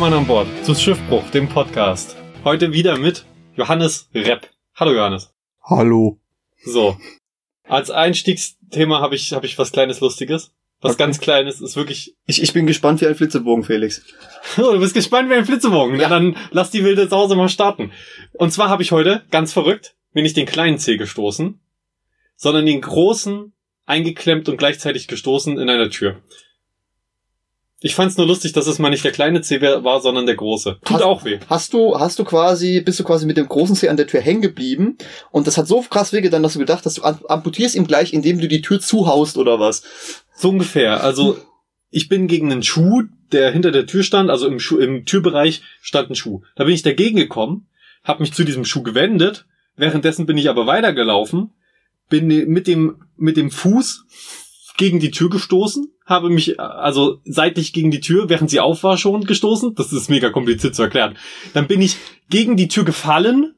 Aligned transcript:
Mann 0.00 0.14
an 0.14 0.26
Bord 0.26 0.48
zu 0.64 0.74
Schiffbruch, 0.74 1.28
dem 1.30 1.46
Podcast. 1.46 2.16
Heute 2.42 2.72
wieder 2.72 2.96
mit 2.96 3.26
Johannes 3.54 4.08
Repp. 4.14 4.48
Hallo 4.74 4.94
Johannes. 4.94 5.30
Hallo. 5.62 6.18
So. 6.64 6.96
Als 7.64 7.90
Einstiegsthema 7.90 9.00
habe 9.02 9.14
ich, 9.14 9.34
hab 9.34 9.44
ich 9.44 9.58
was 9.58 9.72
kleines 9.72 10.00
Lustiges. 10.00 10.52
Was 10.80 10.92
Okay. 10.92 11.02
ganz 11.02 11.20
Kleines 11.20 11.60
ist 11.60 11.76
wirklich. 11.76 12.16
Ich, 12.24 12.42
ich 12.42 12.54
bin 12.54 12.66
gespannt 12.66 13.02
wie 13.02 13.08
ein 13.08 13.14
Flitzebogen, 13.14 13.62
Felix. 13.62 14.02
Oh, 14.56 14.72
du 14.72 14.78
bist 14.80 14.94
gespannt 14.94 15.28
wie 15.28 15.34
ein 15.34 15.44
Flitzebogen. 15.44 15.96
Ja. 15.96 16.04
Ja. 16.04 16.08
dann 16.08 16.34
lass 16.50 16.70
die 16.70 16.82
wilde 16.82 17.06
Sause 17.06 17.36
mal 17.36 17.50
starten. 17.50 17.92
Und 18.32 18.54
zwar 18.54 18.70
habe 18.70 18.82
ich 18.82 18.92
heute, 18.92 19.22
ganz 19.30 19.52
verrückt, 19.52 19.96
mir 20.14 20.22
nicht 20.22 20.38
den 20.38 20.46
kleinen 20.46 20.78
Zeh 20.78 20.96
gestoßen, 20.96 21.60
sondern 22.36 22.64
den 22.64 22.80
großen 22.80 23.52
eingeklemmt 23.84 24.48
und 24.48 24.56
gleichzeitig 24.56 25.08
gestoßen 25.08 25.58
in 25.58 25.68
einer 25.68 25.90
Tür. 25.90 26.22
Ich 27.82 27.94
fand's 27.94 28.18
nur 28.18 28.26
lustig, 28.26 28.52
dass 28.52 28.66
es 28.66 28.78
mal 28.78 28.90
nicht 28.90 29.04
der 29.04 29.12
kleine 29.12 29.40
wär- 29.42 29.82
war, 29.84 30.00
sondern 30.02 30.26
der 30.26 30.36
große. 30.36 30.78
Tut 30.84 30.96
Hast- 30.96 31.02
auch 31.02 31.24
weh. 31.24 31.38
Hast 31.48 31.72
du, 31.72 31.98
hast 31.98 32.18
du 32.18 32.24
quasi, 32.24 32.82
bist 32.82 33.00
du 33.00 33.04
quasi 33.04 33.24
mit 33.24 33.38
dem 33.38 33.48
großen 33.48 33.74
Zeh 33.74 33.88
an 33.88 33.96
der 33.96 34.06
Tür 34.06 34.20
hängen 34.20 34.42
geblieben 34.42 34.98
und 35.30 35.46
das 35.46 35.56
hat 35.56 35.66
so 35.66 35.80
krass 35.80 36.12
wehgetan, 36.12 36.42
dass 36.42 36.52
du 36.52 36.58
gedacht 36.58 36.84
hast, 36.84 36.98
du 36.98 37.02
am- 37.04 37.24
amputierst 37.26 37.74
ihm 37.74 37.86
gleich, 37.86 38.12
indem 38.12 38.38
du 38.38 38.48
die 38.48 38.60
Tür 38.60 38.80
zuhaust 38.80 39.38
oder 39.38 39.58
was? 39.60 39.82
So 40.34 40.50
ungefähr. 40.50 41.02
Also 41.02 41.38
ich 41.90 42.08
bin 42.08 42.26
gegen 42.28 42.52
einen 42.52 42.62
Schuh, 42.62 43.04
der 43.32 43.50
hinter 43.50 43.70
der 43.70 43.86
Tür 43.86 44.02
stand, 44.02 44.28
also 44.28 44.46
im, 44.46 44.60
Schuh, 44.60 44.78
im 44.78 45.06
Türbereich 45.06 45.62
stand 45.80 46.10
ein 46.10 46.14
Schuh. 46.16 46.42
Da 46.56 46.64
bin 46.64 46.74
ich 46.74 46.82
dagegen 46.82 47.16
gekommen, 47.16 47.66
habe 48.04 48.22
mich 48.22 48.34
zu 48.34 48.44
diesem 48.44 48.64
Schuh 48.66 48.82
gewendet. 48.82 49.46
Währenddessen 49.76 50.26
bin 50.26 50.36
ich 50.36 50.50
aber 50.50 50.66
weitergelaufen, 50.66 51.50
bin 52.10 52.26
mit 52.26 52.66
dem 52.66 53.02
mit 53.16 53.36
dem 53.38 53.50
Fuß 53.50 54.04
gegen 54.76 55.00
die 55.00 55.10
Tür 55.10 55.30
gestoßen, 55.30 55.92
habe 56.06 56.28
mich 56.30 56.58
äh, 56.58 56.62
also 56.62 57.18
seitlich 57.24 57.72
gegen 57.72 57.90
die 57.90 58.00
Tür, 58.00 58.28
während 58.28 58.50
sie 58.50 58.60
auf 58.60 58.82
war 58.82 58.96
schon 58.98 59.24
gestoßen. 59.24 59.74
Das 59.74 59.92
ist 59.92 60.10
mega 60.10 60.30
kompliziert 60.30 60.74
zu 60.74 60.82
erklären. 60.82 61.16
Dann 61.54 61.66
bin 61.66 61.80
ich 61.82 61.96
gegen 62.28 62.56
die 62.56 62.68
Tür 62.68 62.84
gefallen 62.84 63.54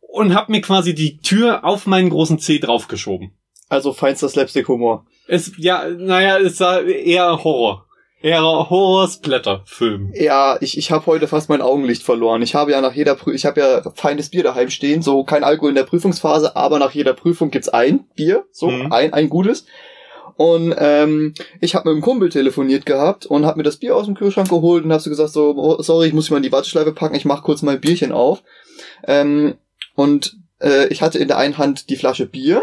und 0.00 0.34
habe 0.34 0.52
mir 0.52 0.60
quasi 0.60 0.94
die 0.94 1.18
Tür 1.18 1.64
auf 1.64 1.86
meinen 1.86 2.10
großen 2.10 2.38
Zeh 2.38 2.58
draufgeschoben. 2.58 3.32
Also 3.68 3.92
feinster 3.92 4.28
Slapstick-Humor. 4.28 5.04
Es, 5.26 5.52
ja, 5.58 5.88
naja, 5.88 6.38
es 6.38 6.58
war 6.60 6.82
eher 6.82 7.44
Horror. 7.44 7.84
Eher 8.20 8.40
Horror-Splatter-Film. 8.42 10.12
Ja, 10.14 10.56
ich, 10.60 10.76
ich 10.78 10.90
habe 10.90 11.06
heute 11.06 11.28
fast 11.28 11.48
mein 11.48 11.60
Augenlicht 11.62 12.02
verloren. 12.02 12.42
Ich 12.42 12.54
habe 12.54 12.72
ja 12.72 12.80
nach 12.80 12.94
jeder 12.94 13.14
Prüfung, 13.14 13.34
ich 13.34 13.44
habe 13.46 13.60
ja 13.60 13.92
feines 13.94 14.30
Bier 14.30 14.42
daheim 14.42 14.70
stehen, 14.70 15.02
so 15.02 15.22
kein 15.24 15.44
Alkohol 15.44 15.70
in 15.70 15.76
der 15.76 15.84
Prüfungsphase, 15.84 16.56
aber 16.56 16.78
nach 16.78 16.92
jeder 16.92 17.12
Prüfung 17.12 17.50
gibt's 17.50 17.68
ein 17.68 18.06
Bier, 18.16 18.44
so 18.50 18.70
Mhm. 18.70 18.92
ein, 18.92 19.12
ein 19.12 19.28
gutes. 19.28 19.66
Und 20.38 20.72
ähm, 20.78 21.34
ich 21.60 21.74
habe 21.74 21.88
mit 21.88 21.96
einem 21.96 22.02
Kumpel 22.02 22.28
telefoniert 22.28 22.86
gehabt 22.86 23.26
und 23.26 23.44
habe 23.44 23.58
mir 23.58 23.64
das 23.64 23.78
Bier 23.78 23.96
aus 23.96 24.06
dem 24.06 24.14
Kühlschrank 24.14 24.48
geholt 24.48 24.84
und 24.84 24.92
habe 24.92 25.02
so 25.02 25.10
gesagt, 25.10 25.30
so, 25.30 25.52
oh, 25.56 25.82
sorry, 25.82 26.06
ich 26.06 26.12
muss 26.12 26.26
mich 26.26 26.30
mal 26.30 26.36
in 26.36 26.44
die 26.44 26.52
Warteschleife 26.52 26.92
packen, 26.92 27.16
ich 27.16 27.24
mach 27.24 27.42
kurz 27.42 27.62
mein 27.62 27.80
Bierchen 27.80 28.12
auf. 28.12 28.44
Ähm, 29.04 29.56
und 29.96 30.36
äh, 30.60 30.86
ich 30.90 31.02
hatte 31.02 31.18
in 31.18 31.26
der 31.26 31.38
einen 31.38 31.58
Hand 31.58 31.90
die 31.90 31.96
Flasche 31.96 32.24
Bier 32.24 32.62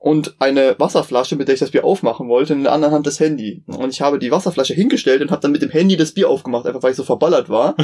und 0.00 0.34
eine 0.38 0.76
Wasserflasche, 0.78 1.36
mit 1.36 1.48
der 1.48 1.52
ich 1.52 1.60
das 1.60 1.72
Bier 1.72 1.84
aufmachen 1.84 2.26
wollte, 2.26 2.54
und 2.54 2.60
in 2.60 2.64
der 2.64 2.72
anderen 2.72 2.94
Hand 2.94 3.06
das 3.06 3.20
Handy. 3.20 3.62
Und 3.66 3.90
ich 3.90 4.00
habe 4.00 4.18
die 4.18 4.30
Wasserflasche 4.30 4.72
hingestellt 4.72 5.20
und 5.20 5.30
habe 5.30 5.42
dann 5.42 5.52
mit 5.52 5.60
dem 5.60 5.70
Handy 5.70 5.98
das 5.98 6.12
Bier 6.12 6.30
aufgemacht, 6.30 6.64
einfach 6.64 6.82
weil 6.82 6.92
ich 6.92 6.96
so 6.96 7.04
verballert 7.04 7.50
war. 7.50 7.76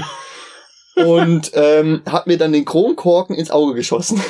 und 0.96 1.50
ähm, 1.52 2.00
habe 2.06 2.30
mir 2.30 2.38
dann 2.38 2.54
den 2.54 2.64
Kronkorken 2.64 3.36
ins 3.36 3.50
Auge 3.50 3.74
geschossen. 3.74 4.22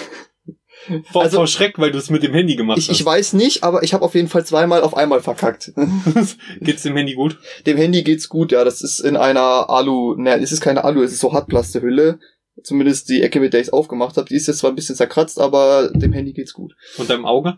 Vor, 1.13 1.23
Also- 1.23 1.37
vor 1.39 1.47
Schreck, 1.47 1.79
weil 1.79 1.91
du 1.93 1.99
es 1.99 2.11
mit 2.11 2.23
dem 2.23 2.33
Handy 2.33 2.57
gemacht 2.57 2.79
Ich, 2.79 2.91
ich 2.91 3.05
weiß 3.05 3.35
nicht, 3.35 3.63
aber 3.65 3.83
ich 3.83 3.93
habe 3.95 4.05
auf 4.05 4.15
jeden 4.15 4.29
Fall 4.29 4.45
zweimal 4.45 4.83
auf 4.83 4.97
einmal 4.97 5.21
verkackt. 5.21 5.73
hast. 6.15 6.39
Geht's 6.61 6.83
dem 6.83 6.97
Handy 6.97 7.15
gut? 7.15 7.39
Dem 7.67 7.77
Handy 7.77 8.03
geht's 8.03 8.29
gut, 8.29 8.53
ja. 8.53 8.65
Das 8.65 8.81
ist 8.83 9.01
in 9.01 9.17
einer 9.17 9.69
Alu, 9.71 10.15
ne, 10.17 10.39
es 10.41 10.53
ist 10.53 10.61
keine 10.61 10.85
Alu, 10.85 11.03
es 11.03 11.13
ist 11.13 11.21
so 11.21 11.33
Hartplastehülle. 11.33 12.19
Zumindest 12.63 13.09
die 13.09 13.23
Ecke, 13.23 13.41
mit 13.41 13.53
der 13.53 13.61
ich's 13.61 13.71
aufgemacht 13.71 14.17
habe, 14.17 14.29
die 14.29 14.37
ist 14.37 14.47
jetzt 14.47 14.59
zwar 14.59 14.71
ein 14.71 14.77
bisschen 14.77 14.97
zerkratzt, 14.97 15.41
aber 15.41 15.91
dem 15.95 16.13
Handy 16.13 16.33
geht's 16.33 16.53
gut. 16.53 16.75
Und 16.99 17.09
deinem 17.09 17.25
Auge? 17.25 17.57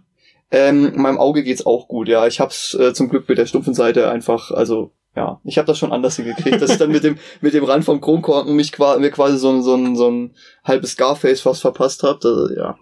Ähm, 0.50 0.92
meinem 0.96 1.18
Auge 1.18 1.42
geht's 1.42 1.64
auch 1.66 1.88
gut, 1.88 2.08
ja. 2.08 2.26
Ich 2.26 2.38
hab's 2.40 2.74
äh, 2.74 2.92
zum 2.92 3.08
Glück 3.08 3.28
mit 3.28 3.38
der 3.38 3.46
stumpfen 3.46 3.74
Seite 3.74 4.10
einfach, 4.10 4.50
also 4.50 4.92
ja, 5.16 5.40
ich 5.44 5.58
habe 5.58 5.66
das 5.66 5.76
schon 5.78 5.92
anders 5.92 6.16
hingekriegt, 6.16 6.60
dass 6.62 6.70
ich 6.70 6.78
dann 6.78 6.90
mit 6.92 7.04
dem 7.04 7.16
mit 7.40 7.52
dem 7.54 7.64
Rand 7.64 7.84
vom 7.84 8.00
Kronkorken 8.00 8.54
mich 8.54 8.72
qua 8.72 8.96
mir 8.98 9.10
quasi 9.10 9.38
so 9.38 9.50
ein 9.50 9.62
so 9.62 9.74
ein 9.74 9.96
so 9.96 10.10
ein 10.10 10.34
halbes 10.64 10.92
Scarface 10.92 11.40
fast 11.40 11.62
verpasst 11.62 12.02
habe. 12.02 12.54
Ja. 12.56 12.78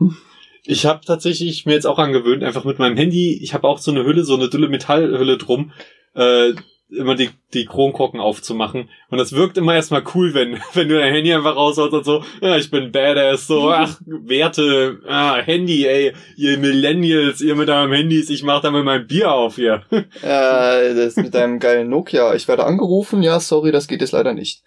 Ich 0.64 0.86
habe 0.86 1.04
tatsächlich 1.04 1.66
mir 1.66 1.74
jetzt 1.74 1.86
auch 1.86 1.98
angewöhnt, 1.98 2.42
einfach 2.44 2.64
mit 2.64 2.78
meinem 2.78 2.96
Handy, 2.96 3.38
ich 3.42 3.54
habe 3.54 3.68
auch 3.68 3.78
so 3.78 3.90
eine 3.90 4.04
Hülle, 4.04 4.24
so 4.24 4.34
eine 4.34 4.48
dünne 4.48 4.68
Metallhülle 4.68 5.38
drum, 5.38 5.72
äh, 6.14 6.52
immer 6.96 7.14
die, 7.14 7.30
die 7.54 7.64
Kronkorken 7.66 8.20
aufzumachen. 8.20 8.88
Und 9.10 9.18
das 9.18 9.32
wirkt 9.32 9.56
immer 9.58 9.74
erstmal 9.74 10.02
cool, 10.14 10.34
wenn, 10.34 10.58
wenn 10.74 10.88
du 10.88 10.98
dein 10.98 11.12
Handy 11.12 11.32
einfach 11.32 11.56
rausholst 11.56 11.92
und 11.94 12.04
so, 12.04 12.24
ja, 12.40 12.56
ich 12.56 12.70
bin 12.70 12.90
badass, 12.92 13.46
so, 13.46 13.70
ach, 13.70 13.98
Werte, 14.06 14.98
ah, 15.08 15.36
Handy, 15.36 15.86
ey, 15.86 16.12
ihr 16.36 16.58
Millennials, 16.58 17.40
ihr 17.40 17.54
mit 17.56 17.68
eurem 17.68 17.92
Handys, 17.92 18.30
ich 18.30 18.42
mach 18.42 18.60
da 18.62 18.70
mit 18.70 18.84
meinem 18.84 19.06
Bier 19.06 19.32
auf 19.32 19.56
hier. 19.56 19.82
Äh, 20.22 20.94
das 20.94 21.16
mit 21.16 21.34
deinem 21.34 21.58
geilen 21.58 21.88
Nokia. 21.88 22.34
Ich 22.34 22.46
werde 22.48 22.64
angerufen, 22.64 23.22
ja, 23.22 23.40
sorry, 23.40 23.72
das 23.72 23.88
geht 23.88 24.00
jetzt 24.00 24.12
leider 24.12 24.34
nicht. 24.34 24.62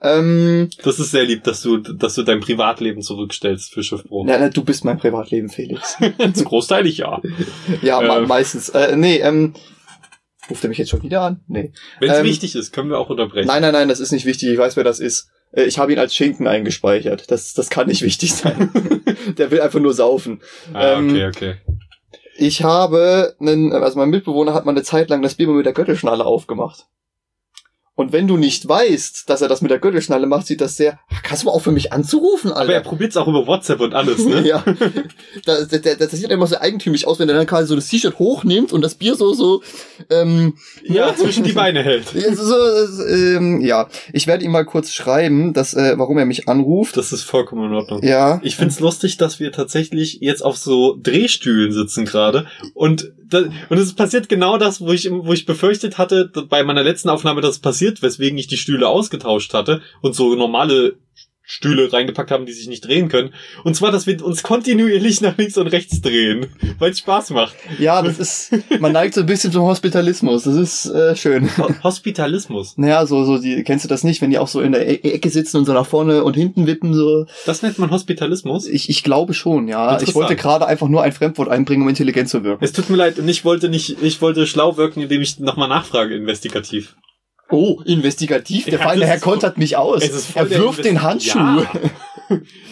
Ähm, 0.00 0.70
Das 0.82 0.98
ist 0.98 1.10
sehr 1.10 1.24
lieb, 1.24 1.44
dass 1.44 1.62
du, 1.62 1.78
dass 1.78 2.14
du 2.14 2.22
dein 2.22 2.40
Privatleben 2.40 3.02
zurückstellst 3.02 3.72
für 3.72 3.82
Schiffbruch. 3.82 4.24
na, 4.26 4.48
du 4.48 4.64
bist 4.64 4.84
mein 4.84 4.98
Privatleben, 4.98 5.48
Felix. 5.48 5.96
Zu 6.34 6.44
großteilig 6.44 6.98
ja. 6.98 7.20
Ja, 7.82 8.00
Ähm. 8.00 8.22
me- 8.22 8.26
meistens. 8.26 8.68
Äh, 8.70 8.96
nee, 8.96 9.18
ähm, 9.18 9.54
ruft 10.50 10.62
er 10.64 10.68
mich 10.68 10.78
jetzt 10.78 10.90
schon 10.90 11.02
wieder 11.02 11.22
an? 11.22 11.40
Nee. 11.48 11.72
Wenn 12.00 12.10
es 12.10 12.18
Ähm, 12.18 12.24
wichtig 12.24 12.54
ist, 12.54 12.72
können 12.72 12.90
wir 12.90 12.98
auch 12.98 13.10
unterbrechen. 13.10 13.46
Nein, 13.46 13.62
nein, 13.62 13.72
nein, 13.72 13.88
das 13.88 14.00
ist 14.00 14.12
nicht 14.12 14.26
wichtig. 14.26 14.50
Ich 14.50 14.58
weiß, 14.58 14.76
wer 14.76 14.84
das 14.84 15.00
ist. 15.00 15.28
Äh, 15.52 15.64
Ich 15.64 15.78
habe 15.78 15.92
ihn 15.92 15.98
als 15.98 16.14
Schinken 16.14 16.46
eingespeichert. 16.46 17.30
Das, 17.30 17.54
das 17.54 17.70
kann 17.70 17.86
nicht 17.88 18.02
wichtig 18.02 18.34
sein. 18.34 18.70
Der 19.38 19.50
will 19.50 19.60
einfach 19.60 19.80
nur 19.80 19.94
saufen. 19.94 20.40
Ah, 20.72 20.98
ähm, 20.98 21.10
okay, 21.10 21.26
okay. 21.26 21.54
Ich 22.36 22.62
habe 22.64 23.34
einen, 23.40 23.72
also 23.72 23.98
mein 23.98 24.10
Mitbewohner 24.10 24.54
hat 24.54 24.64
mal 24.64 24.72
eine 24.72 24.82
Zeit 24.82 25.08
lang 25.08 25.22
das 25.22 25.36
Bier 25.36 25.46
mit 25.48 25.66
der 25.66 25.72
Gürtelschnalle 25.72 26.24
aufgemacht. 26.24 26.86
Und 27.96 28.12
wenn 28.12 28.26
du 28.26 28.36
nicht 28.36 28.68
weißt, 28.68 29.30
dass 29.30 29.40
er 29.40 29.48
das 29.48 29.62
mit 29.62 29.70
der 29.70 29.78
Gürtelschnalle 29.78 30.26
macht, 30.26 30.48
sieht 30.48 30.60
das 30.60 30.76
sehr. 30.76 30.98
Ach, 31.12 31.22
Kannst 31.22 31.42
du 31.42 31.46
mal 31.46 31.52
aufhören, 31.52 31.74
mich 31.74 31.92
anzurufen, 31.92 32.50
Aber 32.50 32.68
er 32.70 32.78
Alter? 32.78 32.88
probiert's 32.88 33.16
auch 33.16 33.28
über 33.28 33.46
WhatsApp 33.46 33.80
und 33.80 33.94
alles, 33.94 34.24
ne? 34.26 34.40
ja. 34.46 34.64
Das, 35.44 35.68
das, 35.68 35.80
das, 35.80 35.98
das 35.98 36.10
sieht 36.10 36.30
immer 36.30 36.46
so 36.48 36.58
eigentümlich 36.58 37.06
aus, 37.06 37.20
wenn 37.20 37.28
er 37.28 37.36
dann 37.36 37.46
quasi 37.46 37.68
so 37.68 37.76
das 37.76 37.86
T-Shirt 37.86 38.18
hochnimmt 38.18 38.72
und 38.72 38.82
das 38.82 38.96
Bier 38.96 39.14
so, 39.14 39.32
so, 39.32 39.62
ähm, 40.10 40.54
ja, 40.82 41.14
zwischen 41.14 41.44
die 41.44 41.52
Beine 41.52 41.84
hält. 41.84 42.12
ja, 42.14 42.34
so, 42.34 42.44
so, 42.44 43.04
ähm, 43.06 43.60
ja. 43.60 43.88
Ich 44.12 44.26
werde 44.26 44.44
ihm 44.44 44.50
mal 44.50 44.64
kurz 44.64 44.92
schreiben, 44.92 45.52
dass, 45.52 45.74
äh, 45.74 45.94
warum 45.96 46.18
er 46.18 46.26
mich 46.26 46.48
anruft. 46.48 46.96
Das 46.96 47.12
ist 47.12 47.22
vollkommen 47.22 47.66
in 47.70 47.74
Ordnung. 47.74 48.02
Ja. 48.02 48.40
Ich 48.42 48.56
find's 48.56 48.80
lustig, 48.80 49.18
dass 49.18 49.38
wir 49.38 49.52
tatsächlich 49.52 50.18
jetzt 50.20 50.44
auf 50.44 50.56
so 50.56 50.98
Drehstühlen 51.00 51.70
sitzen 51.70 52.04
gerade 52.04 52.46
und 52.74 53.12
da, 53.26 53.42
und 53.68 53.78
es 53.78 53.94
passiert 53.94 54.28
genau 54.28 54.58
das, 54.58 54.80
wo 54.80 54.92
ich 54.92 55.10
wo 55.10 55.32
ich 55.32 55.46
befürchtet 55.46 55.98
hatte 55.98 56.30
bei 56.48 56.62
meiner 56.62 56.82
letzten 56.82 57.08
Aufnahme, 57.08 57.40
dass 57.40 57.52
es 57.52 57.58
passiert, 57.58 57.83
weswegen 58.02 58.38
ich 58.38 58.46
die 58.46 58.56
Stühle 58.56 58.88
ausgetauscht 58.88 59.54
hatte 59.54 59.82
und 60.02 60.14
so 60.14 60.34
normale 60.34 60.94
Stühle 61.46 61.92
reingepackt 61.92 62.30
haben, 62.30 62.46
die 62.46 62.54
sich 62.54 62.68
nicht 62.68 62.86
drehen 62.86 63.10
können. 63.10 63.34
Und 63.64 63.76
zwar, 63.76 63.92
dass 63.92 64.06
wir 64.06 64.24
uns 64.24 64.42
kontinuierlich 64.42 65.20
nach 65.20 65.36
links 65.36 65.58
und 65.58 65.66
rechts 65.66 66.00
drehen, 66.00 66.46
weil 66.78 66.92
es 66.92 67.00
Spaß 67.00 67.30
macht. 67.30 67.54
Ja, 67.78 68.00
das 68.00 68.18
ist, 68.18 68.50
man 68.80 68.92
neigt 68.92 69.12
so 69.12 69.20
ein 69.20 69.26
bisschen 69.26 69.52
zum 69.52 69.60
Hospitalismus. 69.64 70.44
Das 70.44 70.54
ist 70.54 70.86
äh, 70.86 71.14
schön. 71.14 71.50
Ho- 71.58 71.68
Hospitalismus. 71.82 72.78
Naja, 72.78 73.04
so, 73.04 73.26
so, 73.26 73.36
die, 73.36 73.62
kennst 73.62 73.84
du 73.84 73.90
das 73.90 74.04
nicht, 74.04 74.22
wenn 74.22 74.30
die 74.30 74.38
auch 74.38 74.48
so 74.48 74.62
in 74.62 74.72
der 74.72 74.88
E 74.88 75.10
Ecke 75.12 75.28
sitzen 75.28 75.58
und 75.58 75.66
so 75.66 75.74
nach 75.74 75.84
vorne 75.84 76.24
und 76.24 76.34
hinten 76.34 76.66
wippen, 76.66 76.94
so? 76.94 77.26
Das 77.44 77.60
nennt 77.60 77.78
man 77.78 77.90
Hospitalismus. 77.90 78.66
Ich, 78.66 78.88
ich 78.88 79.02
glaube 79.04 79.34
schon, 79.34 79.68
ja. 79.68 80.00
Ich 80.00 80.14
wollte 80.14 80.36
gerade 80.36 80.66
einfach 80.66 80.88
nur 80.88 81.02
ein 81.02 81.12
Fremdwort 81.12 81.50
einbringen, 81.50 81.82
um 81.82 81.90
intelligent 81.90 82.30
zu 82.30 82.42
wirken. 82.42 82.64
Es 82.64 82.72
tut 82.72 82.88
mir 82.88 82.96
leid, 82.96 83.18
und 83.18 83.28
ich 83.28 83.44
wollte 83.44 83.68
nicht, 83.68 83.98
ich 84.02 84.22
wollte 84.22 84.46
schlau 84.46 84.78
wirken, 84.78 85.02
indem 85.02 85.20
ich 85.20 85.38
nochmal 85.40 85.68
nachfrage, 85.68 86.14
investigativ. 86.16 86.96
Oh, 87.50 87.80
investigativ. 87.84 88.64
Der 88.64 88.78
Ja, 88.78 88.84
feine 88.88 89.06
Herr 89.06 89.18
kontert 89.20 89.58
mich 89.58 89.76
aus. 89.76 90.02
Es 90.02 90.34
Er 90.34 90.48
wirft 90.50 90.84
den 90.84 91.02
Handschuh. 91.02 91.38
Ja. 91.38 91.70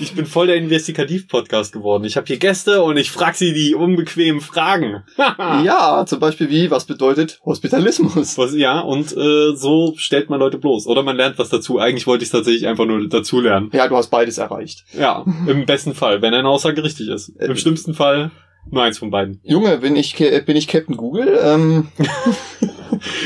Ich 0.01 0.15
bin 0.15 0.25
voll 0.25 0.47
der 0.47 0.57
Investigativ-Podcast 0.57 1.75
geworden. 1.75 2.05
Ich 2.05 2.17
habe 2.17 2.27
hier 2.27 2.39
Gäste 2.39 2.83
und 2.83 2.97
ich 2.97 3.11
frage 3.11 3.37
sie 3.37 3.53
die 3.53 3.75
unbequemen 3.75 4.41
Fragen. 4.41 5.03
Ja. 5.63 6.05
zum 6.07 6.21
Beispiel 6.21 6.49
wie, 6.49 6.71
was 6.71 6.87
bedeutet 6.87 7.39
Hospitalismus? 7.45 8.39
Was, 8.39 8.55
ja, 8.55 8.81
und 8.81 9.13
äh, 9.15 9.55
so 9.55 9.93
stellt 9.97 10.31
man 10.31 10.41
Leute 10.41 10.57
bloß. 10.59 10.87
Oder 10.87 11.03
man 11.03 11.17
lernt 11.17 11.39
was 11.39 11.51
dazu. 11.51 11.79
Eigentlich 11.79 12.07
wollte 12.07 12.25
ich 12.25 12.31
tatsächlich 12.31 12.67
einfach 12.67 12.87
nur 12.87 13.07
dazu 13.09 13.41
lernen. 13.41 13.71
Ja, 13.75 13.89
du 13.89 13.97
hast 13.97 14.09
beides 14.09 14.39
erreicht. 14.39 14.85
Ja, 14.99 15.25
im 15.47 15.67
besten 15.67 15.95
Fall, 15.95 16.23
wenn 16.23 16.33
eine 16.33 16.49
Aussage 16.49 16.83
richtig 16.83 17.09
ist. 17.09 17.29
Im 17.39 17.51
Äh, 17.53 17.57
schlimmsten 17.57 17.93
Fall 17.93 18.31
nur 18.71 18.83
eins 18.85 18.97
von 18.99 19.11
beiden. 19.11 19.41
Junge, 19.43 19.77
bin 19.79 19.97
ich, 19.97 20.17
bin 20.17 20.57
ich 20.57 20.67
Captain 20.69 20.97
Google? 20.97 21.39
Ähm, 21.43 21.89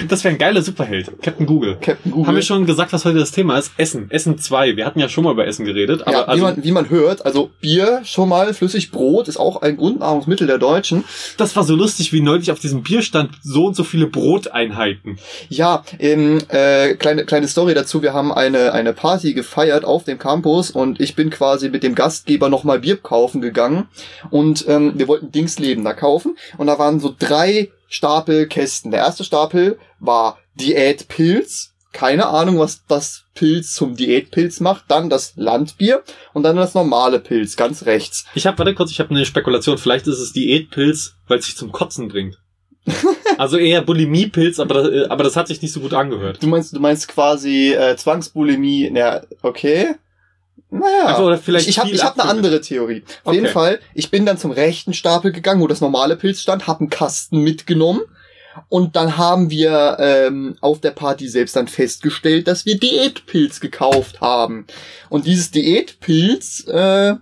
Das 0.09 0.25
wäre 0.25 0.35
ein 0.35 0.39
geiler 0.39 0.63
Superheld. 0.63 1.11
Captain 1.23 1.47
Google. 1.47 1.77
Captain 1.81 2.13
Google. 2.13 2.27
Haben 2.29 2.37
wir 2.37 2.43
schon 2.43 2.67
gesagt, 2.67 2.93
was 2.93 3.05
heute 3.05 3.19
das 3.19 3.33
Thema 3.33 3.59
ist? 3.59 3.73
Essen. 3.77 4.11
Essen 4.11 4.39
2. 4.39 4.77
Wir 4.77 4.87
hatten 4.87 5.01
ja 5.01 5.09
schon 5.09 5.25
mal 5.25 5.33
über 5.33 5.47
Essen 5.47 5.65
geredet. 5.65 6.07
Aber 6.07 6.13
ja, 6.13 6.25
wie, 6.27 6.31
also, 6.31 6.45
man, 6.45 6.65
wie 6.65 6.73
man 6.73 6.91
hört, 6.91 7.25
also 7.25 7.51
Bier 7.61 8.01
schon 8.05 8.29
mal, 8.29 8.53
flüssig 8.55 8.91
Brot 8.91 9.29
ist 9.29 9.37
auch 9.37 9.63
ein 9.63 9.77
Grundnahrungsmittel 9.77 10.47
der 10.47 10.59
Deutschen. 10.59 11.05
das 11.37 11.57
war 11.57 11.65
so 11.65 11.75
lustig, 11.75 12.13
wie 12.13 12.21
neulich 12.21 12.51
auf 12.51 12.59
diesem 12.59 12.83
Bier 12.83 13.03
stand 13.03 13.31
so 13.43 13.67
und 13.67 13.77
so 13.77 13.85
viele 13.85 14.07
Broteinheiten. 14.07 15.19
Ja, 15.49 15.83
ähm, 15.99 16.39
äh, 16.49 16.95
kleine, 16.95 17.25
kleine 17.25 17.49
Story 17.49 17.75
dazu. 17.75 18.03
Wir 18.03 18.13
haben 18.13 18.33
eine, 18.33 18.73
eine 18.73 18.93
Party 18.93 19.35
gefeiert 19.35 19.85
auf 19.85 20.05
dem 20.05 20.19
Campus 20.19 20.71
und 20.71 21.01
ich 21.01 21.15
bin 21.15 21.31
quasi 21.31 21.69
mit 21.69 21.83
dem 21.83 21.95
Gastgeber 21.95 22.49
nochmal 22.49 22.81
Bier 22.81 22.97
kaufen 22.97 23.41
gegangen 23.41 23.89
und 24.31 24.65
ähm, 24.69 24.93
wir 24.97 25.09
wollten 25.09 25.31
Dingsleben 25.33 25.85
da 25.85 25.93
kaufen 25.93 26.37
und 26.59 26.67
da 26.67 26.79
waren 26.79 27.01
so 27.01 27.15
drei 27.17 27.71
Stapel 27.89 28.47
Kästen. 28.47 28.91
Der 28.91 29.01
erste 29.01 29.25
Stapel 29.25 29.79
war 29.99 30.39
Diätpilz. 30.55 31.73
Keine 31.93 32.27
Ahnung, 32.27 32.59
was 32.59 32.85
das 32.87 33.25
Pilz 33.35 33.73
zum 33.73 33.97
Diätpilz 33.97 34.61
macht. 34.61 34.85
Dann 34.89 35.09
das 35.09 35.33
Landbier 35.37 36.03
und 36.35 36.43
dann 36.43 36.57
das 36.57 36.75
normale 36.75 37.21
Pilz, 37.21 37.57
ganz 37.57 37.87
rechts. 37.87 38.27
Ich 38.35 38.47
habe, 38.47 38.59
warte 38.59 38.75
kurz, 38.75 38.91
ich 38.91 39.01
habe 39.01 39.11
eine 39.11 39.25
Spekulation. 39.25 39.79
Vielleicht 39.79 40.07
ist 40.07 40.19
es 40.19 40.33
Diätpilz, 40.33 41.15
weil 41.27 41.39
es 41.39 41.47
sich 41.47 41.57
zum 41.57 41.73
Kotzen 41.73 42.09
bringt. 42.09 42.39
Also 43.39 43.59
eher 43.59 43.83
Bulimiepilz, 43.83 44.59
aber 44.61 44.75
das, 44.75 44.89
äh, 44.89 45.07
aber 45.11 45.23
das 45.23 45.37
hat 45.37 45.49
sich 45.49 45.61
nicht 45.61 45.73
so 45.73 45.81
gut 45.81 45.93
angehört. 45.93 46.43
Du 46.43 46.47
meinst, 46.47 46.75
du 46.75 46.81
meinst 46.81 47.07
quasi 47.07 47.75
äh, 47.75 47.95
Zwangsbulimie, 47.95 48.91
ja, 48.95 49.21
okay. 49.43 49.97
Naja, 50.71 51.07
Einfach 51.07 51.23
oder 51.23 51.39
vielleicht 51.39 51.69
ich, 51.69 51.77
ich 51.77 51.79
habe 51.79 51.91
ich 51.91 52.03
hab 52.03 52.19
eine 52.19 52.29
andere 52.29 52.61
Theorie. 52.61 53.05
Auf 53.25 53.33
jeden 53.33 53.47
Okay. 53.47 53.53
Fall, 53.53 53.81
ich 53.95 54.11
bin 54.11 54.27
dann 54.27 54.37
zum 54.37 54.51
rechten 54.51 54.95
Stapel 54.95 55.33
gegangen, 55.33 55.61
wo 55.61 55.67
das 55.67 55.81
normale 55.81 56.17
Pilz 56.17 56.41
stand, 56.41 56.67
hab 56.67 56.81
einen 56.81 56.91
Kasten 56.91 57.39
mitgenommen 57.39 58.03
und 58.69 58.97
dann 58.97 59.17
haben 59.17 59.51
wir 59.51 59.97
ähm, 60.01 60.57
auf 60.61 60.81
der 60.81 60.91
Party 60.91 61.29
selbst 61.29 61.57
dann 61.57 61.69
festgestellt, 61.69 62.49
dass 62.49 62.67
wir 62.67 62.79
Diätpilz 62.79 63.61
gekauft 63.61 64.21
haben. 64.21 64.67
Und 65.09 65.27
dieses 65.27 65.51
Diätpilz 65.51 66.67
äh, 66.67 67.15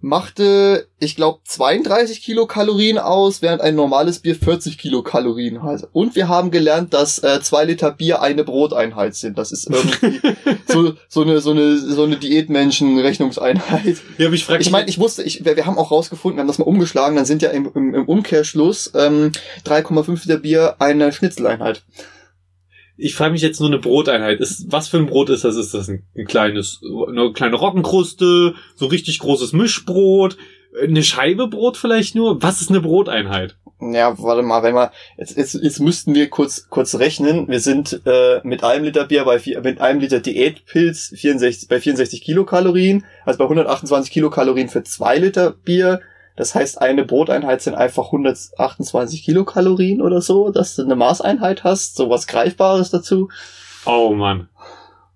machte, 0.00 0.88
ich 0.98 1.14
glaube, 1.14 1.40
32 1.44 2.22
Kilokalorien 2.22 2.98
aus, 2.98 3.42
während 3.42 3.60
ein 3.60 3.74
normales 3.74 4.20
Bier 4.20 4.34
40 4.34 4.78
Kilokalorien 4.78 5.62
hat. 5.62 5.88
Und 5.92 6.14
wir 6.14 6.28
haben 6.28 6.50
gelernt, 6.50 6.94
dass 6.94 7.18
äh, 7.18 7.40
zwei 7.42 7.64
Liter 7.64 7.90
Bier 7.90 8.22
eine 8.22 8.44
Broteinheit 8.44 9.14
sind. 9.14 9.36
Das 9.36 9.52
ist 9.52 9.68
irgendwie 9.68 10.20
so, 10.66 10.94
so 11.08 11.22
eine, 11.22 11.40
so 11.40 11.50
eine, 11.50 11.76
so 11.76 12.04
eine 12.04 12.16
Diätmenschen-Rechnungseinheit. 12.16 13.98
Ja, 14.16 14.26
aber 14.26 14.34
ich 14.34 14.44
frage 14.44 14.62
Ich 14.62 14.70
meine, 14.70 14.88
ich 14.88 14.98
wusste, 14.98 15.22
ich, 15.22 15.44
wir, 15.44 15.56
wir 15.56 15.66
haben 15.66 15.78
auch 15.78 15.90
rausgefunden, 15.90 16.38
wir 16.38 16.42
haben 16.42 16.48
das 16.48 16.58
mal 16.58 16.64
umgeschlagen, 16.64 17.16
dann 17.16 17.26
sind 17.26 17.42
ja 17.42 17.50
im, 17.50 17.70
im, 17.74 17.94
im 17.94 18.04
Umkehrschluss 18.06 18.92
ähm, 18.94 19.32
3,5 19.66 20.22
Liter 20.22 20.38
Bier 20.38 20.76
eine 20.78 21.12
Schnitzeleinheit. 21.12 21.82
Ich 23.00 23.14
frage 23.14 23.32
mich 23.32 23.42
jetzt 23.42 23.60
nur 23.60 23.68
eine 23.68 23.78
Broteinheit. 23.78 24.40
Ist, 24.40 24.70
was 24.70 24.88
für 24.88 24.98
ein 24.98 25.06
Brot 25.06 25.30
ist 25.30 25.44
das? 25.44 25.56
Ist 25.56 25.74
das 25.74 25.88
ein, 25.88 26.04
ein 26.16 26.26
kleines, 26.26 26.80
eine 27.08 27.32
kleine 27.32 27.56
Roggenkruste, 27.56 28.54
so 28.74 28.86
richtig 28.86 29.18
großes 29.18 29.52
Mischbrot, 29.52 30.36
eine 30.80 31.02
Scheibe 31.02 31.48
Brot 31.48 31.76
vielleicht 31.76 32.14
nur? 32.14 32.42
Was 32.42 32.60
ist 32.60 32.70
eine 32.70 32.80
Broteinheit? 32.80 33.56
Ja, 33.80 34.18
warte 34.18 34.42
mal, 34.42 34.62
wenn 34.62 34.74
wir 34.74 34.92
jetzt, 35.16 35.38
jetzt, 35.38 35.54
jetzt 35.54 35.80
müssten 35.80 36.14
wir 36.14 36.28
kurz 36.28 36.68
kurz 36.68 36.96
rechnen. 36.96 37.48
Wir 37.48 37.60
sind 37.60 38.02
äh, 38.04 38.40
mit 38.42 38.62
einem 38.62 38.84
Liter 38.84 39.06
Bier 39.06 39.24
bei 39.24 39.38
vier, 39.38 39.62
mit 39.62 39.80
einem 39.80 40.00
Liter 40.00 40.20
Diätpilz 40.20 41.14
64 41.16 41.68
bei 41.68 41.80
64 41.80 42.20
Kilokalorien, 42.20 43.06
also 43.24 43.38
bei 43.38 43.44
128 43.44 44.12
Kilokalorien 44.12 44.68
für 44.68 44.84
zwei 44.84 45.16
Liter 45.16 45.52
Bier. 45.52 46.00
Das 46.40 46.54
heißt, 46.54 46.80
eine 46.80 47.04
Broteinheit 47.04 47.60
sind 47.60 47.74
einfach 47.74 48.06
128 48.06 49.24
Kilokalorien 49.24 50.00
oder 50.00 50.22
so, 50.22 50.48
dass 50.48 50.74
du 50.74 50.82
eine 50.82 50.96
Maßeinheit 50.96 51.64
hast, 51.64 51.96
sowas 51.96 52.26
Greifbares 52.26 52.88
dazu. 52.88 53.28
Oh 53.84 54.14
Mann. 54.14 54.48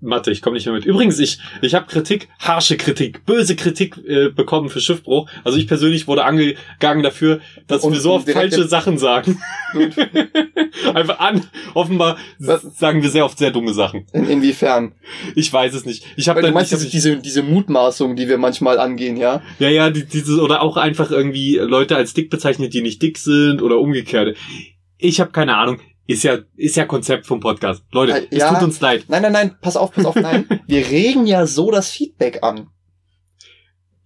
Mathe, 0.05 0.31
ich 0.31 0.43
komme 0.43 0.55
nicht 0.55 0.67
mehr 0.67 0.75
mit. 0.75 0.85
Übrigens, 0.85 1.19
ich, 1.19 1.39
ich 1.63 1.75
habe 1.75 1.87
Kritik, 1.87 2.29
harsche 2.39 2.77
Kritik, 2.77 3.25
böse 3.25 3.57
Kritik 3.57 3.97
äh, 4.07 4.29
bekommen 4.29 4.69
für 4.69 4.81
Schiffbruch. 4.81 5.29
Also 5.43 5.59
ich 5.59 5.67
persönlich 5.67 6.07
wurde 6.07 6.25
angegangen 6.25 7.03
dafür, 7.03 7.41
dass 7.67 7.83
Und 7.83 7.93
wir 7.93 8.01
so 8.01 8.13
oft 8.13 8.29
falsche 8.29 8.69
Sachen 8.69 8.99
sagen. 8.99 9.41
Einfach 10.95 11.19
an. 11.19 11.45
Offenbar 11.75 12.17
Was? 12.39 12.63
sagen 12.79 13.03
wir 13.03 13.11
sehr 13.11 13.25
oft 13.25 13.39
sehr 13.39 13.51
dumme 13.51 13.73
Sachen. 13.73 14.07
In, 14.13 14.29
inwiefern? 14.29 14.93
Ich 15.35 15.53
weiß 15.53 15.75
es 15.75 15.87
nicht. 15.87 16.05
Ich 16.17 16.29
habe 16.29 16.43
dann 16.43 16.53
meinst 16.53 16.73
ich 16.73 16.79
hab 16.79 16.91
diese, 16.91 17.11
diese, 17.11 17.23
diese 17.23 17.43
Mutmaßung, 17.43 18.17
die 18.17 18.29
wir 18.29 18.39
manchmal 18.39 18.79
angehen, 18.79 19.17
ja? 19.17 19.43
Ja, 19.59 19.69
ja, 19.69 19.91
die, 19.91 20.05
dieses 20.05 20.39
oder 20.39 20.63
auch 20.63 20.77
einfach 20.77 21.11
irgendwie 21.11 21.57
Leute 21.57 21.97
als 21.97 22.15
dick 22.15 22.31
bezeichnet, 22.31 22.75
die 22.75 22.83
nicht 22.83 23.01
dick 23.03 23.19
sind 23.19 23.63
oder 23.63 23.79
umgekehrt. 23.79 24.37
Ich 24.99 25.21
habe 25.21 25.33
keine 25.33 25.57
Ahnung. 25.57 25.81
Ist 26.07 26.23
ja 26.23 26.39
ist 26.57 26.77
ja 26.77 26.85
Konzept 26.85 27.27
vom 27.27 27.41
Podcast. 27.41 27.83
Leute, 27.93 28.13
Äh, 28.13 28.27
es 28.31 28.39
ja. 28.39 28.53
tut 28.53 28.63
uns 28.63 28.81
leid. 28.81 29.05
Nein, 29.09 29.23
nein, 29.23 29.33
nein, 29.33 29.57
pass 29.61 29.77
auf, 29.77 29.93
pass 29.93 30.05
auf, 30.05 30.17
nein. 30.17 30.47
Wir 30.67 30.87
regen 30.91 31.27
ja 31.27 31.47
so 31.47 31.71
das 31.71 31.91
Feedback 31.91 32.43
an. 32.43 32.69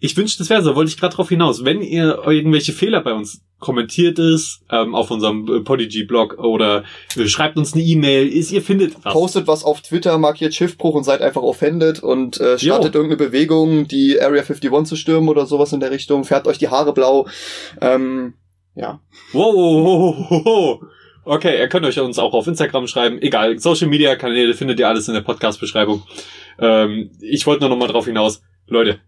Ich 0.00 0.16
wünschte, 0.16 0.38
das 0.38 0.50
wäre 0.50 0.62
so. 0.62 0.76
Wollte 0.76 0.90
ich 0.90 0.96
gerade 0.96 1.16
drauf 1.16 1.28
hinaus. 1.28 1.64
Wenn 1.64 1.82
ihr 1.82 2.22
irgendwelche 2.24 2.72
Fehler 2.72 3.02
bei 3.02 3.12
uns 3.12 3.42
kommentiert 3.58 4.18
ist 4.18 4.60
ähm, 4.70 4.94
auf 4.94 5.10
unserem 5.10 5.46
äh, 5.48 5.60
Podigy-Blog 5.60 6.38
oder 6.38 6.84
äh, 7.16 7.26
schreibt 7.26 7.56
uns 7.56 7.74
eine 7.74 7.82
E-Mail, 7.82 8.28
ist 8.28 8.52
ihr 8.52 8.62
findet 8.62 8.94
was. 9.02 9.12
Postet 9.12 9.46
was 9.48 9.64
auf 9.64 9.80
Twitter, 9.80 10.16
markiert 10.18 10.54
Schiffbruch 10.54 10.94
und 10.94 11.04
seid 11.04 11.22
einfach 11.22 11.42
offended 11.42 12.00
und 12.00 12.40
äh, 12.40 12.58
startet 12.58 12.94
irgendeine 12.94 13.28
Bewegung, 13.28 13.88
die 13.88 14.20
Area 14.20 14.42
51 14.42 14.84
zu 14.84 14.96
stürmen 14.96 15.28
oder 15.28 15.46
sowas 15.46 15.72
in 15.72 15.80
der 15.80 15.90
Richtung, 15.90 16.24
färbt 16.24 16.46
euch 16.46 16.58
die 16.58 16.68
Haare 16.68 16.92
blau. 16.92 17.26
Ähm, 17.80 18.34
ja. 18.76 19.00
Wow, 19.32 19.54
wow, 19.54 19.84
wow, 19.84 20.30
wow, 20.30 20.44
wow. 20.44 20.80
Okay, 21.24 21.58
ihr 21.58 21.68
könnt 21.68 21.84
euch 21.86 21.98
uns 22.00 22.18
auch 22.18 22.32
auf 22.32 22.46
Instagram 22.46 22.86
schreiben. 22.86 23.20
Egal, 23.20 23.58
Social 23.58 23.88
Media 23.88 24.16
Kanäle 24.16 24.54
findet 24.54 24.78
ihr 24.80 24.88
alles 24.88 25.08
in 25.08 25.14
der 25.14 25.20
Podcast-Beschreibung. 25.20 26.02
Ähm, 26.58 27.10
ich 27.20 27.46
wollte 27.46 27.60
nur 27.60 27.70
noch 27.70 27.76
mal 27.76 27.88
drauf 27.88 28.06
hinaus. 28.06 28.42
Leute, 28.66 28.98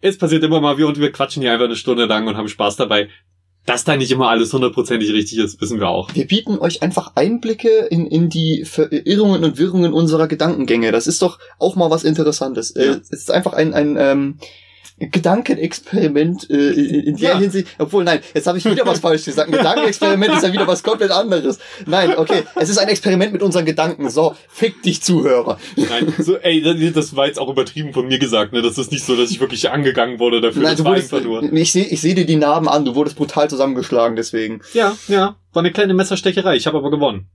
es 0.00 0.18
passiert 0.18 0.42
immer 0.44 0.60
mal, 0.60 0.78
wir 0.78 0.86
und 0.86 0.98
wir 0.98 1.12
quatschen 1.12 1.42
hier 1.42 1.52
einfach 1.52 1.66
eine 1.66 1.76
Stunde 1.76 2.06
lang 2.06 2.26
und 2.26 2.36
haben 2.36 2.48
Spaß 2.48 2.76
dabei. 2.76 3.08
Dass 3.64 3.82
da 3.82 3.96
nicht 3.96 4.12
immer 4.12 4.28
alles 4.28 4.52
hundertprozentig 4.52 5.12
richtig 5.12 5.38
ist, 5.38 5.60
wissen 5.60 5.80
wir 5.80 5.88
auch. 5.88 6.14
Wir 6.14 6.26
bieten 6.28 6.58
euch 6.58 6.82
einfach 6.82 7.12
Einblicke 7.16 7.86
in, 7.90 8.06
in 8.06 8.28
die 8.28 8.64
Verirrungen 8.64 9.42
und 9.42 9.58
Wirrungen 9.58 9.92
unserer 9.92 10.28
Gedankengänge. 10.28 10.92
Das 10.92 11.08
ist 11.08 11.20
doch 11.20 11.40
auch 11.58 11.74
mal 11.74 11.90
was 11.90 12.04
Interessantes. 12.04 12.70
Äh, 12.70 12.86
Ja. 12.86 12.92
es 12.92 13.10
ist 13.10 13.30
einfach 13.30 13.54
ein, 13.54 13.74
ein 13.74 13.96
ähm, 13.98 14.38
Gedankenexperiment 14.98 16.48
äh, 16.50 16.54
in, 16.70 17.16
der 17.16 17.30
Ja. 17.32 17.38
Hinsicht. 17.38 17.68
Obwohl, 17.78 18.04
nein, 18.04 18.20
jetzt 18.34 18.46
habe 18.46 18.58
ich 18.58 18.64
wieder 18.64 18.86
was 18.86 18.98
falsch 19.00 19.24
gesagt. 19.24 19.48
Ein 19.50 19.58
Gedankenexperiment 19.58 20.34
ist 20.34 20.42
ja 20.42 20.52
wieder 20.52 20.66
was 20.66 20.82
komplett 20.82 21.10
anderes. 21.10 21.58
Nein, 21.86 22.16
okay, 22.16 22.44
es 22.54 22.68
ist 22.68 22.78
ein 22.78 22.88
Experiment 22.88 23.32
mit 23.32 23.42
unseren 23.42 23.64
Gedanken. 23.64 24.08
So, 24.10 24.34
fick 24.48 24.82
dich, 24.82 25.02
Zuhörer. 25.02 25.58
Nein, 25.76 26.12
so, 26.18 26.36
ey, 26.38 26.60
das- 26.92 27.14
war 27.16 27.26
jetzt 27.26 27.38
auch 27.38 27.48
übertrieben 27.50 27.92
von 27.92 28.06
mir 28.08 28.18
gesagt, 28.18 28.52
ne? 28.52 28.62
Das 28.62 28.78
ist 28.78 28.90
nicht 28.90 29.04
so, 29.04 29.16
dass 29.16 29.30
ich 29.30 29.40
wirklich 29.40 29.70
angegangen 29.70 30.18
wurde 30.18 30.40
dafür. 30.40 30.62
Nein, 30.62 30.72
das 30.72 30.82
du 30.82 30.84
wurdest, 30.84 31.12
nur. 31.24 31.42
ich 31.52 31.72
sehe 31.72 31.84
ich 31.84 32.00
seh 32.00 32.14
dir 32.14 32.26
die 32.26 32.36
Narben 32.36 32.68
an. 32.68 32.84
Du 32.84 32.94
wurdest 32.94 33.16
brutal 33.16 33.48
zusammengeschlagen, 33.48 34.16
deswegen. 34.16 34.60
Ja, 34.74 34.96
ja. 35.08 35.36
War 35.52 35.60
eine 35.62 35.72
kleine 35.72 35.94
Messerstecherei. 35.94 36.56
Ich 36.56 36.66
habe 36.66 36.78
aber 36.78 36.90
gewonnen. 36.90 37.26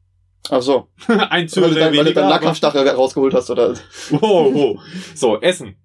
Ach 0.49 0.61
so, 0.61 0.87
Ein 1.07 1.19
weil 1.31 1.41
du, 1.45 1.47
Zuhörer 1.47 1.69
dein, 1.75 1.81
weil 1.83 1.91
du 1.91 1.97
weniger. 1.99 2.21
deinen 2.21 2.29
Nackenstachel 2.29 2.87
rausgeholt 2.89 3.33
hast 3.33 3.49
oder 3.51 3.73
Wow, 4.09 4.53
wow. 4.53 4.79
So, 5.15 5.39
Essen. 5.39 5.75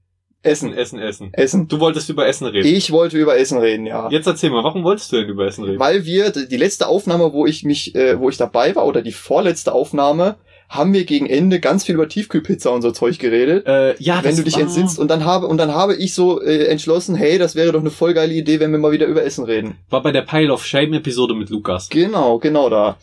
Essen. 0.47 0.73
Essen, 0.73 0.99
Essen. 0.99 1.29
Essen. 1.33 1.69
Du 1.69 1.81
wolltest 1.81 2.09
über 2.09 2.26
Essen 2.26 2.47
reden. 2.47 2.67
Ich 2.67 2.91
wollte 2.93 3.19
über 3.19 3.38
Essen 3.38 3.59
reden, 3.59 3.87
ja. 3.87 4.09
Jetzt 4.11 4.26
erzähl 4.26 4.50
mal, 4.50 4.65
warum 4.65 4.85
wolltest 4.85 5.12
du 5.12 5.17
denn 5.17 5.29
über 5.29 5.47
Essen 5.47 5.65
reden? 5.65 5.79
Weil 5.79 6.05
wir 6.05 6.31
die 6.31 6.57
letzte 6.57 6.87
Aufnahme, 6.88 7.33
wo 7.33 7.47
ich 7.47 7.65
mich, 7.65 7.95
äh, 7.95 8.19
wo 8.19 8.29
ich 8.29 8.37
dabei 8.37 8.75
war, 8.75 8.87
oder 8.87 9.03
die 9.03 9.12
vorletzte 9.12 9.73
Aufnahme, 9.73 10.37
haben 10.69 10.93
wir 10.93 11.05
gegen 11.05 11.27
Ende 11.27 11.61
ganz 11.61 11.85
viel 11.85 11.95
über 11.95 12.09
Tiefkühlpizza 12.09 12.71
und 12.71 12.83
so 12.83 12.91
Zeug 12.91 13.19
geredet. 13.19 13.67
äh, 13.67 13.95
ja, 13.99 14.21
wenn 14.23 14.37
du 14.37 14.43
dich 14.43 14.55
war- 14.55 14.63
entsinnst 14.63 14.99
und 14.99 15.09
dann 15.11 15.25
habe 15.25 15.47
und 15.47 15.59
dann 15.59 15.73
habe 15.75 15.95
ich 15.95 16.15
so 16.15 16.41
äh, 16.43 16.67
entschlossen, 16.67 17.15
hey, 17.15 17.39
das 17.39 17.55
wäre 17.55 17.73
doch 17.73 17.81
eine 17.81 17.91
voll 17.91 18.15
geile 18.15 18.35
Idee, 18.35 18.61
wenn 18.61 18.73
wir 18.73 18.79
mal 18.79 18.93
wieder 18.93 19.07
über 19.07 19.23
Essen 19.25 19.45
reden. 19.45 19.77
War 19.91 20.03
bei 20.03 20.13
der 20.13 20.23
Pile 20.23 20.53
of 20.53 20.65
Shame 20.65 20.95
Episode 20.95 21.35
mit 21.35 21.51
Lukas. 21.51 21.89
Genau, 21.89 22.39
genau 22.39 22.69
da 22.71 22.97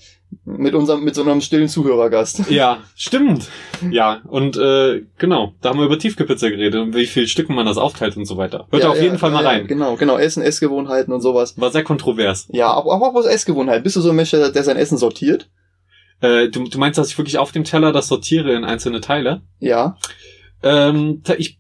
mit 0.46 0.74
unserem 0.74 1.04
mit 1.04 1.14
so 1.14 1.22
einem 1.22 1.42
stillen 1.42 1.68
Zuhörergast. 1.68 2.42
Ja, 2.50 2.80
stimmt. 2.96 3.48
Ja, 3.92 4.22
und 4.28 4.58
äh, 4.58 5.04
genau, 5.18 5.54
da 5.62 5.70
haben 5.70 5.80
wir 5.80 5.86
über 5.86 6.00
Tiefkühlpizza 6.00 6.50
geredet 6.50 6.82
und 6.82 6.96
wie 6.96 7.06
viel 7.06 7.28
Stücken 7.28 7.54
man 7.56 7.66
das 7.68 7.78
aufteilt 7.78 8.18
und 8.18 8.26
so 8.26 8.36
weiter. 8.38 8.68
Hört 8.72 8.84
Ja, 8.84 8.90
auf 8.90 8.96
jeden 9.00 9.14
ja, 9.14 9.18
Fall 9.20 9.32
mal 9.32 9.44
ja, 9.44 9.50
rein. 9.52 9.68
Genau, 9.68 9.96
genau, 9.96 10.18
Essen, 10.18 10.42
Essgewohnheiten 10.42 11.14
und 11.14 11.22
sowas. 11.22 11.54
War 11.60 11.72
sehr 11.72 11.84
kontrovers. 11.84 12.48
Ja, 12.52 12.72
aber 12.74 12.94
aber 12.94 13.14
was 13.14 13.26
Essgewohnheit? 13.28 13.84
Bist 13.84 13.96
du 13.96 14.02
so 14.02 14.10
ein 14.10 14.16
Mensch, 14.16 14.32
der 14.32 14.64
sein 14.64 14.78
Essen 14.78 14.98
sortiert? 14.98 15.50
Äh, 16.24 16.50
du, 16.50 16.64
du 16.64 16.78
meinst, 16.80 16.98
dass 16.98 17.12
ich 17.12 17.18
wirklich 17.18 17.38
auf 17.38 17.52
dem 17.52 17.66
Teller 17.66 17.92
das 17.92 18.08
sortiere 18.08 18.54
in 18.54 18.64
einzelne 18.64 19.02
Teile? 19.02 19.42
Ja. 19.60 19.98
Ähm, 20.64 21.22
ich 21.38 21.60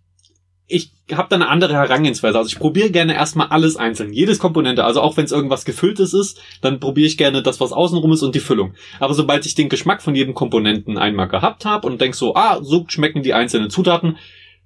ich 0.65 0.91
habe 1.11 1.27
da 1.29 1.35
eine 1.35 1.49
andere 1.49 1.73
Herangehensweise. 1.73 2.37
Also 2.37 2.47
ich 2.47 2.57
probiere 2.57 2.89
gerne 2.89 3.13
erstmal 3.13 3.47
alles 3.47 3.75
einzeln, 3.75 4.13
jedes 4.13 4.39
Komponente. 4.39 4.85
Also 4.85 5.01
auch 5.01 5.17
wenn 5.17 5.25
es 5.25 5.33
irgendwas 5.33 5.65
gefülltes 5.65 6.13
ist, 6.13 6.41
dann 6.61 6.79
probiere 6.79 7.05
ich 7.05 7.17
gerne 7.17 7.43
das, 7.43 7.59
was 7.59 7.73
außenrum 7.73 8.13
ist 8.13 8.23
und 8.23 8.33
die 8.33 8.39
Füllung. 8.39 8.73
Aber 9.01 9.13
sobald 9.13 9.45
ich 9.45 9.53
den 9.53 9.67
Geschmack 9.67 10.01
von 10.01 10.15
jedem 10.15 10.33
Komponenten 10.33 10.97
einmal 10.97 11.27
gehabt 11.27 11.65
habe 11.65 11.85
und 11.85 11.99
denk 11.99 12.15
so, 12.15 12.35
ah, 12.35 12.63
so 12.63 12.85
schmecken 12.87 13.21
die 13.21 13.33
einzelnen 13.33 13.69
Zutaten, 13.69 14.17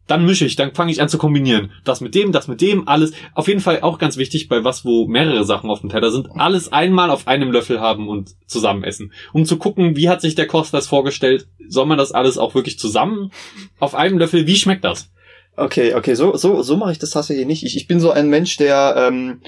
Dann 0.08 0.26
mische 0.26 0.46
ich, 0.46 0.56
dann 0.56 0.74
fange 0.74 0.92
ich 0.92 1.02
an 1.02 1.10
zu 1.10 1.18
kombinieren. 1.18 1.72
Das 1.84 2.02
mit 2.02 2.16
dem, 2.16 2.32
das 2.32 2.48
mit 2.48 2.62
dem, 2.62 2.88
alles. 2.88 3.12
Auf 3.34 3.48
jeden 3.48 3.60
Fall 3.60 3.82
auch 3.82 4.00
ganz 4.00 4.18
wichtig, 4.18 4.48
bei 4.48 4.64
was, 4.64 4.86
wo 4.86 5.08
mehrere 5.08 5.44
Sachen 5.44 5.70
auf 5.70 5.82
dem 5.82 5.90
Teller 5.90 6.12
sind, 6.12 6.30
alles 6.36 6.72
einmal 6.72 7.10
auf 7.10 7.28
einem 7.28 7.52
Löffel 7.52 7.80
haben 7.82 8.08
und 8.08 8.32
zusammen 8.48 8.84
essen. 8.84 9.12
Um 9.34 9.46
zu 9.46 9.58
gucken, 9.58 9.96
wie 9.96 10.10
hat 10.10 10.22
sich 10.22 10.36
der 10.36 10.48
Koch 10.48 10.68
das 10.72 10.88
vorgestellt? 10.88 11.48
Soll 11.68 11.86
man 11.86 11.98
das 11.98 12.14
alles 12.14 12.38
auch 12.38 12.56
wirklich 12.56 12.80
zusammen 12.80 13.32
auf 13.80 13.96
einem 13.96 14.18
Löffel? 14.18 14.48
Wie 14.48 14.56
schmeckt 14.56 14.86
das? 14.86 15.12
Okay, 15.58 15.96
okay, 15.96 16.14
so, 16.14 16.36
so, 16.38 16.62
so 16.62 16.78
mache 16.78 16.92
ich 16.92 17.00
das 17.00 17.10
tatsächlich 17.10 17.48
nicht. 17.48 17.64
Ich, 17.64 17.76
ich 17.76 17.88
bin 17.88 18.00
so 18.00 18.12
ein 18.12 18.30
Mensch, 18.30 18.58
der 18.58 18.96
ähm, 19.10 19.42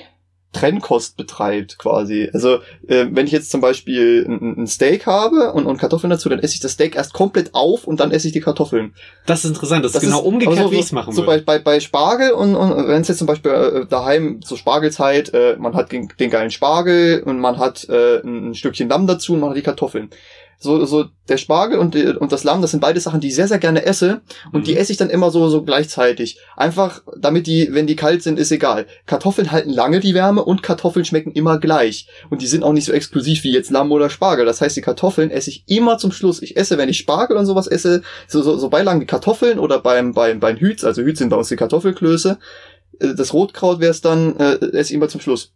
Trennkost 0.51 1.15
betreibt 1.15 1.77
quasi. 1.77 2.29
Also 2.33 2.55
äh, 2.87 3.05
wenn 3.11 3.27
ich 3.27 3.31
jetzt 3.31 3.51
zum 3.51 3.61
Beispiel 3.61 4.25
ein, 4.27 4.63
ein 4.63 4.67
Steak 4.67 5.05
habe 5.05 5.53
und, 5.53 5.67
und 5.67 5.77
Kartoffeln 5.77 6.09
dazu, 6.09 6.27
dann 6.27 6.39
esse 6.39 6.55
ich 6.55 6.59
das 6.59 6.71
Steak 6.71 6.95
erst 6.95 7.13
komplett 7.13 7.53
auf 7.53 7.85
und 7.85 7.99
dann 7.99 8.11
esse 8.11 8.27
ich 8.27 8.33
die 8.33 8.41
Kartoffeln. 8.41 8.95
Das 9.27 9.43
ist 9.43 9.51
interessant, 9.51 9.85
das, 9.85 9.91
das 9.91 10.03
ist 10.03 10.09
genau 10.09 10.21
umgekehrt, 10.21 10.57
so, 10.57 10.71
wie 10.71 10.75
ich 10.77 10.85
es 10.85 10.91
machen 10.91 11.13
so 11.13 11.25
würde. 11.27 11.43
Bei, 11.43 11.59
bei, 11.59 11.63
bei 11.63 11.79
Spargel 11.79 12.31
und, 12.31 12.55
und 12.55 12.87
wenn 12.87 13.01
es 13.01 13.07
jetzt 13.07 13.19
zum 13.19 13.27
Beispiel 13.27 13.51
äh, 13.51 13.85
daheim 13.85 14.41
zur 14.41 14.57
Spargelzeit, 14.57 15.33
äh, 15.33 15.55
man 15.59 15.75
hat 15.75 15.91
den, 15.91 16.11
den 16.19 16.31
geilen 16.31 16.49
Spargel 16.49 17.21
und 17.23 17.39
man 17.39 17.59
hat 17.59 17.87
äh, 17.87 18.19
ein 18.21 18.55
Stückchen 18.55 18.89
Lamm 18.89 19.05
dazu 19.05 19.33
und 19.33 19.41
man 19.41 19.51
hat 19.51 19.57
die 19.57 19.61
Kartoffeln 19.61 20.09
so, 20.61 20.85
so 20.85 21.05
der 21.29 21.37
Spargel 21.37 21.79
und, 21.79 21.95
und 21.95 22.31
das 22.33 22.43
Lamm, 22.43 22.61
das 22.61 22.71
sind 22.71 22.81
beide 22.81 22.99
Sachen, 22.99 23.21
die 23.21 23.29
ich 23.29 23.35
sehr, 23.35 23.47
sehr 23.47 23.59
gerne 23.59 23.85
esse. 23.85 24.21
Und 24.51 24.61
mhm. 24.61 24.63
die 24.65 24.75
esse 24.75 24.91
ich 24.91 24.97
dann 24.97 25.09
immer 25.09 25.31
so, 25.31 25.47
so 25.47 25.63
gleichzeitig. 25.63 26.37
Einfach, 26.57 27.01
damit 27.17 27.47
die, 27.47 27.69
wenn 27.71 27.87
die 27.87 27.95
kalt 27.95 28.23
sind, 28.23 28.37
ist 28.37 28.51
egal. 28.51 28.85
Kartoffeln 29.05 29.53
halten 29.53 29.69
lange 29.69 30.01
die 30.01 30.13
Wärme 30.13 30.43
und 30.43 30.61
Kartoffeln 30.61 31.05
schmecken 31.05 31.31
immer 31.31 31.59
gleich. 31.59 32.07
Und 32.29 32.41
die 32.41 32.47
sind 32.47 32.63
auch 32.63 32.73
nicht 32.73 32.83
so 32.83 32.91
exklusiv 32.91 33.45
wie 33.45 33.53
jetzt 33.53 33.71
Lamm 33.71 33.93
oder 33.93 34.09
Spargel. 34.09 34.45
Das 34.45 34.59
heißt, 34.59 34.75
die 34.75 34.81
Kartoffeln 34.81 35.31
esse 35.31 35.49
ich 35.49 35.63
immer 35.67 35.97
zum 35.97 36.11
Schluss. 36.11 36.41
Ich 36.41 36.57
esse, 36.57 36.77
wenn 36.77 36.89
ich 36.89 36.97
Spargel 36.97 37.37
und 37.37 37.45
sowas 37.45 37.67
esse, 37.67 38.01
so, 38.27 38.41
so, 38.41 38.57
so 38.57 38.69
Beilagen 38.69 38.99
wie 38.99 39.05
Kartoffeln 39.05 39.59
oder 39.59 39.79
beim, 39.79 40.13
beim, 40.13 40.41
beim 40.41 40.57
Hüts, 40.57 40.83
also 40.83 41.01
Hüts 41.01 41.19
sind 41.19 41.29
bei 41.29 41.37
uns 41.37 41.47
die 41.47 41.55
Kartoffelklöße. 41.55 42.37
Äh, 42.99 43.15
das 43.15 43.33
Rotkraut 43.33 43.79
wäre 43.79 43.91
es 43.91 44.01
dann, 44.01 44.35
äh, 44.37 44.55
esse 44.73 44.91
ich 44.91 44.95
immer 44.95 45.07
zum 45.07 45.21
Schluss. 45.21 45.53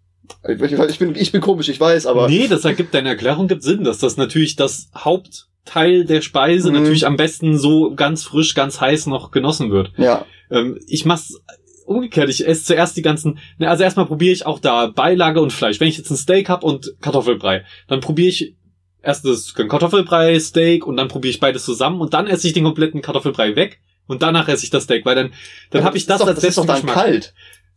Ich 0.48 1.00
bin, 1.00 1.16
ich 1.16 1.32
bin 1.32 1.42
komisch, 1.42 1.70
ich 1.70 1.80
weiß, 1.80 2.06
aber. 2.06 2.28
Nee, 2.28 2.48
das 2.48 2.66
ergibt, 2.66 2.94
deine 2.94 3.10
Erklärung 3.10 3.48
gibt 3.48 3.64
Sinn, 3.64 3.84
dass 3.84 4.00
das 4.00 4.18
natürlich 4.18 4.56
das 4.56 4.90
Hauptteil 4.96 6.06
der 6.06 6.22
Speise 6.22 6.70
mhm. 6.70 6.80
natürlich 6.80 7.06
am 7.06 7.18
besten 7.18 7.58
so 7.58 7.94
ganz 7.96 8.24
frisch, 8.24 8.54
ganz 8.54 8.80
heiß 8.80 9.08
noch 9.08 9.32
genossen 9.32 9.72
wird. 9.72 9.92
Ja. 9.98 10.26
Ähm, 10.50 10.80
ich 10.88 11.06
mach's 11.06 11.42
umgekehrt, 11.86 12.30
ich 12.30 12.48
esse 12.48 12.64
zuerst 12.64 12.96
die 12.98 13.02
ganzen, 13.02 13.40
ne, 13.58 13.70
also 13.70 13.84
erstmal 13.84 14.06
probiere 14.06 14.34
ich 14.34 14.46
auch 14.46 14.60
da 14.60 14.88
Beilage 14.88 15.42
und 15.42 15.52
Fleisch. 15.52 15.80
Wenn 15.80 15.88
ich 15.88 15.98
jetzt 15.98 16.10
ein 16.10 16.18
Steak 16.18 16.50
hab 16.50 16.64
und 16.64 16.94
Kartoffelbrei, 17.02 17.66
dann 17.88 18.00
probiere 18.00 18.30
ich 18.30 18.56
erst 19.02 19.26
das 19.26 19.54
Kartoffelbrei, 19.54 20.40
Steak 20.40 20.88
und 20.88 20.98
dann 20.98 21.10
probiere 21.10 21.32
ich 21.32 21.40
beides 21.40 21.66
zusammen 21.66 22.02
und 22.02 22.14
dann 22.14 22.28
esse 22.28 22.48
ich 22.48 22.54
den 22.54 22.64
kompletten 22.64 23.02
Kartoffelbrei 23.02 23.56
weg 23.56 23.82
und 24.08 24.22
danach 24.22 24.48
esse 24.48 24.64
ich 24.64 24.70
das 24.70 24.84
Steak, 24.84 25.06
weil 25.06 25.16
dann, 25.16 25.34
dann 25.70 25.82
ja, 25.82 25.86
habe 25.86 25.98
ich 25.98 26.06
das, 26.06 26.20
das 26.20 26.28
als 26.28 26.40
das 26.40 26.50
ist 26.50 26.58
doch 26.58 26.66
dann 26.66 26.78
Geschmack. 26.78 26.96
kalt. 26.96 27.34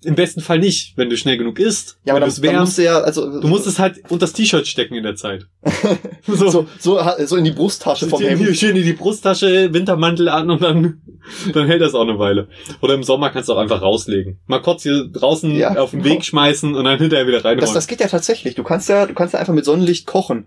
Im 0.07 0.15
besten 0.15 0.41
Fall 0.41 0.61
nicht, 0.61 0.97
wenn 0.97 1.11
du 1.11 1.17
schnell 1.17 1.37
genug 1.37 1.59
isst. 1.59 1.99
Ja, 2.05 2.15
aber 2.15 2.21
dann, 2.21 2.33
dann 2.41 2.61
musst 2.61 2.79
du 2.79 2.85
ja, 2.85 3.01
also. 3.01 3.41
Du 3.41 3.49
musst 3.49 3.67
es 3.67 3.79
halt 3.79 3.99
unter 4.05 4.19
das 4.19 4.33
T-Shirt 4.33 4.67
stecken 4.67 4.95
in 4.95 5.03
der 5.03 5.17
Zeit. 5.17 5.47
so. 6.27 6.49
so, 6.49 6.67
so, 6.79 7.01
so 7.25 7.37
in 7.37 7.45
die 7.45 7.51
Brusttasche 7.51 8.07
vom 8.07 8.23
Hemd. 8.23 8.57
Schön 8.57 8.77
in 8.77 8.85
die 8.85 8.93
Brusttasche, 8.93 9.75
Wintermantel 9.75 10.29
an 10.29 10.49
und 10.51 10.63
dann, 10.63 11.03
dann 11.53 11.67
hält 11.67 11.83
das 11.83 11.95
auch 11.95 12.03
eine 12.03 12.19
Weile. 12.19 12.49
Oder 12.83 12.95
im 12.95 13.03
Sommer 13.03 13.31
kannst 13.31 13.49
du 13.49 13.55
auch 13.55 13.59
einfach 13.59 13.83
rauslegen. 13.83 14.39
Mal 14.47 14.63
kurz 14.63 14.85
hier 14.85 15.09
draußen 15.09 15.51
ja, 15.57 15.77
auf 15.77 15.91
den 15.91 16.05
Weg 16.05 16.25
schmeißen 16.25 16.75
und 16.75 16.85
dann 16.85 16.99
hinterher 16.99 17.27
wieder 17.27 17.45
rein. 17.45 17.59
Das, 17.59 17.73
das 17.73 17.89
geht 17.89 18.01
ja 18.01 18.07
tatsächlich. 18.07 18.55
Du 18.55 18.63
kannst 18.63 18.89
ja, 18.89 19.07
du 19.07 19.15
kannst 19.15 19.35
ja 19.35 19.41
einfach 19.41 19.55
mit 19.55 19.65
Sonnenlicht 19.65 20.07
kochen. 20.07 20.47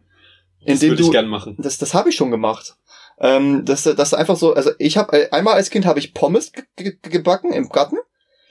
Das 0.66 0.82
würde 0.82 1.02
ich 1.02 1.12
gern 1.12 1.28
machen. 1.28 1.56
Das, 1.58 1.78
das 1.78 1.94
habe 1.94 2.10
ich 2.10 2.16
schon 2.16 2.32
gemacht. 2.32 2.76
Ähm, 3.20 3.66
das, 3.66 3.84
das 3.84 4.14
einfach 4.14 4.38
so, 4.38 4.54
also 4.54 4.72
ich 4.78 4.98
habe 4.98 5.32
einmal 5.32 5.56
als 5.56 5.70
Kind 5.70 5.86
habe 5.86 6.00
ich 6.00 6.14
Pommes 6.14 6.54
gebacken 7.02 7.52
im 7.52 7.70
Garten 7.70 7.98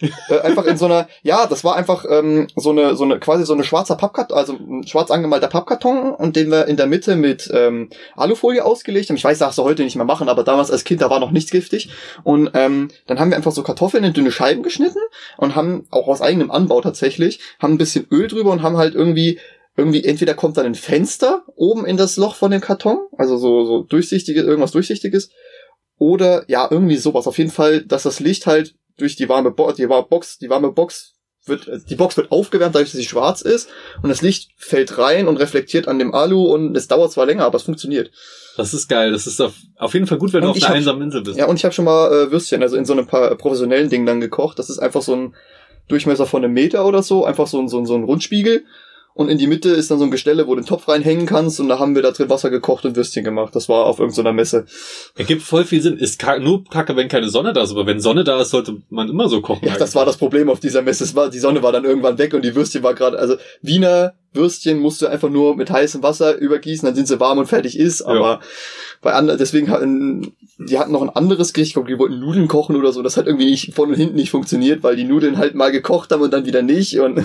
äh, 0.01 0.39
einfach 0.41 0.65
in 0.65 0.77
so 0.77 0.85
einer, 0.85 1.09
ja, 1.23 1.47
das 1.47 1.65
war 1.65 1.77
einfach 1.77 2.05
ähm, 2.09 2.47
so 2.57 2.71
eine, 2.71 2.97
so 2.97 3.05
eine, 3.05 3.19
quasi 3.19 3.45
so 3.45 3.55
eine 3.55 3.65
schwarzer 3.65 3.97
Pappkarton, 3.97 4.37
also 4.37 4.55
ein 4.55 4.87
schwarz 4.87 5.11
angemalter 5.11 5.49
Pappkarton 5.49 6.15
und 6.15 6.37
den 6.37 6.51
wir 6.51 6.67
in 6.67 6.77
der 6.77 6.87
Mitte 6.87 7.17
mit 7.17 7.51
ähm, 7.53 7.91
Alufolie 8.17 8.65
ausgelegt 8.65 9.09
haben. 9.09 9.17
Ich 9.17 9.25
weiß, 9.25 9.39
das 9.39 9.47
darfst 9.47 9.59
du 9.59 9.65
heute 9.65 9.83
nicht 9.83 9.97
mehr 9.97 10.05
machen, 10.05 10.29
aber 10.29 10.45
damals 10.45 10.71
als 10.71 10.85
Kind, 10.85 11.01
da 11.01 11.11
war 11.11 11.21
noch 11.21 11.31
nichts 11.31 11.51
giftig. 11.51 11.91
Und 12.25 12.51
ähm, 12.55 12.89
dann 13.07 13.19
haben 13.19 13.31
wir 13.31 13.37
einfach 13.37 13.53
so 13.53 13.63
Kartoffeln 13.63 14.05
in 14.05 14.13
dünne 14.13 14.33
Scheiben 14.33 14.63
geschnitten 14.63 15.01
und 15.37 15.57
haben 15.57 15.87
auch 15.91 16.09
aus 16.09 16.23
eigenem 16.23 16.51
Anbau 16.51 16.81
tatsächlich, 16.81 17.41
haben 17.59 17.75
ein 17.75 17.79
bisschen 17.79 18.07
Öl 18.11 18.29
drüber 18.29 18.53
und 18.53 18.63
haben 18.63 18.77
halt 18.77 18.95
irgendwie 18.95 19.39
irgendwie 19.77 20.05
entweder 20.05 20.35
kommt 20.35 20.57
dann 20.57 20.67
ein 20.67 20.75
Fenster 20.75 21.45
oben 21.55 21.87
in 21.87 21.97
das 21.97 22.17
Loch 22.17 22.35
von 22.35 22.51
dem 22.51 22.61
Karton, 22.61 22.99
also 23.17 23.37
so 23.37 23.65
so 23.65 23.83
durchsichtiges, 23.83 24.45
irgendwas 24.45 24.73
durchsichtiges, 24.73 25.31
oder 25.99 26.45
ja 26.49 26.67
irgendwie 26.69 26.97
sowas. 26.97 27.27
Auf 27.27 27.39
jeden 27.39 27.51
Fall, 27.51 27.85
dass 27.85 28.03
das 28.03 28.19
Licht 28.19 28.47
halt 28.47 28.75
durch 28.99 29.17
die 29.17 29.29
warme 29.29 29.51
Bo 29.51 29.73
die 29.73 29.89
warme 29.89 30.07
Box, 30.07 30.39
die 30.39 30.51
warme 30.51 30.73
Box 30.73 31.15
wird, 31.47 31.89
die 31.89 31.95
Box 31.95 32.17
wird 32.17 32.31
aufgewärmt, 32.31 32.75
dadurch, 32.75 32.91
dass 32.91 33.01
sie 33.01 33.07
schwarz 33.07 33.41
ist 33.41 33.71
und 34.03 34.11
das 34.11 34.23
Licht 34.23 34.51
fällt 34.57 34.99
rein 34.99 35.29
und 35.29 35.39
reflektiert 35.39 35.89
an 35.89 35.99
dem 35.99 36.15
Alu 36.15 36.45
und 36.45 36.77
es 36.77 36.89
dauert 36.89 37.11
zwar 37.11 37.27
länger, 37.27 37.45
aber 37.45 37.57
es 37.57 37.63
funktioniert. 37.63 38.11
Das 38.57 38.75
ist 38.75 38.89
geil. 38.89 39.13
Das 39.13 39.27
ist 39.27 39.41
auf, 39.41 39.55
auf 39.77 39.95
jeden 39.95 40.07
Fall 40.07 40.19
gut, 40.19 40.33
wenn 40.33 40.45
und 40.45 40.55
du 40.55 40.61
auf 40.61 40.67
einer 40.67 40.77
einsamen 40.77 41.03
Insel 41.03 41.23
bist. 41.23 41.39
Ja, 41.39 41.47
und 41.47 41.57
ich 41.57 41.65
habe 41.65 41.75
schon 41.75 41.85
mal 41.85 42.13
äh, 42.13 42.31
Würstchen, 42.31 42.63
also 42.63 42.77
in 42.77 42.85
so 42.85 42.93
einem 42.93 43.07
paar 43.07 43.35
professionellen 43.37 43.89
Dingen 43.89 44.05
dann 44.05 44.21
gekocht. 44.21 44.59
Das 44.59 44.69
ist 44.69 44.79
einfach 44.79 45.01
so 45.03 45.15
ein 45.15 45.35
Durchmesser 45.89 46.27
von 46.27 46.45
einem 46.45 46.53
Meter 46.53 46.85
oder 46.85 47.03
so, 47.03 47.25
einfach 47.25 47.47
so 47.47 47.59
ein, 47.61 47.69
so 47.69 47.79
ein, 47.79 47.87
so 47.87 47.95
ein 47.95 48.05
Rundspiegel 48.05 48.65
und 49.19 49.29
in 49.29 49.37
die 49.37 49.49
Mitte 49.49 49.71
ist 49.71 49.91
dann 49.91 49.99
so 49.99 50.05
ein 50.05 50.13
Gestelle, 50.13 50.47
wo 50.47 50.55
du 50.55 50.61
den 50.61 50.67
Topf 50.67 50.87
reinhängen 50.87 51.27
kannst 51.27 51.59
und 51.59 51.69
da 51.69 51.81
haben 51.81 51.97
wir 51.97 52.03
da 52.03 52.13
drin 52.13 52.31
Wasser 52.31 52.51
gekocht 52.51 52.85
und 52.85 52.95
Würstchen 52.95 53.25
gemacht. 53.25 53.57
Das 53.57 53.69
war 53.69 53.87
auf 53.87 53.99
irgendeiner 53.99 54.33
Messe. 54.33 54.65
Ergibt 55.17 55.43
voll 55.43 55.65
viel 55.65 55.83
Sinn. 55.83 55.99
Ist 55.99 56.25
nur 56.39 56.63
kacke, 56.63 56.95
wenn 56.95 57.09
keine 57.09 57.29
Sonne 57.29 57.53
da 57.53 57.65
ist, 57.65 57.73
aber 57.73 57.85
wenn 57.85 57.99
Sonne 57.99 58.23
da 58.23 58.41
ist, 58.41 58.51
sollte 58.51 58.77
man 58.91 59.09
immer 59.09 59.29
so 59.29 59.41
kochen. 59.41 59.65
Ja, 59.65 59.71
eigentlich. 59.71 59.81
das 59.81 59.97
war 59.97 60.07
das 60.07 60.19
Problem 60.19 60.49
auf 60.49 60.61
dieser 60.61 60.83
Messe. 60.83 61.03
Es 61.03 61.17
war, 61.17 61.31
die 61.31 61.41
Sonne 61.41 61.65
war 61.65 61.73
dann 61.73 61.85
irgendwann 61.85 62.17
weg 62.17 62.33
und 62.33 62.45
die 62.45 62.55
Würstchen 62.55 62.85
war 62.85 62.95
gerade, 62.95 63.19
also 63.19 63.35
Wiener 63.61 64.15
Würstchen 64.35 64.79
musst 64.79 65.03
du 65.03 65.09
einfach 65.09 65.31
nur 65.31 65.57
mit 65.57 65.69
heißem 65.69 66.05
Wasser 66.05 66.39
übergießen, 66.39 66.87
dann 66.87 66.95
sind 66.95 67.09
sie 67.09 67.19
warm 67.19 67.39
und 67.39 67.47
fertig 67.47 67.77
ist, 67.77 68.03
aber 68.03 68.21
ja. 68.21 68.41
bei 69.01 69.15
anderen, 69.15 69.39
deswegen 69.39 69.69
hatten, 69.69 70.33
die 70.59 70.79
hatten 70.79 70.93
noch 70.93 71.03
ein 71.03 71.09
anderes 71.09 71.55
Gericht, 71.55 71.71
ich 71.71 71.75
glaube, 71.75 71.89
die 71.89 71.99
wollten 71.99 72.21
Nudeln 72.21 72.47
kochen 72.47 72.77
oder 72.77 72.93
so, 72.93 73.03
das 73.03 73.17
hat 73.17 73.27
irgendwie 73.27 73.47
nicht 73.47 73.75
von 73.75 73.89
und 73.89 73.97
hinten 73.97 74.17
nicht 74.17 74.31
funktioniert, 74.31 74.83
weil 74.83 74.97
die 74.97 75.05
Nudeln 75.05 75.39
halt 75.39 75.55
mal 75.55 75.73
gekocht 75.73 76.13
haben 76.13 76.21
und 76.21 76.33
dann 76.33 76.45
wieder 76.45 76.63
nicht 76.63 77.01
und 77.01 77.25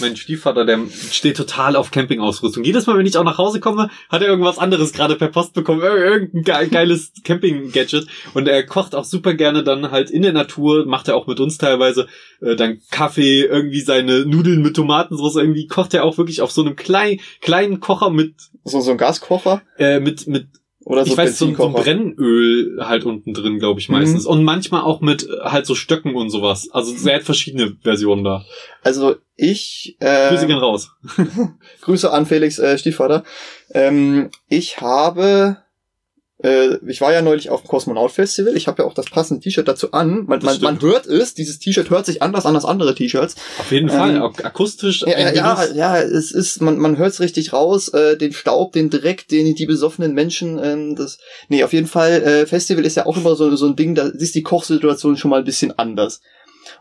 mein 0.00 0.16
Stiefvater, 0.16 0.64
der 0.64 0.80
steht 1.10 1.36
total 1.36 1.76
auf 1.76 1.90
Campingausrüstung. 1.90 2.64
Jedes 2.64 2.86
Mal, 2.86 2.98
wenn 2.98 3.06
ich 3.06 3.16
auch 3.16 3.24
nach 3.24 3.38
Hause 3.38 3.60
komme, 3.60 3.90
hat 4.08 4.22
er 4.22 4.28
irgendwas 4.28 4.58
anderes 4.58 4.92
gerade 4.92 5.16
per 5.16 5.28
Post 5.28 5.54
bekommen. 5.54 5.82
Irgendein 5.82 6.70
geiles 6.70 7.12
Camping-Gadget. 7.22 8.06
Und 8.34 8.48
er 8.48 8.64
kocht 8.64 8.94
auch 8.94 9.04
super 9.04 9.34
gerne 9.34 9.62
dann 9.62 9.90
halt 9.90 10.10
in 10.10 10.22
der 10.22 10.32
Natur, 10.32 10.86
macht 10.86 11.08
er 11.08 11.16
auch 11.16 11.26
mit 11.26 11.40
uns 11.40 11.58
teilweise, 11.58 12.06
äh, 12.40 12.56
dann 12.56 12.80
Kaffee, 12.90 13.42
irgendwie 13.42 13.80
seine 13.80 14.24
Nudeln 14.26 14.62
mit 14.62 14.76
Tomatensauce. 14.76 15.36
Irgendwie 15.36 15.66
kocht 15.66 15.94
er 15.94 16.04
auch 16.04 16.18
wirklich 16.18 16.40
auf 16.40 16.52
so 16.52 16.62
einem 16.62 16.76
klein, 16.76 17.20
kleinen 17.40 17.80
Kocher 17.80 18.10
mit... 18.10 18.34
So, 18.64 18.80
so 18.80 18.92
ein 18.92 18.98
Gaskocher? 18.98 19.62
Äh, 19.78 20.00
mit, 20.00 20.26
mit 20.26 20.46
oder 20.84 21.04
so 21.04 21.12
ich 21.12 21.16
weiß, 21.16 21.38
so, 21.38 21.54
so 21.54 21.66
ein 21.66 21.72
Brennöl 21.72 22.78
halt 22.80 23.04
unten 23.04 23.32
drin, 23.32 23.58
glaube 23.58 23.80
ich, 23.80 23.88
meistens. 23.88 24.24
Mhm. 24.24 24.30
Und 24.30 24.44
manchmal 24.44 24.82
auch 24.82 25.00
mit 25.00 25.24
äh, 25.24 25.40
halt 25.42 25.66
so 25.66 25.74
Stöcken 25.74 26.14
und 26.14 26.30
sowas. 26.30 26.68
Also 26.70 26.94
sehr 26.94 27.20
verschiedene 27.20 27.76
Versionen 27.82 28.22
da. 28.22 28.44
Also 28.82 29.16
ich... 29.36 29.96
Äh, 30.00 30.28
Grüße 30.28 30.46
gehen 30.46 30.58
raus. 30.58 30.90
Grüße 31.80 32.12
an 32.12 32.26
Felix 32.26 32.58
äh, 32.58 32.76
Stiefvater. 32.76 33.24
Ähm, 33.70 34.30
ich 34.48 34.80
habe 34.80 35.63
äh, 36.44 36.78
ich 36.86 37.00
war 37.00 37.10
ja 37.10 37.22
neulich 37.22 37.48
auf 37.48 37.62
dem 37.62 37.68
Kosmonaut 37.68 38.12
Festival. 38.12 38.54
Ich 38.54 38.68
habe 38.68 38.82
ja 38.82 38.88
auch 38.88 38.92
das 38.92 39.06
passende 39.06 39.42
T-Shirt 39.42 39.66
dazu 39.66 39.92
an. 39.92 40.26
Man, 40.26 40.40
man, 40.42 40.60
man 40.60 40.82
hört 40.82 41.06
es. 41.06 41.32
Dieses 41.32 41.58
T-Shirt 41.58 41.88
hört 41.88 42.04
sich 42.04 42.20
anders 42.20 42.44
an 42.44 42.54
als 42.54 42.66
andere 42.66 42.94
T-Shirts. 42.94 43.36
Auf 43.58 43.72
jeden 43.72 43.88
ähm, 43.88 43.96
Fall. 43.96 44.22
akustisch. 44.42 45.02
Ja, 45.06 45.18
ja, 45.18 45.32
ja, 45.32 45.64
ja, 45.72 45.98
es 45.98 46.32
ist, 46.32 46.60
man, 46.60 46.76
man 46.76 46.98
hört 46.98 47.12
es 47.12 47.20
richtig 47.20 47.54
raus. 47.54 47.88
Äh, 47.88 48.18
den 48.18 48.34
Staub, 48.34 48.72
den 48.72 48.90
Dreck, 48.90 49.26
den 49.28 49.54
die 49.54 49.64
besoffenen 49.64 50.12
Menschen. 50.12 50.62
Ähm, 50.62 50.96
das, 50.96 51.18
nee, 51.48 51.64
auf 51.64 51.72
jeden 51.72 51.86
Fall. 51.86 52.22
Äh, 52.22 52.46
Festival 52.46 52.84
ist 52.84 52.98
ja 52.98 53.06
auch 53.06 53.16
immer 53.16 53.36
so, 53.36 53.56
so 53.56 53.66
ein 53.66 53.76
Ding. 53.76 53.94
Da 53.94 54.08
ist 54.08 54.34
die 54.34 54.42
Kochsituation 54.42 55.16
schon 55.16 55.30
mal 55.30 55.38
ein 55.38 55.46
bisschen 55.46 55.72
anders. 55.78 56.20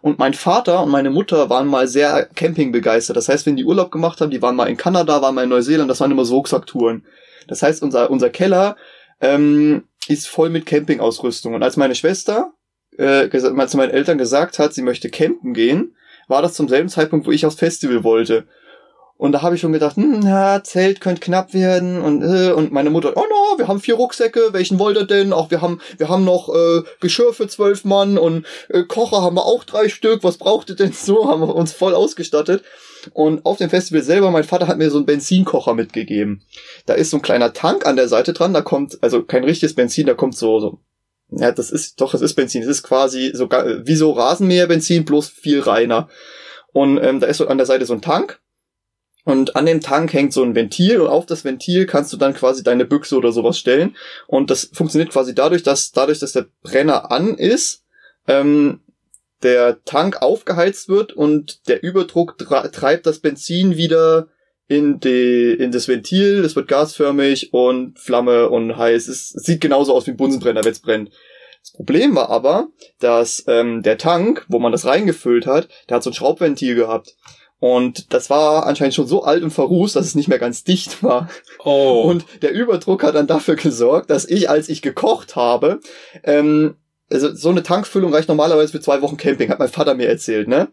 Und 0.02 0.20
mein 0.20 0.34
Vater 0.34 0.84
und 0.84 0.90
meine 0.90 1.10
Mutter 1.10 1.50
waren 1.50 1.68
mal 1.68 1.88
sehr 1.88 2.26
Camping 2.36 2.74
begeistert. 2.74 3.16
Das 3.16 3.30
heißt, 3.30 3.46
wenn 3.46 3.56
die 3.56 3.66
Urlaub 3.66 3.92
gemacht 3.92 4.20
haben, 4.20 4.32
die 4.32 4.42
waren 4.42 4.58
mal 4.58 4.66
in 4.66 4.76
Kanada, 4.76 5.22
waren 5.22 5.36
mal 5.36 5.44
in 5.44 5.50
Neuseeland, 5.50 5.90
das 5.90 6.02
waren 6.02 6.12
immer 6.12 6.26
so 6.26 6.36
Rucksacktouren. 6.36 7.06
Das 7.48 7.62
heißt, 7.62 7.82
unser, 7.82 8.10
unser 8.10 8.30
Keller 8.30 8.76
ähm, 9.24 9.86
ist 10.08 10.28
voll 10.28 10.50
mit 10.50 10.66
Campingausrüstung. 10.66 11.56
Und 11.56 11.64
als 11.64 11.78
meine 11.78 11.96
Schwester 11.96 12.54
äh, 12.98 13.30
zu 13.30 13.78
meinen 13.78 13.92
Eltern 13.92 14.18
gesagt 14.18 14.60
hat, 14.60 14.74
sie 14.74 14.82
möchte 14.82 15.10
campen 15.10 15.54
gehen, 15.54 15.96
war 16.28 16.42
das 16.42 16.54
zum 16.54 16.68
selben 16.68 16.90
Zeitpunkt, 16.90 17.26
wo 17.26 17.32
ich 17.32 17.46
aufs 17.46 17.56
Festival 17.56 18.04
wollte. 18.04 18.46
Und 19.16 19.32
da 19.32 19.42
habe 19.42 19.56
ich 19.56 19.62
schon 19.62 19.72
gedacht, 19.72 19.96
hm, 19.96 20.22
ja, 20.24 20.62
Zelt 20.64 21.00
könnte 21.00 21.22
knapp 21.22 21.54
werden 21.54 22.02
und 22.02 22.24
äh, 22.24 22.52
und 22.52 22.74
meine 22.74 22.90
Mutter, 22.90 23.14
oh 23.16 23.22
no, 23.22 23.58
wir 23.58 23.70
haben 23.70 23.80
vier 23.80 23.96
Rucksäcke, 23.96 24.50
welchen 24.52 24.80
wollt 24.80 24.98
ihr 24.98 25.06
denn? 25.06 25.32
Auch 25.32 25.50
wir 25.50 25.62
haben 25.62 25.80
wir 25.98 26.10
haben 26.10 26.26
noch 26.26 26.50
äh, 26.54 26.82
Geschirr 27.00 27.32
für 27.32 27.48
zwölf 27.48 27.86
Mann 27.86 28.18
und 28.18 28.46
äh, 28.70 28.84
Kocher 28.84 29.22
haben 29.22 29.38
wir 29.38 29.46
auch 29.46 29.64
drei 29.64 29.88
Stück. 29.88 30.24
Was 30.24 30.38
braucht 30.38 30.70
ihr 30.70 30.76
denn 30.76 30.92
so? 30.92 31.28
Haben 31.30 31.42
wir 31.42 31.56
uns 31.56 31.72
voll 31.72 31.94
ausgestattet. 31.94 32.64
Und 33.14 33.46
auf 33.46 33.58
dem 33.58 33.70
Festival 33.70 34.04
selber, 34.04 34.32
mein 34.32 34.44
Vater 34.44 34.68
hat 34.68 34.78
mir 34.78 34.90
so 34.90 34.98
einen 34.98 35.06
Benzinkocher 35.06 35.74
mitgegeben. 35.74 36.42
Da 36.86 36.94
ist 36.94 37.10
so 37.10 37.18
ein 37.18 37.22
kleiner 37.22 37.54
Tank 37.54 37.86
an 37.86 37.96
der 37.96 38.08
Seite 38.08 38.34
dran, 38.34 38.54
da 38.54 38.62
kommt, 38.62 38.98
also 39.02 39.24
kein 39.24 39.44
richtiges 39.44 39.76
Benzin, 39.76 40.08
da 40.08 40.14
kommt 40.14 40.36
so, 40.36 40.60
so 40.60 40.80
ja, 41.30 41.52
das 41.52 41.72
ist, 41.72 42.00
doch, 42.00 42.14
es 42.14 42.22
ist 42.22 42.36
Benzin. 42.36 42.62
Es 42.62 42.68
ist 42.68 42.84
quasi 42.84 43.32
sogar 43.34 43.88
wie 43.88 43.96
so 43.96 44.12
Rasenmäherbenzin, 44.12 45.06
bloß 45.06 45.30
viel 45.30 45.60
reiner. 45.62 46.10
Und 46.72 47.02
ähm, 47.04 47.20
da 47.20 47.28
ist 47.28 47.38
so 47.38 47.48
an 47.48 47.58
der 47.58 47.66
Seite 47.66 47.86
so 47.86 47.94
ein 47.94 48.02
Tank. 48.02 48.40
Und 49.26 49.56
an 49.56 49.66
dem 49.66 49.80
Tank 49.80 50.14
hängt 50.14 50.34
so 50.34 50.44
ein 50.44 50.54
Ventil 50.54 51.00
und 51.00 51.08
auf 51.08 51.26
das 51.26 51.46
Ventil 51.46 51.86
kannst 51.86 52.12
du 52.12 52.18
dann 52.18 52.34
quasi 52.34 52.62
deine 52.62 52.84
Büchse 52.84 53.16
oder 53.18 53.32
sowas 53.32 53.58
stellen. 53.58 53.96
Und 54.28 54.50
das 54.50 54.70
funktioniert 54.74 55.12
quasi 55.12 55.34
dadurch, 55.34 55.64
dass 55.64 55.94
dadurch, 55.94 56.20
dass 56.20 56.34
der 56.34 56.48
Brenner 56.62 57.10
an 57.10 57.36
ist, 57.36 57.84
ähm, 58.28 58.82
der 59.44 59.84
Tank 59.84 60.22
aufgeheizt 60.22 60.90
wird 60.90 61.14
und 61.14 61.68
der 61.68 61.84
Überdruck 61.84 62.38
treibt 62.38 63.06
das 63.06 63.20
Benzin 63.20 63.78
wieder 63.78 64.28
in 64.68 65.00
die 65.00 65.54
in 65.54 65.72
das 65.72 65.88
Ventil, 65.88 66.44
es 66.46 66.56
wird 66.56 66.68
gasförmig 66.68 67.54
und 67.54 68.00
Flamme 68.00 68.50
und 68.50 68.78
heiß. 68.78 69.08
Es 69.08 69.30
sieht 69.30 69.62
genauso 69.62 69.94
aus 69.94 70.08
wie 70.08 70.12
ein 70.12 70.18
Bunsenbrenner, 70.18 70.64
wenn 70.64 70.72
es 70.72 70.80
brennt. 70.80 71.12
Das 71.62 71.72
Problem 71.72 72.16
war 72.16 72.30
aber, 72.30 72.68
dass 73.00 73.44
ähm, 73.48 73.84
der 73.84 73.98
Tank, 73.98 74.46
wo 74.50 74.60
man 74.60 74.72
das 74.72 74.86
reingefüllt 74.86 75.46
hat, 75.46 75.70
der 75.88 75.96
hat 75.96 76.04
so 76.04 76.10
ein 76.10 76.14
Schraubventil 76.14 76.76
gehabt. 76.76 77.16
Und 77.60 78.12
das 78.14 78.30
war 78.30 78.66
anscheinend 78.66 78.94
schon 78.94 79.08
so 79.08 79.24
alt 79.24 79.42
und 79.42 79.52
verrußt, 79.52 79.96
dass 79.96 80.06
es 80.06 80.16
nicht 80.16 80.28
mehr 80.28 80.40
ganz 80.40 80.66
dicht 80.66 81.02
war. 81.02 81.30
Oh. 81.64 82.04
Und 82.10 82.26
der 82.42 82.52
Überdruck 82.52 83.04
hat 83.04 83.16
dann 83.16 83.28
dafür 83.28 83.56
gesorgt, 83.56 84.10
dass 84.10 84.26
ich, 84.26 84.50
als 84.50 84.68
ich 84.68 84.82
gekocht 84.82 85.38
habe, 85.38 85.80
ähm, 86.26 86.76
also 87.12 87.34
so 87.34 87.50
eine 87.50 87.64
Tankfüllung 87.64 88.14
reicht 88.14 88.30
normalerweise 88.30 88.72
für 88.72 88.82
zwei 88.82 89.02
Wochen 89.02 89.18
Camping, 89.18 89.50
hat 89.50 89.60
mein 89.60 89.70
Vater 89.70 89.96
mir 89.96 90.08
erzählt, 90.08 90.48
ne? 90.48 90.70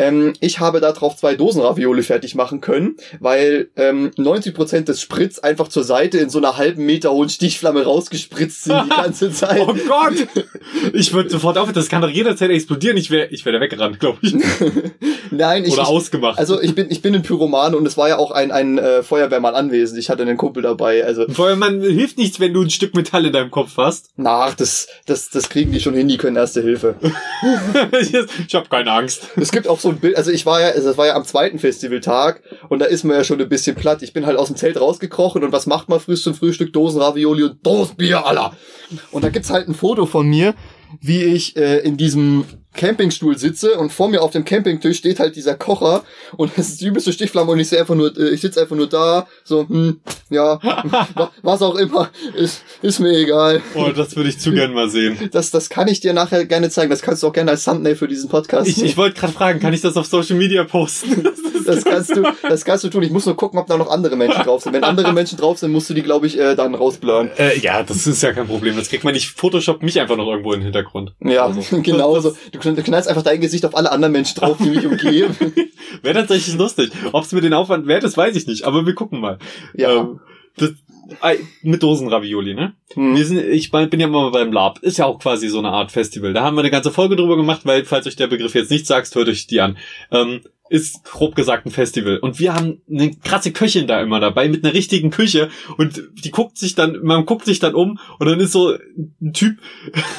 Ähm, 0.00 0.32
ich 0.40 0.60
habe 0.60 0.80
darauf 0.80 1.16
zwei 1.16 1.34
Dosen 1.34 1.60
Ravioli 1.60 2.02
fertig 2.02 2.34
machen 2.34 2.62
können, 2.62 2.96
weil 3.20 3.68
ähm, 3.76 4.10
90% 4.16 4.84
des 4.84 5.02
Spritz 5.02 5.38
einfach 5.38 5.68
zur 5.68 5.84
Seite 5.84 6.16
in 6.16 6.30
so 6.30 6.38
einer 6.38 6.56
halben 6.56 6.86
Meter 6.86 7.12
hohen 7.12 7.28
Stichflamme 7.28 7.84
rausgespritzt 7.84 8.64
sind 8.64 8.86
die 8.86 8.88
ganze 8.96 9.30
Zeit. 9.30 9.60
oh 9.60 9.74
Gott! 9.86 10.26
Ich 10.94 11.12
würde 11.12 11.28
sofort 11.28 11.58
auf, 11.58 11.70
das 11.72 11.90
kann 11.90 12.00
doch 12.00 12.08
jederzeit 12.08 12.50
explodieren. 12.50 12.96
Ich 12.96 13.10
wäre 13.10 13.26
ich 13.26 13.44
wär 13.44 13.52
da 13.52 13.60
weggerannt, 13.60 14.00
glaube 14.00 14.18
ich. 14.22 14.34
Nein, 15.30 15.66
ich. 15.66 15.74
Oder 15.74 15.86
ausgemacht. 15.86 16.38
Also 16.38 16.62
ich 16.62 16.74
bin, 16.74 16.90
ich 16.90 17.02
bin 17.02 17.14
ein 17.14 17.22
Pyroman 17.22 17.74
und 17.74 17.86
es 17.86 17.98
war 17.98 18.08
ja 18.08 18.16
auch 18.16 18.30
ein, 18.30 18.50
ein 18.52 18.78
äh, 18.78 19.02
Feuerwehrmann 19.02 19.54
anwesend. 19.54 20.00
Ich 20.00 20.08
hatte 20.08 20.22
einen 20.22 20.38
Kumpel 20.38 20.62
dabei. 20.62 21.04
Also. 21.04 21.26
Ein 21.26 21.34
Feuerwehrmann 21.34 21.82
hilft 21.82 22.16
nichts, 22.16 22.40
wenn 22.40 22.54
du 22.54 22.62
ein 22.62 22.70
Stück 22.70 22.94
Metall 22.94 23.26
in 23.26 23.34
deinem 23.34 23.50
Kopf 23.50 23.76
hast. 23.76 24.08
Nach, 24.16 24.54
das, 24.54 24.88
das, 25.04 25.28
das 25.28 25.50
kriegen 25.50 25.72
die 25.72 25.80
schon 25.80 25.92
hin, 25.92 26.08
die 26.08 26.16
können 26.16 26.36
erste 26.36 26.62
Hilfe. 26.62 26.94
ich 28.00 28.54
habe 28.54 28.68
keine 28.70 28.92
Angst. 28.92 29.28
Es 29.36 29.52
gibt 29.52 29.68
auch 29.68 29.78
so 29.78 29.89
ein 29.90 29.98
Bild, 29.98 30.16
also 30.16 30.30
ich 30.30 30.46
war 30.46 30.60
ja, 30.60 30.72
das 30.72 30.96
war 30.96 31.06
ja 31.06 31.14
am 31.14 31.24
zweiten 31.24 31.58
Festivaltag 31.58 32.42
und 32.68 32.78
da 32.80 32.86
ist 32.86 33.04
man 33.04 33.16
ja 33.16 33.24
schon 33.24 33.40
ein 33.40 33.48
bisschen 33.48 33.76
platt. 33.76 34.02
Ich 34.02 34.12
bin 34.12 34.26
halt 34.26 34.38
aus 34.38 34.48
dem 34.48 34.56
Zelt 34.56 34.80
rausgekrochen 34.80 35.44
und 35.44 35.52
was 35.52 35.66
macht 35.66 35.88
man 35.88 36.00
früh 36.00 36.16
zum 36.16 36.34
Frühstück? 36.34 36.72
Dosen 36.72 37.00
Ravioli 37.00 37.42
und 37.44 37.64
Dosenbier, 37.64 38.26
Alter. 38.26 38.56
Und 39.10 39.24
da 39.24 39.28
gibt's 39.28 39.50
halt 39.50 39.68
ein 39.68 39.74
Foto 39.74 40.06
von 40.06 40.26
mir, 40.26 40.54
wie 41.00 41.22
ich 41.22 41.56
äh, 41.56 41.78
in 41.78 41.96
diesem 41.96 42.44
Campingstuhl 42.74 43.36
sitze 43.36 43.78
und 43.78 43.92
vor 43.92 44.08
mir 44.08 44.22
auf 44.22 44.30
dem 44.30 44.44
Campingtisch 44.44 44.98
steht 44.98 45.20
halt 45.20 45.36
dieser 45.36 45.54
Kocher 45.54 46.04
und 46.36 46.52
es 46.56 46.68
ist 46.68 46.80
die 46.80 46.86
übelste 46.86 47.12
Stichflamme 47.12 47.50
und 47.50 47.60
ich 47.60 47.68
sehe 47.68 47.80
einfach 47.80 47.94
nur, 47.94 48.16
äh, 48.16 48.30
ich 48.30 48.40
sitze 48.40 48.60
einfach 48.60 48.76
nur 48.76 48.88
da, 48.88 49.26
so, 49.44 49.68
hm, 49.68 50.00
ja, 50.30 50.58
was 51.42 51.62
auch 51.62 51.76
immer, 51.76 52.10
ist, 52.34 52.62
ist 52.82 53.00
mir 53.00 53.12
egal. 53.12 53.60
Oh, 53.74 53.90
das 53.94 54.16
würde 54.16 54.28
ich 54.28 54.38
zu 54.38 54.52
gern 54.52 54.72
mal 54.72 54.88
sehen. 54.88 55.18
Das, 55.30 55.50
das 55.50 55.70
kann 55.70 55.86
ich 55.86 56.00
dir 56.00 56.12
nachher 56.12 56.44
gerne 56.44 56.70
zeigen, 56.70 56.90
das 56.90 57.02
kannst 57.02 57.22
du 57.22 57.28
auch 57.28 57.32
gerne 57.32 57.52
als 57.52 57.64
Thumbnail 57.64 57.94
für 57.94 58.08
diesen 58.08 58.28
Podcast. 58.28 58.68
Ich, 58.68 58.82
ich 58.82 58.96
wollte 58.96 59.20
gerade 59.20 59.32
fragen, 59.32 59.60
kann 59.60 59.72
ich 59.72 59.80
das 59.80 59.96
auf 59.96 60.06
Social 60.06 60.36
Media 60.36 60.64
posten? 60.64 61.24
Das, 61.64 61.84
kannst 61.84 62.16
du, 62.16 62.22
das 62.48 62.64
kannst 62.64 62.84
du 62.84 62.88
tun. 62.88 63.02
Ich 63.02 63.10
muss 63.10 63.26
nur 63.26 63.36
gucken, 63.36 63.58
ob 63.58 63.66
da 63.66 63.76
noch 63.76 63.90
andere 63.90 64.16
Menschen 64.16 64.42
drauf 64.42 64.62
sind. 64.62 64.72
Wenn 64.72 64.84
andere 64.84 65.12
Menschen 65.12 65.38
drauf 65.38 65.58
sind, 65.58 65.72
musst 65.72 65.88
du 65.90 65.94
die, 65.94 66.02
glaube 66.02 66.26
ich, 66.26 66.38
äh, 66.38 66.54
dann 66.54 66.74
rausblören. 66.74 67.30
Äh, 67.38 67.58
ja, 67.58 67.82
das 67.82 68.06
ist 68.06 68.22
ja 68.22 68.32
kein 68.32 68.46
Problem. 68.46 68.76
Das 68.76 68.88
kriegt 68.88 69.04
man 69.04 69.14
nicht. 69.14 69.28
Photoshop 69.28 69.82
mich 69.82 70.00
einfach 70.00 70.16
noch 70.16 70.26
irgendwo 70.26 70.52
in 70.52 70.60
den 70.60 70.64
Hintergrund. 70.64 71.14
Ja, 71.20 71.46
also, 71.46 71.80
genauso. 71.82 72.36
Du, 72.52 72.58
du 72.60 72.82
knallst 72.82 73.08
einfach 73.08 73.22
dein 73.22 73.40
Gesicht 73.40 73.64
auf 73.64 73.76
alle 73.76 73.90
anderen 73.92 74.12
Menschen 74.12 74.38
drauf, 74.38 74.58
die 74.58 74.70
mich 74.70 74.86
umgeben. 74.86 75.34
Wäre 76.02 76.14
tatsächlich 76.14 76.56
lustig. 76.56 76.90
Ob 77.12 77.24
es 77.24 77.32
mir 77.32 77.40
den 77.40 77.54
Aufwand 77.54 77.86
wert 77.86 78.04
ist, 78.04 78.16
weiß 78.16 78.36
ich 78.36 78.46
nicht. 78.46 78.64
Aber 78.64 78.86
wir 78.86 78.94
gucken 78.94 79.20
mal. 79.20 79.38
Ja. 79.74 80.00
Ähm, 80.00 80.20
das, 80.56 80.72
mit 81.62 81.82
Dosenravioli, 81.82 82.54
ne? 82.54 82.74
Hm. 82.94 83.16
Wir 83.16 83.24
sind, 83.24 83.38
ich 83.38 83.70
bin 83.70 84.00
ja 84.00 84.06
mal 84.06 84.30
beim 84.30 84.52
Lab. 84.52 84.78
Ist 84.80 84.98
ja 84.98 85.06
auch 85.06 85.18
quasi 85.18 85.48
so 85.48 85.58
eine 85.58 85.70
Art 85.70 85.90
Festival. 85.90 86.32
Da 86.32 86.42
haben 86.42 86.54
wir 86.54 86.60
eine 86.60 86.70
ganze 86.70 86.90
Folge 86.90 87.16
drüber 87.16 87.36
gemacht, 87.36 87.62
weil, 87.64 87.84
falls 87.84 88.06
euch 88.06 88.16
der 88.16 88.28
Begriff 88.28 88.54
jetzt 88.54 88.70
nicht 88.70 88.86
sagt, 88.86 89.14
hört 89.14 89.28
euch 89.28 89.46
die 89.46 89.60
an. 89.60 89.76
Ähm, 90.10 90.42
ist 90.70 91.02
grob 91.04 91.34
gesagt 91.34 91.66
ein 91.66 91.72
Festival. 91.72 92.18
Und 92.18 92.38
wir 92.38 92.54
haben 92.54 92.80
eine 92.88 93.10
krasse 93.10 93.52
Köchin 93.52 93.88
da 93.88 94.00
immer 94.00 94.20
dabei 94.20 94.48
mit 94.48 94.64
einer 94.64 94.72
richtigen 94.72 95.10
Küche 95.10 95.50
und 95.76 96.00
die 96.24 96.30
guckt 96.30 96.56
sich 96.56 96.76
dann, 96.76 97.00
man 97.02 97.26
guckt 97.26 97.44
sich 97.44 97.58
dann 97.58 97.74
um 97.74 97.98
und 98.20 98.26
dann 98.26 98.38
ist 98.38 98.52
so 98.52 98.76
ein 99.20 99.32
Typ, 99.32 99.58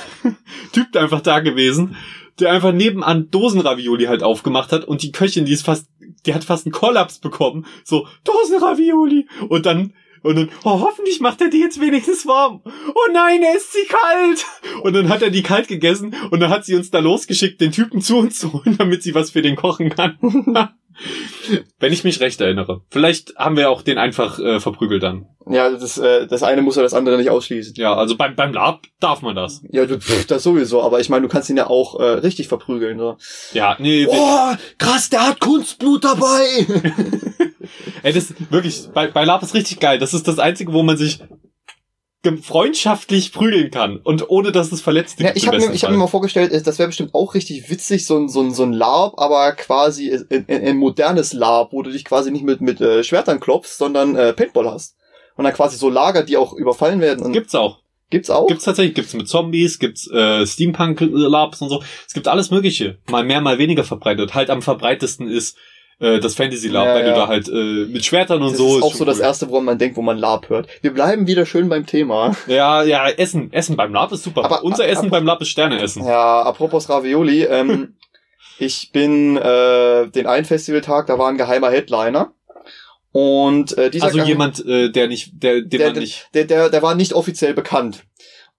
Typ 0.73 0.95
einfach 0.97 1.21
da 1.21 1.39
gewesen, 1.39 1.95
der 2.41 2.51
einfach 2.51 2.73
nebenan 2.73 3.29
Dosenravioli 3.31 4.05
halt 4.05 4.23
aufgemacht 4.23 4.71
hat 4.71 4.85
und 4.85 5.03
die 5.03 5.11
Köchin, 5.11 5.45
die 5.45 5.53
ist 5.53 5.65
fast, 5.65 5.87
die 6.25 6.33
hat 6.33 6.43
fast 6.43 6.65
einen 6.65 6.73
Kollaps 6.73 7.19
bekommen. 7.19 7.65
So, 7.83 8.07
Dosenravioli! 8.23 9.27
Und 9.47 9.65
dann 9.65 9.93
und 10.23 10.35
dann, 10.35 10.49
oh, 10.63 10.81
hoffentlich 10.81 11.19
macht 11.19 11.41
er 11.41 11.49
die 11.49 11.59
jetzt 11.59 11.81
wenigstens 11.81 12.27
warm. 12.27 12.61
Oh 12.63 13.11
nein, 13.11 13.41
er 13.41 13.55
ist 13.55 13.73
sie 13.73 13.87
kalt. 13.87 14.45
Und 14.83 14.93
dann 14.93 15.09
hat 15.09 15.23
er 15.23 15.31
die 15.31 15.41
kalt 15.41 15.67
gegessen 15.67 16.15
und 16.29 16.39
dann 16.39 16.51
hat 16.51 16.63
sie 16.63 16.75
uns 16.75 16.91
da 16.91 16.99
losgeschickt, 16.99 17.59
den 17.59 17.71
Typen 17.71 18.01
zu 18.01 18.17
uns 18.17 18.39
zu 18.39 18.53
holen, 18.53 18.75
damit 18.77 19.01
sie 19.01 19.15
was 19.15 19.31
für 19.31 19.41
den 19.41 19.55
kochen 19.55 19.89
kann. 19.89 20.17
Wenn 21.79 21.93
ich 21.93 22.03
mich 22.03 22.19
recht 22.19 22.39
erinnere. 22.41 22.81
Vielleicht 22.89 23.35
haben 23.35 23.57
wir 23.57 23.69
auch 23.69 23.81
den 23.81 23.97
einfach 23.97 24.39
äh, 24.39 24.59
verprügelt 24.59 25.03
dann. 25.03 25.25
Ja, 25.49 25.69
das, 25.69 25.97
äh, 25.97 26.27
das 26.27 26.43
eine 26.43 26.61
muss 26.61 26.75
ja 26.75 26.83
das 26.83 26.93
andere 26.93 27.17
nicht 27.17 27.29
ausschließen. 27.29 27.73
Ja, 27.75 27.95
also 27.95 28.15
beim, 28.15 28.35
beim 28.35 28.53
Lab 28.53 28.81
darf 28.99 29.21
man 29.21 29.35
das. 29.35 29.63
Ja, 29.71 29.85
du, 29.85 29.99
pff, 29.99 30.27
das 30.27 30.43
sowieso, 30.43 30.83
aber 30.83 30.99
ich 30.99 31.09
meine, 31.09 31.23
du 31.23 31.29
kannst 31.29 31.49
ihn 31.49 31.57
ja 31.57 31.67
auch 31.67 31.99
äh, 31.99 32.03
richtig 32.03 32.47
verprügeln. 32.47 32.99
So. 32.99 33.17
Ja, 33.53 33.75
nee. 33.79 34.07
Oh, 34.07 34.53
krass, 34.77 35.09
der 35.09 35.27
hat 35.27 35.39
Kunstblut 35.39 36.03
dabei! 36.03 36.67
Ey, 38.03 38.13
das 38.13 38.33
wirklich, 38.49 38.89
bei, 38.93 39.07
bei 39.07 39.23
Lab 39.23 39.41
ist 39.41 39.53
richtig 39.53 39.79
geil. 39.79 39.99
Das 39.99 40.13
ist 40.13 40.27
das 40.27 40.39
Einzige, 40.39 40.73
wo 40.73 40.83
man 40.83 40.97
sich 40.97 41.19
freundschaftlich 42.43 43.33
prügeln 43.33 43.71
kann 43.71 43.97
und 43.97 44.29
ohne 44.29 44.51
dass 44.51 44.71
es 44.71 44.81
verletzt 44.81 45.19
ja, 45.19 45.31
ich 45.33 45.47
habe 45.47 45.57
mir, 45.57 45.73
ich 45.73 45.83
hab 45.83 45.91
mir 45.91 45.97
mal 45.97 46.07
vorgestellt, 46.07 46.51
das 46.65 46.77
wäre 46.77 46.87
bestimmt 46.87 47.15
auch 47.15 47.33
richtig 47.33 47.69
witzig, 47.69 48.05
so 48.05 48.17
ein, 48.17 48.29
so 48.29 48.41
ein, 48.41 48.53
so 48.53 48.63
ein 48.63 48.73
LARP, 48.73 49.17
aber 49.17 49.53
quasi 49.53 50.11
ein, 50.29 50.45
ein 50.47 50.77
modernes 50.77 51.33
LARP, 51.33 51.73
wo 51.73 51.81
du 51.81 51.91
dich 51.91 52.05
quasi 52.05 52.29
nicht 52.29 52.43
mit, 52.43 52.61
mit 52.61 52.79
äh, 52.79 53.03
Schwertern 53.03 53.39
klopfst, 53.39 53.77
sondern 53.77 54.15
äh, 54.15 54.33
Paintball 54.33 54.69
hast. 54.69 54.95
Und 55.35 55.45
dann 55.45 55.53
quasi 55.53 55.77
so 55.77 55.89
Lager, 55.89 56.23
die 56.23 56.37
auch 56.37 56.53
überfallen 56.53 57.01
werden. 57.01 57.25
Und 57.25 57.33
gibt's 57.33 57.55
auch. 57.55 57.81
Gibt's 58.11 58.29
auch? 58.29 58.47
Gibt's 58.47 58.65
tatsächlich, 58.65 58.93
gibt's 58.93 59.13
mit 59.13 59.27
Zombies, 59.27 59.79
gibt's 59.79 60.05
äh, 60.11 60.45
Steampunk-Labs 60.45 61.61
und 61.61 61.69
so. 61.69 61.81
Es 62.05 62.13
gibt 62.13 62.27
alles 62.27 62.51
Mögliche. 62.51 62.99
Mal 63.09 63.23
mehr, 63.23 63.41
mal 63.41 63.57
weniger 63.57 63.85
verbreitet. 63.85 64.35
Halt 64.35 64.49
am 64.49 64.61
verbreitesten 64.61 65.29
ist 65.29 65.57
äh, 66.01 66.19
das 66.19 66.35
Fantasy 66.35 66.67
Lab, 66.67 66.87
ja, 66.87 66.95
weil 66.95 67.05
ja. 67.05 67.13
du 67.13 67.15
da 67.15 67.27
halt 67.27 67.47
äh, 67.47 67.85
mit 67.85 68.03
Schwertern 68.03 68.41
und 68.41 68.51
das 68.51 68.57
so. 68.57 68.67
Das 68.67 68.77
ist 68.77 68.83
auch 68.83 68.93
so 68.93 69.03
cool. 69.03 69.05
das 69.05 69.19
erste, 69.19 69.49
woran 69.49 69.65
man 69.65 69.77
denkt, 69.77 69.95
wo 69.97 70.01
man 70.01 70.17
Lab 70.17 70.49
hört. 70.49 70.67
Wir 70.81 70.93
bleiben 70.93 71.27
wieder 71.27 71.45
schön 71.45 71.69
beim 71.69 71.85
Thema. 71.85 72.35
Ja, 72.47 72.83
ja, 72.83 73.07
Essen, 73.07 73.53
Essen 73.53 73.77
beim 73.77 73.93
Lab 73.93 74.11
ist 74.11 74.23
super. 74.23 74.43
Aber 74.43 74.63
unser 74.63 74.87
Essen 74.87 75.09
beim 75.09 75.25
Lab 75.25 75.41
ist 75.41 75.49
Sterneessen. 75.49 76.03
Ja, 76.05 76.41
apropos 76.41 76.89
Ravioli, 76.89 77.43
ähm, 77.43 77.95
ich 78.59 78.91
bin 78.91 79.37
äh, 79.37 80.07
den 80.09 80.25
einen 80.25 80.45
Festivaltag, 80.45 81.05
da 81.05 81.19
war 81.19 81.29
ein 81.29 81.37
geheimer 81.37 81.69
Headliner. 81.69 82.33
Und 83.11 83.77
äh, 83.77 83.91
dieser 83.91 84.05
also 84.05 84.19
jemand, 84.19 84.65
äh, 84.65 84.89
der 84.89 85.07
nicht, 85.07 85.31
der, 85.33 85.61
den 85.61 85.69
der, 85.69 85.91
man 85.91 85.99
nicht, 85.99 86.29
der, 86.33 86.45
der, 86.45 86.69
der 86.69 86.81
war 86.81 86.95
nicht 86.95 87.13
offiziell 87.13 87.53
bekannt, 87.53 88.05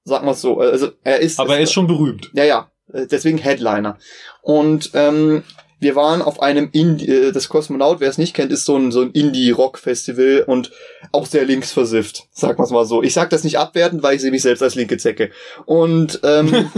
sagen 0.05 0.27
wir 0.27 0.35
so. 0.35 0.61
Also 0.61 0.91
er 1.03 1.21
ist, 1.21 1.41
aber 1.41 1.57
er 1.57 1.63
ist 1.63 1.73
schon 1.73 1.87
berühmt. 1.87 2.31
Ja, 2.35 2.45
ja, 2.45 2.71
deswegen 2.87 3.39
Headliner. 3.39 3.97
Und 4.43 4.91
ähm, 4.93 5.43
wir 5.83 5.97
waren 5.97 6.23
auf 6.23 6.41
einem 6.41 6.69
Indie, 6.73 7.09
äh, 7.09 7.33
das 7.33 7.49
Kosmonaut, 7.49 8.01
wer 8.01 8.09
es 8.09 8.19
nicht 8.19 8.35
kennt, 8.35 8.53
ist 8.53 8.65
so 8.65 8.77
ein, 8.77 8.93
so 8.93 9.03
ein 9.03 9.11
Indie-Rock-Festival 9.11 10.45
und 10.47 10.71
auch 11.11 11.27
sehr 11.27 11.45
linksversifft, 11.45 12.29
sag 12.33 12.59
mal's 12.59 12.71
mal 12.71 12.87
so. 12.87 13.03
Ich 13.03 13.15
sag 13.15 13.31
das 13.31 13.45
nicht 13.45 13.59
abwertend, 13.59 14.03
weil 14.03 14.15
ich 14.15 14.23
sehe 14.23 14.31
mich 14.31 14.43
selbst 14.43 14.63
als 14.63 14.77
linke 14.77 14.97
Zecke. 14.97 15.31
Und 15.67 16.21
ähm, 16.23 16.71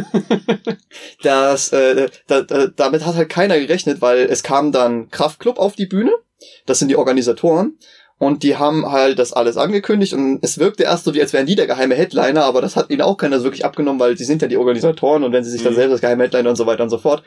das, 1.22 1.72
äh, 1.72 2.08
da, 2.26 2.42
da, 2.42 2.66
damit 2.68 3.04
hat 3.04 3.16
halt 3.16 3.28
keiner 3.28 3.60
gerechnet, 3.60 4.00
weil 4.00 4.20
es 4.20 4.42
kam 4.42 4.72
dann 4.72 5.10
Kraftclub 5.10 5.58
auf 5.58 5.76
die 5.76 5.86
Bühne, 5.86 6.12
das 6.66 6.78
sind 6.78 6.88
die 6.88 6.96
Organisatoren, 6.96 7.78
und 8.18 8.42
die 8.42 8.56
haben 8.56 8.90
halt 8.90 9.18
das 9.18 9.32
alles 9.32 9.56
angekündigt 9.56 10.14
und 10.14 10.38
es 10.42 10.58
wirkte 10.58 10.84
erst 10.84 11.04
so, 11.04 11.14
wie 11.14 11.20
als 11.20 11.32
wären 11.32 11.46
die 11.46 11.56
der 11.56 11.66
geheime 11.66 11.96
Headliner, 11.96 12.44
aber 12.44 12.62
das 12.62 12.76
hat 12.76 12.90
ihnen 12.90 13.02
auch 13.02 13.16
keiner 13.16 13.38
so 13.38 13.44
wirklich 13.44 13.64
abgenommen, 13.64 14.00
weil 14.00 14.16
sie 14.16 14.24
sind 14.24 14.40
ja 14.40 14.48
die 14.48 14.56
Organisatoren 14.56 15.24
und 15.24 15.32
wenn 15.32 15.44
sie 15.44 15.50
sich 15.50 15.62
dann 15.62 15.72
mhm. 15.72 15.76
selbst 15.76 15.92
als 15.92 16.00
geheime 16.00 16.24
Headliner 16.24 16.50
und 16.50 16.56
so 16.56 16.64
weiter 16.64 16.84
und 16.84 16.90
so 16.90 16.98
fort. 16.98 17.24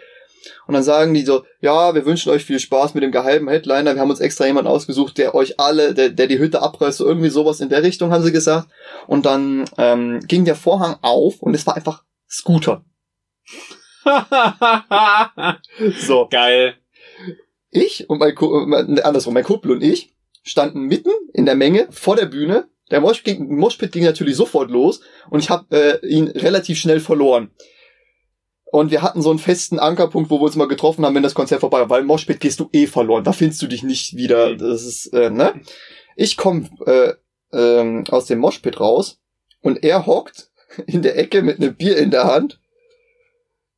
Und 0.65 0.73
dann 0.73 0.83
sagen 0.83 1.13
die 1.13 1.23
so, 1.23 1.43
ja, 1.61 1.93
wir 1.95 2.05
wünschen 2.05 2.31
euch 2.31 2.45
viel 2.45 2.59
Spaß 2.59 2.93
mit 2.93 3.03
dem 3.03 3.11
geheimen 3.11 3.47
Headliner. 3.47 3.95
Wir 3.95 4.01
haben 4.01 4.09
uns 4.09 4.19
extra 4.19 4.45
jemanden 4.45 4.69
ausgesucht, 4.69 5.17
der 5.17 5.35
euch 5.35 5.59
alle, 5.59 5.93
der, 5.93 6.09
der 6.09 6.27
die 6.27 6.39
Hütte 6.39 6.61
abreißt, 6.61 6.97
so 6.97 7.05
irgendwie 7.05 7.29
sowas 7.29 7.59
in 7.59 7.69
der 7.69 7.83
Richtung, 7.83 8.11
haben 8.11 8.23
sie 8.23 8.31
gesagt. 8.31 8.67
Und 9.07 9.25
dann 9.25 9.65
ähm, 9.77 10.19
ging 10.27 10.45
der 10.45 10.55
Vorhang 10.55 10.97
auf 11.01 11.41
und 11.41 11.53
es 11.53 11.65
war 11.67 11.75
einfach 11.75 12.03
Scooter. 12.29 12.83
so. 15.99 16.27
Geil. 16.29 16.75
Ich 17.69 18.09
und 18.09 18.19
mein, 18.19 18.35
Ko 18.35 18.65
äh, 18.71 19.01
andersrum, 19.01 19.33
mein 19.33 19.43
Kumpel 19.43 19.71
und 19.71 19.83
ich 19.83 20.13
standen 20.43 20.83
mitten 20.83 21.11
in 21.33 21.45
der 21.45 21.55
Menge 21.55 21.87
vor 21.91 22.15
der 22.15 22.25
Bühne 22.25 22.69
Der 22.89 23.01
Mosh 23.01 23.23
ging, 23.23 23.57
Moshpit 23.57 23.91
ging 23.91 24.05
natürlich 24.05 24.37
sofort 24.37 24.71
los 24.71 25.01
und 25.29 25.41
ich 25.41 25.49
habe 25.49 25.65
äh, 26.01 26.07
ihn 26.07 26.29
relativ 26.29 26.79
schnell 26.79 27.01
verloren. 27.01 27.51
Und 28.71 28.91
wir 28.91 29.01
hatten 29.01 29.21
so 29.21 29.29
einen 29.29 29.39
festen 29.39 29.79
Ankerpunkt, 29.79 30.29
wo 30.29 30.39
wir 30.39 30.45
uns 30.45 30.55
mal 30.55 30.67
getroffen 30.67 31.05
haben, 31.05 31.15
wenn 31.15 31.23
das 31.23 31.33
Konzert 31.33 31.61
vorbei 31.61 31.79
war. 31.79 31.89
Weil 31.89 32.01
im 32.01 32.07
Moshpit 32.07 32.39
gehst 32.39 32.59
du 32.59 32.69
eh 32.73 32.87
verloren. 32.87 33.23
Da 33.23 33.31
findest 33.31 33.61
du 33.61 33.67
dich 33.67 33.83
nicht 33.83 34.15
wieder. 34.17 34.51
Mhm. 34.53 34.57
Das 34.57 34.83
ist, 34.83 35.07
äh, 35.13 35.29
ne? 35.29 35.61
Ich 36.15 36.35
komme 36.35 36.69
äh, 36.85 37.13
ähm, 37.53 38.03
aus 38.09 38.25
dem 38.25 38.39
Moshpit 38.39 38.79
raus 38.79 39.19
und 39.61 39.83
er 39.83 40.05
hockt 40.05 40.51
in 40.85 41.01
der 41.01 41.17
Ecke 41.17 41.41
mit 41.41 41.57
einem 41.57 41.75
Bier 41.75 41.97
in 41.97 42.11
der 42.11 42.25
Hand. 42.25 42.59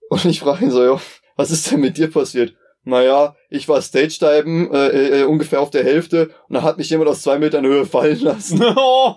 Und 0.10 0.26
ich 0.26 0.40
frage 0.40 0.66
ihn 0.66 0.72
so, 0.72 0.84
jo, 0.84 1.00
was 1.36 1.52
ist 1.52 1.70
denn 1.70 1.82
mit 1.82 1.98
dir 1.98 2.10
passiert? 2.10 2.56
Naja, 2.86 3.36
ich 3.50 3.68
war 3.68 3.82
Stage-Diven, 3.82 4.74
äh, 4.74 5.22
äh, 5.22 5.24
ungefähr 5.24 5.60
auf 5.62 5.70
der 5.70 5.84
Hälfte 5.84 6.30
und 6.48 6.56
da 6.56 6.64
hat 6.64 6.78
mich 6.78 6.90
jemand 6.90 7.10
aus 7.10 7.22
zwei 7.22 7.38
Metern 7.38 7.66
Höhe 7.66 7.86
fallen 7.86 8.20
lassen. 8.22 8.64
oh, 8.76 9.16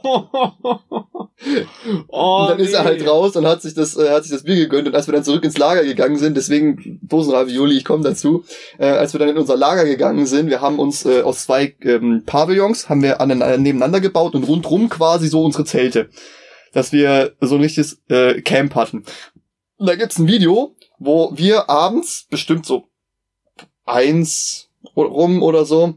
und 2.09 2.48
dann 2.51 2.59
ist 2.59 2.72
er 2.72 2.85
halt 2.85 3.01
nee. 3.01 3.07
raus 3.07 3.37
und 3.37 3.46
hat 3.46 3.62
sich 3.62 3.75
das, 3.75 3.96
äh, 3.96 4.11
hat 4.11 4.25
sich 4.25 4.33
das 4.33 4.42
Bier 4.42 4.57
gegönnt. 4.57 4.88
Und 4.88 4.94
als 4.94 5.07
wir 5.07 5.14
dann 5.14 5.25
zurück 5.25 5.44
ins 5.44 5.59
Lager 5.59 5.85
gegangen 5.85 6.18
sind, 6.18 6.37
deswegen 6.37 6.98
Dosenravioli, 7.03 7.77
ich 7.77 7.85
komme 7.85 8.03
dazu, 8.03 8.44
äh, 8.79 8.87
als 8.87 9.12
wir 9.12 9.20
dann 9.20 9.29
in 9.29 9.38
unser 9.38 9.57
Lager 9.57 9.85
gegangen 9.85 10.27
sind, 10.27 10.51
wir 10.51 10.61
haben 10.61 10.79
uns 10.79 11.05
äh, 11.07 11.22
aus 11.22 11.44
zwei 11.44 11.75
ähm, 11.83 12.25
Pavillons, 12.27 12.88
haben 12.88 13.03
wir 13.03 13.20
aneinander, 13.20 13.59
nebeneinander 13.59 14.01
gebaut 14.01 14.35
und 14.35 14.44
rundrum 14.44 14.88
quasi 14.88 15.29
so 15.29 15.44
unsere 15.44 15.64
Zelte. 15.64 16.11
Dass 16.72 16.92
wir 16.92 17.35
so 17.40 17.57
ein 17.57 17.61
richtiges 17.61 18.03
äh, 18.09 18.40
Camp 18.42 18.75
hatten. 18.75 19.05
Und 19.77 19.88
da 19.88 19.94
gibt's 19.94 20.18
ein 20.18 20.27
Video, 20.27 20.75
wo 20.98 21.33
wir 21.35 21.68
abends, 21.68 22.27
bestimmt 22.31 22.66
so 22.66 22.91
eins 23.92 24.68
rum 24.96 25.42
oder 25.42 25.64
so, 25.64 25.94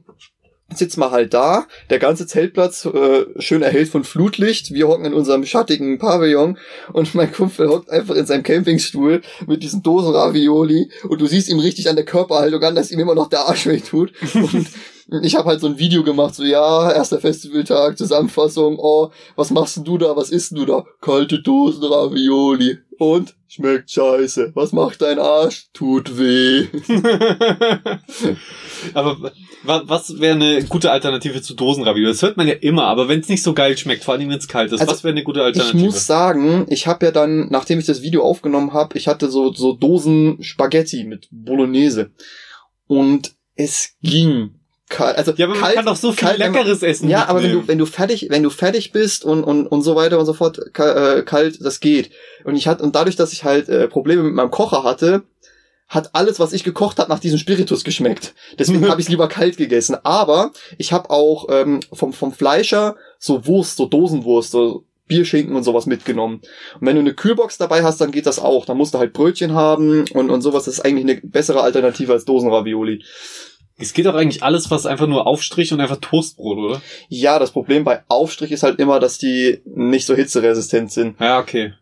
sitzen 0.73 0.99
wir 0.99 1.11
halt 1.11 1.33
da, 1.33 1.67
der 1.89 1.99
ganze 1.99 2.25
Zeltplatz 2.25 2.85
äh, 2.85 3.25
schön 3.37 3.61
erhellt 3.61 3.89
von 3.89 4.03
Flutlicht, 4.03 4.73
wir 4.73 4.87
hocken 4.87 5.05
in 5.05 5.13
unserem 5.13 5.45
schattigen 5.45 5.99
Pavillon 5.99 6.57
und 6.91 7.13
mein 7.13 7.31
Kumpel 7.31 7.69
hockt 7.69 7.89
einfach 7.89 8.15
in 8.15 8.25
seinem 8.25 8.43
Campingstuhl 8.43 9.21
mit 9.47 9.63
diesen 9.63 9.83
Dosen 9.83 10.13
Ravioli 10.13 10.89
und 11.07 11.21
du 11.21 11.27
siehst 11.27 11.49
ihm 11.49 11.59
richtig 11.59 11.89
an 11.89 11.95
der 11.95 12.05
Körperhaltung 12.05 12.63
an, 12.63 12.75
dass 12.75 12.91
ihm 12.91 12.99
immer 12.99 13.15
noch 13.15 13.29
der 13.29 13.47
Arsch 13.47 13.67
weh 13.67 13.79
tut 13.79 14.11
und 14.33 14.67
ich 15.21 15.35
habe 15.35 15.49
halt 15.49 15.61
so 15.61 15.67
ein 15.67 15.77
Video 15.77 16.03
gemacht, 16.03 16.33
so 16.33 16.43
ja, 16.43 16.91
erster 16.91 17.19
Festivaltag, 17.19 17.97
Zusammenfassung, 17.97 18.79
oh, 18.79 19.11
was 19.35 19.51
machst 19.51 19.77
denn 19.77 19.83
du 19.83 19.97
da, 19.99 20.15
was 20.15 20.31
isst 20.31 20.51
denn 20.51 20.59
du 20.59 20.65
da? 20.65 20.83
Kalte 20.99 21.41
Dosen 21.41 21.83
Ravioli 21.83 22.79
und 22.97 23.35
schmeckt 23.47 23.91
scheiße. 23.91 24.51
Was 24.55 24.71
macht 24.71 25.01
dein 25.01 25.19
Arsch? 25.19 25.67
Tut 25.73 26.17
weh. 26.17 26.67
aber 28.93 29.31
wa- 29.63 29.83
was 29.85 30.19
wäre 30.19 30.35
eine 30.35 30.63
gute 30.63 30.91
Alternative 30.91 31.41
zu 31.41 31.53
Dosenravioli? 31.55 32.07
Das 32.11 32.21
hört 32.21 32.37
man 32.37 32.47
ja 32.47 32.53
immer, 32.55 32.85
aber 32.85 33.07
wenn 33.07 33.19
es 33.19 33.29
nicht 33.29 33.43
so 33.43 33.53
geil 33.53 33.77
schmeckt, 33.77 34.03
vor 34.03 34.13
allem 34.13 34.29
wenn 34.29 34.37
es 34.37 34.47
kalt 34.47 34.71
ist, 34.71 34.81
Also, 34.81 34.93
was 34.93 35.03
wäre 35.03 35.11
eine 35.13 35.23
gute 35.23 35.39
Ich 35.39 35.45
Alternative? 35.45 35.85
muss 35.85 36.05
sagen, 36.05 36.65
ich 36.69 36.87
habe 36.87 37.05
ja 37.05 37.11
dann, 37.11 37.47
nachdem 37.49 37.79
ich 37.79 37.85
das 37.85 38.01
Video 38.01 38.23
aufgenommen 38.23 38.73
habe, 38.73 38.97
ich 38.97 39.07
hatte 39.07 39.29
so 39.29 39.53
so 39.53 39.73
Dosen 39.73 40.41
Spaghetti 40.41 41.03
mit 41.03 41.27
Bolognese 41.31 42.11
und 42.87 43.33
es 43.55 43.95
ging 44.01 44.55
kalt. 44.89 45.17
Also 45.17 45.31
ja, 45.35 45.45
aber 45.45 45.55
man 45.55 45.63
kalt, 45.63 45.75
kann 45.75 45.85
doch 45.85 45.95
so 45.95 46.11
viel 46.11 46.27
kalt, 46.27 46.39
wenn 46.39 46.51
man- 46.51 46.61
leckeres 46.61 46.83
essen. 46.83 47.09
Ja, 47.09 47.27
aber 47.27 47.41
wenn 47.43 47.51
du 47.51 47.67
wenn 47.67 47.77
du 47.77 47.85
fertig 47.85 48.27
wenn 48.29 48.43
du 48.43 48.49
fertig 48.49 48.91
bist 48.91 49.25
und 49.25 49.43
und 49.43 49.67
und 49.67 49.81
so 49.81 49.95
weiter 49.95 50.19
und 50.19 50.25
so 50.25 50.33
fort 50.33 50.59
äh, 50.77 51.23
kalt, 51.23 51.63
das 51.63 51.79
geht. 51.79 52.11
Und 52.43 52.55
ich 52.55 52.67
hatte 52.67 52.83
und 52.83 52.95
dadurch, 52.95 53.15
dass 53.15 53.33
ich 53.33 53.43
halt 53.43 53.69
äh, 53.69 53.87
Probleme 53.87 54.23
mit 54.23 54.33
meinem 54.33 54.51
Kocher 54.51 54.83
hatte, 54.83 55.23
hat 55.87 56.11
alles, 56.13 56.39
was 56.39 56.53
ich 56.53 56.63
gekocht 56.63 56.97
habe, 56.99 57.09
nach 57.09 57.19
diesem 57.19 57.37
Spiritus 57.37 57.83
geschmeckt. 57.83 58.33
Deswegen 58.59 58.87
habe 58.89 58.99
ich 59.01 59.05
es 59.07 59.09
lieber 59.09 59.27
kalt 59.27 59.57
gegessen. 59.57 59.97
Aber 60.03 60.51
ich 60.77 60.93
habe 60.93 61.09
auch 61.09 61.47
ähm, 61.51 61.79
vom 61.93 62.13
vom 62.13 62.31
Fleischer 62.33 62.95
so 63.19 63.45
Wurst, 63.47 63.77
so 63.77 63.85
Dosenwurst, 63.87 64.51
so 64.51 64.83
Bierschinken 65.07 65.55
und 65.55 65.63
sowas 65.63 65.85
mitgenommen. 65.85 66.41
Und 66.79 66.87
wenn 66.87 66.95
du 66.95 67.01
eine 67.01 67.13
Kühlbox 67.13 67.59
dabei 67.59 67.83
hast, 67.83 68.01
dann 68.01 68.11
geht 68.11 68.25
das 68.25 68.39
auch. 68.39 68.65
Da 68.65 68.73
musst 68.73 68.95
du 68.95 68.97
halt 68.97 69.13
Brötchen 69.13 69.53
haben 69.53 70.05
und 70.13 70.31
und 70.31 70.41
sowas. 70.41 70.65
Das 70.65 70.75
ist 70.75 70.85
eigentlich 70.85 71.05
eine 71.05 71.21
bessere 71.21 71.61
Alternative 71.61 72.11
als 72.13 72.25
Dosenravioli. 72.25 73.03
Es 73.77 73.93
geht 73.93 74.05
doch 74.05 74.15
eigentlich 74.15 74.43
alles, 74.43 74.71
was 74.71 74.85
einfach 74.85 75.07
nur 75.07 75.27
Aufstrich 75.27 75.73
und 75.73 75.81
einfach 75.81 75.97
Toastbrot, 75.97 76.57
oder? 76.57 76.81
Ja, 77.09 77.39
das 77.39 77.51
Problem 77.51 77.83
bei 77.83 78.03
Aufstrich 78.07 78.51
ist 78.51 78.63
halt 78.63 78.79
immer, 78.79 78.99
dass 78.99 79.17
die 79.17 79.61
nicht 79.65 80.05
so 80.05 80.15
hitzeresistent 80.15 80.91
sind. 80.91 81.19
Ja, 81.19 81.39
okay. 81.39 81.73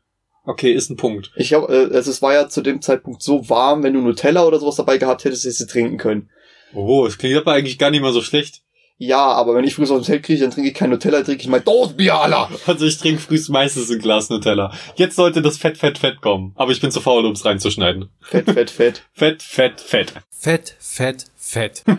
Okay, 0.46 0.74
ist 0.74 0.90
ein 0.90 0.98
Punkt. 0.98 1.32
Ich 1.36 1.50
glaube, 1.50 1.74
äh, 1.74 1.96
also 1.96 2.12
es 2.12 2.22
war 2.22 2.34
ja 2.34 2.50
zu 2.50 2.62
dem 2.62 2.82
Zeitpunkt 2.82 3.22
so 3.22 3.50
warm, 3.50 3.84
wenn 3.84 3.94
du 3.94 4.02
Nutella 4.02 4.44
oder 4.44 4.60
sowas 4.60 4.76
dabei 4.76 4.98
gehabt 4.98 5.24
hättest, 5.24 5.46
hättest 5.46 5.62
du 5.62 5.66
sie 5.66 5.72
trinken 5.72 5.98
können. 5.98 6.30
Oh, 6.74 7.06
es 7.06 7.18
klingt 7.18 7.38
aber 7.38 7.54
eigentlich 7.54 7.78
gar 7.78 7.92
nicht 7.92 8.02
mal 8.02 8.12
so 8.12 8.22
schlecht. 8.22 8.62
Ja, 8.98 9.32
aber 9.32 9.56
wenn 9.56 9.66
ich 9.66 9.76
früh 9.76 9.84
aus 9.84 9.90
dem 9.90 10.04
Zelt 10.04 10.24
kriege, 10.24 10.42
dann 10.42 10.52
trinke 10.52 10.70
ich 10.70 10.76
kein 10.76 10.90
Nutella, 10.90 11.24
trinke 11.24 11.42
ich 11.42 11.50
mein 11.50 11.64
Dosenbier, 11.64 12.16
Alter. 12.16 12.50
Also 12.68 12.86
ich 12.86 12.98
trinke 12.98 13.22
frühst 13.22 13.50
meistens 13.50 13.92
ein 13.92 14.00
Glas 14.00 14.30
Nutella. 14.30 14.72
Jetzt 14.96 15.16
sollte 15.16 15.42
das 15.42 15.58
Fett, 15.58 15.78
Fett, 15.78 15.98
Fett 15.98 16.22
kommen. 16.22 16.54
Aber 16.56 16.72
ich 16.72 16.80
bin 16.80 16.92
zu 16.92 17.02
faul, 17.02 17.26
ums 17.26 17.44
reinzuschneiden. 17.44 18.10
Fett, 18.22 18.50
fett, 18.50 18.70
fett. 18.70 19.04
Fett, 19.14 19.42
Fett, 19.42 19.82
Fett. 19.82 20.14
Fett, 20.30 20.76
fett, 20.80 21.26
fett. 21.36 21.84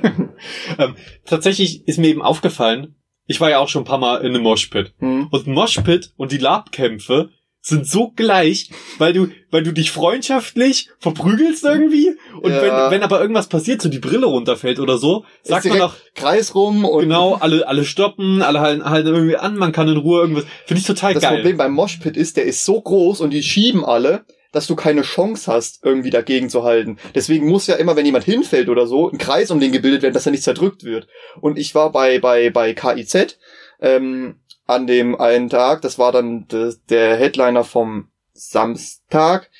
Ähm, 0.78 0.96
tatsächlich 1.24 1.86
ist 1.86 1.98
mir 1.98 2.08
eben 2.08 2.22
aufgefallen, 2.22 2.94
ich 3.26 3.40
war 3.40 3.50
ja 3.50 3.58
auch 3.58 3.68
schon 3.68 3.82
ein 3.82 3.86
paar 3.86 3.98
Mal 3.98 4.20
in 4.20 4.34
einem 4.34 4.42
Moshpit. 4.42 4.92
Hm. 4.98 5.28
Und 5.30 5.46
Moshpit 5.46 6.12
und 6.16 6.32
die 6.32 6.38
Labkämpfe 6.38 7.30
sind 7.66 7.86
so 7.86 8.10
gleich, 8.14 8.70
weil 8.98 9.14
du, 9.14 9.28
weil 9.50 9.62
du 9.62 9.72
dich 9.72 9.90
freundschaftlich 9.90 10.90
verprügelst 10.98 11.64
irgendwie. 11.64 12.14
Und 12.42 12.52
Ja. 12.52 12.60
wenn, 12.60 12.90
wenn 12.98 13.02
aber 13.02 13.20
irgendwas 13.22 13.48
passiert, 13.48 13.80
so 13.80 13.88
die 13.88 13.98
Brille 13.98 14.26
runterfällt 14.26 14.78
oder 14.78 14.98
so, 14.98 15.24
sagt 15.42 15.64
man 15.64 15.80
auch, 15.80 15.94
Kreis 16.14 16.54
rum 16.54 16.84
und 16.84 17.00
genau, 17.04 17.34
alle, 17.34 17.66
alle 17.66 17.86
stoppen, 17.86 18.42
alle 18.42 18.60
halten, 18.60 18.84
halten 18.84 19.08
irgendwie 19.08 19.36
an, 19.36 19.56
man 19.56 19.72
kann 19.72 19.88
in 19.88 19.96
Ruhe 19.96 20.20
irgendwas. 20.20 20.44
Finde 20.66 20.80
ich 20.82 20.86
total 20.86 21.14
das 21.14 21.22
geil. 21.22 21.36
Problem 21.36 21.56
beim 21.56 21.72
Moshpit 21.72 22.18
ist, 22.18 22.36
der 22.36 22.44
ist 22.44 22.64
so 22.66 22.78
groß 22.80 23.22
und 23.22 23.30
die 23.30 23.42
schieben 23.42 23.82
alle, 23.82 24.26
dass 24.52 24.66
du 24.66 24.76
keine 24.76 25.00
Chance 25.02 25.50
hast, 25.50 25.80
irgendwie 25.84 26.10
dagegen 26.10 26.50
zu 26.50 26.64
halten. 26.64 26.98
Deswegen 27.14 27.48
muss 27.48 27.66
ja 27.66 27.76
immer, 27.76 27.96
wenn 27.96 28.04
jemand 28.06 28.24
hinfällt 28.26 28.68
oder 28.68 28.86
so, 28.86 29.10
ein 29.10 29.16
Kreis 29.18 29.50
um 29.50 29.58
den 29.58 29.72
gebildet 29.72 30.02
werden, 30.02 30.14
dass 30.14 30.26
er 30.26 30.32
nicht 30.32 30.44
zerdrückt 30.44 30.84
wird. 30.84 31.08
Und 31.40 31.58
ich 31.58 31.74
war 31.74 31.90
bei, 31.90 32.18
bei, 32.18 32.50
bei 32.50 32.74
KIZ, 32.74 33.38
ähm, 33.80 34.36
an 34.66 34.86
dem 34.86 35.20
einen 35.20 35.48
Tag, 35.48 35.82
das 35.82 35.98
war 35.98 36.12
dann 36.12 36.48
de, 36.48 36.74
der 36.88 37.16
Headliner 37.16 37.64
vom 37.64 38.08
Samstag, 38.32 39.50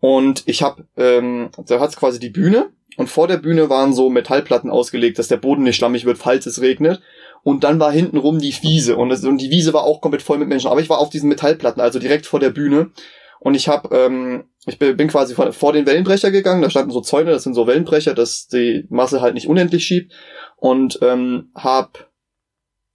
und 0.00 0.42
ich 0.46 0.62
habe, 0.62 0.86
ähm, 0.96 1.50
da 1.66 1.80
hat's 1.80 1.96
quasi 1.96 2.20
die 2.20 2.30
Bühne, 2.30 2.70
und 2.96 3.08
vor 3.08 3.28
der 3.28 3.36
Bühne 3.36 3.68
waren 3.68 3.92
so 3.92 4.08
Metallplatten 4.08 4.70
ausgelegt, 4.70 5.18
dass 5.18 5.28
der 5.28 5.36
Boden 5.36 5.62
nicht 5.62 5.76
schlammig 5.76 6.04
wird, 6.04 6.18
falls 6.18 6.46
es 6.46 6.60
regnet. 6.60 7.00
Und 7.42 7.62
dann 7.62 7.78
war 7.78 7.92
hintenrum 7.92 8.38
die 8.38 8.54
Wiese 8.62 8.96
und, 8.96 9.10
es, 9.10 9.22
und 9.24 9.38
die 9.38 9.50
Wiese 9.50 9.72
war 9.72 9.84
auch 9.84 10.00
komplett 10.00 10.22
voll 10.22 10.38
mit 10.38 10.48
Menschen. 10.48 10.70
Aber 10.70 10.80
ich 10.80 10.88
war 10.88 10.98
auf 10.98 11.10
diesen 11.10 11.28
Metallplatten, 11.28 11.80
also 11.80 11.98
direkt 11.98 12.26
vor 12.26 12.40
der 12.40 12.50
Bühne. 12.50 12.90
Und 13.38 13.54
ich 13.54 13.68
habe, 13.68 13.94
ähm, 13.94 14.44
ich 14.64 14.78
bin 14.78 15.08
quasi 15.08 15.34
vor, 15.34 15.52
vor 15.52 15.72
den 15.72 15.86
Wellenbrecher 15.86 16.30
gegangen. 16.30 16.62
Da 16.62 16.70
standen 16.70 16.90
so 16.90 17.02
Zäune, 17.02 17.30
das 17.30 17.44
sind 17.44 17.54
so 17.54 17.66
Wellenbrecher, 17.66 18.14
dass 18.14 18.48
die 18.48 18.86
Masse 18.88 19.20
halt 19.20 19.34
nicht 19.34 19.46
unendlich 19.46 19.84
schiebt. 19.84 20.12
Und 20.56 20.98
ähm, 21.02 21.50
hab 21.54 22.05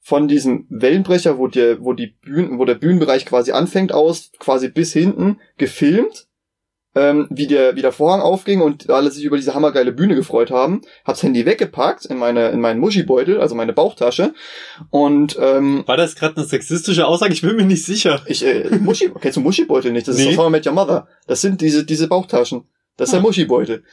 von 0.03 0.27
diesem 0.27 0.65
Wellenbrecher, 0.69 1.37
wo 1.37 1.47
der, 1.47 1.81
wo 1.83 1.93
die 1.93 2.07
Bühnen, 2.07 2.57
wo 2.59 2.65
der 2.65 2.75
Bühnenbereich 2.75 3.25
quasi 3.25 3.51
anfängt 3.51 3.93
aus, 3.93 4.31
quasi 4.39 4.67
bis 4.69 4.93
hinten 4.93 5.39
gefilmt, 5.57 6.27
ähm, 6.93 7.27
wie 7.29 7.47
der, 7.47 7.75
wie 7.77 7.81
der 7.81 7.91
Vorhang 7.93 8.19
aufging 8.19 8.59
und 8.61 8.89
alle 8.89 9.11
sich 9.11 9.23
über 9.23 9.37
diese 9.37 9.53
hammergeile 9.53 9.93
Bühne 9.93 10.15
gefreut 10.15 10.51
haben. 10.51 10.81
Hab's 11.05 11.23
Handy 11.23 11.45
weggepackt 11.45 12.05
in 12.05 12.17
meine, 12.17 12.49
in 12.49 12.59
meinen 12.59 12.79
Muschibeutel, 12.81 13.39
also 13.39 13.55
meine 13.55 13.71
Bauchtasche. 13.73 14.33
Und 14.89 15.37
ähm, 15.39 15.83
War 15.85 15.95
das 15.97 16.15
gerade 16.15 16.35
eine 16.37 16.45
sexistische 16.45 17.07
Aussage? 17.07 17.31
Ich 17.33 17.41
bin 17.43 17.55
mir 17.55 17.63
nicht 17.63 17.85
sicher. 17.85 18.21
ich, 18.25 18.43
äh, 18.45 18.69
Muschi, 18.81 19.09
kennst 19.21 19.37
du 19.37 19.41
Muschibeutel 19.41 19.91
nicht? 19.93 20.07
Das 20.07 20.17
ist 20.17 20.25
Nee. 20.25 20.35
doch 20.35 20.43
How 20.43 20.49
I 20.49 20.51
Met 20.51 20.65
Your 20.67 20.73
Mother. 20.73 21.07
Das 21.27 21.39
sind 21.41 21.61
diese, 21.61 21.85
diese 21.85 22.07
Bauchtaschen. 22.09 22.63
Das 22.97 23.07
ist 23.09 23.13
Ah. 23.13 23.17
der 23.17 23.21
Muschibeutel. 23.23 23.83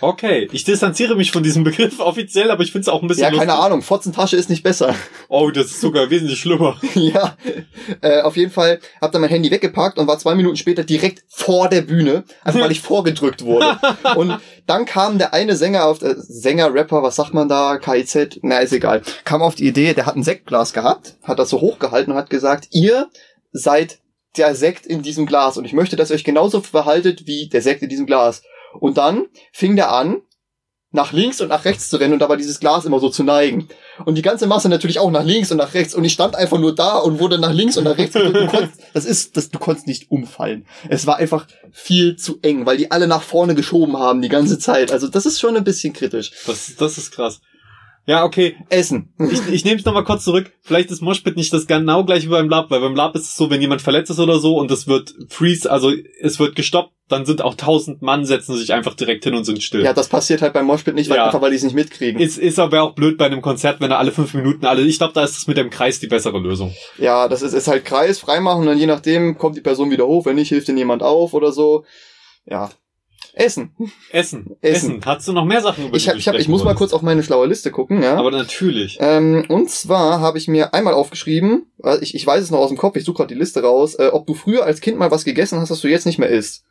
Okay, 0.00 0.48
ich 0.52 0.62
distanziere 0.64 1.16
mich 1.16 1.32
von 1.32 1.42
diesem 1.42 1.64
Begriff 1.64 1.98
offiziell, 2.00 2.50
aber 2.50 2.62
ich 2.62 2.70
finde 2.70 2.82
es 2.82 2.88
auch 2.88 3.02
ein 3.02 3.08
bisschen 3.08 3.24
Ja, 3.24 3.30
keine 3.30 3.46
lustig. 3.46 3.64
Ahnung. 3.64 3.82
Fotzentasche 3.82 4.36
ist 4.36 4.48
nicht 4.50 4.62
besser. 4.62 4.94
Oh, 5.30 5.50
das 5.50 5.66
ist 5.66 5.82
sogar 5.82 6.08
wesentlich 6.08 6.40
schlimmer. 6.40 6.80
ja, 6.94 7.36
äh, 8.00 8.22
auf 8.22 8.38
jeden 8.38 8.50
Fall 8.50 8.80
hab 8.98 9.12
dann 9.12 9.20
mein 9.20 9.28
Handy 9.28 9.50
weggepackt 9.50 9.98
und 9.98 10.06
war 10.06 10.18
zwei 10.18 10.34
Minuten 10.34 10.56
später 10.56 10.84
direkt 10.84 11.22
vor 11.28 11.68
der 11.68 11.82
Bühne, 11.82 12.24
einfach 12.42 12.60
weil 12.60 12.70
ich 12.72 12.80
vorgedrückt 12.80 13.44
wurde. 13.44 13.78
Und 14.16 14.38
dann 14.66 14.86
kam 14.86 15.18
der 15.18 15.34
eine 15.34 15.54
Sänger 15.54 15.84
auf, 15.84 16.00
äh, 16.00 16.14
Sänger, 16.16 16.72
Rapper, 16.72 17.02
was 17.02 17.16
sagt 17.16 17.34
man 17.34 17.46
da, 17.46 17.76
KIZ, 17.76 18.38
na 18.40 18.60
ist 18.60 18.72
egal, 18.72 19.02
kam 19.24 19.42
auf 19.42 19.54
die 19.54 19.66
Idee, 19.66 19.92
der 19.92 20.06
hat 20.06 20.16
ein 20.16 20.22
Sektglas 20.22 20.72
gehabt, 20.72 21.16
hat 21.22 21.38
das 21.38 21.50
so 21.50 21.60
hochgehalten 21.60 22.12
und 22.14 22.18
hat 22.18 22.30
gesagt, 22.30 22.68
ihr 22.70 23.10
seid 23.52 23.98
der 24.38 24.54
Sekt 24.54 24.86
in 24.86 25.02
diesem 25.02 25.26
Glas 25.26 25.58
und 25.58 25.66
ich 25.66 25.74
möchte, 25.74 25.96
dass 25.96 26.10
ihr 26.10 26.14
euch 26.14 26.24
genauso 26.24 26.62
verhaltet 26.62 27.26
wie 27.26 27.48
der 27.48 27.60
Sekt 27.60 27.82
in 27.82 27.90
diesem 27.90 28.06
Glas. 28.06 28.42
Und 28.74 28.98
dann 28.98 29.26
fing 29.52 29.76
der 29.76 29.92
an, 29.92 30.22
nach 30.90 31.12
links 31.12 31.40
und 31.42 31.48
nach 31.48 31.66
rechts 31.66 31.90
zu 31.90 31.98
rennen 31.98 32.14
und 32.14 32.20
dabei 32.20 32.36
dieses 32.36 32.60
Glas 32.60 32.86
immer 32.86 32.98
so 32.98 33.10
zu 33.10 33.22
neigen. 33.22 33.68
Und 34.06 34.14
die 34.14 34.22
ganze 34.22 34.46
Masse 34.46 34.70
natürlich 34.70 34.98
auch 34.98 35.10
nach 35.10 35.24
links 35.24 35.50
und 35.50 35.58
nach 35.58 35.74
rechts. 35.74 35.94
Und 35.94 36.02
ich 36.04 36.14
stand 36.14 36.34
einfach 36.34 36.58
nur 36.58 36.74
da 36.74 36.96
und 36.96 37.20
wurde 37.20 37.38
nach 37.38 37.52
links 37.52 37.76
und 37.76 37.84
nach 37.84 37.98
rechts 37.98 38.14
gedrückt. 38.14 38.36
Du 38.36 38.46
konntest, 38.46 38.80
das 38.94 39.04
ist, 39.04 39.36
das, 39.36 39.50
du 39.50 39.58
konntest 39.58 39.86
nicht 39.86 40.10
umfallen. 40.10 40.66
Es 40.88 41.06
war 41.06 41.16
einfach 41.16 41.46
viel 41.72 42.16
zu 42.16 42.38
eng, 42.40 42.64
weil 42.64 42.78
die 42.78 42.90
alle 42.90 43.06
nach 43.06 43.22
vorne 43.22 43.54
geschoben 43.54 43.98
haben 43.98 44.22
die 44.22 44.30
ganze 44.30 44.58
Zeit. 44.58 44.90
Also 44.90 45.08
das 45.08 45.26
ist 45.26 45.38
schon 45.38 45.56
ein 45.56 45.64
bisschen 45.64 45.92
kritisch. 45.92 46.32
Das, 46.46 46.74
das 46.76 46.96
ist 46.96 47.10
krass. 47.10 47.40
Ja, 48.08 48.24
okay. 48.24 48.56
Essen. 48.70 49.12
Ich, 49.30 49.46
ich 49.52 49.64
nehme 49.66 49.76
es 49.78 49.84
nochmal 49.84 50.02
kurz 50.02 50.24
zurück. 50.24 50.50
Vielleicht 50.62 50.90
ist 50.90 51.02
Moshpit 51.02 51.36
nicht 51.36 51.52
das 51.52 51.66
genau 51.66 52.04
gleiche 52.04 52.26
wie 52.28 52.30
beim 52.30 52.48
Lab, 52.48 52.70
weil 52.70 52.80
beim 52.80 52.96
Lab 52.96 53.14
ist 53.14 53.24
es 53.24 53.36
so, 53.36 53.50
wenn 53.50 53.60
jemand 53.60 53.82
verletzt 53.82 54.10
ist 54.10 54.18
oder 54.18 54.38
so 54.38 54.56
und 54.56 54.70
es 54.70 54.86
wird 54.88 55.14
freeze, 55.28 55.70
also 55.70 55.92
es 56.18 56.38
wird 56.38 56.56
gestoppt, 56.56 56.94
dann 57.08 57.26
sind 57.26 57.42
auch 57.42 57.54
tausend 57.54 58.00
Mann, 58.00 58.24
setzen 58.24 58.56
sich 58.56 58.72
einfach 58.72 58.94
direkt 58.94 59.24
hin 59.24 59.34
und 59.34 59.44
sind 59.44 59.62
still. 59.62 59.82
Ja, 59.84 59.92
das 59.92 60.08
passiert 60.08 60.40
halt 60.40 60.54
beim 60.54 60.64
Moshpit 60.64 60.94
nicht, 60.94 61.10
weil 61.10 61.18
Ja. 61.18 61.26
einfach 61.26 61.42
weil 61.42 61.50
die 61.50 61.56
es 61.56 61.62
nicht 61.64 61.74
mitkriegen. 61.74 62.18
Ist, 62.18 62.38
ist 62.38 62.58
aber 62.58 62.82
auch 62.82 62.94
blöd 62.94 63.18
bei 63.18 63.26
einem 63.26 63.42
Konzert, 63.42 63.82
wenn 63.82 63.90
er 63.90 63.98
alle 63.98 64.10
fünf 64.10 64.32
Minuten 64.32 64.64
alle. 64.64 64.80
Ich 64.80 64.96
glaube, 64.96 65.12
da 65.12 65.22
ist 65.22 65.36
es 65.36 65.46
mit 65.46 65.58
dem 65.58 65.68
Kreis 65.68 66.00
die 66.00 66.06
bessere 66.06 66.38
Lösung. 66.38 66.74
Ja, 66.96 67.28
das 67.28 67.42
ist, 67.42 67.52
ist 67.52 67.68
halt 67.68 67.84
Kreis, 67.84 68.18
freimachen 68.18 68.62
und 68.62 68.66
dann 68.68 68.78
je 68.78 68.86
nachdem 68.86 69.36
kommt 69.36 69.56
die 69.56 69.60
Person 69.60 69.90
wieder 69.90 70.06
hoch, 70.06 70.24
wenn 70.24 70.36
nicht, 70.36 70.48
hilft 70.48 70.70
ihnen 70.70 70.78
jemand 70.78 71.02
auf 71.02 71.34
oder 71.34 71.52
so. 71.52 71.84
Ja. 72.46 72.70
Essen. 73.38 73.70
Essen. 74.10 74.56
Essen. 74.60 74.60
Essen. 74.60 75.00
Hast 75.04 75.28
du 75.28 75.32
noch 75.32 75.44
mehr 75.44 75.60
Sachen 75.62 75.86
über 75.88 75.96
Ich, 75.96 76.08
ich, 76.08 76.28
hab, 76.28 76.34
ich 76.34 76.48
muss 76.48 76.64
mal 76.64 76.74
kurz 76.74 76.92
auf 76.92 77.02
meine 77.02 77.22
schlaue 77.22 77.46
Liste 77.46 77.70
gucken, 77.70 78.02
ja. 78.02 78.16
Aber 78.16 78.30
natürlich. 78.30 78.98
Ähm, 79.00 79.44
und 79.48 79.70
zwar 79.70 80.20
habe 80.20 80.38
ich 80.38 80.48
mir 80.48 80.74
einmal 80.74 80.94
aufgeschrieben, 80.94 81.66
äh, 81.84 81.98
ich, 82.00 82.14
ich 82.14 82.26
weiß 82.26 82.42
es 82.42 82.50
noch 82.50 82.58
aus 82.58 82.68
dem 82.68 82.76
Kopf, 82.78 82.96
ich 82.96 83.04
suche 83.04 83.18
gerade 83.18 83.34
die 83.34 83.38
Liste 83.38 83.62
raus, 83.62 83.94
äh, 83.94 84.08
ob 84.12 84.26
du 84.26 84.34
früher 84.34 84.64
als 84.64 84.80
Kind 84.80 84.98
mal 84.98 85.10
was 85.10 85.24
gegessen 85.24 85.60
hast, 85.60 85.70
das 85.70 85.80
du 85.80 85.88
jetzt 85.88 86.06
nicht 86.06 86.18
mehr 86.18 86.28
isst. 86.28 86.64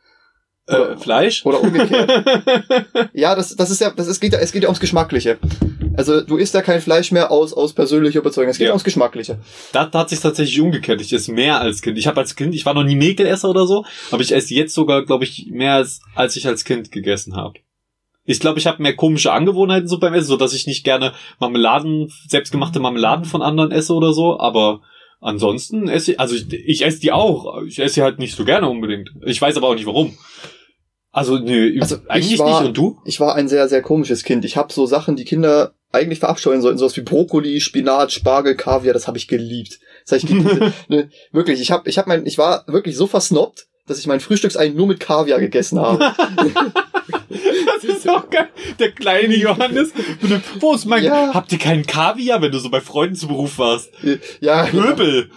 Äh, 0.68 0.98
Fleisch? 0.98 1.46
Oder 1.46 1.62
umgekehrt. 1.62 2.12
ja, 3.14 3.36
das, 3.36 3.56
das 3.56 3.72
ist 3.72 3.80
ja, 3.80 3.90
das 3.92 4.08
ist, 4.08 4.20
geht, 4.20 4.34
ja- 4.34 4.40
es 4.40 4.52
geht 4.52 4.64
ja 4.64 4.68
ums 4.70 4.82
Geschmackliche. 4.82 5.38
Also 5.98 6.22
du 6.22 6.38
isst 6.38 6.54
ja 6.54 6.62
kein 6.62 6.80
Fleisch 6.80 7.12
mehr 7.12 7.32
aus, 7.32 7.54
aus 7.54 7.74
persönlicher 7.74 8.20
Überzeugung. 8.20 8.52
Es 8.52 8.58
geht 8.58 8.68
Ja. 8.68 8.72
ums 8.74 8.84
Geschmackliche. 8.84 9.40
Da 9.74 9.92
hat 9.92 10.10
sich 10.10 10.20
tatsächlich 10.20 10.62
umgekehrt. 10.62 11.02
Ich 11.02 11.12
esse 11.12 11.32
mehr 11.34 11.60
als 11.60 11.82
Kind. 11.82 11.98
Ich 11.98 12.08
habe 12.08 12.20
als 12.22 12.36
Kind, 12.36 12.54
ich 12.56 12.66
war 12.66 12.74
noch 12.74 12.84
nie 12.84 12.96
Nägelesser 12.96 13.50
oder 13.50 13.66
so, 13.66 13.84
aber 14.12 14.22
ich 14.22 14.32
esse 14.34 14.54
jetzt 14.54 14.74
sogar, 14.74 15.04
glaube 15.06 15.24
ich, 15.26 15.48
mehr 15.50 15.74
als, 15.74 16.00
als 16.16 16.36
ich 16.36 16.48
als 16.48 16.64
Kind 16.64 16.92
gegessen 16.92 17.36
habe. 17.36 17.56
Ich 18.26 18.40
glaube, 18.40 18.60
ich 18.60 18.68
habe 18.68 18.82
mehr 18.84 18.96
komische 18.96 19.32
Angewohnheiten 19.32 19.88
so 19.88 20.00
beim 20.00 20.14
Essen, 20.14 20.28
so 20.28 20.38
dass 20.38 20.54
ich 20.54 20.68
nicht 20.68 20.84
gerne 20.84 21.14
Marmeladen, 21.40 22.12
selbstgemachte 22.28 22.80
Marmeladen 22.80 23.26
von 23.26 23.42
anderen 23.42 23.72
esse 23.72 23.94
oder 23.94 24.14
so, 24.14 24.40
aber 24.40 24.82
ansonsten 25.22 25.88
esse 25.88 26.12
ich, 26.12 26.20
also 26.20 26.36
ich, 26.36 26.52
ich 26.54 26.86
esse 26.86 27.00
die 27.00 27.12
auch. 27.12 27.62
Ich 27.64 27.80
esse 27.80 27.96
sie 27.96 28.02
halt 28.04 28.20
nicht 28.20 28.36
so 28.36 28.46
gerne 28.46 28.70
unbedingt. 28.70 29.12
Ich 29.26 29.42
weiß 29.42 29.58
aber 29.58 29.70
auch 29.70 29.76
nicht 29.76 29.86
warum. 29.88 30.18
Also, 31.18 31.40
nö, 31.40 31.76
Also, 31.82 31.96
ich 31.96 32.10
eigentlich 32.10 32.40
war- 32.40 32.60
nicht. 32.62 32.68
Und 32.70 32.78
du? 32.78 33.00
Ich 33.06 33.20
war 33.20 33.34
ein 33.34 33.48
sehr, 33.48 33.68
sehr 33.68 33.82
komisches 33.82 34.24
Kind. 34.24 34.46
Ich 34.46 34.56
habe 34.56 34.72
so 34.72 34.86
Sachen, 34.86 35.16
die 35.16 35.26
Kinder 35.26 35.74
eigentlich 35.92 36.20
verabscheuen 36.20 36.62
sollten, 36.62 36.78
sowas 36.78 36.96
wie 36.96 37.02
Brokkoli, 37.02 37.60
Spinat, 37.60 38.12
Spargel, 38.12 38.56
Kaviar, 38.56 38.94
das 38.94 39.08
habe 39.08 39.18
ich 39.18 39.28
geliebt. 39.28 39.80
Das 40.06 40.12
hab 40.12 40.18
ich 40.18 40.28
geliebt. 40.28 40.74
ne, 40.90 41.10
wirklich, 41.32 41.60
ich 41.60 41.72
habe 41.72 41.90
ich 41.90 41.98
hab 41.98 42.06
mein, 42.06 42.26
ich 42.28 42.38
war 42.38 42.66
wirklich 42.68 42.96
so 42.96 43.08
versnobbt, 43.08 43.66
dass 43.88 43.98
ich 43.98 44.06
mein 44.06 44.20
Frühstücks 44.20 44.58
eigentlich 44.58 44.76
nur 44.76 44.86
mit 44.86 45.00
Kaviar 45.00 45.40
gegessen 45.40 45.80
habe. 45.80 46.14
Das 47.30 47.84
ist 47.84 48.10
auch 48.10 48.30
geil. 48.30 48.48
Der 48.80 48.92
kleine 48.92 49.36
Johannes. 49.36 49.92
Wo 50.60 50.74
ist 50.74 50.86
mein... 50.86 51.04
Ja. 51.04 51.34
Habt 51.34 51.52
ihr 51.52 51.60
keinen 51.60 51.86
Kaviar, 51.86 52.42
wenn 52.42 52.52
du 52.52 52.60
so 52.60 52.70
bei 52.70 52.82
Freunden 52.82 53.16
zu 53.16 53.28
Beruf 53.28 53.58
warst? 53.60 53.92
ja. 54.40 54.64
Pöbel. 54.66 55.30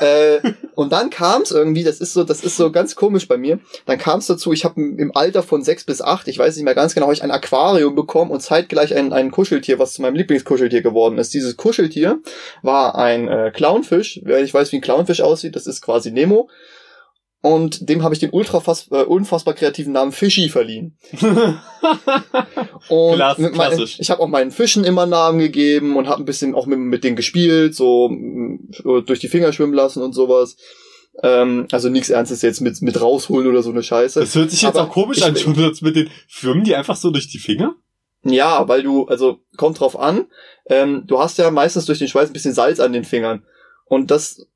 äh, 0.00 0.38
und 0.74 0.92
dann 0.92 1.10
kam 1.10 1.42
es 1.42 1.50
irgendwie, 1.50 1.84
das 1.84 2.00
ist 2.00 2.12
so, 2.12 2.24
das 2.24 2.42
ist 2.42 2.56
so 2.56 2.70
ganz 2.70 2.94
komisch 2.94 3.26
bei 3.28 3.36
mir. 3.36 3.58
Dann 3.86 3.98
kam 3.98 4.18
es 4.18 4.26
dazu, 4.26 4.52
ich 4.52 4.64
habe 4.64 4.80
im 4.80 5.12
Alter 5.14 5.42
von 5.42 5.62
sechs 5.62 5.84
bis 5.84 6.00
acht, 6.00 6.28
ich 6.28 6.38
weiß 6.38 6.56
nicht 6.56 6.64
mehr 6.64 6.74
ganz 6.74 6.94
genau, 6.94 7.10
ich 7.10 7.22
ein 7.22 7.30
Aquarium 7.30 7.94
bekommen 7.94 8.30
und 8.30 8.40
zeitgleich 8.40 8.94
ein, 8.94 9.12
ein 9.12 9.30
Kuscheltier, 9.30 9.78
was 9.78 9.94
zu 9.94 10.02
meinem 10.02 10.14
Lieblingskuscheltier 10.14 10.82
geworden 10.82 11.18
ist. 11.18 11.34
Dieses 11.34 11.56
Kuscheltier 11.56 12.18
war 12.62 12.96
ein 12.96 13.28
äh, 13.28 13.50
Clownfisch. 13.54 14.20
Wer 14.22 14.40
nicht 14.42 14.54
weiß, 14.54 14.72
wie 14.72 14.76
ein 14.76 14.82
Clownfisch 14.82 15.20
aussieht, 15.20 15.56
das 15.56 15.66
ist 15.66 15.80
quasi 15.80 16.10
Nemo. 16.10 16.48
Und 17.40 17.88
dem 17.88 18.02
habe 18.02 18.14
ich 18.14 18.20
den 18.20 18.30
ultra 18.30 18.60
äh, 18.90 19.04
unfassbar 19.04 19.54
kreativen 19.54 19.92
Namen 19.92 20.10
Fischi 20.12 20.48
verliehen. 20.48 20.98
Und 22.88 23.14
Klass- 23.16 23.38
mit 23.38 23.54
mein, 23.54 23.68
klassisch. 23.68 23.98
ich 24.00 24.10
habe 24.10 24.22
auch 24.22 24.28
meinen 24.28 24.50
Fischen 24.50 24.84
immer 24.84 25.06
Namen 25.06 25.38
gegeben 25.38 25.96
und 25.96 26.08
habe 26.08 26.22
ein 26.22 26.24
bisschen 26.24 26.54
auch 26.54 26.66
mit, 26.66 26.78
mit 26.78 27.04
denen 27.04 27.16
gespielt, 27.16 27.74
so 27.74 28.10
so 28.70 29.00
durch 29.00 29.20
die 29.20 29.28
Finger 29.28 29.52
schwimmen 29.52 29.74
lassen 29.74 30.02
und 30.02 30.12
sowas. 30.14 30.56
Ähm, 31.22 31.66
also 31.72 31.88
nichts 31.88 32.10
Ernstes 32.10 32.42
jetzt 32.42 32.60
mit, 32.60 32.80
mit 32.82 33.00
rausholen 33.00 33.46
oder 33.48 33.62
so 33.62 33.70
eine 33.70 33.82
Scheiße. 33.82 34.20
Das 34.20 34.34
hört 34.34 34.50
sich 34.50 34.62
jetzt 34.62 34.76
Aber 34.76 34.88
auch 34.88 34.92
komisch 34.92 35.18
ich- 35.18 35.24
an, 35.24 35.36
schon 35.36 35.54
jetzt 35.56 35.82
mit 35.82 35.96
den 35.96 36.10
Firmen, 36.28 36.64
die 36.64 36.74
einfach 36.76 36.96
so 36.96 37.10
durch 37.10 37.28
die 37.28 37.38
Finger? 37.38 37.74
Ja, 38.24 38.66
weil 38.68 38.82
du, 38.82 39.06
also 39.06 39.38
kommt 39.56 39.78
drauf 39.80 39.98
an, 39.98 40.26
ähm, 40.66 41.04
du 41.06 41.18
hast 41.20 41.38
ja 41.38 41.50
meistens 41.50 41.86
durch 41.86 41.98
den 42.00 42.08
Schweiß 42.08 42.30
ein 42.30 42.32
bisschen 42.32 42.54
Salz 42.54 42.80
an 42.80 42.92
den 42.92 43.04
Fingern. 43.04 43.44
Und 43.86 44.10
das 44.10 44.46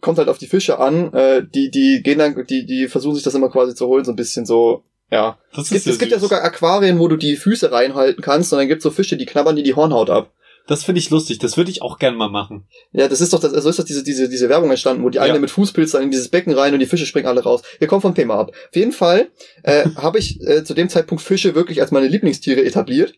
kommt 0.00 0.18
halt 0.18 0.28
auf 0.28 0.38
die 0.38 0.46
Fische 0.46 0.78
an. 0.78 1.12
Äh, 1.12 1.44
die, 1.46 1.70
die 1.70 2.02
gehen 2.02 2.18
dann, 2.18 2.46
die, 2.46 2.66
die 2.66 2.88
versuchen 2.88 3.14
sich 3.14 3.24
das 3.24 3.34
immer 3.34 3.50
quasi 3.50 3.74
zu 3.74 3.86
holen, 3.86 4.04
so 4.04 4.12
ein 4.12 4.16
bisschen 4.16 4.46
so, 4.46 4.82
ja. 5.10 5.38
Das 5.54 5.64
Es 5.64 5.70
gibt, 5.70 5.86
es 5.86 5.98
gibt 5.98 6.12
ja 6.12 6.18
sogar 6.18 6.42
Aquarien, 6.42 6.98
wo 6.98 7.08
du 7.08 7.16
die 7.16 7.36
Füße 7.36 7.72
reinhalten 7.72 8.22
kannst 8.22 8.52
und 8.52 8.58
dann 8.58 8.68
gibt's 8.68 8.84
so 8.84 8.90
Fische, 8.90 9.16
die 9.16 9.26
knabbern 9.26 9.56
dir 9.56 9.62
die 9.62 9.74
Hornhaut 9.74 10.10
ab. 10.10 10.32
Das 10.68 10.84
finde 10.84 11.00
ich 11.00 11.10
lustig. 11.10 11.38
Das 11.38 11.56
würde 11.56 11.70
ich 11.70 11.82
auch 11.82 11.98
gern 11.98 12.14
mal 12.14 12.28
machen. 12.28 12.68
Ja, 12.92 13.08
das 13.08 13.20
ist 13.20 13.32
doch, 13.32 13.40
das, 13.40 13.52
also 13.52 13.68
ist 13.68 13.78
doch 13.78 13.84
diese, 13.84 14.04
diese, 14.04 14.28
diese 14.28 14.48
Werbung 14.48 14.70
entstanden, 14.70 15.02
wo 15.02 15.08
die 15.08 15.18
eine 15.18 15.34
Ja. 15.34 15.40
mit 15.40 15.50
Fußpilz 15.50 15.90
dann 15.92 16.02
in 16.04 16.10
dieses 16.10 16.28
Becken 16.28 16.52
rein 16.52 16.72
und 16.74 16.78
die 16.80 16.86
Fische 16.86 17.06
springen 17.06 17.26
alle 17.26 17.42
raus. 17.42 17.62
Wir 17.78 17.88
kommen 17.88 18.02
vom 18.02 18.14
Thema 18.14 18.34
ab. 18.36 18.52
Auf 18.52 18.76
jeden 18.76 18.92
Fall 18.92 19.28
äh, 19.64 19.88
habe 19.96 20.18
ich 20.18 20.40
äh, 20.46 20.62
zu 20.64 20.74
dem 20.74 20.88
Zeitpunkt 20.88 21.24
Fische 21.24 21.54
wirklich 21.54 21.80
als 21.80 21.90
meine 21.90 22.06
Lieblingstiere 22.06 22.62
etabliert 22.64 23.14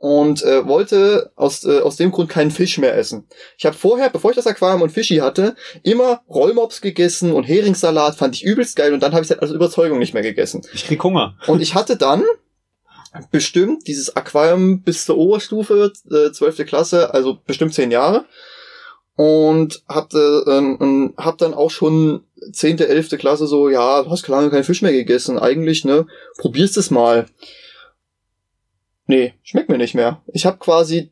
und 0.00 0.44
äh, 0.44 0.64
wollte 0.66 1.32
aus, 1.34 1.64
äh, 1.64 1.80
aus 1.80 1.96
dem 1.96 2.12
Grund 2.12 2.28
keinen 2.30 2.50
Fisch 2.52 2.78
mehr 2.78 2.96
essen. 2.96 3.26
Ich 3.56 3.66
habe 3.66 3.76
vorher, 3.76 4.10
bevor 4.10 4.30
ich 4.30 4.36
das 4.36 4.46
Aquarium 4.46 4.82
und 4.82 4.90
Fischi 4.90 5.16
hatte, 5.16 5.56
immer 5.82 6.22
Rollmops 6.28 6.80
gegessen 6.80 7.32
und 7.32 7.44
Heringssalat, 7.44 8.14
fand 8.16 8.36
ich 8.36 8.44
übelst 8.44 8.76
geil 8.76 8.92
und 8.92 9.02
dann 9.02 9.12
habe 9.12 9.24
ich 9.24 9.30
halt 9.30 9.42
aus 9.42 9.50
Überzeugung 9.50 9.98
nicht 9.98 10.14
mehr 10.14 10.22
gegessen. 10.22 10.62
Ich 10.72 10.86
krieg 10.86 11.02
Hunger. 11.02 11.36
Und 11.48 11.60
ich 11.60 11.74
hatte 11.74 11.96
dann 11.96 12.22
bestimmt 13.30 13.86
dieses 13.86 14.14
Aquarium 14.16 14.82
bis 14.82 15.04
zur 15.04 15.16
Oberstufe, 15.16 15.92
äh, 16.10 16.32
12. 16.32 16.64
Klasse, 16.66 17.14
also 17.14 17.38
bestimmt 17.46 17.74
zehn 17.74 17.90
Jahre. 17.90 18.24
Und 19.16 19.82
hab, 19.88 20.14
äh, 20.14 21.10
hab 21.16 21.38
dann 21.38 21.54
auch 21.54 21.70
schon 21.70 22.22
10., 22.52 22.78
11. 22.78 23.18
Klasse 23.18 23.46
so, 23.46 23.68
ja, 23.68 24.02
du 24.02 24.10
hast 24.10 24.28
lange 24.28 24.50
keinen 24.50 24.64
Fisch 24.64 24.82
mehr 24.82 24.92
gegessen. 24.92 25.38
Eigentlich, 25.38 25.84
ne, 25.84 26.06
probierst 26.38 26.76
es 26.76 26.90
mal. 26.90 27.26
Nee, 29.06 29.34
schmeckt 29.42 29.70
mir 29.70 29.78
nicht 29.78 29.94
mehr. 29.94 30.22
Ich 30.32 30.46
habe 30.46 30.58
quasi 30.58 31.10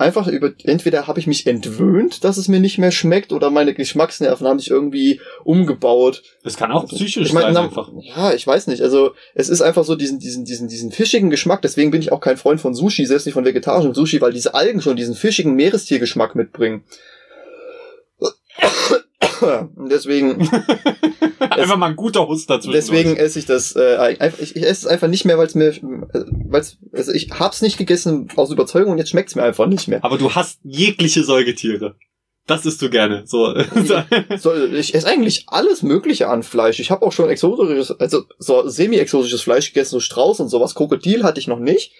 einfach 0.00 0.26
über, 0.26 0.52
entweder 0.64 1.06
habe 1.06 1.20
ich 1.20 1.26
mich 1.26 1.46
entwöhnt, 1.46 2.24
dass 2.24 2.36
es 2.36 2.48
mir 2.48 2.60
nicht 2.60 2.78
mehr 2.78 2.90
schmeckt, 2.90 3.32
oder 3.32 3.50
meine 3.50 3.74
Geschmacksnerven 3.74 4.46
haben 4.46 4.58
sich 4.58 4.70
irgendwie 4.70 5.20
umgebaut. 5.44 6.22
Das 6.42 6.56
kann 6.56 6.72
auch 6.72 6.86
psychisch 6.86 7.16
Ich 7.18 7.32
meine, 7.32 7.52
sein 7.52 7.64
einfach. 7.64 7.90
Ja, 8.00 8.32
ich 8.32 8.46
weiß 8.46 8.66
nicht. 8.66 8.82
Also 8.82 9.12
es 9.34 9.48
ist 9.48 9.60
einfach 9.60 9.84
so 9.84 9.94
diesen, 9.94 10.18
diesen, 10.18 10.44
diesen, 10.44 10.68
diesen 10.68 10.90
fischigen 10.90 11.30
Geschmack. 11.30 11.62
Deswegen 11.62 11.90
bin 11.90 12.00
ich 12.00 12.12
auch 12.12 12.20
kein 12.20 12.36
Freund 12.36 12.60
von 12.60 12.74
Sushi, 12.74 13.04
selbst 13.06 13.26
nicht 13.26 13.34
von 13.34 13.44
vegetarischem 13.44 13.94
Sushi, 13.94 14.20
weil 14.20 14.32
diese 14.32 14.54
Algen 14.54 14.80
schon 14.80 14.96
diesen 14.96 15.14
fischigen 15.14 15.54
Meerestiergeschmack 15.54 16.34
mitbringen. 16.34 16.84
Deswegen, 19.90 20.40
einfach 21.38 21.76
mal 21.76 21.88
ein 21.88 21.96
guter 21.96 22.26
Huster 22.28 22.56
dazwischen. 22.56 22.72
deswegen 22.72 23.16
esse 23.16 23.38
ich 23.38 23.46
das. 23.46 23.74
Äh, 23.76 24.16
einfach, 24.20 24.38
ich, 24.38 24.56
ich 24.56 24.62
esse 24.62 24.86
es 24.86 24.86
einfach 24.86 25.08
nicht 25.08 25.24
mehr, 25.24 25.38
weil 25.38 25.46
es 25.46 25.54
mir, 25.54 25.68
äh, 25.68 26.24
weil's, 26.48 26.78
also 26.92 27.12
ich 27.12 27.30
hab's 27.30 27.62
nicht 27.62 27.78
gegessen 27.78 28.28
aus 28.36 28.50
Überzeugung 28.50 28.92
und 28.92 28.98
jetzt 28.98 29.10
schmeckt's 29.10 29.34
mir 29.34 29.42
einfach 29.42 29.66
nicht 29.66 29.88
mehr. 29.88 30.04
Aber 30.04 30.18
du 30.18 30.34
hast 30.34 30.60
jegliche 30.62 31.24
Säugetiere. 31.24 31.96
Das 32.46 32.66
isst 32.66 32.82
du 32.82 32.90
gerne. 32.90 33.22
So. 33.26 33.54
So, 34.38 34.54
ich 34.54 34.94
esse 34.94 35.06
eigentlich 35.06 35.44
alles 35.46 35.82
Mögliche 35.82 36.28
an 36.28 36.42
Fleisch. 36.42 36.80
Ich 36.80 36.90
habe 36.90 37.06
auch 37.06 37.12
schon 37.12 37.28
exotisches, 37.28 37.92
also 38.00 38.24
so 38.38 38.68
semi-exotisches 38.68 39.42
Fleisch 39.42 39.68
gegessen, 39.68 39.92
so 39.92 40.00
Strauß 40.00 40.40
und 40.40 40.48
sowas. 40.48 40.74
Krokodil 40.74 41.22
hatte 41.22 41.38
ich 41.38 41.46
noch 41.46 41.58
nicht. 41.58 41.92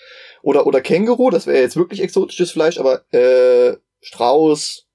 Oder, 0.43 0.67
oder 0.67 0.81
Känguru, 0.81 1.31
das 1.31 1.47
wäre 1.47 1.61
jetzt 1.61 1.77
wirklich 1.77 2.03
exotisches 2.03 2.51
Fleisch, 2.51 2.79
aber 2.79 3.03
äh, 3.13 3.77
Strauß, 4.01 4.87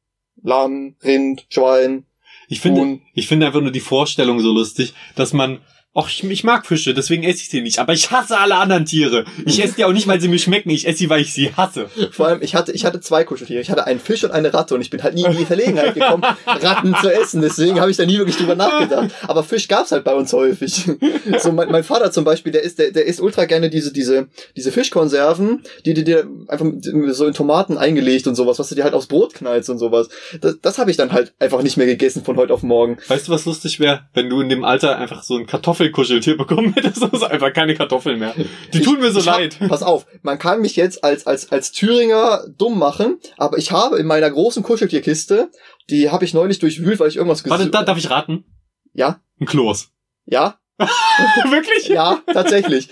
Lamm, 0.44 0.96
Rind, 1.04 1.46
Schwein, 1.50 2.06
Ich 2.48 2.60
finde, 2.62 3.00
ich 3.14 3.28
finde 3.28 3.48
einfach 3.48 3.62
nur 3.62 3.72
die 3.72 3.80
Vorstellung 3.80 4.40
so 4.40 4.52
lustig, 4.52 4.94
dass 5.16 5.34
man, 5.34 5.60
ach, 5.96 6.10
ich, 6.10 6.24
ich 6.24 6.44
mag 6.44 6.66
Fische, 6.66 6.94
deswegen 6.94 7.24
esse 7.24 7.42
ich 7.42 7.50
sie 7.50 7.62
nicht, 7.62 7.80
aber 7.80 7.94
ich 7.94 8.12
hasse 8.12 8.38
alle 8.38 8.56
anderen 8.56 8.86
Tiere. 8.86 9.24
Ich 9.46 9.64
esse 9.64 9.76
die 9.76 9.86
auch 9.86 9.94
nicht, 9.94 10.08
weil 10.08 10.20
sie 10.20 10.28
mir 10.28 10.40
schmecken, 10.40 10.70
ich 10.70 10.88
esse 10.88 11.00
sie, 11.00 11.10
weil 11.10 11.22
ich 11.22 11.34
sie 11.34 11.54
hasse. 11.56 11.90
Vor 12.12 12.28
allem, 12.28 12.42
ich 12.42 12.54
hatte, 12.54 12.74
ich 12.74 12.84
hatte 12.86 13.00
zwei 13.00 13.24
Kuscheltiere. 13.24 13.62
Ich 13.62 13.72
hatte 13.72 13.86
einen 13.86 14.00
Fisch 14.00 14.24
und 14.24 14.32
eine 14.32 14.54
Ratte 14.54 14.76
und 14.76 14.82
ich 14.82 14.90
bin 14.90 15.02
halt 15.02 15.16
nie 15.16 15.24
in 15.24 15.38
die 15.38 15.46
Verlegenheit 15.46 15.94
gekommen, 15.94 16.24
Ratten 16.46 16.96
zu 17.02 17.14
essen. 17.14 17.42
Deswegen 17.42 17.80
habe 17.80 17.90
ich 17.90 17.98
da 17.98 18.06
nie 18.06 18.18
wirklich 18.18 18.38
drüber 18.38 18.56
nachgedacht. 18.56 19.12
Aber 19.24 19.44
Fisch 19.44 19.68
gab's 19.68 19.92
halt 19.92 20.04
bei 20.04 20.14
uns 20.14 20.34
häufig. 20.34 20.86
So 21.40 21.52
mein, 21.52 21.72
mein 21.72 21.84
Vater 21.84 22.12
zum 22.12 22.26
Beispiel, 22.26 22.52
der 22.52 22.64
isst, 22.64 22.80
der, 22.80 22.92
der 22.92 23.06
isst 23.06 23.22
ultra 23.22 23.46
gerne 23.46 23.70
diese, 23.70 23.94
diese, 23.94 24.28
diese 24.56 24.72
Fischkonserven, 24.72 25.64
die 25.86 25.94
die 25.94 26.04
dir 26.04 26.28
einfach 26.48 26.66
so 27.12 27.26
in 27.26 27.34
Tomaten 27.34 27.78
eingelegt 27.78 28.28
und 28.28 28.36
sowas, 28.36 28.60
was 28.60 28.70
du 28.70 28.76
dir 28.76 28.84
halt 28.84 28.94
aufs 28.94 29.08
Brot 29.08 29.34
knallst 29.34 29.70
und 29.70 29.80
sowas. 29.80 30.10
Das, 30.42 30.58
das 30.62 30.78
habe 30.78 30.92
ich 30.92 30.98
dann 30.98 31.14
halt 31.14 31.34
einfach 31.40 31.62
nicht 31.62 31.78
mehr 31.78 31.88
gegessen 31.88 32.24
von 32.24 32.36
heute 32.38 32.54
auf 32.54 32.64
morgen. 32.64 32.98
Weißt 33.08 33.28
du, 33.28 33.32
was 33.32 33.46
lustig 33.46 33.80
wäre, 33.80 34.02
wenn 34.14 34.30
du 34.30 34.42
in 34.42 34.50
dem 34.50 34.64
Alter 34.64 34.98
einfach 34.98 35.24
so 35.24 35.38
ein 35.38 35.46
Kartoffelkuscheltier 35.92 36.38
bekommen 36.38 36.74
hättest? 36.74 37.02
Das 37.02 37.14
ist 37.14 37.24
einfach 37.24 37.54
keine 37.54 37.76
Kartoffeln 37.76 38.20
mehr. 38.20 38.34
Die 38.74 38.82
tun 38.82 39.00
mir 39.00 39.12
so 39.12 39.20
ich 39.20 39.28
hab- 39.28 39.38
leid. 39.40 39.58
Pass 39.70 39.84
auf, 39.84 40.06
man 40.22 40.38
kann 40.40 40.62
mich 40.62 40.76
jetzt 40.76 41.04
als, 41.04 41.28
als, 41.28 41.52
als 41.52 41.72
Thüringer 41.72 42.46
dumm 42.58 42.80
machen, 42.80 43.20
aber 43.38 43.58
ich 43.58 43.72
habe 43.72 43.98
in 43.98 44.08
meiner 44.08 44.30
großen 44.30 44.64
Kuscheltierkiste, 44.64 45.50
die 45.90 46.10
habe 46.10 46.26
ich 46.26 46.34
neulich 46.34 46.60
durchwühlt, 46.60 47.00
weil 47.00 47.10
ich 47.10 47.18
irgendwas 47.18 47.44
Warte, 47.46 47.64
gesucht 47.66 47.74
da 47.76 47.84
darf 47.84 47.98
ich 47.98 48.10
raten? 48.10 48.46
Ja, 48.94 49.20
Ein 49.40 49.46
Kloß. 49.46 49.90
ja, 50.26 50.58
Wirklich? 51.50 51.88
Ja, 51.88 52.22
tatsächlich. 52.34 52.90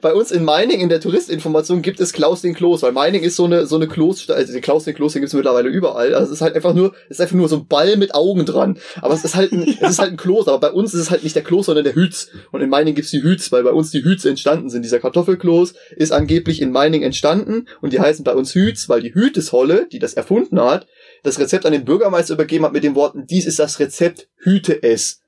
Bei 0.00 0.12
uns 0.12 0.32
in 0.32 0.44
Meining 0.44 0.80
in 0.80 0.88
der 0.88 1.00
Touristinformation 1.00 1.80
gibt 1.80 2.00
es 2.00 2.12
Klaus 2.12 2.42
den 2.42 2.54
Kloß, 2.54 2.82
weil 2.82 2.90
Meining 2.90 3.22
ist 3.22 3.36
so 3.36 3.44
eine 3.44 3.66
so 3.66 3.76
eine 3.76 3.86
Kloß, 3.86 4.30
also 4.30 4.52
den 4.52 4.60
Klaus 4.60 4.84
den 4.84 4.94
Kloß, 4.96 5.12
den 5.12 5.22
gibt's 5.22 5.34
mittlerweile 5.34 5.68
überall. 5.68 6.12
Also 6.14 6.26
es 6.26 6.38
ist 6.38 6.40
halt 6.40 6.56
einfach 6.56 6.74
nur, 6.74 6.92
es 7.04 7.18
ist 7.18 7.20
einfach 7.20 7.36
nur 7.36 7.48
so 7.48 7.58
ein 7.58 7.66
Ball 7.68 7.96
mit 7.96 8.16
Augen 8.16 8.46
dran. 8.46 8.78
Aber 9.00 9.14
es 9.14 9.24
ist 9.24 9.36
halt 9.36 9.52
ein, 9.52 9.62
es 9.80 9.90
ist 9.90 9.98
halt 10.00 10.10
ein 10.10 10.16
Kloß, 10.16 10.48
aber 10.48 10.58
bei 10.58 10.72
uns 10.72 10.92
ist 10.92 11.00
es 11.00 11.10
halt 11.12 11.22
nicht 11.22 11.36
der 11.36 11.44
Kloß, 11.44 11.66
sondern 11.66 11.84
der 11.84 11.94
Hütz. 11.94 12.30
Und 12.50 12.62
in 12.62 12.68
Meining 12.68 12.96
gibt's 12.96 13.12
die 13.12 13.22
Hütz, 13.22 13.52
weil 13.52 13.62
bei 13.62 13.72
uns 13.72 13.92
die 13.92 14.02
Hütz 14.02 14.24
entstanden 14.24 14.68
sind. 14.68 14.84
Dieser 14.84 14.98
Kartoffelkloß 14.98 15.74
ist 15.96 16.12
angeblich 16.12 16.60
in 16.60 16.72
Meining 16.72 17.02
entstanden 17.02 17.68
und 17.80 17.92
die 17.92 18.00
heißen 18.00 18.24
bei 18.24 18.34
uns 18.34 18.54
Hütz, 18.56 18.88
weil 18.88 19.02
die 19.02 19.14
Hütesholle, 19.14 19.86
die 19.92 20.00
das 20.00 20.14
erfunden 20.14 20.60
hat, 20.60 20.88
das 21.22 21.38
Rezept 21.38 21.64
an 21.64 21.72
den 21.72 21.84
Bürgermeister 21.84 22.34
übergeben 22.34 22.64
hat 22.64 22.72
mit 22.72 22.82
den 22.82 22.96
Worten, 22.96 23.26
dies 23.26 23.46
ist 23.46 23.60
das 23.60 23.78
Rezept, 23.78 24.28
hüte 24.36 24.82
es. 24.82 25.20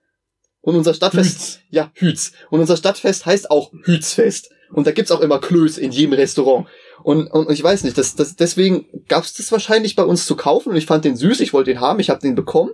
Und 0.63 0.77
unser 0.77 0.95
Stadtfest, 0.95 1.41
Hütz. 1.41 1.59
ja, 1.71 1.91
Hütz. 1.95 2.33
Und 2.51 2.61
unser 2.61 2.77
Stadtfest 2.77 3.27
heißt 3.27 3.51
auch 3.51 3.73
Hützfest. 3.85 4.51
Und 4.73 4.87
da 4.87 4.93
gibt's 4.93 5.11
auch 5.11 5.21
immer 5.21 5.39
Klöß 5.39 5.77
in 5.77 5.93
jedem 5.93 6.15
Restaurant. 6.15 6.67
Und, 7.03 7.27
und 7.27 7.51
ich 7.51 7.63
weiß 7.63 7.85
nicht, 7.85 7.99
das, 7.99 8.15
das, 8.15 8.37
deswegen 8.37 8.87
gab's 9.09 9.35
das 9.35 9.53
wahrscheinlich 9.53 9.97
bei 9.97 10.05
uns 10.05 10.25
zu 10.25 10.37
kaufen 10.37 10.71
und 10.71 10.77
ich 10.77 10.87
fand 10.87 11.05
den 11.05 11.17
süß, 11.17 11.41
ich 11.41 11.53
wollte 11.53 11.73
den 11.73 11.81
haben, 11.81 12.01
ich 12.01 12.11
habe 12.11 12.21
den 12.21 12.37
bekommen. 12.37 12.71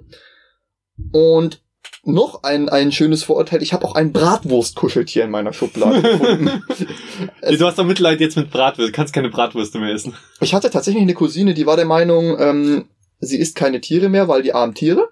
Und 1.12 1.62
noch 2.04 2.42
ein, 2.42 2.68
ein 2.68 2.92
schönes 2.92 3.22
Vorurteil, 3.24 3.62
ich 3.62 3.72
habe 3.72 3.84
auch 3.86 3.94
ein 3.94 4.12
Bratwurstkuscheltier 4.12 5.24
in 5.24 5.30
meiner 5.30 5.52
Schublade 5.52 6.02
gefunden. 6.02 6.62
Du 7.58 7.66
hast 7.66 7.78
doch 7.78 7.84
Mitleid 7.84 8.20
jetzt 8.20 8.36
mit 8.36 8.50
Bratwürste. 8.50 8.92
Du 8.92 8.96
kannst 8.96 9.14
keine 9.14 9.30
Bratwürste 9.30 9.78
mehr 9.78 9.92
essen. 9.92 10.14
Ich 10.40 10.54
hatte 10.54 10.70
tatsächlich 10.70 11.02
eine 11.02 11.14
Cousine, 11.14 11.54
die 11.54 11.66
war 11.66 11.76
der 11.76 11.86
Meinung, 11.86 12.36
ähm, 12.38 12.88
sie 13.20 13.38
isst 13.38 13.56
keine 13.56 13.80
Tiere 13.80 14.08
mehr, 14.08 14.28
weil 14.28 14.42
die 14.42 14.52
armen 14.52 14.74
Tiere. 14.74 15.08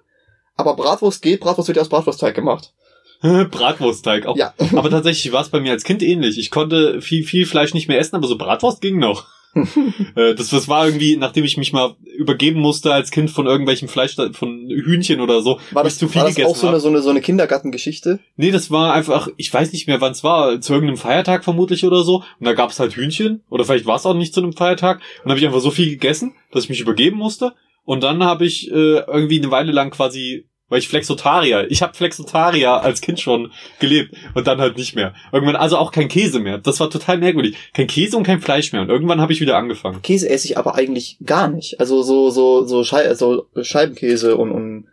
Aber 0.57 0.75
Bratwurst 0.75 1.21
geht, 1.21 1.39
Bratwurst 1.39 1.69
wird 1.69 1.77
ja 1.77 1.81
aus 1.83 1.89
Bratwurstteig 1.89 2.35
gemacht. 2.35 2.73
Bratwurstteig 3.21 4.25
auch. 4.25 4.35
Ja. 4.35 4.53
Aber 4.75 4.89
tatsächlich 4.89 5.31
war 5.31 5.41
es 5.41 5.49
bei 5.49 5.59
mir 5.59 5.71
als 5.71 5.83
Kind 5.83 6.03
ähnlich. 6.03 6.37
Ich 6.37 6.51
konnte 6.51 7.01
viel, 7.01 7.23
viel 7.23 7.45
Fleisch 7.45 7.73
nicht 7.73 7.87
mehr 7.87 7.99
essen, 7.99 8.15
aber 8.15 8.27
so 8.27 8.37
Bratwurst 8.37 8.81
ging 8.81 8.99
noch. 8.99 9.25
Äh, 10.15 10.35
das, 10.35 10.49
das 10.49 10.67
war 10.67 10.85
irgendwie, 10.85 11.15
nachdem 11.17 11.43
ich 11.43 11.57
mich 11.57 11.73
mal 11.73 11.95
übergeben 12.15 12.59
musste 12.59 12.93
als 12.93 13.11
Kind 13.11 13.31
von 13.31 13.47
irgendwelchem 13.47 13.87
Fleisch, 13.87 14.15
von 14.33 14.69
Hühnchen 14.69 15.19
oder 15.19 15.41
so, 15.41 15.59
War 15.71 15.83
das, 15.83 15.93
ich 15.93 15.99
zu 15.99 16.07
viel 16.07 16.21
war 16.21 16.27
das 16.27 16.35
gegessen 16.35 16.51
auch 16.51 16.55
so 16.55 16.67
eine, 16.67 16.79
so 16.79 16.87
eine, 16.89 17.01
so 17.01 17.09
eine 17.09 17.21
Kindergartengeschichte? 17.21 18.19
Nee, 18.35 18.51
das 18.51 18.69
war 18.71 18.93
einfach, 18.93 19.29
ich 19.37 19.51
weiß 19.51 19.73
nicht 19.73 19.87
mehr, 19.87 20.01
wann 20.01 20.11
es 20.11 20.23
war, 20.23 20.59
zu 20.61 20.73
irgendeinem 20.73 20.97
Feiertag 20.97 21.43
vermutlich 21.43 21.85
oder 21.85 22.03
so. 22.03 22.17
Und 22.39 22.45
da 22.45 22.53
gab 22.53 22.69
es 22.69 22.79
halt 22.79 22.93
Hühnchen. 22.93 23.43
Oder 23.49 23.63
vielleicht 23.63 23.85
war 23.85 23.95
es 23.95 24.05
auch 24.05 24.13
nicht 24.13 24.33
zu 24.33 24.41
einem 24.41 24.53
Feiertag. 24.53 24.97
Und 24.97 25.25
dann 25.25 25.31
habe 25.31 25.39
ich 25.39 25.45
einfach 25.45 25.61
so 25.61 25.71
viel 25.71 25.89
gegessen, 25.89 26.35
dass 26.51 26.65
ich 26.65 26.69
mich 26.69 26.79
übergeben 26.79 27.17
musste. 27.17 27.53
Und 27.87 28.03
dann 28.03 28.21
habe 28.21 28.45
ich 28.45 28.69
äh, 28.69 28.99
irgendwie 28.99 29.39
eine 29.39 29.49
Weile 29.49 29.71
lang 29.71 29.91
quasi, 29.91 30.49
weil 30.67 30.79
ich 30.79 30.89
Flexotarier, 30.89 31.71
ich 31.71 31.81
habe 31.81 31.93
Flexotarier 31.93 32.81
als 32.81 32.99
Kind 32.99 33.21
schon 33.21 33.53
gelebt 33.79 34.13
und 34.35 34.45
dann 34.45 34.59
halt 34.59 34.75
nicht 34.75 34.93
mehr. 34.93 35.13
Irgendwann 35.31 35.55
also 35.55 35.77
auch 35.77 35.93
kein 35.93 36.09
Käse 36.09 36.41
mehr. 36.41 36.57
Das 36.57 36.81
war 36.81 36.89
total 36.89 37.17
merkwürdig. 37.17 37.55
Kein 37.73 37.87
Käse 37.87 38.17
und 38.17 38.23
kein 38.23 38.41
Fleisch 38.41 38.73
mehr. 38.73 38.81
Und 38.81 38.89
irgendwann 38.89 39.21
habe 39.21 39.31
ich 39.31 39.39
wieder 39.39 39.55
angefangen. 39.55 40.01
Käse 40.01 40.27
esse 40.29 40.49
ich 40.49 40.57
aber 40.57 40.75
eigentlich 40.75 41.17
gar 41.25 41.47
nicht. 41.47 41.79
Also 41.79 42.03
so, 42.03 42.29
so, 42.29 42.65
so, 42.65 42.83
Schei 42.83 43.13
so 43.13 43.47
Scheibenkäse 43.61 44.35
und, 44.35 44.51
und 44.51 44.87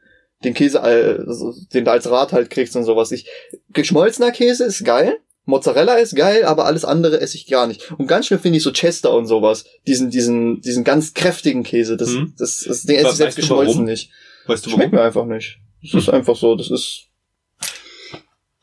den 0.45 0.55
Käse, 0.55 0.79
äh, 0.79 1.19
den 1.75 1.85
du 1.85 1.91
als 1.91 2.09
Rad 2.09 2.33
halt 2.33 2.49
kriegst 2.49 2.77
und 2.77 2.85
sowas. 2.85 3.11
Ich, 3.11 3.27
geschmolzener 3.71 4.31
Käse 4.31 4.67
ist 4.67 4.85
geil. 4.85 5.19
Mozzarella 5.47 5.95
ist 5.97 6.17
geil, 6.17 6.45
aber 6.45 6.65
alles 6.65 6.85
andere 6.85 7.21
esse 7.21 7.37
ich 7.37 7.47
gar 7.47 7.67
nicht. 7.67 7.93
Und 7.99 8.07
ganz 8.07 8.27
schlimm 8.27 8.41
finde 8.41 8.57
ich 8.59 8.63
so 8.65 8.73
Chester 8.73 9.13
und 9.15 9.27
sowas. 9.27 9.65
Diesen, 9.87 10.11
diesen, 10.11 10.61
diesen 10.63 10.85
ganz 10.85 11.13
kräftigen 11.15 11.63
Käse. 11.65 11.97
Das, 11.97 12.11
Mhm. 12.11 12.33
das, 12.39 12.65
das, 12.67 12.83
den 12.85 12.97
esse 12.97 13.09
ich 13.11 13.15
selbst 13.17 13.37
geschmolzen 13.37 13.75
warum? 13.75 13.85
nicht. 13.85 14.11
Weißt 14.47 14.65
du 14.65 14.71
Schmeckt 14.71 14.93
warum? 14.93 15.03
mir 15.03 15.07
einfach 15.07 15.27
nicht. 15.27 15.59
Das 15.83 15.95
ist 16.05 16.09
einfach 16.09 16.35
so, 16.37 16.55
das 16.55 16.71
ist, 16.71 17.09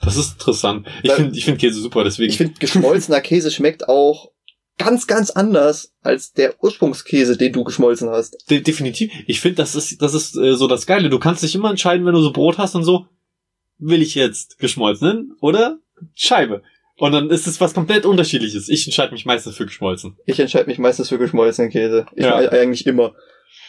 Das 0.04 0.18
ist 0.18 0.34
interessant. 0.34 0.88
Ich 1.04 1.12
finde 1.12 1.38
ich 1.38 1.46
find 1.46 1.60
Käse 1.60 1.80
super, 1.80 2.04
deswegen. 2.04 2.32
ich 2.32 2.38
finde 2.38 2.54
geschmolzener 2.60 3.22
Käse 3.22 3.52
schmeckt 3.52 3.88
auch 3.88 4.32
ganz, 4.80 5.06
ganz 5.06 5.30
anders 5.30 5.94
als 6.02 6.34
der 6.34 6.56
Ursprungskäse, 6.64 7.38
den 7.38 7.54
du 7.54 7.64
geschmolzen 7.64 8.10
hast. 8.10 8.50
De 8.50 8.62
definitiv. 8.62 9.12
Ich 9.28 9.40
finde, 9.40 9.58
das 9.58 9.76
ist, 9.76 10.02
das 10.02 10.16
ist 10.16 10.36
äh, 10.36 10.56
so 10.56 10.66
das 10.68 10.88
Geile. 10.88 11.10
Du 11.12 11.20
kannst 11.20 11.44
dich 11.44 11.54
immer 11.54 11.70
entscheiden, 11.70 12.04
wenn 12.08 12.16
du 12.16 12.22
so 12.22 12.32
Brot 12.34 12.58
hast 12.58 12.74
und 12.74 12.84
so, 12.84 13.06
will 13.78 14.02
ich 14.02 14.16
jetzt 14.16 14.58
geschmolzenen 14.58 15.36
oder 15.40 15.78
Scheibe? 16.16 16.64
Und 16.98 17.14
dann 17.14 17.30
ist 17.32 17.48
es 17.48 17.60
was 17.60 17.74
komplett 17.74 18.06
unterschiedliches. 18.06 18.70
Ich 18.70 18.86
entscheide 18.86 19.12
mich 19.12 19.26
meistens 19.26 19.56
für 19.58 19.66
geschmolzen. 19.66 20.18
Ich 20.26 20.40
entscheide 20.40 20.68
mich 20.68 20.78
meistens 20.78 21.10
für 21.10 21.18
geschmolzenen 21.18 21.72
Käse. 21.72 22.06
Ich 22.16 22.24
Ja. 22.26 22.36
eigentlich 22.36 22.86
immer. 22.86 23.14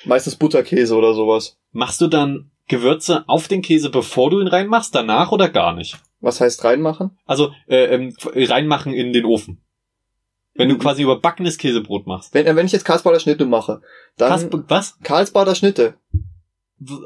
Meistens 0.04 0.36
Butterkäse 0.36 0.94
oder 0.96 1.14
sowas. 1.14 1.56
Machst 1.72 2.00
du 2.00 2.08
dann 2.08 2.50
Gewürze 2.68 3.24
auf 3.28 3.48
den 3.48 3.62
Käse, 3.62 3.90
bevor 3.90 4.30
du 4.30 4.40
ihn 4.40 4.48
reinmachst, 4.48 4.94
danach 4.94 5.32
oder 5.32 5.48
gar 5.48 5.74
nicht? 5.74 5.96
Was 6.20 6.40
heißt 6.40 6.62
reinmachen? 6.64 7.18
Also 7.24 7.52
äh, 7.68 7.84
ähm, 7.94 8.14
reinmachen 8.24 8.92
in 8.92 9.12
den 9.12 9.24
Ofen. 9.24 9.60
Wenn 10.54 10.68
du 10.68 10.76
quasi 10.76 11.02
überbackenes 11.02 11.56
Käsebrot 11.56 12.06
machst. 12.06 12.34
Wenn, 12.34 12.46
äh, 12.46 12.54
wenn 12.54 12.66
ich 12.66 12.72
jetzt 12.72 12.84
Karlsbader 12.84 13.18
Schnitte 13.20 13.46
mache, 13.46 13.80
dann 14.18 14.30
Kasp- 14.30 14.64
was? 14.68 14.98
Karlsbader 15.02 15.54
Schnitte. 15.54 15.94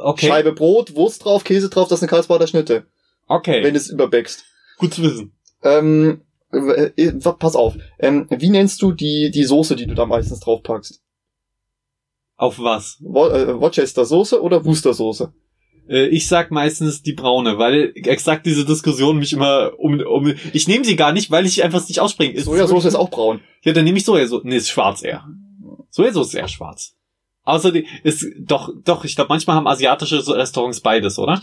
Okay. 0.02 0.26
Scheibe 0.28 0.52
Brot, 0.52 0.94
Wurst 0.96 1.24
drauf, 1.24 1.44
Käse 1.44 1.68
drauf, 1.70 1.86
das 1.88 2.02
eine 2.02 2.08
Karlsbader 2.08 2.46
Schnitte. 2.46 2.86
Okay. 3.28 3.62
Wenn 3.62 3.74
du 3.74 3.78
es 3.78 3.88
überbackst. 3.90 4.44
Gut 4.78 4.94
zu 4.94 5.02
wissen. 5.02 5.32
Ähm, 5.62 6.22
äh, 6.52 6.90
äh, 6.96 7.12
pass 7.12 7.56
auf. 7.56 7.76
Ähm, 7.98 8.26
wie 8.30 8.50
nennst 8.50 8.82
du 8.82 8.92
die, 8.92 9.30
die 9.30 9.44
Soße, 9.44 9.76
die 9.76 9.86
du 9.86 9.94
da 9.94 10.06
meistens 10.06 10.40
drauf 10.40 10.62
packst? 10.62 11.02
Auf 12.36 12.58
was? 12.58 12.98
Wo, 13.00 13.26
äh, 13.26 13.58
Worcester 13.60 14.04
Soße 14.04 14.42
oder 14.42 14.64
Worcester 14.64 14.92
Soße? 14.92 15.32
Äh, 15.88 16.08
ich 16.08 16.28
sag 16.28 16.50
meistens 16.50 17.02
die 17.02 17.14
braune, 17.14 17.58
weil 17.58 17.92
exakt 17.94 18.46
diese 18.46 18.64
Diskussion 18.64 19.18
mich 19.18 19.32
immer 19.32 19.72
um, 19.78 20.00
um 20.00 20.34
ich 20.52 20.68
nehme 20.68 20.84
sie 20.84 20.96
gar 20.96 21.12
nicht, 21.12 21.30
weil 21.30 21.46
ich 21.46 21.62
einfach 21.64 21.86
nicht 21.88 22.00
ausspreche. 22.00 22.32
Ist 22.32 22.44
Sojasauce 22.44 22.84
ist 22.84 22.94
auch 22.94 23.10
braun. 23.10 23.40
Ja, 23.62 23.72
dann 23.72 23.84
nehme 23.84 23.98
ich 23.98 24.04
Sojasauce. 24.04 24.44
Nee, 24.44 24.56
ist 24.56 24.68
schwarz 24.68 25.02
eher. 25.02 25.26
Sojasauce 25.90 26.28
ist 26.28 26.34
eher 26.34 26.48
schwarz. 26.48 26.94
Außerdem 27.44 27.84
ist 28.02 28.26
doch 28.40 28.70
doch, 28.84 29.04
ich 29.04 29.14
glaube 29.14 29.28
manchmal 29.28 29.56
haben 29.56 29.68
asiatische 29.68 30.26
Restaurants 30.36 30.80
beides, 30.80 31.18
oder? 31.18 31.42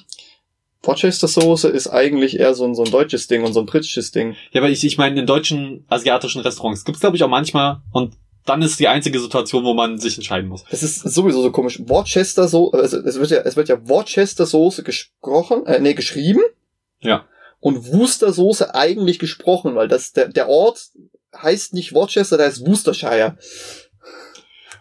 Worcester 0.83 1.27
Soße 1.27 1.69
ist 1.69 1.87
eigentlich 1.87 2.39
eher 2.39 2.53
so 2.53 2.65
ein, 2.65 2.75
so 2.75 2.83
ein 2.83 2.91
deutsches 2.91 3.27
Ding 3.27 3.43
und 3.43 3.53
so 3.53 3.61
ein 3.61 3.65
britisches 3.65 4.11
Ding. 4.11 4.35
Ja, 4.51 4.61
aber 4.61 4.69
ich 4.69 4.83
ich 4.83 4.97
meine 4.97 5.19
in 5.19 5.25
deutschen 5.25 5.85
asiatischen 5.87 6.41
Restaurants 6.41 6.83
gibt's 6.83 7.01
glaube 7.01 7.15
ich 7.15 7.23
auch 7.23 7.29
manchmal 7.29 7.81
und 7.91 8.13
dann 8.45 8.61
ist 8.61 8.79
die 8.79 8.87
einzige 8.87 9.19
Situation, 9.19 9.63
wo 9.63 9.73
man 9.73 9.99
sich 9.99 10.17
entscheiden 10.17 10.49
muss. 10.49 10.65
Das 10.69 10.83
ist 10.83 10.99
sowieso 10.99 11.41
so 11.41 11.51
komisch. 11.51 11.79
Worcester 11.87 12.47
Soße, 12.47 12.77
also 12.77 12.97
es 12.99 13.17
wird 13.17 13.31
ja, 13.31 13.39
es 13.39 13.55
wird 13.55 13.69
ja 13.69 13.87
Worcester 13.87 14.45
Soße 14.45 14.83
gesprochen, 14.83 15.65
äh, 15.65 15.79
nee, 15.79 15.93
geschrieben. 15.93 16.41
Ja. 16.99 17.25
Und 17.59 17.93
Worcester 17.93 18.33
Soße 18.33 18.75
eigentlich 18.75 19.19
gesprochen, 19.19 19.75
weil 19.75 19.87
das, 19.87 20.11
der, 20.11 20.27
der 20.27 20.49
Ort 20.49 20.89
heißt 21.35 21.73
nicht 21.73 21.93
Worcester, 21.93 22.37
der 22.37 22.47
heißt 22.47 22.65
Worcestershire. 22.65 23.37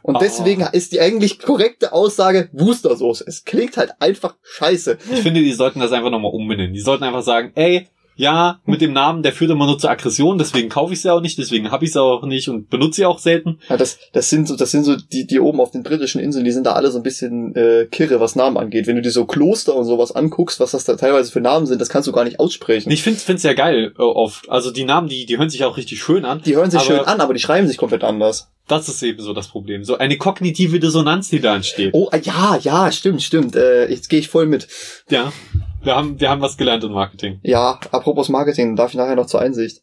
Und 0.03 0.17
Ah. 0.17 0.21
deswegen 0.21 0.67
ist 0.73 0.93
die 0.93 1.01
eigentlich 1.01 1.39
korrekte 1.39 1.93
Aussage 1.93 2.49
Worcester 2.53 2.97
Soße. 2.97 3.25
Es 3.27 3.45
klingt 3.45 3.77
halt 3.77 3.93
einfach 4.01 4.35
scheiße. 4.43 4.99
Ich 5.13 5.21
finde, 5.21 5.41
die 5.41 5.53
sollten 5.53 5.81
das 5.81 5.93
einfach 5.93 6.11
nochmal 6.11 6.33
umbenennen. 6.33 6.75
Die 6.75 6.81
sollten 6.81 7.05
einfach 7.05 7.23
sagen, 7.23 7.53
ey, 7.55 7.89
ja, 8.15 8.61
mit 8.67 8.83
dem 8.83 8.93
Namen, 8.93 9.23
der 9.23 9.33
führt 9.33 9.51
immer 9.51 9.65
nur 9.65 9.79
zur 9.79 9.91
Aggression, 9.91 10.37
deswegen 10.37 10.69
kaufe 10.69 10.93
ich 10.93 11.01
sie 11.01 11.11
auch 11.11 11.23
nicht, 11.23 11.39
deswegen 11.39 11.71
habe 11.71 11.87
ich 11.87 11.93
sie 11.93 12.01
auch 12.01 12.23
nicht 12.25 12.51
und 12.51 12.69
benutze 12.69 12.97
sie 12.97 13.07
auch 13.07 13.19
selten. 13.19 13.59
Ja, 13.71 13.79
das, 13.79 13.99
das 14.13 14.29
sind 14.29 14.47
so, 14.47 14.55
das 14.55 14.71
sind 14.71 14.85
so 14.85 14.97
die, 14.97 15.27
die 15.27 15.41
oben 15.41 15.61
auf 15.61 15.71
den 15.71 15.83
britischen 15.83 16.21
Inseln, 16.21 16.45
die 16.45 16.53
sind 16.53 16.67
da 16.67 16.73
alle 16.75 16.91
so 16.91 16.99
ein 16.99 17.03
bisschen 17.03 17.57
äh, 17.57 17.87
kirre, 17.91 18.21
was 18.21 18.37
Namen 18.37 18.59
angeht. 18.59 18.87
Wenn 18.87 18.97
du 18.97 19.03
dir 19.03 19.11
so 19.11 19.25
Kloster 19.25 19.75
und 19.75 19.87
sowas 19.87 20.13
anguckst, 20.13 20.61
was 20.61 20.73
das 20.73 20.85
da 20.85 20.97
teilweise 20.97 21.33
für 21.33 21.41
Namen 21.41 21.65
sind, 21.65 21.81
das 21.81 21.89
kannst 21.89 22.07
du 22.07 22.13
gar 22.13 22.25
nicht 22.25 22.39
aussprechen. 22.39 22.91
Ich 22.93 23.03
finde 23.03 23.19
es 23.35 23.43
ja 23.43 23.55
geil 23.55 23.95
äh, 23.99 24.03
oft. 24.03 24.49
Also 24.51 24.71
die 24.73 24.85
Namen, 24.85 25.09
die, 25.09 25.25
die 25.25 25.39
hören 25.39 25.49
sich 25.51 25.65
auch 25.65 25.79
richtig 25.79 25.99
schön 26.03 26.27
an. 26.27 26.43
Die 26.45 26.55
hören 26.55 26.71
sich 26.71 26.83
schön 26.83 27.01
an, 27.01 27.21
aber 27.23 27.33
die 27.33 27.41
schreiben 27.41 27.67
sich 27.67 27.79
komplett 27.79 28.05
anders. 28.05 28.51
Das 28.73 28.89
ist 28.89 29.03
eben 29.03 29.21
so 29.21 29.35
das 29.35 29.49
Problem. 29.49 29.85
So 29.85 29.99
eine 29.99 30.17
kognitive 30.17 30.81
Dissonanz, 30.81 31.29
die 31.29 31.41
da 31.41 31.57
entsteht. 31.57 31.93
Oh, 31.93 32.09
ja, 32.23 32.57
ja, 32.57 32.91
stimmt, 32.91 33.23
stimmt. 33.23 33.55
Äh, 33.55 33.91
jetzt 33.91 34.09
gehe 34.09 34.19
ich 34.19 34.31
voll 34.31 34.47
mit. 34.47 34.67
Ja. 35.11 35.31
Wir 35.83 35.95
haben, 35.95 36.19
wir 36.19 36.31
haben 36.31 36.41
was 36.41 36.57
gelernt 36.57 36.83
im 36.83 36.93
Marketing. 36.93 37.39
Ja, 37.43 37.79
apropos 37.91 38.31
Marketing, 38.31 38.75
darf 38.75 38.93
ich 38.93 38.97
nachher 38.97 39.15
noch 39.15 39.27
zur 39.27 39.43
Einsicht. 39.43 39.83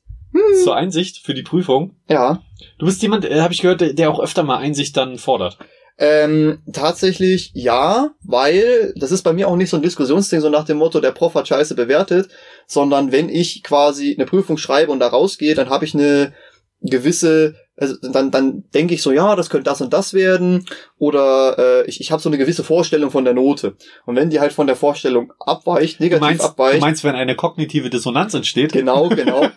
Zur 0.64 0.76
Einsicht 0.76 1.20
für 1.24 1.36
die 1.36 1.44
Prüfung. 1.44 1.98
Ja. 2.08 2.42
Du 2.80 2.88
bist 2.88 3.04
jemand, 3.04 3.26
äh, 3.26 3.42
habe 3.42 3.54
ich 3.54 3.62
gehört, 3.62 3.82
der, 3.82 3.94
der 3.94 4.10
auch 4.10 4.20
öfter 4.20 4.42
mal 4.42 4.58
Einsicht 4.58 4.98
dann 4.98 5.20
fordert. 5.20 5.60
Ähm, 6.00 6.64
tatsächlich 6.74 7.52
ja, 7.54 8.16
weil 8.24 8.92
das 8.96 9.12
ist 9.12 9.22
bei 9.22 9.34
mir 9.34 9.50
auch 9.50 9.56
nicht 9.56 9.70
so 9.70 9.78
ein 9.78 9.84
Diskussionsding, 9.84 10.42
so 10.42 10.50
nach 10.50 10.66
dem 10.66 10.78
Motto, 10.78 11.00
der 11.00 11.12
Prof 11.12 11.36
hat 11.36 11.48
scheiße 11.48 11.76
bewertet, 11.76 12.30
sondern 12.66 13.12
wenn 13.12 13.30
ich 13.30 13.62
quasi 13.62 14.16
eine 14.16 14.26
Prüfung 14.26 14.58
schreibe 14.58 14.92
und 14.92 15.00
da 15.00 15.10
rausgehe, 15.10 15.54
dann 15.54 15.70
habe 15.70 15.86
ich 15.86 15.94
eine 15.94 16.34
gewisse, 16.82 17.56
also 17.80 17.96
dann, 18.02 18.32
dann 18.32 18.64
denke 18.74 18.94
ich 18.94 19.02
so, 19.02 19.12
ja, 19.12 19.36
das 19.36 19.50
könnte 19.50 19.70
das 19.70 19.82
und 19.82 19.94
das 19.94 20.14
werden, 20.14 20.66
oder 20.98 21.58
äh, 21.58 21.86
ich, 21.88 22.02
ich 22.02 22.12
habe 22.12 22.22
so 22.22 22.30
eine 22.30 22.38
gewisse 22.38 22.64
Vorstellung 22.64 23.12
von 23.12 23.24
der 23.24 23.34
Note. 23.34 23.76
Und 24.06 24.16
wenn 24.16 24.30
die 24.30 24.40
halt 24.40 24.54
von 24.54 24.68
der 24.68 24.76
Vorstellung 24.76 25.34
abweicht, 25.40 26.00
Du 26.00 26.04
negativ 26.04 26.22
meinst, 26.22 26.44
du 26.44 26.48
abweicht, 26.48 26.82
meinst, 26.82 27.04
wenn 27.04 27.16
eine 27.16 27.36
kognitive 27.36 27.90
Dissonanz 27.90 28.34
entsteht? 28.34 28.74
Genau, 28.74 29.10
genau. 29.10 29.48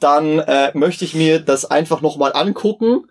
Dann 0.00 0.38
äh, 0.38 0.70
möchte 0.74 1.04
ich 1.04 1.14
mir 1.14 1.40
das 1.40 1.64
einfach 1.64 2.02
nochmal 2.02 2.32
angucken, 2.34 3.06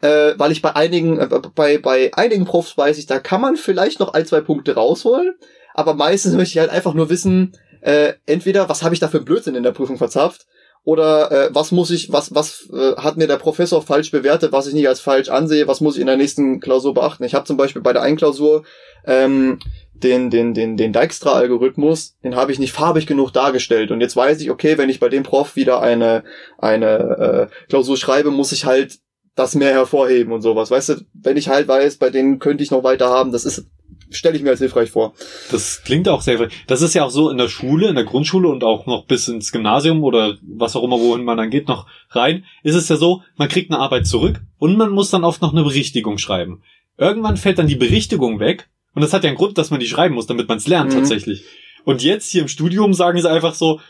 äh, 0.00 0.34
weil 0.36 0.52
ich 0.52 0.62
bei 0.62 0.76
einigen, 0.76 1.18
äh, 1.18 1.28
bei, 1.54 1.78
bei 1.78 2.12
einigen 2.14 2.44
Profs 2.44 2.76
weiß 2.76 2.98
ich, 2.98 3.06
da 3.06 3.18
kann 3.18 3.40
man 3.40 3.56
vielleicht 3.56 4.00
noch 4.00 4.12
ein, 4.12 4.26
zwei 4.26 4.40
Punkte 4.40 4.74
rausholen, 4.74 5.34
aber 5.74 5.94
meistens 5.94 6.34
möchte 6.34 6.52
ich 6.52 6.58
halt 6.58 6.70
einfach 6.70 6.94
nur 6.94 7.10
wissen, 7.10 7.52
äh, 7.80 8.14
entweder, 8.26 8.68
was 8.68 8.82
habe 8.82 8.94
ich 8.94 9.00
da 9.00 9.08
für 9.08 9.18
einen 9.18 9.24
Blödsinn 9.24 9.54
in 9.54 9.62
der 9.62 9.72
Prüfung 9.72 9.98
verzapft, 9.98 10.46
oder 10.88 11.30
äh, 11.30 11.50
was 11.52 11.70
muss 11.70 11.90
ich, 11.90 12.12
was, 12.12 12.34
was 12.34 12.66
äh, 12.72 12.96
hat 12.96 13.18
mir 13.18 13.26
der 13.26 13.36
Professor 13.36 13.82
falsch 13.82 14.10
bewertet, 14.10 14.52
was 14.52 14.66
ich 14.66 14.72
nicht 14.72 14.88
als 14.88 15.00
falsch 15.00 15.28
ansehe, 15.28 15.68
was 15.68 15.82
muss 15.82 15.96
ich 15.96 16.00
in 16.00 16.06
der 16.06 16.16
nächsten 16.16 16.60
Klausur 16.60 16.94
beachten. 16.94 17.24
Ich 17.24 17.34
habe 17.34 17.44
zum 17.44 17.58
Beispiel 17.58 17.82
bei 17.82 17.92
der 17.92 18.00
einen 18.00 18.16
Klausur 18.16 18.64
ähm, 19.04 19.58
den, 19.92 20.30
den, 20.30 20.54
den, 20.54 20.78
den 20.78 20.94
Dijkstra-Algorithmus, 20.94 22.16
den 22.24 22.36
habe 22.36 22.52
ich 22.52 22.58
nicht 22.58 22.72
farbig 22.72 23.06
genug 23.06 23.34
dargestellt. 23.34 23.90
Und 23.90 24.00
jetzt 24.00 24.16
weiß 24.16 24.40
ich, 24.40 24.50
okay, 24.50 24.78
wenn 24.78 24.88
ich 24.88 24.98
bei 24.98 25.10
dem 25.10 25.24
Prof 25.24 25.56
wieder 25.56 25.82
eine, 25.82 26.24
eine 26.56 27.50
äh, 27.50 27.68
Klausur 27.68 27.98
schreibe, 27.98 28.30
muss 28.30 28.52
ich 28.52 28.64
halt 28.64 28.98
das 29.34 29.54
mehr 29.54 29.72
hervorheben 29.72 30.32
und 30.32 30.40
sowas. 30.40 30.70
Weißt 30.70 30.88
du, 30.88 30.94
wenn 31.12 31.36
ich 31.36 31.50
halt 31.50 31.68
weiß, 31.68 31.98
bei 31.98 32.08
denen 32.08 32.38
könnte 32.38 32.64
ich 32.64 32.70
noch 32.70 32.82
weiter 32.82 33.10
haben, 33.10 33.30
das 33.30 33.44
ist 33.44 33.66
stelle 34.10 34.36
ich 34.36 34.42
mir 34.42 34.50
als 34.50 34.58
hilfreich 34.60 34.90
vor. 34.90 35.14
Das 35.50 35.82
klingt 35.84 36.08
auch 36.08 36.20
sehr, 36.22 36.48
das 36.66 36.82
ist 36.82 36.94
ja 36.94 37.04
auch 37.04 37.10
so 37.10 37.30
in 37.30 37.38
der 37.38 37.48
Schule, 37.48 37.88
in 37.88 37.94
der 37.94 38.04
Grundschule 38.04 38.48
und 38.48 38.64
auch 38.64 38.86
noch 38.86 39.06
bis 39.06 39.28
ins 39.28 39.52
Gymnasium 39.52 40.02
oder 40.04 40.36
was 40.42 40.76
auch 40.76 40.82
immer, 40.84 40.98
wohin 40.98 41.24
man 41.24 41.36
dann 41.38 41.50
geht, 41.50 41.68
noch 41.68 41.86
rein, 42.10 42.44
ist 42.62 42.74
es 42.74 42.88
ja 42.88 42.96
so, 42.96 43.22
man 43.36 43.48
kriegt 43.48 43.70
eine 43.70 43.80
Arbeit 43.80 44.06
zurück 44.06 44.40
und 44.58 44.76
man 44.76 44.90
muss 44.90 45.10
dann 45.10 45.24
oft 45.24 45.42
noch 45.42 45.52
eine 45.52 45.62
Berichtigung 45.64 46.18
schreiben. 46.18 46.62
Irgendwann 46.96 47.36
fällt 47.36 47.58
dann 47.58 47.66
die 47.68 47.76
Berichtigung 47.76 48.40
weg 48.40 48.68
und 48.94 49.02
das 49.02 49.12
hat 49.12 49.24
ja 49.24 49.28
einen 49.28 49.36
Grund, 49.38 49.58
dass 49.58 49.70
man 49.70 49.80
die 49.80 49.86
schreiben 49.86 50.14
muss, 50.14 50.26
damit 50.26 50.48
man 50.48 50.58
es 50.58 50.66
lernt 50.66 50.90
Mhm. 50.92 50.96
tatsächlich. 50.96 51.44
Und 51.84 52.02
jetzt 52.02 52.30
hier 52.30 52.42
im 52.42 52.48
Studium 52.48 52.92
sagen 52.94 53.20
sie 53.20 53.30
einfach 53.30 53.54
so, 53.54 53.80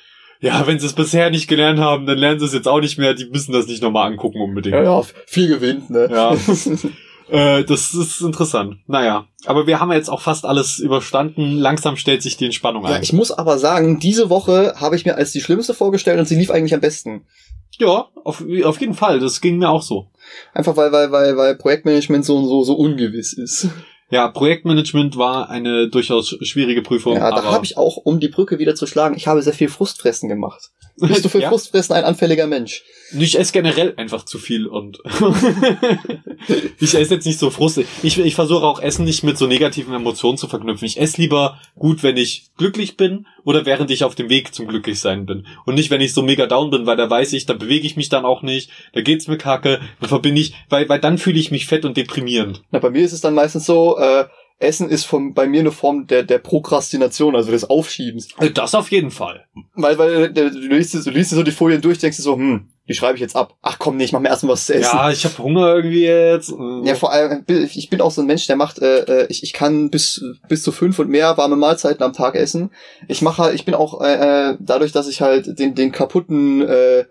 ja, 0.41 0.67
wenn 0.69 0.79
sie 0.79 0.87
es 0.87 0.93
bisher 0.93 1.31
nicht 1.31 1.49
gelernt 1.49 1.81
haben, 1.81 2.07
dann 2.07 2.17
lernen 2.19 2.39
sie 2.39 2.47
es 2.47 2.53
jetzt 2.53 2.69
auch 2.69 2.81
nicht 2.81 2.97
mehr, 2.99 3.15
die 3.15 3.25
müssen 3.27 3.53
das 3.53 3.67
nicht 3.67 3.83
nochmal 3.83 4.07
angucken 4.13 4.41
unbedingt. 4.41 4.75
Ja, 4.75 4.83
ja, 4.85 5.03
viel 5.27 5.49
gewinnt, 5.49 5.91
ne? 5.91 6.09
Ja. 6.11 6.37
Äh, 7.31 7.65
das 7.65 7.95
ist 7.95 8.21
interessant. 8.21 8.77
Naja, 8.87 9.27
aber 9.45 9.67
wir 9.67 9.81
haben 9.81 9.93
jetzt 9.93 10.09
auch 10.09 10.21
fast 10.21 10.45
alles 10.45 10.79
überstanden. 10.79 11.57
Langsam 11.59 11.97
stellt 11.97 12.23
sich 12.23 12.37
die 12.37 12.47
Entspannung 12.47 12.85
Ja, 12.85 12.91
ein. 12.97 13.03
ich 13.03 13.13
muss 13.13 13.31
aber 13.31 13.59
sagen, 13.59 13.99
diese 14.01 14.31
Woche 14.31 14.75
habe 14.77 14.97
ich 14.97 15.05
mir 15.05 15.17
als 15.17 15.33
die 15.33 15.41
schlimmste 15.41 15.75
vorgestellt 15.75 16.19
und 16.19 16.27
sie 16.27 16.37
lief 16.37 16.51
eigentlich 16.51 16.75
am 16.75 16.81
besten. 16.81 17.27
ja, 17.79 18.07
auf, 18.25 18.43
auf 18.65 18.81
jeden 18.81 18.95
Fall. 18.95 19.21
Das 19.21 19.41
ging 19.41 19.59
mir 19.59 19.69
auch 19.71 19.83
so. 19.83 20.07
Einfach 20.55 20.77
weil, 20.77 20.91
weil, 20.93 21.13
weil, 21.13 21.37
weil 21.37 21.57
Projektmanagement 21.57 22.25
so 22.25 22.45
so, 22.47 22.63
so 22.63 22.75
ungewiss 22.75 23.33
ist. 23.33 23.69
Ja, 24.11 24.29
Projektmanagement 24.29 25.19
war 25.19 25.51
eine 25.51 25.89
durchaus 25.91 26.35
schwierige 26.41 26.81
Prüfung. 26.81 27.17
Ja, 27.17 27.31
da 27.31 27.45
habe 27.45 27.67
ich 27.67 27.77
auch, 27.77 27.99
um 27.99 28.21
die 28.21 28.29
Brücke 28.29 28.59
wieder 28.59 28.75
zu 28.75 28.87
schlagen, 28.87 29.15
ich 29.17 29.27
habe 29.27 29.43
sehr 29.43 29.53
viel 29.53 29.69
Frustfressen 29.69 30.31
gemacht. 30.31 30.71
Bist 31.01 31.25
du 31.25 31.29
für 31.29 31.41
ja, 31.41 31.49
Frustfressen 31.49 31.95
ein 31.95 32.05
anfälliger 32.05 32.47
Mensch? 32.47 32.83
ich 33.13 33.39
esse 33.39 33.53
generell 33.53 33.95
einfach 33.97 34.25
zu 34.25 34.39
viel 34.39 34.67
und 34.67 34.99
ich 36.81 36.95
esse 36.95 37.15
jetzt 37.15 37.27
nicht 37.27 37.39
so 37.39 37.51
frustig. 37.51 37.87
Ich, 38.03 38.19
ich 38.19 38.35
versuche 38.35 38.67
auch 38.67 38.81
Essen 38.81 39.05
nicht 39.05 39.23
mit 39.25 39.39
so 39.39 39.47
negativen 39.47 39.95
Emotionen 39.95 40.37
zu 40.37 40.47
verknüpfen. 40.47 40.87
Ich 40.87 41.01
esse 41.01 41.21
lieber 41.21 41.59
gut, 41.77 42.03
wenn 42.03 42.17
ich 42.17 42.51
glücklich 42.57 42.97
bin 42.97 43.27
oder 43.45 43.65
während 43.65 43.91
ich 43.91 44.05
auf 44.05 44.15
dem 44.15 44.29
Weg 44.29 44.55
zum 44.55 44.67
Glücklichsein 44.69 45.25
bin. 45.25 45.47
Und 45.65 45.75
nicht, 45.75 45.91
wenn 45.91 46.01
ich 46.01 46.13
so 46.13 46.23
mega 46.23 46.47
down 46.47 46.71
bin, 46.71 46.87
weil 46.87 46.97
da 46.97 47.09
weiß 47.09 47.33
ich, 47.33 47.47
da 47.47 47.55
bewege 47.55 47.87
ich 47.87 47.97
mich 47.97 48.11
dann 48.11 48.25
auch 48.25 48.43
nicht, 48.43 48.71
da 48.93 49.01
geht's 49.01 49.27
mir 49.27 49.39
kacke, 49.39 49.81
dann 50.01 50.09
verbinde 50.09 50.41
ich, 50.41 50.55
weil, 50.69 50.89
weil 50.89 51.01
dann 51.01 51.19
fühle 51.19 51.39
ich 51.39 51.51
mich 51.51 51.67
fett 51.67 51.85
und 51.85 51.97
deprimierend. 51.97 52.63
Na, 52.71 52.79
bei 52.79 52.91
mir 52.91 53.05
ist 53.05 53.13
es 53.13 53.23
dann 53.23 53.35
meistens 53.35 53.65
so, 53.65 53.99
äh, 53.99 54.27
Essen 54.61 54.89
ist 54.89 55.05
vom, 55.05 55.35
bei 55.35 55.47
mir 55.47 55.61
eine 55.61 55.71
Form 55.71 56.07
der, 56.09 56.25
der 56.25 56.39
Prokrastination, 56.39 57.37
also 57.37 57.53
des 57.53 57.71
Aufschiebens. 57.71 58.29
Also 58.37 58.53
Das 58.53 58.75
auf 58.75 58.91
jeden 58.91 59.13
Fall. 59.13 59.47
Weil, 59.75 59.99
weil 59.99 60.25
äh, 60.25 60.33
du 60.33 60.49
liest, 60.49 60.95
du 60.95 61.11
liest 61.11 61.31
so 61.31 61.43
die 61.45 61.53
Folien 61.53 61.81
durch, 61.81 61.99
denkst 61.99 62.17
du 62.17 62.23
so, 62.25 62.35
hm, 62.35 62.69
die 62.89 62.95
schreibe 62.95 63.15
ich 63.15 63.21
jetzt 63.21 63.37
ab. 63.37 63.55
Ach 63.63 63.79
komm, 63.79 63.97
nee, 63.97 64.05
ich 64.05 64.13
mach 64.13 64.21
mir 64.21 64.31
erstmal 64.31 64.55
was 64.55 64.67
zu 64.67 64.75
essen. 64.75 64.97
Ja, 64.97 65.11
ich 65.11 65.25
habe 65.25 65.39
Hunger 65.39 65.75
irgendwie 65.75 66.07
jetzt. 66.07 66.53
Ja, 66.83 66.97
vor 66.97 67.13
allem, 67.13 67.45
ich 67.47 67.89
bin 67.89 68.01
auch 68.01 68.11
so 68.11 68.23
ein 68.23 68.27
Mensch, 68.27 68.49
der 68.49 68.57
macht, 68.57 68.81
äh, 68.81 69.01
äh, 69.05 69.27
ich, 69.29 69.45
ich 69.45 69.53
kann 69.53 69.91
bis, 69.91 70.25
bis 70.49 70.65
zu 70.65 70.73
fünf 70.73 70.99
und 70.99 71.09
mehr 71.09 71.37
warme 71.37 71.57
Mahlzeiten 71.57 72.03
am 72.03 72.13
Tag 72.13 72.35
essen. 72.35 72.71
Ich 73.07 73.23
mache 73.23 73.43
halt, 73.43 73.55
ich 73.55 73.65
bin 73.65 73.75
auch, 73.75 74.01
äh, 74.01 74.51
äh, 74.51 74.57
dadurch, 74.59 74.91
dass 74.91 75.07
ich 75.07 75.21
halt 75.21 75.59
den, 75.59 75.77
den 75.77 75.93
kaputten 75.93 76.63
äh, 76.63 77.05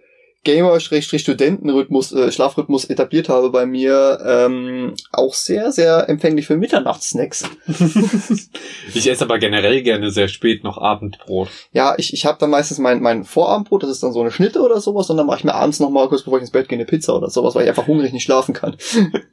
Gamer-Studentenrhythmus, 0.47 2.13
äh, 2.13 2.31
Schlafrhythmus 2.31 2.85
etabliert 2.85 3.27
habe 3.27 3.49
bei 3.49 3.65
mir, 3.65 4.17
ähm, 4.25 4.93
auch 5.11 5.33
sehr, 5.33 5.73
sehr 5.73 6.07
empfänglich 6.07 6.47
für 6.47 6.55
Mitternachtssnacks. 6.55 7.43
ich 8.93 9.09
esse 9.09 9.25
aber 9.25 9.39
generell 9.39 9.81
gerne 9.83 10.09
sehr 10.09 10.29
spät 10.29 10.63
noch 10.63 10.77
Abendbrot. 10.77 11.49
Ja, 11.73 11.95
ich, 11.97 12.13
ich 12.13 12.25
habe 12.25 12.37
dann 12.39 12.49
meistens 12.49 12.79
mein, 12.79 13.01
mein 13.01 13.25
Vorabendbrot, 13.25 13.83
das 13.83 13.89
ist 13.89 14.03
dann 14.03 14.13
so 14.13 14.21
eine 14.21 14.31
Schnitte 14.31 14.61
oder 14.61 14.79
sowas, 14.79 15.09
und 15.09 15.17
dann 15.17 15.27
mache 15.27 15.39
ich 15.39 15.43
mir 15.43 15.53
abends 15.53 15.81
noch 15.81 15.89
mal 15.89 16.07
kurz 16.07 16.23
bevor 16.23 16.37
ich 16.37 16.43
ins 16.43 16.51
Bett 16.51 16.69
gehe, 16.69 16.77
eine 16.77 16.85
Pizza 16.85 17.13
oder 17.13 17.29
sowas, 17.29 17.53
weil 17.53 17.63
ich 17.63 17.69
einfach 17.69 17.87
hungrig 17.87 18.13
nicht 18.13 18.23
schlafen 18.23 18.53
kann. 18.53 18.77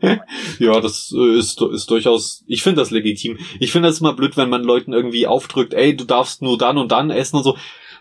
Ja, 0.58 0.80
das 0.80 1.12
äh, 1.16 1.38
ist, 1.38 1.60
ist 1.60 1.90
durchaus, 1.90 2.44
ich 2.46 2.62
finde 2.62 2.80
das 2.80 2.90
legitim. 2.90 3.38
Ich 3.58 3.72
finde 3.72 3.88
das 3.88 4.00
immer 4.00 4.14
blöd, 4.14 4.36
wenn 4.36 4.48
man 4.48 4.62
Leuten 4.62 4.92
irgendwie 4.92 5.26
aufdrückt, 5.26 5.74
ey, 5.74 5.96
du 5.96 6.04
darfst 6.04 6.42
nur 6.42 6.58
dann 6.58 6.78
und 6.78 6.92
dann 6.92 7.10
essen 7.10 7.36
und 7.36 7.42
so. 7.42 7.56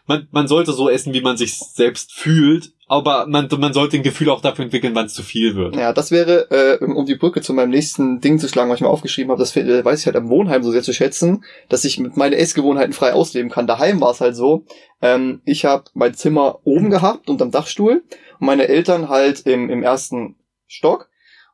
Man, 0.05 0.28
man 0.32 0.47
sollte 0.47 0.74
so 0.74 0.89
essen, 0.89 1.14
wie 1.14 1.22
man 1.22 1.38
sich 1.38 1.57
selbst 1.57 2.11
fühlt, 2.11 2.74
aber 2.93 3.25
man, 3.25 3.49
man 3.57 3.73
sollte 3.73 3.97
ein 3.97 4.03
Gefühl 4.03 4.29
auch 4.29 4.41
dafür 4.41 4.65
entwickeln, 4.65 4.93
wann 4.93 5.07
es 5.07 5.15
zu 5.15 5.23
viel 5.23 5.55
wird. 5.55 5.75
Ja, 5.75 5.93
das 5.93 6.11
wäre, 6.11 6.51
äh, 6.51 6.85
um 6.85 7.07
die 7.07 7.15
Brücke 7.15 7.41
zu 7.41 7.51
meinem 7.51 7.71
nächsten 7.71 8.21
Ding 8.21 8.37
zu 8.37 8.47
schlagen, 8.47 8.69
was 8.69 8.75
ich 8.77 8.83
mir 8.83 8.89
aufgeschrieben 8.89 9.31
habe, 9.31 9.39
das 9.39 9.55
äh, 9.55 9.83
weiß 9.83 10.01
ich 10.01 10.05
halt 10.05 10.15
am 10.15 10.29
Wohnheim 10.29 10.61
so 10.61 10.71
sehr 10.71 10.83
zu 10.83 10.93
schätzen, 10.93 11.43
dass 11.69 11.85
ich 11.85 11.99
mit 11.99 12.17
meine 12.17 12.35
Essgewohnheiten 12.35 12.93
frei 12.93 13.13
ausleben 13.13 13.49
kann. 13.49 13.65
Daheim 13.65 13.99
war 13.99 14.11
es 14.11 14.21
halt 14.21 14.35
so, 14.35 14.65
ähm, 15.01 15.41
ich 15.43 15.65
habe 15.65 15.85
mein 15.95 16.13
Zimmer 16.13 16.59
oben 16.65 16.91
gehabt, 16.91 17.31
unterm 17.31 17.49
Dachstuhl, 17.49 18.03
und 18.39 18.45
meine 18.45 18.67
Eltern 18.67 19.09
halt 19.09 19.39
im, 19.47 19.71
im 19.71 19.81
ersten 19.81 20.35
Stock 20.67 21.09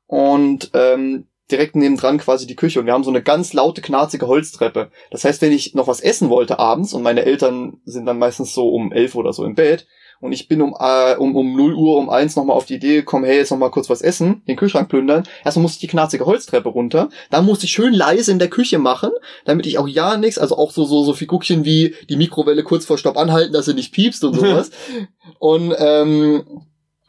und 0.08 0.72
ähm, 0.74 1.28
direkt 1.50 1.78
nebendran 1.78 2.18
quasi 2.18 2.48
die 2.48 2.58
Küche 2.58 2.82
und 2.82 2.86
wir 2.86 2.92
haben 2.92 3.06
so 3.06 3.12
eine 3.12 3.24
ganz 3.24 3.54
laute, 3.54 3.82
knarzige 3.82 4.28
Holztreppe. 4.28 4.92
Das 5.10 5.24
heißt, 5.24 5.42
wenn 5.42 5.54
ich 5.54 5.74
noch 5.74 5.88
was 5.88 6.02
essen 6.02 6.30
wollte 6.30 6.60
abends 6.60 6.94
und 6.94 7.02
meine 7.02 7.24
Eltern 7.24 7.78
sind 7.86 8.06
dann 8.06 8.20
meistens 8.20 8.54
so 8.54 8.68
um 8.68 8.92
elf 8.92 9.16
oder 9.16 9.32
so 9.32 9.46
im 9.46 9.56
Bett 9.56 9.88
und 10.22 10.34
ich 10.34 10.48
bin 10.48 10.62
um, 10.62 10.76
äh, 10.80 11.16
um, 11.16 11.36
um 11.36 11.56
0 11.56 11.74
Uhr, 11.74 11.98
um 11.98 12.10
eins 12.10 12.36
nochmal 12.36 12.58
auf 12.58 12.66
die 12.66 12.76
Idee 12.76 12.96
gekommen, 12.98 13.26
hey, 13.26 13.38
jetzt 13.38 13.52
nochmal 13.52 13.72
kurz 13.72 13.90
was 13.90 14.02
essen, 14.02 14.42
den 14.48 14.58
Kühlschrank 14.58 14.90
plündern. 14.90 15.24
Erstmal 15.46 15.64
musste 15.64 15.78
ich 15.78 15.82
die 15.82 15.88
knarzige 15.88 16.26
Holztreppe 16.26 16.70
runter. 16.70 17.10
Dann 17.30 17.46
musste 17.46 17.66
ich 17.66 17.72
schön 17.72 17.94
leise 17.94 18.32
in 18.32 18.40
der 18.40 18.50
Küche 18.50 18.80
machen, 18.80 19.12
damit 19.46 19.66
ich 19.66 19.78
auch 19.78 19.88
ja 19.88 20.18
nichts, 20.18 20.38
also 20.38 20.58
auch 20.58 20.72
so, 20.72 20.84
so, 20.84 21.04
so 21.04 21.14
Figurchen 21.14 21.64
wie 21.64 21.96
die 22.10 22.18
Mikrowelle 22.18 22.64
kurz 22.64 22.86
vor 22.86 22.98
Stopp 22.98 23.18
anhalten, 23.18 23.54
dass 23.54 23.66
sie 23.66 23.74
nicht 23.74 23.94
piepst 23.94 24.24
und 24.24 24.36
sowas. 24.36 24.72
und, 25.40 25.74
ähm, 25.78 26.44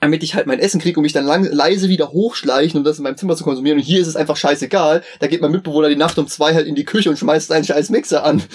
damit 0.01 0.23
ich 0.23 0.35
halt 0.35 0.47
mein 0.47 0.59
Essen 0.59 0.81
kriege 0.81 0.99
und 0.99 1.03
mich 1.03 1.13
dann 1.13 1.27
lang, 1.27 1.45
leise 1.45 1.89
wieder 1.89 2.11
hochschleichen, 2.11 2.79
um 2.79 2.85
das 2.85 2.99
in 2.99 3.05
meinem 3.05 3.19
Zimmer 3.19 3.37
zu 3.37 3.45
konsumieren. 3.45 3.79
Und 3.79 3.85
hier 3.85 4.01
ist 4.01 4.07
es 4.07 4.17
einfach 4.17 4.37
scheißegal. 4.37 5.03
Da 5.21 5.27
geht 5.27 5.43
mein 5.43 5.51
Mitbewohner 5.51 5.91
die 5.91 5.97
Nacht 5.97 6.19
um 6.19 6.27
zwei 6.27 6.55
halt 6.55 6.67
in 6.67 6.75
die 6.75 6.85
Küche 6.85 7.11
und 7.11 7.19
schmeißt 7.19 7.53
einen 7.53 7.65
scheiß 7.65 7.91
Mixer 7.91 8.25
an. 8.25 8.43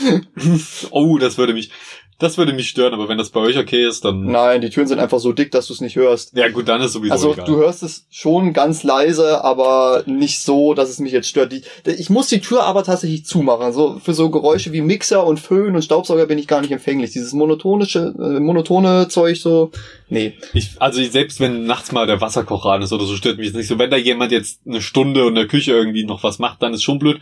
Oh, 0.92 1.18
das 1.18 1.38
würde 1.38 1.54
mich, 1.54 1.72
das 2.20 2.38
würde 2.38 2.54
mich 2.54 2.70
stören, 2.70 2.94
aber 2.94 3.10
wenn 3.10 3.18
das 3.18 3.30
bei 3.30 3.42
euch 3.42 3.58
okay 3.58 3.86
ist, 3.86 4.06
dann. 4.06 4.26
Nein, 4.26 4.62
die 4.62 4.70
Türen 4.70 4.88
sind 4.88 5.00
einfach 5.00 5.20
so 5.20 5.34
dick, 5.34 5.52
dass 5.52 5.68
du 5.68 5.74
es 5.74 5.82
nicht 5.82 5.96
hörst. 5.98 6.36
Ja 6.36 6.48
gut, 6.50 6.68
dann 6.70 6.82
ist 6.82 6.94
sowieso 6.94 7.14
Also 7.14 7.34
egal. 7.34 7.46
du 7.46 7.58
hörst 7.58 7.84
es 7.84 8.06
schon 8.10 8.54
ganz 8.54 8.84
leise, 8.84 9.44
aber 9.44 10.04
nicht 10.06 10.40
so, 10.42 10.74
dass 10.74 10.90
es 10.90 11.00
mich 11.00 11.12
jetzt 11.12 11.28
stört. 11.28 11.52
Die, 11.52 11.64
ich 11.86 12.10
muss 12.10 12.28
die 12.28 12.40
Tür 12.40 12.64
aber 12.64 12.84
tatsächlich 12.84 13.26
zumachen. 13.26 13.74
So 13.74 14.00
für 14.04 14.14
so 14.14 14.30
Geräusche 14.30 14.72
wie 14.72 14.82
Mixer 14.82 15.26
und 15.26 15.40
Föhn 15.40 15.76
und 15.76 15.82
Staubsauger 15.82 16.26
bin 16.26 16.38
ich 16.40 16.48
gar 16.48 16.62
nicht 16.62 16.72
empfänglich. 16.72 17.12
Dieses 17.12 17.34
monotonische, 17.34 18.14
äh, 18.18 18.40
monotone 18.40 19.08
Zeug 19.10 19.38
so, 19.42 19.72
nee. 20.10 20.34
Ich, 20.54 20.72
also 20.80 21.04
selbst 21.04 21.40
wenn 21.42 21.66
nachts 21.66 21.92
mal 21.92 22.08
der 22.08 22.22
Wasserkocher 22.22 22.70
an 22.72 22.82
ist 22.82 22.94
oder 22.94 23.06
so, 23.06 23.16
stört 23.16 23.38
mich 23.38 23.48
jetzt 23.48 23.56
nicht 23.56 23.68
so. 23.68 23.78
Wenn 23.78 23.92
da 23.92 23.98
jemand 23.98 24.32
jetzt 24.32 24.62
eine 24.66 24.82
Stunde 24.82 25.28
in 25.28 25.36
der 25.36 25.48
Küche 25.48 25.72
irgendwie 25.74 26.06
noch 26.06 26.24
was 26.24 26.40
macht, 26.40 26.62
dann 26.62 26.74
ist 26.74 26.84
schon 26.84 27.00
blöd. 27.00 27.20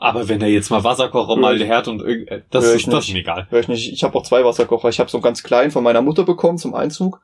Aber 0.00 0.28
wenn 0.28 0.40
da 0.40 0.46
jetzt 0.46 0.70
mal 0.70 0.82
Wasserkocher, 0.82 1.36
mal 1.36 1.58
der 1.58 1.66
Herd 1.66 1.86
und 1.88 2.00
irgend- 2.00 2.28
äh, 2.30 2.42
das 2.50 2.64
ist 2.76 2.86
das 2.92 3.08
mir 3.12 3.18
egal. 3.20 3.46
Hör 3.50 3.60
ich 3.60 3.68
nicht. 3.68 3.92
Ich 3.92 4.02
habe 4.02 4.18
auch 4.18 4.22
zwei 4.24 4.44
Wasserkocher. 4.44 4.88
Ich 4.88 4.98
habe 4.98 5.10
so 5.10 5.18
einen 5.18 5.22
ganz 5.22 5.42
kleinen 5.42 5.70
von 5.70 5.84
meiner 5.84 6.00
Mutter 6.02 6.24
bekommen 6.24 6.58
zum 6.58 6.74
Einzug. 6.74 7.20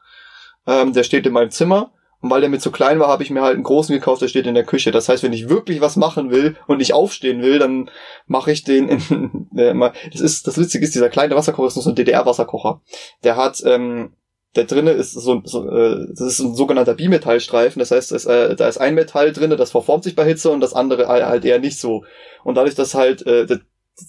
Ähm, 0.66 0.92
der 0.92 1.02
steht 1.02 1.26
in 1.26 1.32
meinem 1.32 1.50
Zimmer. 1.50 1.90
Und 2.22 2.30
weil 2.30 2.40
der 2.40 2.48
mir 2.50 2.58
zu 2.58 2.70
klein 2.72 2.98
war, 2.98 3.08
habe 3.08 3.22
ich 3.22 3.30
mir 3.30 3.42
halt 3.42 3.54
einen 3.54 3.62
großen 3.62 3.94
gekauft, 3.94 4.22
der 4.22 4.28
steht 4.28 4.46
in 4.46 4.54
der 4.54 4.64
Küche. 4.64 4.90
Das 4.90 5.08
heißt, 5.08 5.22
wenn 5.22 5.34
ich 5.34 5.48
wirklich 5.50 5.80
was 5.82 5.96
machen 5.96 6.30
will 6.30 6.56
und 6.66 6.78
nicht 6.78 6.94
aufstehen 6.94 7.42
will, 7.42 7.58
dann 7.58 7.90
mache 8.26 8.50
ich 8.52 8.64
den 8.64 8.88
in, 8.88 9.48
äh, 9.56 9.74
mal- 9.74 9.92
das 10.12 10.20
ist 10.22 10.46
das 10.46 10.56
Witzige 10.58 10.84
ist, 10.84 10.94
dieser 10.94 11.10
kleine 11.10 11.34
Wasserkocher 11.36 11.68
ist 11.68 11.76
noch 11.76 11.82
so 11.82 11.90
ein 11.90 11.94
DDR-Wasserkocher. 11.96 12.80
Der 13.22 13.36
hat 13.36 13.62
ähm, 13.66 14.12
der 14.56 14.64
drinne 14.64 14.92
ist 14.92 15.12
so, 15.12 15.42
so 15.44 15.68
äh, 15.68 16.06
das 16.10 16.26
ist 16.26 16.40
ein 16.40 16.54
sogenannter 16.54 16.94
Bimetallstreifen, 16.94 17.80
das 17.80 17.90
heißt, 17.90 18.12
es, 18.12 18.26
äh, 18.26 18.56
da 18.56 18.68
ist 18.68 18.78
ein 18.78 18.94
Metall 18.94 19.32
drinne, 19.32 19.56
das 19.56 19.70
verformt 19.70 20.04
sich 20.04 20.16
bei 20.16 20.24
Hitze 20.24 20.50
und 20.50 20.60
das 20.60 20.74
andere 20.74 21.08
halt 21.08 21.44
eher 21.44 21.58
nicht 21.58 21.78
so. 21.78 22.04
Und 22.44 22.56
dadurch, 22.56 22.74
dass 22.74 22.94
halt 22.94 23.26
äh, 23.26 23.46
das, 23.46 23.60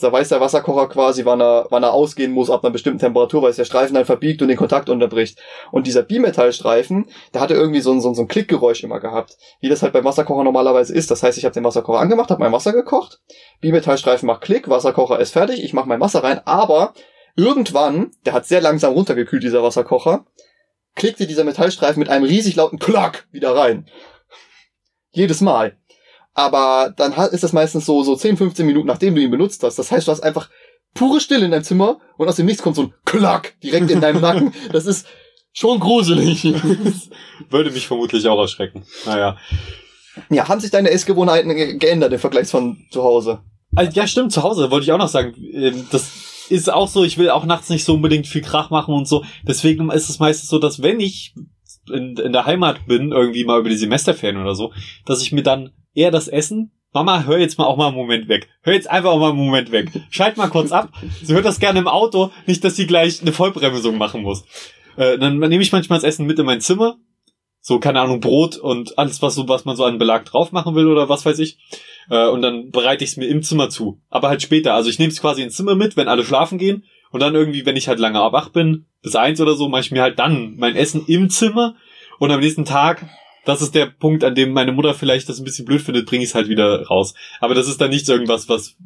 da 0.01 0.11
weiß 0.11 0.29
der 0.29 0.41
Wasserkocher 0.41 0.89
quasi, 0.89 1.23
wann 1.23 1.41
er, 1.41 1.67
wann 1.69 1.83
er 1.83 1.93
ausgehen 1.93 2.33
muss 2.33 2.49
ab 2.49 2.63
einer 2.63 2.73
bestimmten 2.73 2.99
Temperatur, 2.99 3.41
weil 3.41 3.51
es 3.51 3.55
der 3.55 3.63
Streifen 3.63 3.93
dann 3.93 4.05
verbiegt 4.05 4.41
und 4.41 4.49
den 4.49 4.57
Kontakt 4.57 4.89
unterbricht. 4.89 5.39
Und 5.71 5.87
dieser 5.87 6.03
Bimetallstreifen, 6.03 7.05
der 7.33 7.39
hatte 7.39 7.53
irgendwie 7.53 7.79
so 7.79 7.93
ein, 7.93 8.01
so 8.01 8.09
ein, 8.09 8.15
so 8.15 8.23
ein 8.23 8.27
Klickgeräusch 8.27 8.83
immer 8.83 8.99
gehabt, 8.99 9.37
wie 9.61 9.69
das 9.69 9.83
halt 9.83 9.93
beim 9.93 10.03
Wasserkocher 10.03 10.43
normalerweise 10.43 10.93
ist. 10.93 11.09
Das 11.09 11.23
heißt, 11.23 11.37
ich 11.37 11.45
habe 11.45 11.53
den 11.53 11.63
Wasserkocher 11.63 11.99
angemacht, 11.99 12.29
habe 12.31 12.41
mein 12.41 12.51
Wasser 12.51 12.73
gekocht, 12.73 13.21
Bimetallstreifen 13.61 14.27
macht 14.27 14.41
Klick, 14.41 14.67
Wasserkocher 14.67 15.19
ist 15.19 15.31
fertig, 15.31 15.63
ich 15.63 15.73
mache 15.73 15.87
mein 15.87 16.01
Wasser 16.01 16.21
rein, 16.21 16.41
aber 16.43 16.93
irgendwann, 17.37 18.11
der 18.25 18.33
hat 18.33 18.45
sehr 18.45 18.59
langsam 18.61 18.91
runtergekühlt, 18.93 19.43
dieser 19.43 19.63
Wasserkocher, 19.63 20.25
klickte 20.95 21.25
dieser 21.27 21.43
Metallstreifen 21.45 21.99
mit 21.99 22.09
einem 22.09 22.25
riesig 22.25 22.55
lauten 22.55 22.79
Klack 22.79 23.27
wieder 23.31 23.55
rein. 23.55 23.87
Jedes 25.11 25.39
Mal. 25.41 25.77
Aber 26.33 26.93
dann 26.95 27.13
ist 27.31 27.43
das 27.43 27.53
meistens 27.53 27.85
so, 27.85 28.03
so 28.03 28.15
10, 28.15 28.37
15 28.37 28.65
Minuten, 28.65 28.87
nachdem 28.87 29.15
du 29.15 29.21
ihn 29.21 29.31
benutzt 29.31 29.63
hast. 29.63 29.79
Das 29.79 29.91
heißt, 29.91 30.07
du 30.07 30.11
hast 30.11 30.21
einfach 30.21 30.49
pure 30.93 31.19
Stille 31.21 31.45
in 31.45 31.51
deinem 31.51 31.63
Zimmer 31.63 31.99
und 32.17 32.27
aus 32.27 32.35
dem 32.35 32.45
Nichts 32.45 32.61
kommt 32.61 32.75
so 32.75 32.83
ein 32.83 32.93
Klack 33.05 33.55
direkt 33.61 33.89
in 33.89 34.01
deinem 34.01 34.21
Nacken. 34.21 34.53
Das 34.71 34.85
ist 34.85 35.07
schon 35.53 35.79
gruselig. 35.79 36.43
Würde 37.49 37.71
mich 37.71 37.87
vermutlich 37.87 38.27
auch 38.27 38.39
erschrecken. 38.39 38.85
Naja. 39.05 39.37
ja, 40.29 40.47
haben 40.47 40.59
sich 40.61 40.69
deine 40.71 40.91
Essgewohnheiten 40.91 41.55
ge- 41.55 41.77
geändert 41.77 42.13
im 42.13 42.19
Vergleich 42.19 42.47
von 42.49 42.85
zu 42.91 43.03
Hause? 43.03 43.39
Also, 43.75 43.91
ja, 43.93 44.07
stimmt, 44.07 44.31
zu 44.31 44.43
Hause 44.43 44.69
wollte 44.71 44.83
ich 44.85 44.91
auch 44.91 44.97
noch 44.99 45.09
sagen. 45.09 45.33
ähm, 45.53 45.87
Das 45.91 46.09
ist 46.49 46.71
auch 46.71 46.87
so, 46.87 47.03
ich 47.03 47.17
will 47.17 47.29
auch 47.29 47.45
nachts 47.45 47.69
nicht 47.69 47.83
so 47.83 47.93
unbedingt 47.93 48.27
viel 48.27 48.41
Krach 48.41 48.69
machen 48.69 48.93
und 48.93 49.07
so. 49.07 49.23
Deswegen 49.43 49.89
ist 49.91 50.09
es 50.09 50.19
meistens 50.19 50.49
so, 50.49 50.59
dass 50.59 50.81
wenn 50.81 50.99
ich 50.99 51.33
in, 51.91 52.17
in 52.17 52.33
der 52.33 52.45
Heimat 52.45 52.85
bin, 52.87 53.11
irgendwie 53.11 53.45
mal 53.45 53.59
über 53.59 53.69
die 53.69 53.77
Semesterferien 53.77 54.41
oder 54.41 54.55
so, 54.55 54.73
dass 55.05 55.21
ich 55.21 55.31
mir 55.31 55.43
dann 55.43 55.71
eher 55.93 56.11
das 56.11 56.27
Essen 56.27 56.71
Mama, 56.93 57.25
hör 57.25 57.37
jetzt 57.37 57.59
mal 57.59 57.65
auch 57.65 57.77
mal 57.77 57.87
einen 57.87 57.95
Moment 57.95 58.27
weg. 58.27 58.47
Hör 58.61 58.73
jetzt 58.73 58.89
einfach 58.89 59.11
auch 59.11 59.19
mal 59.19 59.29
einen 59.29 59.37
Moment 59.37 59.71
weg. 59.71 59.91
Schalt 60.09 60.37
mal 60.37 60.47
kurz 60.47 60.71
ab. 60.71 60.89
Sie 61.21 61.33
hört 61.33 61.45
das 61.45 61.59
gerne 61.59 61.77
im 61.77 61.87
Auto, 61.87 62.31
nicht, 62.47 62.63
dass 62.63 62.75
sie 62.75 62.87
gleich 62.87 63.21
eine 63.21 63.33
Vollbremsung 63.33 63.97
machen 63.99 64.23
muss. 64.23 64.45
Äh, 64.95 65.19
dann 65.19 65.37
nehme 65.37 65.61
ich 65.61 65.71
manchmal 65.71 65.99
das 65.99 66.05
Essen 66.05 66.25
mit 66.25 66.39
in 66.39 66.45
mein 66.45 66.61
Zimmer. 66.61 66.97
So, 67.67 67.79
keine 67.79 67.99
Ahnung, 67.99 68.21
Brot 68.21 68.55
und 68.55 68.97
alles, 68.97 69.21
was, 69.21 69.35
so, 69.35 69.49
was 69.49 69.65
man 69.65 69.75
so 69.75 69.83
an 69.83 69.97
Belag 69.97 70.23
drauf 70.23 70.53
machen 70.53 70.73
will 70.73 70.87
oder 70.87 71.09
was 71.09 71.25
weiß 71.25 71.37
ich. 71.39 71.57
Äh, 72.09 72.29
und 72.29 72.41
dann 72.41 72.71
bereite 72.71 73.03
ich 73.03 73.09
es 73.09 73.17
mir 73.17 73.27
im 73.27 73.43
Zimmer 73.43 73.69
zu. 73.69 73.99
Aber 74.09 74.29
halt 74.29 74.41
später. 74.41 74.73
Also 74.73 74.89
ich 74.89 74.99
nehme 74.99 75.11
es 75.11 75.19
quasi 75.19 75.41
ins 75.43 75.57
Zimmer 75.57 75.75
mit, 75.75 75.97
wenn 75.97 76.07
alle 76.07 76.23
schlafen 76.23 76.59
gehen. 76.59 76.85
Und 77.11 77.19
dann 77.19 77.35
irgendwie, 77.35 77.65
wenn 77.65 77.75
ich 77.75 77.89
halt 77.89 77.99
lange 77.99 78.19
wach 78.19 78.47
bin, 78.51 78.85
bis 79.01 79.17
eins 79.17 79.41
oder 79.41 79.55
so, 79.55 79.67
mache 79.67 79.81
ich 79.81 79.91
mir 79.91 80.01
halt 80.01 80.17
dann 80.17 80.55
mein 80.55 80.77
Essen 80.77 81.03
im 81.07 81.29
Zimmer. 81.29 81.75
Und 82.19 82.31
am 82.31 82.39
nächsten 82.39 82.63
Tag, 82.63 83.05
das 83.43 83.61
ist 83.61 83.75
der 83.75 83.87
Punkt, 83.87 84.23
an 84.23 84.33
dem 84.33 84.53
meine 84.53 84.71
Mutter 84.71 84.93
vielleicht 84.93 85.27
das 85.27 85.37
ein 85.37 85.43
bisschen 85.43 85.65
blöd 85.65 85.81
findet, 85.81 86.05
bringe 86.05 86.23
ich 86.23 86.29
es 86.29 86.35
halt 86.35 86.47
wieder 86.47 86.85
raus. 86.87 87.15
Aber 87.41 87.53
das 87.53 87.67
ist 87.67 87.81
dann 87.81 87.89
nicht 87.89 88.07
irgendwas, 88.07 88.47
was... 88.47 88.77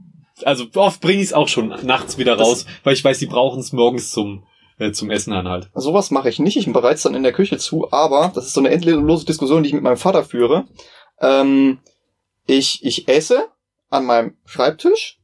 Also 0.43 0.65
oft 0.73 1.01
bringe 1.01 1.21
ich 1.21 1.27
es 1.27 1.33
auch 1.33 1.47
schon 1.47 1.67
nachts 1.83 2.17
wieder 2.17 2.35
Das- 2.35 2.47
raus, 2.47 2.65
weil 2.83 2.95
ich 2.95 3.03
weiß, 3.03 3.19
die 3.19 3.27
brauchen 3.27 3.59
es 3.59 3.73
morgens 3.73 4.09
zum, 4.09 4.41
äh, 4.81 4.91
zum 4.91 5.11
Essen 5.11 5.31
dann 5.31 5.47
halt. 5.47 5.69
Sowas 5.75 6.11
mache 6.11 6.29
ich 6.29 6.39
nicht. 6.39 6.57
Ich 6.57 6.71
bereite 6.71 6.95
es 6.95 7.03
dann 7.03 7.13
in 7.13 7.23
der 7.23 7.33
Küche 7.33 7.57
zu, 7.57 7.91
aber 7.91 8.31
das 8.33 8.47
ist 8.47 8.53
so 8.53 8.61
eine 8.61 8.69
endlose 8.69 9.25
Diskussion, 9.25 9.63
die 9.63 9.67
ich 9.67 9.73
mit 9.73 9.83
meinem 9.83 9.97
Vater 9.97 10.23
führe. 10.23 10.65
Ähm, 11.19 11.79
ich, 12.47 12.83
ich 12.83 13.07
esse 13.07 13.47
an 13.89 14.05
meinem 14.05 14.37
Schreibtisch. 14.45 15.19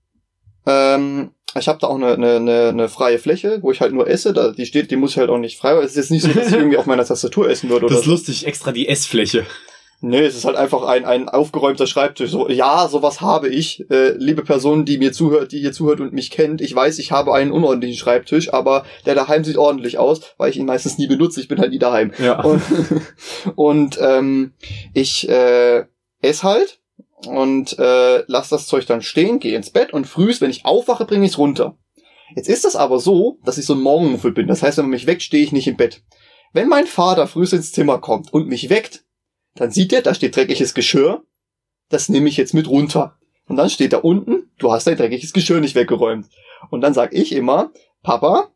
Ähm, 0.65 1.31
ich 1.57 1.67
habe 1.67 1.79
da 1.79 1.87
auch 1.87 1.95
eine, 1.95 2.13
eine, 2.13 2.69
eine, 2.69 2.89
freie 2.89 3.17
Fläche, 3.17 3.59
wo 3.63 3.71
ich 3.71 3.81
halt 3.81 3.93
nur 3.93 4.07
esse. 4.07 4.33
Da, 4.33 4.51
die 4.51 4.65
steht, 4.65 4.91
die 4.91 4.95
muss 4.95 5.11
ich 5.11 5.17
halt 5.17 5.29
auch 5.29 5.39
nicht 5.39 5.57
frei. 5.57 5.73
Es 5.77 5.91
ist 5.91 5.97
jetzt 5.97 6.11
nicht 6.11 6.23
so, 6.23 6.29
dass 6.29 6.49
ich 6.49 6.53
irgendwie 6.57 6.77
auf 6.77 6.85
meiner 6.85 7.05
Tastatur 7.05 7.49
essen 7.49 7.69
würde 7.69 7.85
oder 7.85 7.95
Das 7.95 8.01
ist 8.01 8.05
so. 8.05 8.11
lustig, 8.11 8.45
extra 8.45 8.71
die 8.71 8.87
Essfläche. 8.87 9.45
Nee, 9.99 10.25
es 10.25 10.35
ist 10.35 10.45
halt 10.45 10.55
einfach 10.55 10.83
ein, 10.83 11.05
ein 11.05 11.27
aufgeräumter 11.27 11.87
Schreibtisch. 11.87 12.29
So, 12.29 12.47
ja, 12.49 12.87
sowas 12.87 13.19
habe 13.19 13.49
ich. 13.49 13.89
Äh, 13.89 14.11
liebe 14.17 14.43
Person, 14.43 14.85
die 14.85 14.99
mir 14.99 15.11
zuhört, 15.11 15.51
die 15.51 15.59
hier 15.59 15.73
zuhört 15.73 15.99
und 16.01 16.13
mich 16.13 16.29
kennt, 16.29 16.61
ich 16.61 16.75
weiß, 16.75 16.99
ich 16.99 17.11
habe 17.11 17.33
einen 17.33 17.51
unordentlichen 17.51 17.97
Schreibtisch, 17.97 18.53
aber 18.53 18.85
der 19.07 19.15
daheim 19.15 19.43
sieht 19.43 19.57
ordentlich 19.57 19.97
aus, 19.97 20.21
weil 20.37 20.51
ich 20.51 20.57
ihn 20.57 20.67
meistens 20.67 20.99
nie 20.99 21.07
benutze. 21.07 21.41
Ich 21.41 21.47
bin 21.47 21.57
halt 21.59 21.71
nie 21.71 21.79
daheim. 21.79 22.11
Ja. 22.19 22.43
Und, 22.43 22.61
und 23.55 23.97
ähm, 23.99 24.53
ich 24.93 25.27
äh, 25.29 25.85
esse 26.21 26.43
halt 26.43 26.79
und 27.25 27.79
äh, 27.79 28.23
lass 28.27 28.49
das 28.49 28.67
Zeug 28.67 28.85
dann 28.85 29.01
stehen, 29.01 29.39
gehe 29.39 29.55
ins 29.55 29.71
Bett 29.71 29.93
und 29.93 30.05
frühs, 30.05 30.41
wenn 30.41 30.51
ich 30.51 30.65
aufwache, 30.65 31.05
bringe 31.05 31.25
ich 31.25 31.31
es 31.31 31.37
runter. 31.39 31.75
Jetzt 32.35 32.49
ist 32.49 32.65
das 32.65 32.75
aber 32.75 32.99
so, 32.99 33.39
dass 33.45 33.57
ich 33.57 33.65
so 33.65 33.73
ein 33.73 33.81
Morgenmuffel 33.81 34.31
bin. 34.31 34.47
Das 34.47 34.61
heißt, 34.61 34.77
wenn 34.77 34.85
man 34.85 34.91
mich 34.91 35.07
weckt, 35.07 35.23
stehe 35.23 35.43
ich 35.43 35.51
nicht 35.51 35.67
im 35.67 35.77
Bett. 35.77 36.03
Wenn 36.53 36.69
mein 36.69 36.85
Vater 36.85 37.25
frühs 37.25 37.53
ins 37.53 37.71
Zimmer 37.71 37.99
kommt 37.99 38.31
und 38.31 38.47
mich 38.47 38.69
weckt, 38.69 39.05
dann 39.59 39.71
sieht 39.71 39.93
er, 39.93 40.01
da 40.01 40.13
steht 40.13 40.35
dreckiges 40.35 40.73
Geschirr. 40.73 41.23
Das 41.89 42.09
nehme 42.09 42.29
ich 42.29 42.37
jetzt 42.37 42.53
mit 42.53 42.67
runter. 42.67 43.17
Und 43.47 43.55
dann 43.55 43.69
steht 43.69 43.93
da 43.93 43.97
unten, 43.99 44.51
du 44.57 44.71
hast 44.71 44.87
dein 44.87 44.97
dreckiges 44.97 45.33
Geschirr 45.33 45.59
nicht 45.59 45.75
weggeräumt. 45.75 46.27
Und 46.69 46.81
dann 46.81 46.93
sag 46.93 47.13
ich 47.13 47.33
immer, 47.33 47.71
Papa, 48.03 48.51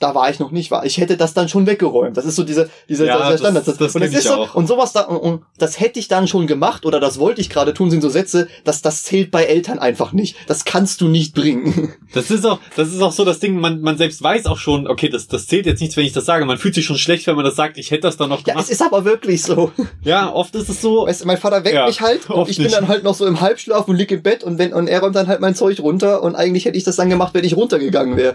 da 0.00 0.14
war 0.14 0.30
ich 0.30 0.38
noch 0.38 0.50
nicht 0.50 0.70
wahr. 0.70 0.84
Ich 0.86 0.98
hätte 0.98 1.16
das 1.16 1.34
dann 1.34 1.48
schon 1.48 1.66
weggeräumt. 1.66 2.16
Das 2.16 2.24
ist 2.24 2.36
so 2.36 2.44
diese, 2.44 2.70
diese 2.88 3.06
Ja, 3.06 3.16
dieser 3.16 3.30
das- 3.30 3.40
Standard. 3.40 3.66
das 3.68 3.78
und 3.94 4.00
kenn 4.00 4.02
es 4.02 4.10
ich 4.12 4.18
ist 4.18 4.24
so, 4.28 4.34
auch. 4.34 4.54
und 4.54 4.66
sowas 4.66 4.92
da, 4.92 5.02
und, 5.02 5.16
und 5.18 5.42
das 5.58 5.80
hätte 5.80 5.98
ich 5.98 6.08
dann 6.08 6.28
schon 6.28 6.46
gemacht 6.46 6.86
oder 6.86 7.00
das 7.00 7.18
wollte 7.18 7.40
ich 7.40 7.50
gerade 7.50 7.74
tun, 7.74 7.90
sind 7.90 8.00
so 8.02 8.08
Sätze, 8.08 8.48
dass 8.64 8.82
das 8.82 9.02
zählt 9.04 9.30
bei 9.30 9.44
Eltern 9.44 9.78
einfach 9.78 10.12
nicht. 10.12 10.36
Das 10.46 10.64
kannst 10.64 11.00
du 11.00 11.08
nicht 11.08 11.34
bringen. 11.34 11.92
Das 12.14 12.30
ist 12.30 12.46
auch, 12.46 12.58
das 12.74 12.88
ist 12.88 13.02
auch 13.02 13.12
so 13.12 13.22
das 13.26 13.38
Ding, 13.38 13.60
man, 13.60 13.82
man 13.82 13.98
selbst 13.98 14.22
weiß 14.22 14.46
auch 14.46 14.56
schon, 14.56 14.88
okay, 14.88 15.10
das, 15.10 15.28
das 15.28 15.46
zählt 15.46 15.66
jetzt 15.66 15.80
nichts, 15.80 15.94
wenn 15.98 16.06
ich 16.06 16.14
das 16.14 16.24
sage. 16.24 16.46
Man 16.46 16.56
fühlt 16.56 16.74
sich 16.74 16.86
schon 16.86 16.96
schlecht, 16.96 17.26
wenn 17.26 17.36
man 17.36 17.44
das 17.44 17.54
sagt, 17.54 17.76
ich 17.76 17.90
hätte 17.90 18.02
das 18.02 18.16
dann 18.16 18.30
noch 18.30 18.38
Ja, 18.38 18.54
gemacht. 18.54 18.64
es 18.64 18.70
ist 18.70 18.80
aber 18.80 19.04
wirklich 19.04 19.42
so. 19.42 19.72
Ja, 20.02 20.32
oft 20.32 20.54
ist 20.54 20.70
es 20.70 20.80
so. 20.80 21.06
Weißt 21.06 21.26
mein 21.26 21.36
Vater 21.36 21.64
weckt 21.64 21.74
Ja, 21.74 21.86
mich 21.86 22.00
halt 22.00 22.30
und 22.30 22.48
ich 22.48 22.56
bin 22.56 22.64
nicht. 22.64 22.74
dann 22.76 22.88
halt 22.88 23.04
noch 23.04 23.14
so 23.14 23.26
im 23.26 23.42
Halbschlaf 23.42 23.86
und 23.88 23.96
lieg 23.96 24.10
im 24.10 24.22
Bett 24.22 24.42
und 24.42 24.56
wenn 24.58 24.72
und 24.72 24.88
er 24.88 25.00
räumt 25.00 25.16
dann 25.16 25.26
halt 25.28 25.40
mein 25.40 25.54
Zeug 25.54 25.80
runter 25.80 26.22
und 26.22 26.34
eigentlich 26.34 26.64
hätte 26.64 26.78
ich 26.78 26.84
das 26.84 26.96
dann 26.96 27.10
gemacht, 27.10 27.34
wenn 27.34 27.44
ich 27.44 27.54
runtergegangen 27.56 28.16
wäre. 28.16 28.34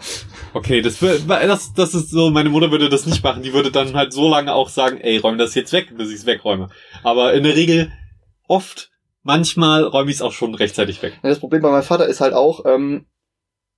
Okay, 0.54 0.82
das, 0.84 1.02
wär- 1.02 1.18
das, 1.54 1.74
das 1.74 1.94
ist 1.94 2.10
so, 2.10 2.32
meine 2.32 2.50
Mutter 2.50 2.72
würde 2.72 2.90
das 2.90 3.06
nicht 3.06 3.24
machen. 3.24 3.44
Die 3.44 3.54
würde 3.54 3.72
dann 3.72 3.94
halt 3.94 4.12
so 4.12 4.28
lange 4.28 4.54
auch 4.54 4.70
sagen, 4.70 5.00
ey, 5.00 5.18
räum 5.18 5.38
das 5.38 5.54
jetzt 5.54 5.72
weg, 5.72 5.96
bis 5.96 6.10
ich 6.10 6.16
es 6.16 6.26
wegräume. 6.26 6.70
Aber 7.04 7.34
in 7.34 7.44
der 7.44 7.56
Regel, 7.56 7.92
oft, 8.48 8.90
manchmal 9.22 9.84
räume 9.84 10.10
ich 10.10 10.18
es 10.18 10.22
auch 10.22 10.32
schon 10.32 10.56
rechtzeitig 10.56 11.02
weg. 11.02 11.20
Das 11.22 11.40
Problem 11.40 11.62
bei 11.62 11.70
meinem 11.70 11.84
Vater 11.84 12.08
ist 12.08 12.22
halt 12.22 12.34
auch, 12.34 12.66
ähm, 12.66 13.06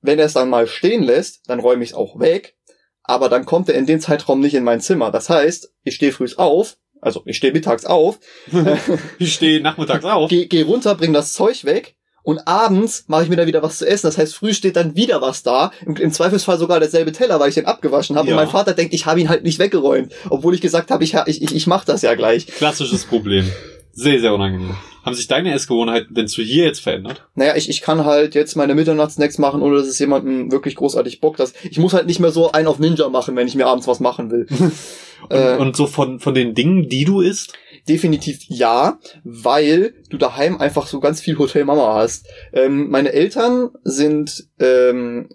wenn 0.01 0.19
er 0.19 0.25
es 0.25 0.33
dann 0.33 0.49
mal 0.49 0.67
stehen 0.67 1.03
lässt, 1.03 1.49
dann 1.49 1.59
räume 1.59 1.83
ich 1.83 1.91
es 1.91 1.95
auch 1.95 2.19
weg, 2.19 2.55
aber 3.03 3.27
dann 3.27 3.45
kommt 3.45 3.67
er 3.67 3.75
in 3.75 3.85
dem 3.85 3.99
Zeitraum 3.99 4.39
nicht 4.39 4.53
in 4.53 4.63
mein 4.63 4.81
Zimmer. 4.81 5.11
Das 5.11 5.29
heißt, 5.29 5.73
ich 5.83 5.95
stehe 5.95 6.13
frühs 6.13 6.37
auf, 6.37 6.77
also 7.01 7.23
ich 7.25 7.37
stehe 7.37 7.53
mittags 7.53 7.85
auf, 7.85 8.19
Ich 9.19 9.33
stehe 9.33 9.61
nachmittags 9.61 10.05
auf. 10.05 10.29
gehe 10.29 10.47
geh 10.47 10.61
runter, 10.61 10.95
bring 10.95 11.11
das 11.11 11.33
Zeug 11.33 11.65
weg 11.65 11.95
und 12.25 12.47
abends 12.47 13.05
mache 13.07 13.23
ich 13.23 13.29
mir 13.29 13.35
dann 13.35 13.47
wieder 13.47 13.61
was 13.61 13.77
zu 13.77 13.87
essen. 13.87 14.07
Das 14.07 14.17
heißt, 14.17 14.35
früh 14.35 14.53
steht 14.53 14.75
dann 14.75 14.95
wieder 14.95 15.21
was 15.21 15.43
da. 15.43 15.71
Im, 15.85 15.95
im 15.95 16.11
Zweifelsfall 16.11 16.57
sogar 16.57 16.79
derselbe 16.79 17.11
Teller, 17.11 17.39
weil 17.39 17.49
ich 17.49 17.55
den 17.55 17.67
abgewaschen 17.67 18.17
habe. 18.17 18.27
Ja. 18.27 18.33
Und 18.33 18.41
mein 18.41 18.49
Vater 18.49 18.73
denkt, 18.73 18.95
ich 18.95 19.05
habe 19.05 19.21
ihn 19.21 19.29
halt 19.29 19.43
nicht 19.43 19.59
weggeräumt, 19.59 20.11
obwohl 20.29 20.55
ich 20.55 20.61
gesagt 20.61 20.89
habe, 20.89 21.03
ich, 21.03 21.13
ich, 21.27 21.43
ich, 21.43 21.55
ich 21.55 21.67
mache 21.67 21.85
das 21.85 22.01
ja 22.01 22.15
gleich. 22.15 22.47
Klassisches 22.47 23.05
Problem. 23.05 23.49
Sehr, 23.97 24.19
sehr 24.19 24.33
unangenehm. 24.33 24.75
Haben 25.05 25.15
sich 25.15 25.27
deine 25.27 25.53
Essgewohnheiten 25.53 26.13
denn 26.13 26.27
zu 26.27 26.41
hier 26.41 26.65
jetzt 26.65 26.81
verändert? 26.81 27.25
Naja, 27.33 27.55
ich, 27.55 27.69
ich 27.69 27.81
kann 27.81 28.03
halt 28.03 28.35
jetzt 28.35 28.55
meine 28.55 28.75
Mitternachtssnacks 28.75 29.37
machen, 29.37 29.61
ohne 29.61 29.77
dass 29.77 29.87
es 29.87 29.97
jemandem 29.99 30.51
wirklich 30.51 30.75
großartig 30.75 31.21
Bock 31.21 31.37
dass 31.37 31.53
Ich 31.63 31.79
muss 31.79 31.93
halt 31.93 32.05
nicht 32.05 32.19
mehr 32.19 32.31
so 32.31 32.51
einen 32.51 32.67
auf 32.67 32.77
Ninja 32.77 33.07
machen, 33.07 33.37
wenn 33.37 33.47
ich 33.47 33.55
mir 33.55 33.67
abends 33.67 33.87
was 33.87 34.01
machen 34.01 34.31
will. 34.31 34.47
Und, 35.29 35.37
Äh, 35.37 35.57
und 35.57 35.75
so 35.75 35.87
von, 35.87 36.19
von 36.19 36.35
den 36.35 36.53
Dingen, 36.53 36.87
die 36.87 37.03
du 37.03 37.19
isst? 37.19 37.53
Definitiv 37.89 38.41
ja, 38.47 38.99
weil 39.23 39.95
du 40.11 40.17
daheim 40.17 40.59
einfach 40.59 40.85
so 40.85 40.99
ganz 40.99 41.19
viel 41.19 41.39
Hotel 41.39 41.65
Mama 41.65 41.95
hast. 41.95 42.27
Ähm, 42.53 42.91
meine 42.91 43.11
Eltern 43.11 43.69
sind, 43.83 44.47
ähm, 44.59 45.29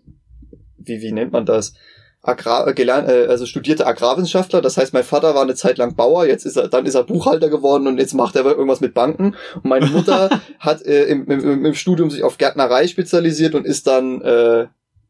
wie, 0.79 1.01
wie 1.01 1.11
nennt 1.11 1.33
man 1.33 1.45
das? 1.45 1.75
Agrar, 2.23 2.69
äh, 2.69 2.75
gelernt, 2.75 3.09
äh, 3.09 3.27
also 3.27 3.47
studierte 3.47 3.87
Agrarwissenschaftler. 3.87 4.61
Das 4.61 4.77
heißt, 4.77 4.93
mein 4.93 5.05
Vater 5.05 5.35
war 5.35 5.43
eine 5.43 5.55
Zeit 5.55 5.79
lang 5.79 5.95
Bauer, 5.95 6.27
jetzt 6.27 6.45
ist 6.45 6.57
er, 6.57 6.69
dann 6.69 6.87
ist 6.87 6.95
er 6.95 7.05
Buchhalter 7.05 7.49
geworden 7.49 7.87
und 7.87 7.99
jetzt 7.99 8.15
macht 8.15 8.37
er 8.37 8.45
irgendwas 8.45 8.81
mit 8.81 8.95
Banken. 8.95 9.37
Und 9.57 9.65
meine 9.65 9.87
Mutter 9.87 10.41
hat 10.59 10.85
äh, 10.85 11.05
im, 11.05 11.27
im, 11.31 11.65
im 11.65 11.75
Studium 11.75 12.11
sich 12.11 12.23
auf 12.23 12.39
Gärtnerei 12.39 12.87
spezialisiert 12.89 13.55
und 13.55 13.67
ist 13.67 13.87
dann 13.87 14.21
äh, 14.21 14.67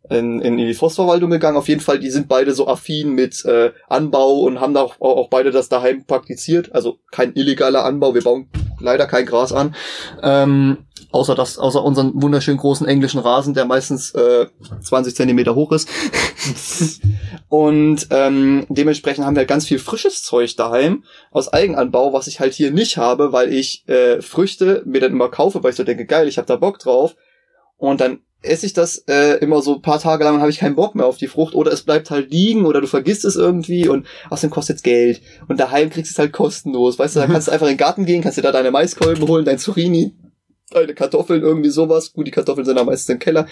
in, 0.08 0.40
in 0.40 0.56
die 0.56 0.74
Forstverwaltung 0.74 1.30
gegangen. 1.30 1.56
Auf 1.56 1.68
jeden 1.68 1.80
Fall, 1.80 1.98
die 1.98 2.10
sind 2.10 2.28
beide 2.28 2.52
so 2.52 2.66
affin 2.66 3.14
mit 3.14 3.44
äh, 3.44 3.72
Anbau 3.88 4.40
und 4.40 4.60
haben 4.60 4.74
da 4.74 4.82
auch, 4.82 5.00
auch 5.00 5.28
beide 5.30 5.50
das 5.50 5.68
daheim 5.68 6.04
praktiziert. 6.04 6.74
Also 6.74 6.98
kein 7.10 7.34
illegaler 7.34 7.84
Anbau. 7.84 8.14
Wir 8.14 8.22
bauen 8.22 8.48
leider 8.80 9.06
kein 9.06 9.26
Gras 9.26 9.52
an. 9.52 9.74
Ähm, 10.22 10.78
außer 11.12 11.34
das, 11.34 11.58
außer 11.58 11.82
unseren 11.82 12.12
wunderschönen 12.20 12.58
großen 12.58 12.86
englischen 12.86 13.20
Rasen, 13.20 13.54
der 13.54 13.64
meistens 13.64 14.12
äh, 14.12 14.46
20 14.82 15.14
Zentimeter 15.14 15.54
hoch 15.54 15.72
ist. 15.72 15.88
und 17.48 18.06
ähm, 18.10 18.66
dementsprechend 18.68 19.24
haben 19.24 19.36
wir 19.36 19.44
ganz 19.44 19.66
viel 19.66 19.78
frisches 19.78 20.22
Zeug 20.22 20.56
daheim 20.56 21.04
aus 21.30 21.52
Eigenanbau, 21.52 22.12
was 22.12 22.26
ich 22.26 22.40
halt 22.40 22.54
hier 22.54 22.70
nicht 22.70 22.96
habe, 22.96 23.32
weil 23.32 23.52
ich 23.52 23.86
äh, 23.88 24.22
Früchte 24.22 24.82
mir 24.86 25.00
dann 25.00 25.12
immer 25.12 25.28
kaufe, 25.28 25.62
weil 25.62 25.70
ich 25.70 25.76
so 25.76 25.84
denke, 25.84 26.06
geil, 26.06 26.28
ich 26.28 26.38
habe 26.38 26.46
da 26.46 26.56
Bock 26.56 26.78
drauf. 26.78 27.16
Und 27.76 28.00
dann 28.00 28.20
esse 28.42 28.66
ich 28.66 28.72
das 28.72 28.98
äh, 29.06 29.38
immer 29.38 29.60
so 29.60 29.76
ein 29.76 29.82
paar 29.82 30.00
Tage 30.00 30.24
lang 30.24 30.34
und 30.34 30.40
habe 30.40 30.50
ich 30.50 30.58
keinen 30.58 30.74
Bock 30.74 30.94
mehr 30.94 31.06
auf 31.06 31.18
die 31.18 31.28
Frucht 31.28 31.54
oder 31.54 31.72
es 31.72 31.82
bleibt 31.82 32.10
halt 32.10 32.30
liegen 32.30 32.64
oder 32.64 32.80
du 32.80 32.86
vergisst 32.86 33.24
es 33.24 33.36
irgendwie 33.36 33.88
und 33.88 34.06
außerdem 34.30 34.50
kostet 34.50 34.76
es 34.76 34.82
Geld 34.82 35.20
und 35.48 35.60
daheim 35.60 35.90
kriegst 35.90 36.12
du 36.12 36.14
es 36.14 36.18
halt 36.18 36.32
kostenlos, 36.32 36.98
weißt 36.98 37.16
du, 37.16 37.20
da 37.20 37.26
kannst 37.30 37.48
du 37.48 37.52
einfach 37.52 37.66
in 37.66 37.74
den 37.74 37.78
Garten 37.78 38.06
gehen, 38.06 38.22
kannst 38.22 38.38
dir 38.38 38.42
da 38.42 38.52
deine 38.52 38.70
Maiskolben 38.70 39.28
holen, 39.28 39.44
dein 39.44 39.58
Zucchini, 39.58 40.14
deine 40.70 40.94
Kartoffeln, 40.94 41.42
irgendwie 41.42 41.70
sowas, 41.70 42.12
gut, 42.12 42.26
die 42.26 42.30
Kartoffeln 42.30 42.64
sind 42.64 42.78
am 42.78 42.86
meisten 42.86 43.12
im 43.12 43.18
Keller. 43.18 43.46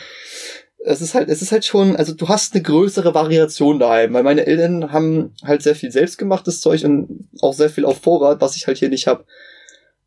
Es 0.84 1.00
ist 1.00 1.14
halt, 1.14 1.28
es 1.28 1.42
ist 1.42 1.50
halt 1.52 1.64
schon, 1.64 1.96
also 1.96 2.14
du 2.14 2.28
hast 2.28 2.54
eine 2.54 2.62
größere 2.62 3.12
Variation 3.12 3.78
daheim, 3.78 4.14
weil 4.14 4.22
meine 4.22 4.46
Eltern 4.46 4.92
haben 4.92 5.34
halt 5.44 5.62
sehr 5.62 5.74
viel 5.74 5.90
selbstgemachtes 5.90 6.60
Zeug 6.60 6.84
und 6.84 7.28
auch 7.40 7.52
sehr 7.52 7.68
viel 7.68 7.84
auf 7.84 8.00
Vorrat, 8.00 8.40
was 8.40 8.56
ich 8.56 8.66
halt 8.66 8.78
hier 8.78 8.88
nicht 8.88 9.06
hab. 9.06 9.26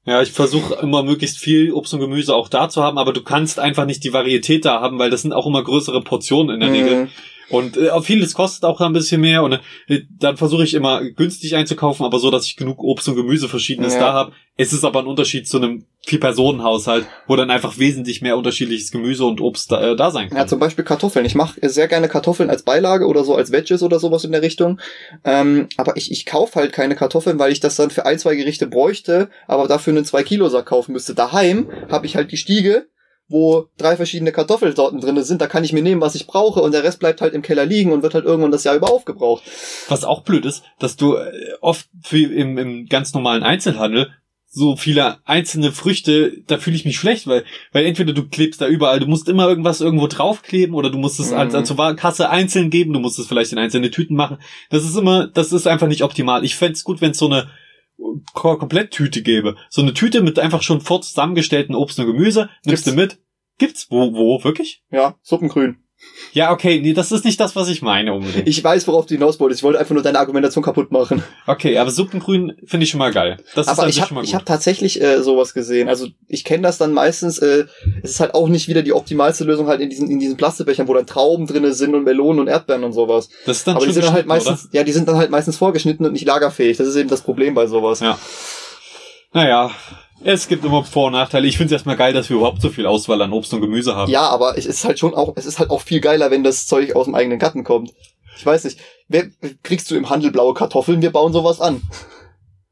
Ja, 0.05 0.21
ich 0.21 0.31
versuche 0.31 0.81
immer 0.81 1.03
möglichst 1.03 1.37
viel 1.37 1.73
Obst 1.73 1.93
und 1.93 1.99
Gemüse 1.99 2.33
auch 2.33 2.49
da 2.49 2.69
zu 2.69 2.81
haben, 2.81 2.97
aber 2.97 3.13
du 3.13 3.21
kannst 3.21 3.59
einfach 3.59 3.85
nicht 3.85 4.03
die 4.03 4.13
Varietät 4.13 4.65
da 4.65 4.81
haben, 4.81 4.97
weil 4.97 5.11
das 5.11 5.21
sind 5.21 5.33
auch 5.33 5.45
immer 5.45 5.63
größere 5.63 6.01
Portionen 6.01 6.55
in 6.55 6.59
der 6.61 6.71
Regel. 6.71 7.09
Und 7.51 7.77
äh, 7.77 8.01
vieles 8.01 8.33
kostet 8.33 8.63
auch 8.63 8.79
ein 8.81 8.93
bisschen 8.93 9.21
mehr 9.21 9.43
und 9.43 9.59
äh, 9.87 10.01
dann 10.19 10.37
versuche 10.37 10.63
ich 10.63 10.73
immer 10.73 11.03
günstig 11.03 11.55
einzukaufen, 11.55 12.05
aber 12.05 12.19
so, 12.19 12.31
dass 12.31 12.45
ich 12.45 12.55
genug 12.55 12.79
Obst 12.83 13.07
und 13.09 13.15
Gemüse 13.15 13.49
verschiedenes 13.49 13.93
Ja. 13.95 13.99
da 13.99 14.13
habe. 14.13 14.31
Es 14.57 14.73
ist 14.73 14.83
aber 14.83 14.99
ein 14.99 15.07
Unterschied 15.07 15.47
zu 15.47 15.57
einem 15.57 15.85
Vier-Personen-Haushalt, 16.05 17.05
wo 17.27 17.35
dann 17.35 17.49
einfach 17.49 17.77
wesentlich 17.77 18.21
mehr 18.21 18.37
unterschiedliches 18.37 18.91
Gemüse 18.91 19.25
und 19.25 19.41
Obst 19.41 19.71
da, 19.71 19.91
äh, 19.91 19.95
da 19.95 20.11
sein 20.11 20.29
kann. 20.29 20.37
Ja, 20.37 20.47
zum 20.47 20.59
Beispiel 20.59 20.83
Kartoffeln. 20.85 21.25
Ich 21.25 21.35
mache 21.35 21.59
sehr 21.69 21.87
gerne 21.87 22.07
Kartoffeln 22.09 22.49
als 22.49 22.63
Beilage 22.63 23.07
oder 23.07 23.23
so 23.23 23.35
als 23.35 23.51
Veggies 23.51 23.83
oder 23.83 23.99
sowas 23.99 24.23
in 24.23 24.31
der 24.31 24.41
Richtung. 24.41 24.79
Ähm, 25.23 25.67
aber 25.77 25.97
ich, 25.97 26.11
ich 26.11 26.25
kaufe 26.25 26.59
halt 26.59 26.73
keine 26.73 26.95
Kartoffeln, 26.95 27.39
weil 27.39 27.51
ich 27.51 27.59
das 27.59 27.75
dann 27.75 27.89
für 27.91 28.05
ein, 28.05 28.19
zwei 28.19 28.35
Gerichte 28.35 28.67
bräuchte, 28.67 29.29
aber 29.47 29.67
dafür 29.67 29.93
einen 29.93 30.05
2-Kilo-Sack 30.05 30.65
kaufen 30.67 30.93
müsste. 30.93 31.15
Daheim 31.15 31.67
habe 31.89 32.05
ich 32.05 32.15
halt 32.15 32.31
die 32.31 32.37
Stiege, 32.37 32.87
wo 33.31 33.67
drei 33.77 33.95
verschiedene 33.95 34.31
Kartoffelsorten 34.31 34.99
drinne 34.99 35.23
sind. 35.23 35.41
Da 35.41 35.47
kann 35.47 35.63
ich 35.63 35.73
mir 35.73 35.81
nehmen, 35.81 36.01
was 36.01 36.15
ich 36.15 36.27
brauche 36.27 36.61
und 36.61 36.73
der 36.73 36.83
Rest 36.83 36.99
bleibt 36.99 37.21
halt 37.21 37.33
im 37.33 37.41
Keller 37.41 37.65
liegen 37.65 37.91
und 37.91 38.03
wird 38.03 38.13
halt 38.13 38.25
irgendwann 38.25 38.51
das 38.51 38.63
Jahr 38.63 38.75
über 38.75 38.91
aufgebraucht. 38.91 39.43
Was 39.87 40.03
auch 40.03 40.23
blöd 40.23 40.45
ist, 40.45 40.63
dass 40.79 40.95
du 40.97 41.15
äh, 41.15 41.31
oft 41.61 41.87
im, 42.11 42.57
im 42.57 42.85
ganz 42.87 43.13
normalen 43.13 43.43
Einzelhandel 43.43 44.11
so 44.53 44.75
viele 44.75 45.19
einzelne 45.25 45.71
Früchte, 45.71 46.43
da 46.45 46.57
fühle 46.57 46.75
ich 46.75 46.83
mich 46.83 46.97
schlecht, 46.97 47.25
weil, 47.25 47.45
weil 47.71 47.85
entweder 47.85 48.11
du 48.11 48.27
klebst 48.27 48.59
da 48.59 48.67
überall, 48.67 48.99
du 48.99 49.07
musst 49.07 49.29
immer 49.29 49.47
irgendwas 49.47 49.79
irgendwo 49.79 50.07
draufkleben 50.07 50.75
oder 50.75 50.89
du 50.89 50.97
musst 50.97 51.21
es 51.21 51.31
Mhm. 51.31 51.37
als, 51.37 51.55
als 51.55 51.69
zur 51.69 51.95
Kasse 51.95 52.29
einzeln 52.29 52.69
geben, 52.69 52.91
du 52.91 52.99
musst 52.99 53.17
es 53.17 53.27
vielleicht 53.27 53.53
in 53.53 53.57
einzelne 53.57 53.91
Tüten 53.91 54.15
machen. 54.15 54.39
Das 54.69 54.83
ist 54.83 54.97
immer, 54.97 55.27
das 55.27 55.53
ist 55.53 55.67
einfach 55.67 55.87
nicht 55.87 56.03
optimal. 56.03 56.43
Ich 56.43 56.57
fänd's 56.57 56.83
gut, 56.83 56.99
wenn 56.99 57.11
es 57.11 57.17
so 57.17 57.27
eine 57.27 57.47
Ko- 58.33 58.57
Kompletttüte 58.57 59.21
gäbe. 59.21 59.55
So 59.69 59.81
eine 59.81 59.93
Tüte 59.93 60.21
mit 60.21 60.39
einfach 60.39 60.61
schon 60.63 60.81
vor 60.81 61.01
zusammengestellten 61.01 61.75
Obst 61.75 61.99
und 61.99 62.05
Gemüse, 62.07 62.49
nimmst 62.65 62.85
Gibt's. 62.85 62.85
du 62.85 62.93
mit. 62.93 63.19
Gibt's? 63.57 63.87
Wo, 63.91 64.13
wo, 64.13 64.43
wirklich? 64.43 64.83
Ja, 64.89 65.17
Suppengrün. 65.21 65.80
Ja, 66.33 66.51
okay, 66.51 66.79
nee, 66.81 66.93
das 66.93 67.11
ist 67.11 67.25
nicht 67.25 67.39
das, 67.39 67.55
was 67.55 67.67
ich 67.67 67.81
meine 67.81 68.13
unbedingt. 68.13 68.47
Ich 68.47 68.63
weiß, 68.63 68.87
worauf 68.87 69.05
du 69.05 69.15
hinaus 69.15 69.39
wolltest. 69.39 69.59
Ich 69.59 69.63
wollte 69.63 69.79
einfach 69.79 69.93
nur 69.93 70.03
deine 70.03 70.19
Argumentation 70.19 70.63
kaputt 70.63 70.91
machen. 70.91 71.23
Okay, 71.45 71.77
aber 71.77 71.91
Suppengrün 71.91 72.53
finde 72.65 72.85
ich 72.85 72.89
schon 72.89 72.99
mal 72.99 73.11
geil. 73.11 73.37
Das 73.53 73.67
ist 73.67 73.73
Aber 73.73 73.83
an 73.83 73.89
ich 73.89 74.01
habe 74.01 74.13
mal 74.13 74.23
ich 74.23 74.31
gut. 74.31 74.39
hab 74.39 74.45
tatsächlich 74.45 75.01
äh, 75.01 75.21
sowas 75.21 75.53
gesehen. 75.53 75.89
Also 75.89 76.07
ich 76.27 76.45
kenne 76.45 76.63
das 76.63 76.77
dann 76.77 76.93
meistens. 76.93 77.39
Äh, 77.39 77.65
es 78.01 78.11
ist 78.11 78.19
halt 78.21 78.33
auch 78.33 78.47
nicht 78.47 78.69
wieder 78.69 78.81
die 78.81 78.93
optimalste 78.93 79.43
Lösung 79.43 79.67
halt 79.67 79.81
in 79.81 79.89
diesen 79.89 80.09
in 80.09 80.19
diesen 80.19 80.37
Plastikbechern, 80.37 80.87
wo 80.87 80.93
dann 80.93 81.05
Trauben 81.05 81.47
drinne 81.47 81.73
sind 81.73 81.95
und 81.95 82.03
Melonen 82.05 82.39
und 82.39 82.47
Erdbeeren 82.47 82.83
und 82.85 82.93
sowas. 82.93 83.27
Das 83.45 83.57
ist 83.57 83.67
dann 83.67 83.75
Aber 83.75 83.85
die 83.85 83.91
sind 83.91 84.05
dann 84.05 84.13
halt 84.13 84.27
meistens, 84.27 84.69
ja, 84.71 84.83
die 84.83 84.91
sind 84.93 85.07
dann 85.07 85.17
halt 85.17 85.31
meistens 85.31 85.57
vorgeschnitten 85.57 86.05
und 86.05 86.13
nicht 86.13 86.25
lagerfähig. 86.25 86.77
Das 86.77 86.87
ist 86.87 86.95
eben 86.95 87.09
das 87.09 87.21
Problem 87.21 87.53
bei 87.55 87.67
sowas. 87.67 87.99
Ja. 87.99 88.17
Naja, 89.33 89.71
es 90.23 90.47
gibt 90.47 90.63
immer 90.65 90.83
Vor- 90.83 91.07
und 91.07 91.13
Nachteile. 91.13 91.47
Ich 91.47 91.57
finde 91.57 91.73
es 91.73 91.79
erstmal 91.79 91.97
geil, 91.97 92.13
dass 92.13 92.29
wir 92.29 92.37
überhaupt 92.37 92.61
so 92.61 92.69
viel 92.69 92.85
Auswahl 92.85 93.21
an 93.21 93.33
Obst 93.33 93.53
und 93.53 93.61
Gemüse 93.61 93.95
haben. 93.95 94.11
Ja, 94.11 94.29
aber 94.29 94.57
es 94.57 94.65
ist 94.65 94.85
halt 94.85 94.99
schon 94.99 95.13
auch, 95.13 95.33
es 95.35 95.45
ist 95.45 95.59
halt 95.59 95.69
auch 95.69 95.81
viel 95.81 96.01
geiler, 96.01 96.31
wenn 96.31 96.43
das 96.43 96.67
Zeug 96.67 96.95
aus 96.95 97.05
dem 97.05 97.15
eigenen 97.15 97.39
Garten 97.39 97.63
kommt. 97.63 97.93
Ich 98.37 98.45
weiß 98.45 98.63
nicht, 98.63 98.79
wer, 99.07 99.29
kriegst 99.63 99.89
du 99.91 99.95
im 99.95 100.09
Handel 100.09 100.31
blaue 100.31 100.53
Kartoffeln? 100.53 101.01
Wir 101.01 101.11
bauen 101.11 101.33
sowas 101.33 101.61
an. 101.61 101.81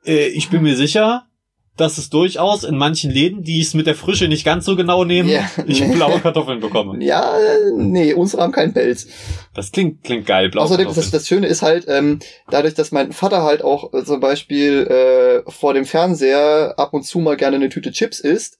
Äh, 0.06 0.28
ich 0.28 0.50
bin 0.50 0.64
mir 0.64 0.76
sicher, 0.76 1.29
dass 1.80 1.98
es 1.98 2.10
durchaus 2.10 2.64
in 2.64 2.78
manchen 2.78 3.12
Läden, 3.12 3.44
die 3.44 3.62
es 3.62 3.74
mit 3.74 3.88
der 3.88 3.96
Frische 3.96 4.28
nicht 4.28 4.44
ganz 4.46 4.66
so 4.66 4.76
genau 4.76 5.04
nehmen, 5.04 5.30
Ja, 5.30 5.50
ich 5.68 5.82
nee. 5.82 5.96
blaue 5.96 6.20
Kartoffeln 6.20 6.60
bekomme. 6.60 7.04
Ja, 7.04 7.32
nee, 7.76 8.14
unsere 8.14 8.44
haben 8.44 8.52
keinen 8.52 8.74
Pelz. 8.74 9.08
Das 9.54 9.72
klingt, 9.72 10.04
klingt 10.04 10.26
geil, 10.26 10.50
blaue 10.50 10.66
Außerdem, 10.66 10.88
das, 10.94 11.12
das 11.12 11.28
Schöne 11.28 11.48
ist 11.48 11.62
halt, 11.62 11.86
ähm, 11.88 12.20
dadurch, 12.50 12.74
dass 12.74 12.92
mein 12.92 13.12
Vater 13.12 13.44
halt 13.44 13.64
auch 13.64 13.94
äh, 13.94 14.04
zum 14.04 14.20
Beispiel 14.20 14.88
äh, 14.88 15.50
vor 15.52 15.74
dem 15.74 15.86
Fernseher 15.86 16.74
ab 16.78 16.94
und 16.94 17.04
zu 17.04 17.20
mal 17.20 17.38
gerne 17.38 17.56
eine 17.56 17.70
Tüte 17.70 17.92
Chips 17.92 18.20
isst, 18.20 18.60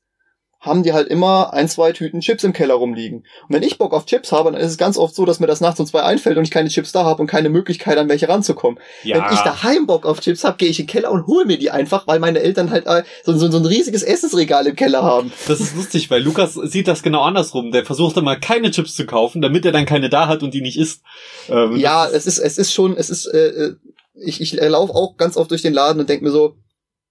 haben 0.60 0.84
die 0.84 0.92
halt 0.92 1.08
immer 1.08 1.54
ein, 1.54 1.70
zwei 1.70 1.94
Tüten 1.94 2.20
Chips 2.20 2.44
im 2.44 2.52
Keller 2.52 2.74
rumliegen. 2.74 3.20
Und 3.20 3.56
wenn 3.56 3.64
ich 3.64 3.78
Bock 3.78 3.94
auf 3.94 4.06
Chips 4.06 4.34
habe, 4.34 4.52
dann 4.52 4.60
ist 4.60 4.72
es 4.72 4.78
ganz 4.78 4.98
oft 4.98 5.16
so, 5.16 5.24
dass 5.26 5.40
mir 5.40 5.48
das 5.48 5.62
nachts 5.62 5.80
um 5.80 5.86
zwei 5.86 6.04
einfällt 6.04 6.38
und 6.38 6.44
ich 6.44 6.52
keine 6.52 6.68
Chips 6.68 6.92
da 6.92 7.06
habe 7.06 7.22
und 7.22 7.28
keine 7.28 7.50
Möglichkeit, 7.50 7.98
an 7.98 8.10
welche 8.10 8.28
ranzukommen. 8.28 8.78
ja, 9.04 9.16
Wenn 9.16 9.34
ich 9.34 9.40
daheim 9.40 9.86
Bock 9.88 10.06
auf 10.06 10.20
Chips 10.20 10.44
habe, 10.44 10.58
gehe 10.58 10.68
ich 10.68 10.80
in 10.80 10.86
den 10.86 10.92
Keller 10.92 11.12
und 11.12 11.28
hole 11.28 11.46
mir 11.46 11.58
die 11.58 11.72
einfach, 11.72 12.08
weil 12.08 12.20
meine 12.20 12.40
Eltern 12.40 12.72
halt 12.72 12.88
äh, 12.88 13.04
so, 13.24 13.38
so, 13.38 13.50
so 13.50 13.58
ein 13.58 13.66
riesiges 13.66 14.04
Essensregal 14.04 14.68
im 14.68 14.76
Keller 14.76 15.02
haben. 15.02 15.32
das 15.48 15.62
ist 15.62 15.78
lustig, 15.78 16.12
weil 16.12 16.22
Lukas 16.22 16.56
sieht 16.56 16.90
das 16.90 17.04
genau 17.04 17.22
andersrum. 17.22 17.72
Der 17.72 17.86
versucht 17.86 18.18
immer 18.18 18.36
keine 18.36 18.72
Chips 18.72 18.96
zu 18.96 19.06
kaufen, 19.06 19.42
damit 19.42 19.64
er 19.66 19.72
dann 19.72 19.86
keine 19.86 20.10
da 20.10 20.28
hat 20.28 20.44
und 20.44 20.54
die 20.54 20.62
nicht 20.62 20.78
isst. 20.78 21.04
Ähm, 21.48 21.78
Ja, 21.78 22.06
es 22.08 22.26
ist, 22.28 22.38
es 22.38 22.58
ist 22.58 22.74
schon, 22.74 22.98
es 22.98 23.10
ist, 23.10 23.28
äh, 23.28 23.48
äh, 23.48 23.76
ich, 24.14 24.42
ich 24.42 24.52
laufe 24.52 24.94
auch 24.94 25.16
ganz 25.16 25.38
oft 25.38 25.52
durch 25.52 25.62
den 25.62 25.74
Laden 25.74 26.02
und 26.02 26.10
denk 26.10 26.22
mir 26.22 26.32
so, 26.32 26.56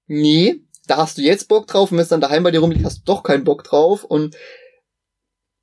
nee, 0.07 0.61
da 0.89 0.97
hast 0.97 1.19
du 1.19 1.23
jetzt 1.23 1.49
Bock 1.49 1.67
drauf 1.67 1.91
und 1.91 1.99
wenn 1.99 2.03
es 2.03 2.09
dann 2.09 2.21
daheim 2.21 2.43
bei 2.43 2.51
dir 2.51 2.61
rumliegt, 2.61 2.85
hast 2.85 3.01
du 3.01 3.03
doch 3.05 3.23
keinen 3.23 3.45
Bock 3.45 3.65
drauf 3.65 4.05
und 4.05 4.37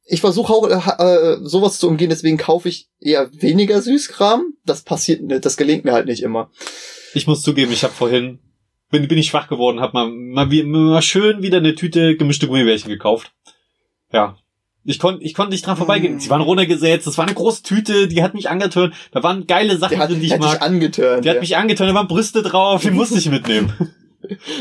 ich 0.08 0.22
versuche 0.22 0.54
auch 0.54 0.70
äh, 0.70 1.04
äh, 1.04 1.40
sowas 1.42 1.80
zu 1.80 1.88
umgehen, 1.88 2.10
deswegen 2.10 2.38
kaufe 2.38 2.70
ich 2.70 2.90
eher 3.00 3.30
weniger 3.34 3.82
Süßkram. 3.82 4.54
Das 4.64 4.84
passiert, 4.84 5.22
das 5.44 5.58
gelingt 5.58 5.84
mir 5.84 5.94
halt 5.94 6.06
nicht 6.06 6.22
immer. 6.22 6.52
Ich 7.16 7.26
muss 7.26 7.42
zugeben, 7.42 7.72
ich 7.72 7.84
habe 7.84 7.94
vorhin 7.94 8.40
bin, 8.92 9.08
bin 9.08 9.18
ich 9.18 9.28
schwach 9.28 9.48
geworden, 9.48 9.80
habe 9.80 9.94
mal, 9.94 10.46
mal, 10.46 10.64
mal 10.64 11.02
schön 11.02 11.42
wieder 11.42 11.58
eine 11.58 11.76
Tüte 11.76 12.16
gemischte 12.16 12.48
Gummibärchen 12.48 12.90
gekauft. 12.90 13.34
Ja. 14.12 14.38
Ich 14.88 15.00
konnte 15.00 15.24
ich 15.24 15.34
konnte 15.34 15.52
nicht 15.52 15.66
dran 15.66 15.78
vorbeigehen. 15.78 16.18
Mm. 16.18 16.20
Sie 16.20 16.30
waren 16.30 16.42
runtergesetzt. 16.42 17.08
Das 17.08 17.18
war 17.18 17.26
eine 17.26 17.34
große 17.34 17.64
Tüte, 17.64 18.08
die 18.08 18.22
hat 18.22 18.36
mich 18.36 18.50
angetönt. 18.50 18.94
Da 19.12 19.24
waren 19.24 19.48
geile 19.48 19.78
Sachen 19.78 19.96
Der 19.96 20.00
hat, 20.00 20.12
drin, 20.12 20.20
die 20.20 20.28
ich 20.28 20.34
hat 20.34 20.44
dich 20.44 20.48
mag. 20.48 20.62
angeturnt. 20.62 21.26
Die 21.26 21.30
hat 21.30 21.36
ja. 21.36 21.42
mich 21.42 21.58
angetönt, 21.58 21.90
da 21.90 21.96
waren 21.96 22.08
Brüste 22.08 22.44
drauf, 22.44 22.84
die 22.84 22.92
musste 22.92 23.18
ich 23.18 23.30
mitnehmen. 23.30 23.74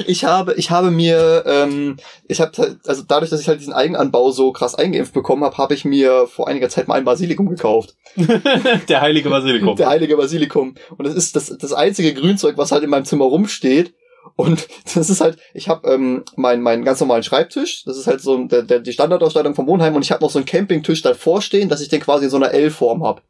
Ich 0.07 0.25
habe, 0.25 0.55
ich 0.55 0.71
habe 0.71 0.91
mir, 0.91 1.45
ähm, 1.47 1.97
ich 2.29 2.41
habe 2.41 2.79
also 2.87 3.03
dadurch, 3.07 3.31
dass 3.31 3.41
ich 3.41 3.49
halt 3.49 3.61
diesen 3.61 3.73
Eigenanbau 3.73 4.31
so 4.31 4.53
krass 4.53 4.75
eingeimpft 4.75 5.15
bekommen 5.15 5.45
habe, 5.45 5.59
habe 5.59 5.75
ich 5.75 5.85
mir 5.85 6.27
vor 6.27 6.49
einiger 6.49 6.69
Zeit 6.69 6.89
mal 6.89 6.95
ein 6.95 7.05
Basilikum 7.05 7.49
gekauft. 7.49 7.95
Der 8.89 9.01
heilige 9.01 9.31
Basilikum. 9.31 9.77
Der 9.77 9.89
heilige 9.89 10.17
Basilikum. 10.17 10.75
Und 10.97 11.07
das 11.07 11.15
ist 11.15 11.37
das, 11.37 11.57
das 11.57 11.73
einzige 11.73 12.15
Grünzeug, 12.15 12.57
was 12.57 12.73
halt 12.73 12.85
in 12.85 12.91
meinem 12.91 13.05
Zimmer 13.05 13.25
rumsteht. 13.25 13.95
Und 14.37 14.69
das 14.95 15.11
ist 15.11 15.21
halt, 15.21 15.39
ich 15.53 15.69
habe 15.69 15.89
ähm, 15.89 16.25
meinen 16.37 16.63
meinen 16.63 16.85
ganz 16.85 17.01
normalen 17.01 17.23
Schreibtisch, 17.23 17.85
das 17.85 17.97
ist 17.99 18.07
halt 18.07 18.21
so 18.21 18.45
der, 18.45 18.63
der, 18.63 18.81
die 18.81 18.93
Standardausstattung 18.93 19.55
vom 19.55 19.67
Wohnheim 19.67 19.95
und 19.95 20.05
ich 20.05 20.11
habe 20.11 20.23
noch 20.23 20.31
so 20.31 20.39
einen 20.39 20.47
Campingtisch 20.47 21.03
davor 21.03 21.43
stehen, 21.43 21.69
dass 21.69 21.81
ich 21.81 21.89
den 21.89 22.01
quasi 22.01 22.25
in 22.25 22.31
so 22.31 22.37
einer 22.37 22.53
L-Form 22.53 23.05
habe. 23.05 23.23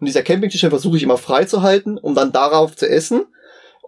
Und 0.00 0.06
dieser 0.06 0.22
Campingtisch, 0.22 0.60
den 0.60 0.70
versuche 0.70 0.96
ich 0.96 1.02
immer 1.02 1.16
frei 1.18 1.44
zu 1.44 1.62
halten, 1.62 1.98
um 1.98 2.14
dann 2.14 2.32
darauf 2.32 2.76
zu 2.76 2.88
essen. 2.88 3.26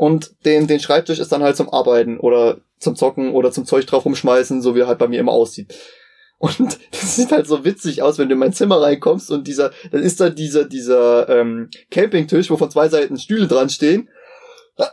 Und 0.01 0.46
den, 0.46 0.66
den 0.66 0.80
Schreibtisch 0.80 1.18
ist 1.18 1.30
dann 1.30 1.42
halt 1.42 1.59
zum 1.59 1.68
Arbeiten 1.68 2.18
oder 2.18 2.62
zum 2.78 2.96
Zocken 2.96 3.34
oder 3.34 3.53
zum 3.53 3.66
Zeug 3.66 3.86
drauf 3.86 4.07
rumschmeißen, 4.07 4.62
so 4.62 4.74
wie 4.74 4.80
er 4.80 4.86
halt 4.86 4.98
bei 4.98 5.09
mir 5.09 5.20
immer 5.20 5.32
aussieht. 5.32 5.74
Und 6.38 6.78
das 6.90 7.16
sieht 7.16 7.32
halt 7.32 7.46
so 7.46 7.66
witzig 7.66 8.01
aus, 8.01 8.16
wenn 8.16 8.30
du 8.30 8.32
in 8.32 8.38
mein 8.38 8.55
Zimmer 8.55 8.80
reinkommst 8.80 9.30
und 9.30 9.46
dieser, 9.46 9.72
dann 9.90 10.03
ist 10.03 10.18
da 10.18 10.30
dieser, 10.30 10.64
dieser 10.64 11.28
ähm, 11.28 11.68
Campingtisch, 11.90 12.48
wo 12.48 12.57
von 12.57 12.70
zwei 12.70 12.88
Seiten 12.88 13.18
Stühle 13.18 13.46
dran 13.46 13.68
stehen. 13.68 14.09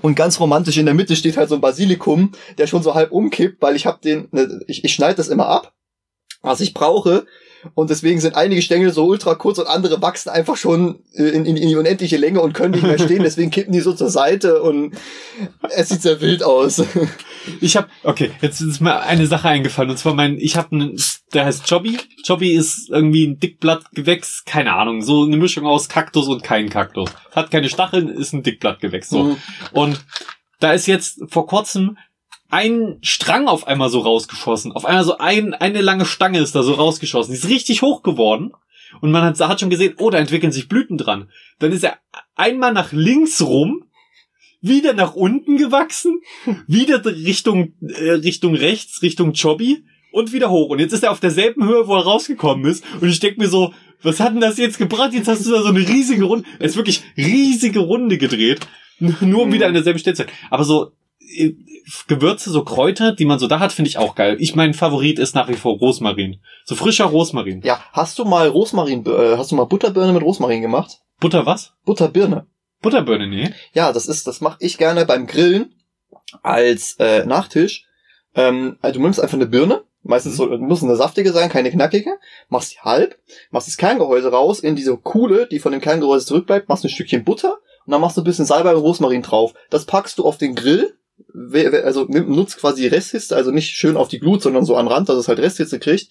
Und 0.00 0.14
ganz 0.14 0.40
romantisch 0.40 0.78
in 0.78 0.86
der 0.86 0.94
Mitte 0.94 1.14
steht 1.14 1.36
halt 1.36 1.50
so 1.50 1.56
ein 1.56 1.60
Basilikum, 1.60 2.32
der 2.56 2.66
schon 2.66 2.82
so 2.82 2.94
halb 2.94 3.12
umkippt, 3.12 3.60
weil 3.60 3.76
ich 3.76 3.84
hab 3.84 4.00
den, 4.00 4.28
ne, 4.30 4.62
ich, 4.68 4.84
ich 4.84 4.94
schneide 4.94 5.16
das 5.16 5.28
immer 5.28 5.48
ab, 5.48 5.74
was 6.40 6.62
ich 6.62 6.72
brauche. 6.72 7.26
Und 7.74 7.90
deswegen 7.90 8.20
sind 8.20 8.34
einige 8.34 8.62
Stängel 8.62 8.92
so 8.92 9.06
ultra 9.06 9.34
kurz 9.34 9.58
und 9.58 9.66
andere 9.66 10.00
wachsen 10.02 10.30
einfach 10.30 10.56
schon 10.56 11.00
äh, 11.14 11.24
in, 11.24 11.44
in, 11.46 11.56
in 11.56 11.68
die 11.68 11.76
unendliche 11.76 12.16
Länge 12.16 12.40
und 12.40 12.52
können 12.52 12.74
nicht 12.74 12.82
mehr 12.82 12.98
stehen. 13.02 13.22
Deswegen 13.22 13.50
kippen 13.50 13.72
die 13.72 13.80
so 13.80 13.92
zur 13.92 14.10
Seite 14.10 14.62
und 14.62 14.94
es 15.70 15.88
sieht 15.88 16.02
sehr 16.02 16.20
wild 16.20 16.42
aus. 16.42 16.82
Ich 17.60 17.76
habe 17.76 17.88
okay, 18.04 18.30
jetzt 18.40 18.60
ist 18.60 18.80
mir 18.80 19.00
eine 19.00 19.26
Sache 19.26 19.48
eingefallen 19.48 19.90
und 19.90 19.96
zwar 19.96 20.14
mein, 20.14 20.38
ich 20.38 20.56
habe 20.56 20.76
einen, 20.76 20.96
der 21.34 21.44
heißt 21.44 21.68
Jobby. 21.68 21.98
Jobby 22.24 22.52
ist 22.52 22.88
irgendwie 22.88 23.26
ein 23.26 23.40
Dickblattgewächs, 23.40 24.44
keine 24.46 24.74
Ahnung, 24.74 25.02
so 25.02 25.24
eine 25.24 25.36
Mischung 25.36 25.66
aus 25.66 25.88
Kaktus 25.88 26.28
und 26.28 26.44
kein 26.44 26.68
Kaktus. 26.68 27.10
Hat 27.32 27.50
keine 27.50 27.68
Stacheln, 27.68 28.08
ist 28.08 28.32
ein 28.32 28.44
Dickblattgewächs. 28.44 29.08
So. 29.08 29.24
Mhm. 29.24 29.36
Und 29.72 30.04
da 30.60 30.72
ist 30.72 30.86
jetzt 30.86 31.20
vor 31.28 31.48
kurzem 31.48 31.96
ein 32.52 32.98
Strang 33.00 33.48
auf 33.48 33.66
einmal 33.66 33.88
so 33.88 34.00
rausgeschossen. 34.00 34.72
Auf 34.72 34.84
einmal 34.84 35.04
so 35.04 35.16
ein, 35.16 35.54
eine 35.54 35.80
lange 35.80 36.04
Stange 36.04 36.38
ist 36.38 36.54
da 36.54 36.62
so 36.62 36.74
rausgeschossen. 36.74 37.32
Die 37.32 37.38
ist 37.38 37.48
richtig 37.48 37.80
hoch 37.80 38.02
geworden. 38.02 38.52
Und 39.00 39.10
man 39.10 39.22
hat, 39.22 39.40
hat 39.40 39.58
schon 39.58 39.70
gesehen, 39.70 39.94
oh, 39.96 40.10
da 40.10 40.18
entwickeln 40.18 40.52
sich 40.52 40.68
Blüten 40.68 40.98
dran. 40.98 41.30
Dann 41.60 41.72
ist 41.72 41.82
er 41.82 41.96
einmal 42.36 42.74
nach 42.74 42.92
links 42.92 43.40
rum, 43.40 43.84
wieder 44.60 44.92
nach 44.92 45.14
unten 45.14 45.56
gewachsen, 45.56 46.20
wieder 46.66 47.02
Richtung, 47.06 47.72
äh, 47.80 48.10
Richtung 48.10 48.54
rechts, 48.54 49.00
Richtung 49.00 49.32
Chobby 49.32 49.86
und 50.12 50.34
wieder 50.34 50.50
hoch. 50.50 50.68
Und 50.68 50.78
jetzt 50.78 50.92
ist 50.92 51.04
er 51.04 51.10
auf 51.10 51.20
derselben 51.20 51.66
Höhe, 51.66 51.88
wo 51.88 51.96
er 51.96 52.04
rausgekommen 52.04 52.66
ist. 52.66 52.84
Und 53.00 53.08
ich 53.08 53.18
denke 53.18 53.40
mir 53.40 53.48
so, 53.48 53.72
was 54.02 54.20
hat 54.20 54.34
denn 54.34 54.42
das 54.42 54.58
jetzt 54.58 54.76
gebracht? 54.76 55.14
Jetzt 55.14 55.28
hast 55.28 55.46
du 55.46 55.52
da 55.52 55.62
so 55.62 55.68
eine 55.68 55.88
riesige 55.88 56.24
Runde, 56.24 56.46
er 56.58 56.66
ist 56.66 56.76
wirklich 56.76 57.02
riesige 57.16 57.80
Runde 57.80 58.18
gedreht. 58.18 58.60
Nur 58.98 59.42
um 59.42 59.52
wieder 59.54 59.66
an 59.68 59.74
derselben 59.74 59.98
Stelle 59.98 60.16
zu 60.16 60.24
sein. 60.24 60.32
Aber 60.50 60.64
so, 60.64 60.92
Gewürze, 62.06 62.50
so 62.50 62.64
Kräuter, 62.64 63.12
die 63.12 63.24
man 63.24 63.38
so 63.38 63.46
da 63.46 63.58
hat, 63.58 63.72
finde 63.72 63.88
ich 63.88 63.98
auch 63.98 64.14
geil. 64.14 64.36
Ich 64.38 64.54
mein 64.54 64.74
Favorit 64.74 65.18
ist 65.18 65.34
nach 65.34 65.48
wie 65.48 65.54
vor 65.54 65.76
Rosmarin. 65.78 66.40
So 66.64 66.74
frischer 66.74 67.06
Rosmarin. 67.06 67.62
Ja, 67.64 67.80
hast 67.92 68.18
du 68.18 68.24
mal 68.24 68.48
Rosmarin, 68.48 69.04
äh, 69.06 69.36
hast 69.36 69.50
du 69.50 69.56
mal 69.56 69.64
Butterbirne 69.64 70.12
mit 70.12 70.22
Rosmarin 70.22 70.62
gemacht? 70.62 71.00
Butter 71.20 71.44
was? 71.46 71.72
Butterbirne. 71.84 72.46
Butterbirne, 72.80 73.26
nee. 73.26 73.52
Ja, 73.74 73.92
das 73.92 74.06
ist, 74.06 74.26
das 74.26 74.40
mache 74.40 74.56
ich 74.60 74.78
gerne 74.78 75.06
beim 75.06 75.26
Grillen 75.26 75.74
als 76.42 76.96
äh, 76.98 77.24
Nachtisch. 77.26 77.84
Ähm, 78.34 78.78
also 78.80 78.98
du 78.98 79.02
nimmst 79.02 79.20
einfach 79.20 79.36
eine 79.36 79.46
Birne, 79.46 79.82
Meistens 80.04 80.32
Mhm. 80.32 80.36
so, 80.36 80.58
muss 80.58 80.82
eine 80.82 80.96
saftige 80.96 81.32
sein, 81.32 81.48
keine 81.48 81.70
knackige. 81.70 82.18
Machst 82.48 82.70
sie 82.70 82.78
halb, 82.80 83.18
machst 83.50 83.68
das 83.68 83.76
Kerngehäuse 83.76 84.32
raus, 84.32 84.60
in 84.60 84.74
diese 84.74 84.96
Kuhle, 84.96 85.46
die 85.46 85.60
von 85.60 85.72
dem 85.72 85.80
Kerngehäuse 85.80 86.26
zurückbleibt, 86.26 86.68
machst 86.68 86.84
ein 86.84 86.90
Stückchen 86.90 87.24
Butter 87.24 87.58
und 87.86 87.92
dann 87.92 88.00
machst 88.00 88.16
du 88.16 88.20
ein 88.22 88.24
bisschen 88.24 88.44
Salbei 88.44 88.74
und 88.74 88.82
Rosmarin 88.82 89.22
drauf. 89.22 89.54
Das 89.70 89.84
packst 89.84 90.18
du 90.18 90.24
auf 90.24 90.38
den 90.38 90.54
Grill, 90.54 90.96
also 91.84 92.04
nutzt 92.04 92.58
quasi 92.58 92.86
Resthitze, 92.86 93.34
also 93.36 93.50
nicht 93.50 93.70
schön 93.70 93.96
auf 93.96 94.08
die 94.08 94.18
Glut, 94.18 94.42
sondern 94.42 94.64
so 94.64 94.76
an 94.76 94.88
Rand, 94.88 95.08
dass 95.08 95.16
es 95.16 95.28
halt 95.28 95.38
Resthitze 95.38 95.78
kriegt. 95.78 96.10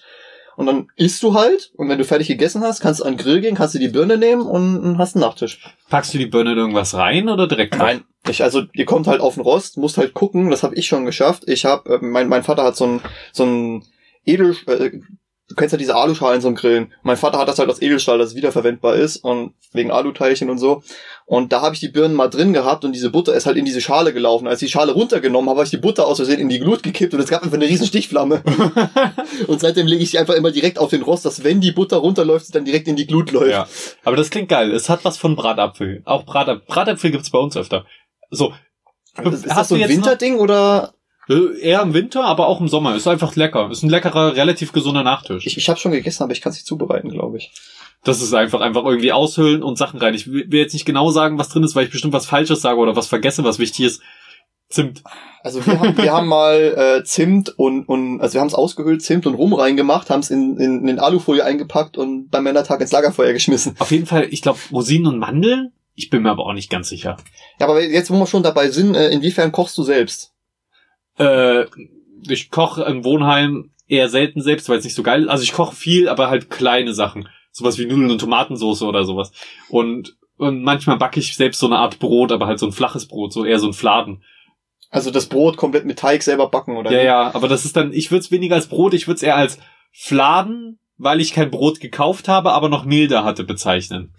Und 0.57 0.65
dann 0.65 0.87
isst 0.95 1.23
du 1.23 1.33
halt, 1.33 1.71
und 1.75 1.89
wenn 1.89 1.97
du 1.97 2.03
fertig 2.03 2.27
gegessen 2.27 2.61
hast, 2.61 2.81
kannst 2.81 2.99
du 2.99 3.05
an 3.05 3.13
den 3.13 3.23
Grill 3.23 3.41
gehen, 3.41 3.55
kannst 3.55 3.73
du 3.73 3.79
die 3.79 3.87
Birne 3.87 4.17
nehmen 4.17 4.41
und 4.43 4.97
hast 4.97 5.15
einen 5.15 5.23
Nachtisch. 5.23 5.59
Packst 5.89 6.13
du 6.13 6.17
die 6.17 6.25
Birne 6.25 6.51
in 6.51 6.57
irgendwas 6.57 6.93
rein 6.93 7.29
oder 7.29 7.47
direkt? 7.47 7.73
drauf? 7.73 7.83
Nein, 7.83 8.03
ich, 8.27 8.43
also 8.43 8.63
ihr 8.73 8.85
kommt 8.85 9.07
halt 9.07 9.21
auf 9.21 9.35
den 9.35 9.43
Rost, 9.43 9.77
musst 9.77 9.97
halt 9.97 10.13
gucken, 10.13 10.49
das 10.49 10.63
habe 10.63 10.75
ich 10.75 10.87
schon 10.87 11.05
geschafft. 11.05 11.43
Ich 11.47 11.65
habe, 11.65 11.95
äh, 11.95 11.99
mein, 12.01 12.27
mein 12.27 12.43
Vater 12.43 12.63
hat 12.63 12.75
so 12.75 12.85
ein, 12.85 13.01
so 13.31 13.45
ein 13.45 13.83
Edel, 14.25 14.55
äh, 14.67 14.91
du 15.51 15.55
kennst 15.55 15.73
ja 15.73 15.77
diese 15.77 15.95
Aluschalen 15.95 16.41
zum 16.41 16.55
Grillen. 16.55 16.91
Mein 17.03 17.17
Vater 17.17 17.37
hat 17.37 17.47
das 17.47 17.59
halt 17.59 17.69
aus 17.69 17.81
Edelstahl, 17.81 18.17
das 18.17 18.33
wiederverwendbar 18.35 18.95
ist 18.95 19.17
und 19.17 19.53
wegen 19.73 19.91
Aluteilchen 19.91 20.49
und 20.49 20.57
so. 20.57 20.81
Und 21.25 21.53
da 21.53 21.61
habe 21.61 21.75
ich 21.75 21.79
die 21.79 21.89
Birnen 21.89 22.15
mal 22.15 22.27
drin 22.29 22.51
gehabt 22.53 22.83
und 22.83 22.93
diese 22.93 23.09
Butter 23.09 23.33
ist 23.33 23.45
halt 23.45 23.57
in 23.57 23.65
diese 23.65 23.79
Schale 23.81 24.13
gelaufen. 24.13 24.47
Als 24.47 24.61
ich 24.61 24.67
die 24.69 24.71
Schale 24.71 24.91
runtergenommen 24.93 25.49
habe, 25.49 25.59
habe 25.59 25.65
ich 25.65 25.71
die 25.71 25.77
Butter 25.77 26.07
aus 26.07 26.17
Versehen 26.17 26.39
in 26.39 26.49
die 26.49 26.59
Glut 26.59 26.83
gekippt 26.83 27.13
und 27.13 27.19
es 27.19 27.29
gab 27.29 27.43
einfach 27.43 27.57
eine 27.57 27.67
riesen 27.67 27.85
Stichflamme. 27.87 28.41
und 29.47 29.59
seitdem 29.61 29.87
lege 29.87 30.03
ich 30.03 30.11
sie 30.11 30.19
einfach 30.19 30.33
immer 30.35 30.51
direkt 30.51 30.79
auf 30.79 30.89
den 30.89 31.01
Rost, 31.03 31.25
dass 31.25 31.43
wenn 31.43 31.61
die 31.61 31.71
Butter 31.71 31.97
runterläuft, 31.97 32.45
sie 32.47 32.51
dann 32.53 32.65
direkt 32.65 32.87
in 32.87 32.95
die 32.95 33.07
Glut 33.07 33.31
läuft. 33.31 33.51
Ja, 33.51 33.67
aber 34.03 34.15
das 34.15 34.29
klingt 34.29 34.49
geil. 34.49 34.71
Es 34.71 34.89
hat 34.89 35.05
was 35.05 35.17
von 35.17 35.35
Bratapfel. 35.35 36.01
Auch 36.05 36.23
Brat 36.25 36.65
Bratapfel 36.67 37.11
gibt's 37.11 37.29
bei 37.29 37.39
uns 37.39 37.55
öfter. 37.55 37.85
So, 38.29 38.53
Ist 39.31 39.45
das 39.45 39.55
Hast 39.55 39.69
so 39.69 39.75
du 39.75 39.81
ein 39.83 39.89
noch- 39.89 39.95
Winterding 39.95 40.39
oder? 40.39 40.93
Äh, 41.29 41.59
eher 41.59 41.81
im 41.81 41.93
Winter, 41.93 42.23
aber 42.23 42.47
auch 42.47 42.59
im 42.59 42.67
Sommer. 42.67 42.95
Ist 42.95 43.07
einfach 43.07 43.35
lecker. 43.35 43.69
Ist 43.71 43.83
ein 43.83 43.89
leckerer, 43.89 44.35
relativ 44.35 44.71
gesunder 44.71 45.03
Nachtisch. 45.03 45.45
Ich, 45.45 45.57
ich 45.57 45.69
habe 45.69 45.79
schon 45.79 45.91
gegessen, 45.91 46.23
aber 46.23 46.33
ich 46.33 46.41
kann 46.41 46.51
es 46.51 46.57
nicht 46.57 46.67
zubereiten, 46.67 47.09
glaube 47.09 47.37
ich. 47.37 47.51
Das 48.03 48.21
ist 48.21 48.33
einfach, 48.33 48.61
einfach 48.61 48.83
irgendwie 48.83 49.11
aushöhlen 49.11 49.61
und 49.61 49.77
Sachen 49.77 49.99
rein. 49.99 50.15
Ich 50.15 50.31
will 50.31 50.47
jetzt 50.51 50.73
nicht 50.73 50.85
genau 50.85 51.11
sagen, 51.11 51.37
was 51.37 51.49
drin 51.49 51.63
ist, 51.63 51.75
weil 51.75 51.85
ich 51.85 51.91
bestimmt 51.91 52.13
was 52.13 52.25
Falsches 52.25 52.61
sage 52.61 52.79
oder 52.79 52.95
was 52.95 53.07
vergesse, 53.07 53.43
was 53.43 53.59
wichtig 53.59 53.85
ist. 53.85 54.01
Zimt. 54.69 55.03
Also 55.43 55.65
wir 55.65 55.79
haben, 55.79 55.97
wir 55.97 56.13
haben 56.13 56.27
mal 56.27 56.55
äh, 56.55 57.03
Zimt 57.03 57.49
und, 57.59 57.87
und 57.87 58.21
also 58.21 58.35
wir 58.35 58.41
haben 58.41 58.47
es 58.47 58.53
ausgehöhlt, 58.53 59.03
Zimt 59.03 59.27
und 59.27 59.35
Rum 59.35 59.53
reingemacht, 59.53 60.09
haben 60.09 60.21
es 60.21 60.31
in, 60.31 60.57
in, 60.57 60.87
in 60.87 60.99
Alufolie 60.99 61.43
eingepackt 61.43 61.97
und 61.97 62.29
beim 62.29 62.43
Männertag 62.43 62.81
ins 62.81 62.91
Lagerfeuer 62.91 63.33
geschmissen. 63.33 63.75
Auf 63.79 63.91
jeden 63.91 64.05
Fall, 64.05 64.27
ich 64.31 64.41
glaube, 64.41 64.59
Rosinen 64.71 65.07
und 65.07 65.19
Mandeln. 65.19 65.73
Ich 65.93 66.09
bin 66.09 66.23
mir 66.23 66.31
aber 66.31 66.45
auch 66.45 66.53
nicht 66.53 66.69
ganz 66.69 66.89
sicher. 66.89 67.17
Ja, 67.59 67.67
aber 67.67 67.83
jetzt, 67.83 68.09
wo 68.09 68.17
wir 68.17 68.25
schon 68.25 68.43
dabei 68.43 68.69
sind, 68.69 68.95
äh, 68.95 69.09
inwiefern 69.09 69.51
kochst 69.51 69.77
du 69.77 69.83
selbst? 69.83 70.30
Äh, 71.21 71.65
ich 72.27 72.51
koche 72.51 72.83
im 72.83 73.03
Wohnheim 73.03 73.71
eher 73.87 74.09
selten 74.09 74.41
selbst, 74.41 74.69
weil 74.69 74.77
es 74.77 74.83
nicht 74.83 74.95
so 74.95 75.03
geil 75.03 75.23
ist. 75.23 75.29
Also 75.29 75.43
ich 75.43 75.53
koche 75.53 75.75
viel, 75.75 76.07
aber 76.07 76.29
halt 76.29 76.49
kleine 76.49 76.93
Sachen. 76.93 77.27
Sowas 77.51 77.77
wie 77.77 77.85
Nudeln 77.85 78.11
und 78.11 78.19
Tomatensauce 78.19 78.83
oder 78.83 79.03
sowas. 79.03 79.31
Und, 79.69 80.15
und 80.37 80.63
manchmal 80.63 80.97
backe 80.97 81.19
ich 81.19 81.35
selbst 81.35 81.59
so 81.59 81.67
eine 81.67 81.77
Art 81.77 81.99
Brot, 81.99 82.31
aber 82.31 82.47
halt 82.47 82.59
so 82.59 82.65
ein 82.65 82.71
flaches 82.71 83.07
Brot, 83.07 83.33
so 83.33 83.43
eher 83.43 83.59
so 83.59 83.67
ein 83.67 83.73
Fladen. 83.73 84.23
Also 84.89 85.11
das 85.11 85.27
Brot 85.27 85.57
komplett 85.57 85.85
mit 85.85 85.99
Teig 85.99 86.23
selber 86.23 86.49
backen 86.49 86.77
oder? 86.77 86.91
Ja, 86.91 86.99
wie? 86.99 87.05
ja, 87.05 87.35
aber 87.35 87.47
das 87.47 87.65
ist 87.65 87.75
dann, 87.75 87.93
ich 87.93 88.11
würde 88.11 88.21
es 88.21 88.31
weniger 88.31 88.55
als 88.55 88.67
Brot, 88.67 88.93
ich 88.93 89.07
würde 89.07 89.17
es 89.17 89.23
eher 89.23 89.35
als 89.35 89.59
Fladen, 89.91 90.79
weil 90.97 91.19
ich 91.19 91.33
kein 91.33 91.51
Brot 91.51 91.79
gekauft 91.79 92.27
habe, 92.27 92.51
aber 92.53 92.69
noch 92.69 92.85
Mehl 92.85 93.07
da 93.07 93.23
hatte, 93.23 93.43
bezeichnen. 93.43 94.13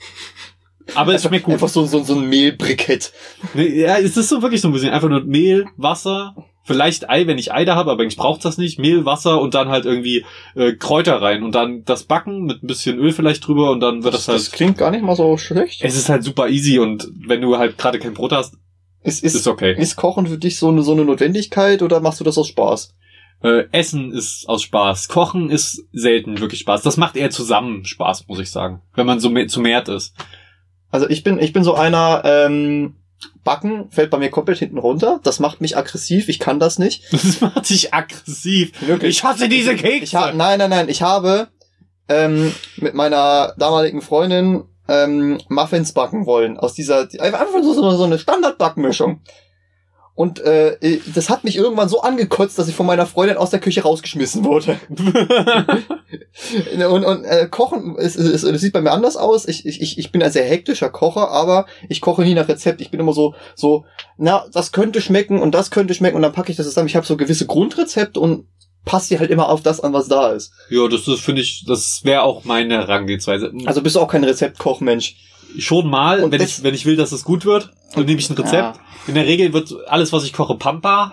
Aber 0.95 1.15
es 1.15 1.23
schmeckt 1.23 1.45
gut. 1.45 1.55
Einfach 1.55 1.69
so, 1.69 1.87
so, 1.87 2.03
so 2.03 2.15
ein 2.15 2.29
Mehlbrikett. 2.29 3.13
Ja, 3.55 3.99
es 3.99 4.17
ist 4.17 4.29
so 4.29 4.43
wirklich 4.43 4.61
so 4.61 4.69
ein 4.69 4.73
bisschen 4.73 4.91
einfach 4.91 5.09
nur 5.09 5.23
Mehl, 5.23 5.67
Wasser, 5.77 6.35
vielleicht 6.65 7.09
Ei, 7.11 7.27
wenn 7.27 7.39
ich 7.39 7.53
Ei 7.53 7.65
da 7.65 7.75
habe, 7.77 7.91
aber 7.91 8.03
eigentlich 8.03 8.17
braucht 8.17 8.45
das 8.45 8.59
nicht. 8.59 8.79
Mehl, 8.79 9.05
Wasser 9.05 9.41
und 9.41 9.55
dann 9.55 9.69
halt 9.69 9.85
irgendwie 9.85 10.25
äh, 10.55 10.73
Kräuter 10.73 11.21
rein 11.21 11.43
und 11.43 11.55
dann 11.55 11.85
das 11.85 12.05
Backen 12.05 12.45
mit 12.45 12.63
ein 12.63 12.67
bisschen 12.67 12.99
Öl 12.99 13.13
vielleicht 13.13 13.47
drüber 13.47 13.71
und 13.71 13.81
dann 13.81 14.05
wird 14.05 14.15
das, 14.15 14.27
Das, 14.27 14.29
halt. 14.29 14.41
das 14.41 14.51
klingt 14.53 14.79
gar 14.79 14.91
nicht 14.91 15.03
mal 15.05 15.17
so 15.17 15.37
schlecht. 15.37 15.83
es 15.83 15.97
ist 15.97 16.09
halt 16.09 16.25
super 16.25 16.49
easy 16.49 16.79
und 16.79 17.09
wenn 17.27 17.41
du 17.41 17.57
halt 17.59 17.79
gerade 17.79 17.99
kein 17.99 18.15
Brot 18.15 18.33
hast, 18.33 18.55
Es 19.03 19.21
ist, 19.21 19.35
ist, 19.35 19.47
okay. 19.49 19.75
ist 19.77 19.97
Kochen 19.97 20.27
für 20.27 20.39
dich 20.39 20.57
so 20.57 20.69
eine, 20.69 20.83
so 20.83 20.93
eine 20.93 21.05
Notwendigkeit 21.05 21.83
oder 21.83 22.01
machst 22.01 22.21
du 22.21 22.25
das 22.25 22.39
aus 22.39 22.49
Spaß? 22.49 22.95
Äh, 23.43 23.65
Essen 23.73 24.13
ist 24.13 24.49
aus 24.49 24.63
Spaß. 24.63 25.09
Kochen 25.09 25.51
ist 25.51 25.85
selten 25.93 26.39
wirklich 26.39 26.61
Spaß. 26.61 26.83
Das 26.83 26.97
macht 26.97 27.17
eher 27.17 27.31
zusammen 27.31 27.85
Spaß, 27.85 28.29
muss 28.29 28.39
ich 28.39 28.53
sagen. 28.53 28.83
Wenn 28.95 29.05
man 29.07 29.19
so 29.19 29.31
mehr, 29.31 29.49
zu 29.49 29.59
mehrt 29.61 29.89
ist. 29.89 30.15
Also 30.93 31.09
ich 31.09 31.25
bin, 31.25 31.41
ich 31.41 31.53
bin 31.53 31.65
so 31.65 31.75
einer, 31.75 32.23
ähm, 32.25 32.95
Backen 33.45 33.91
fällt 33.91 34.11
bei 34.11 34.19
mir 34.19 34.31
komplett 34.31 34.59
hinten 34.59 34.79
runter. 34.79 35.21
Das 35.23 35.41
macht 35.41 35.61
mich 35.61 35.77
aggressiv. 35.77 36.29
Ich 36.29 36.39
kann 36.39 36.61
das 36.61 36.79
nicht. 36.79 37.05
Das 37.13 37.41
macht 37.41 37.69
dich 37.69 37.93
aggressiv. 37.93 38.73
Ich 39.03 39.25
hasse 39.25 39.49
diese 39.49 39.75
Kekse. 39.75 40.05
Ich 40.05 40.15
ha 40.15 40.33
nein, 40.33 40.59
nein, 40.59 40.71
nein. 40.71 40.89
Ich 40.89 41.03
habe 41.03 41.49
ähm, 42.09 42.53
mit 42.77 42.95
meiner 42.95 43.55
damaligen 43.59 44.03
Freundin 44.03 44.65
ähm, 44.89 45.39
Muffins 45.49 45.93
backen 45.93 46.27
wollen. 46.27 46.59
Aus 46.59 46.75
dieser, 46.75 47.09
einfach 47.21 47.47
so, 47.63 47.73
so, 47.73 47.91
so 47.93 48.05
eine 48.05 48.19
Standardbackmischung. 48.19 49.21
Und 50.15 50.41
äh, 50.41 50.77
das 51.15 51.31
hat 51.31 51.43
mich 51.43 51.57
irgendwann 51.57 51.89
so 51.89 52.03
angekotzt, 52.03 52.59
dass 52.59 52.69
ich 52.69 52.75
von 52.75 52.87
meiner 52.87 53.07
Freundin 53.07 53.39
aus 53.39 53.51
der 53.51 53.61
Küche 53.61 53.83
rausgeschmissen 53.83 54.45
wurde. 54.45 54.79
Und, 56.91 57.05
und 57.05 57.25
äh, 57.25 57.47
Kochen, 57.51 57.97
es, 57.99 58.17
es, 58.17 58.43
es 58.43 58.61
sieht 58.61 58.73
bei 58.73 58.81
mir 58.81 58.91
anders 58.91 59.17
aus. 59.17 59.47
Ich, 59.47 59.67
ich, 59.67 59.99
ich 59.99 60.13
bin 60.13 60.23
ein 60.23 60.33
sehr 60.33 60.45
hektischer 60.45 60.89
Kocher, 60.89 61.31
aber 61.31 61.67
ich 61.89 62.01
koche 62.01 62.23
nie 62.23 62.35
nach 62.35 62.49
Rezept. 62.49 62.81
Ich 62.81 62.91
bin 62.91 63.01
immer 63.01 63.13
so, 63.13 63.35
so, 63.55 63.85
na, 64.17 64.47
das 64.53 64.73
könnte 64.73 65.01
schmecken 65.01 65.41
und 65.41 65.55
das 65.55 65.71
könnte 65.71 65.95
schmecken 65.95 66.17
und 66.17 66.23
dann 66.23 66.33
packe 66.33 66.51
ich 66.51 66.57
das 66.57 66.67
zusammen. 66.67 66.89
Ich 66.89 66.97
habe 66.97 67.07
so 67.07 67.17
gewisse 67.17 67.47
Grundrezepte 67.47 68.19
und 68.19 68.47
passe 68.85 69.11
die 69.11 69.19
halt 69.19 69.31
immer 69.31 69.49
auf 69.49 69.63
das 69.63 69.81
an, 69.81 69.93
was 69.93 70.09
da 70.09 70.33
ist. 70.33 70.53
ja, 70.71 70.89
das 70.89 71.07
ist, 71.07 71.21
finde 71.21 71.43
ich, 71.43 71.65
das 71.67 72.01
wäre 72.05 72.23
auch 72.23 72.45
meine 72.45 72.79
Herangehensweise. 72.79 73.53
Also 73.67 73.83
bist 73.83 73.97
du 73.97 74.01
auch 74.01 74.09
kein 74.09 74.25
Rezeptkochmensch. 74.25 75.17
Schon 75.59 75.89
mal, 75.91 76.23
Und 76.23 76.33
wenn 76.33 76.41
ich, 76.41 76.63
wenn 76.63 76.75
ich 76.75 76.87
will, 76.87 76.97
dass 76.97 77.13
es 77.13 77.25
gut 77.25 77.45
wird, 77.45 77.71
dann 77.95 78.05
nehme 78.07 78.19
ich 78.19 78.31
ein 78.31 78.37
Rezept. 78.37 78.77
Ja. 78.77 78.83
In 79.07 79.15
der 79.15 79.27
Regel 79.27 79.53
wird 79.53 79.75
alles, 79.89 80.13
was 80.13 80.25
ich 80.25 80.33
koche, 80.33 80.55
Pampa. 80.57 81.13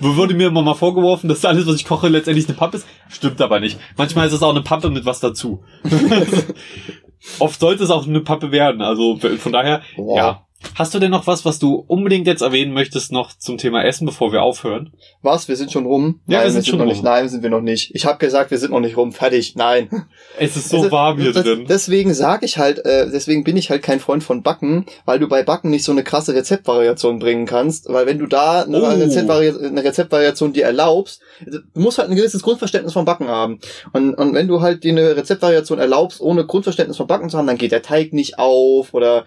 Wo 0.00 0.14
Wurde 0.16 0.34
mir 0.34 0.48
immer 0.48 0.62
mal 0.62 0.74
vorgeworfen, 0.74 1.28
dass 1.28 1.44
alles, 1.44 1.66
was 1.66 1.74
ich 1.76 1.84
koche, 1.84 2.08
letztendlich 2.08 2.46
eine 2.48 2.56
Pampe 2.56 2.76
ist. 2.76 2.86
Stimmt 3.08 3.40
aber 3.40 3.58
nicht. 3.58 3.78
Manchmal 3.96 4.26
ist 4.28 4.32
es 4.34 4.42
auch 4.42 4.50
eine 4.50 4.62
Pampe 4.62 4.90
mit 4.90 5.04
was 5.04 5.18
dazu. 5.20 5.64
Oft 7.40 7.58
sollte 7.60 7.84
es 7.84 7.90
auch 7.90 8.06
eine 8.06 8.20
Pappe 8.20 8.52
werden. 8.52 8.80
Also 8.82 9.16
von 9.16 9.52
daher, 9.52 9.82
Wow. 9.96 10.16
ja. 10.16 10.47
Hast 10.74 10.92
du 10.92 10.98
denn 10.98 11.12
noch 11.12 11.28
was, 11.28 11.44
was 11.44 11.60
du 11.60 11.84
unbedingt 11.86 12.26
jetzt 12.26 12.42
erwähnen 12.42 12.72
möchtest, 12.72 13.12
noch 13.12 13.32
zum 13.36 13.58
Thema 13.58 13.84
Essen, 13.84 14.06
bevor 14.06 14.32
wir 14.32 14.42
aufhören? 14.42 14.92
Was? 15.22 15.46
Wir 15.46 15.54
sind 15.54 15.70
schon 15.70 15.86
rum? 15.86 16.20
Ja, 16.26 16.38
Nein, 16.38 16.46
wir 16.46 16.50
sind 16.52 16.66
schon 16.66 16.78
noch 16.78 16.84
rum. 16.84 16.92
nicht. 16.92 17.02
Nein, 17.04 17.28
sind 17.28 17.44
wir 17.44 17.50
noch 17.50 17.60
nicht. 17.60 17.94
Ich 17.94 18.06
habe 18.06 18.18
gesagt, 18.18 18.50
wir 18.50 18.58
sind 18.58 18.72
noch 18.72 18.80
nicht 18.80 18.96
rum. 18.96 19.12
Fertig. 19.12 19.54
Nein. 19.54 19.88
Es 20.40 20.56
ist 20.56 20.68
so 20.68 20.78
Also, 20.78 20.90
warm 20.92 21.18
hier 21.18 21.32
das, 21.32 21.44
drin. 21.44 21.66
Deswegen 21.68 22.12
sage 22.14 22.44
ich 22.46 22.58
halt, 22.58 22.84
äh, 22.84 23.08
deswegen 23.10 23.42
bin 23.44 23.56
ich 23.56 23.70
halt 23.70 23.82
kein 23.82 23.98
Freund 23.98 24.22
von 24.22 24.42
Backen, 24.42 24.86
weil 25.04 25.18
du 25.18 25.28
bei 25.28 25.42
Backen 25.42 25.70
nicht 25.70 25.82
so 25.84 25.90
eine 25.92 26.04
krasse 26.04 26.32
Rezeptvariation 26.34 27.18
bringen 27.18 27.44
kannst, 27.46 27.88
weil 27.88 28.06
wenn 28.06 28.18
du 28.18 28.26
da 28.26 28.62
eine, 28.62 28.80
Oh. 28.80 28.86
Rezeptvari 28.86 29.48
eine 29.64 29.82
Rezeptvariation 29.82 30.52
dir 30.52 30.64
erlaubst, 30.64 31.20
also, 31.44 31.58
du 31.74 31.80
musst 31.80 31.98
halt 31.98 32.08
ein 32.10 32.16
gewisses 32.16 32.42
Grundverständnis 32.42 32.92
von 32.92 33.04
Backen 33.04 33.28
haben. 33.28 33.58
Und, 33.92 34.14
und 34.14 34.34
wenn 34.34 34.46
du 34.48 34.60
halt 34.60 34.84
dir 34.84 34.92
eine 34.92 35.16
Rezeptvariation 35.16 35.78
erlaubst, 35.78 36.20
ohne 36.20 36.46
Grundverständnis 36.46 36.96
von 36.96 37.06
Backen 37.08 37.30
zu 37.30 37.38
haben, 37.38 37.46
dann 37.46 37.58
geht 37.58 37.72
der 37.72 37.82
Teig 37.82 38.12
nicht 38.12 38.38
auf 38.38 38.94
oder 38.94 39.24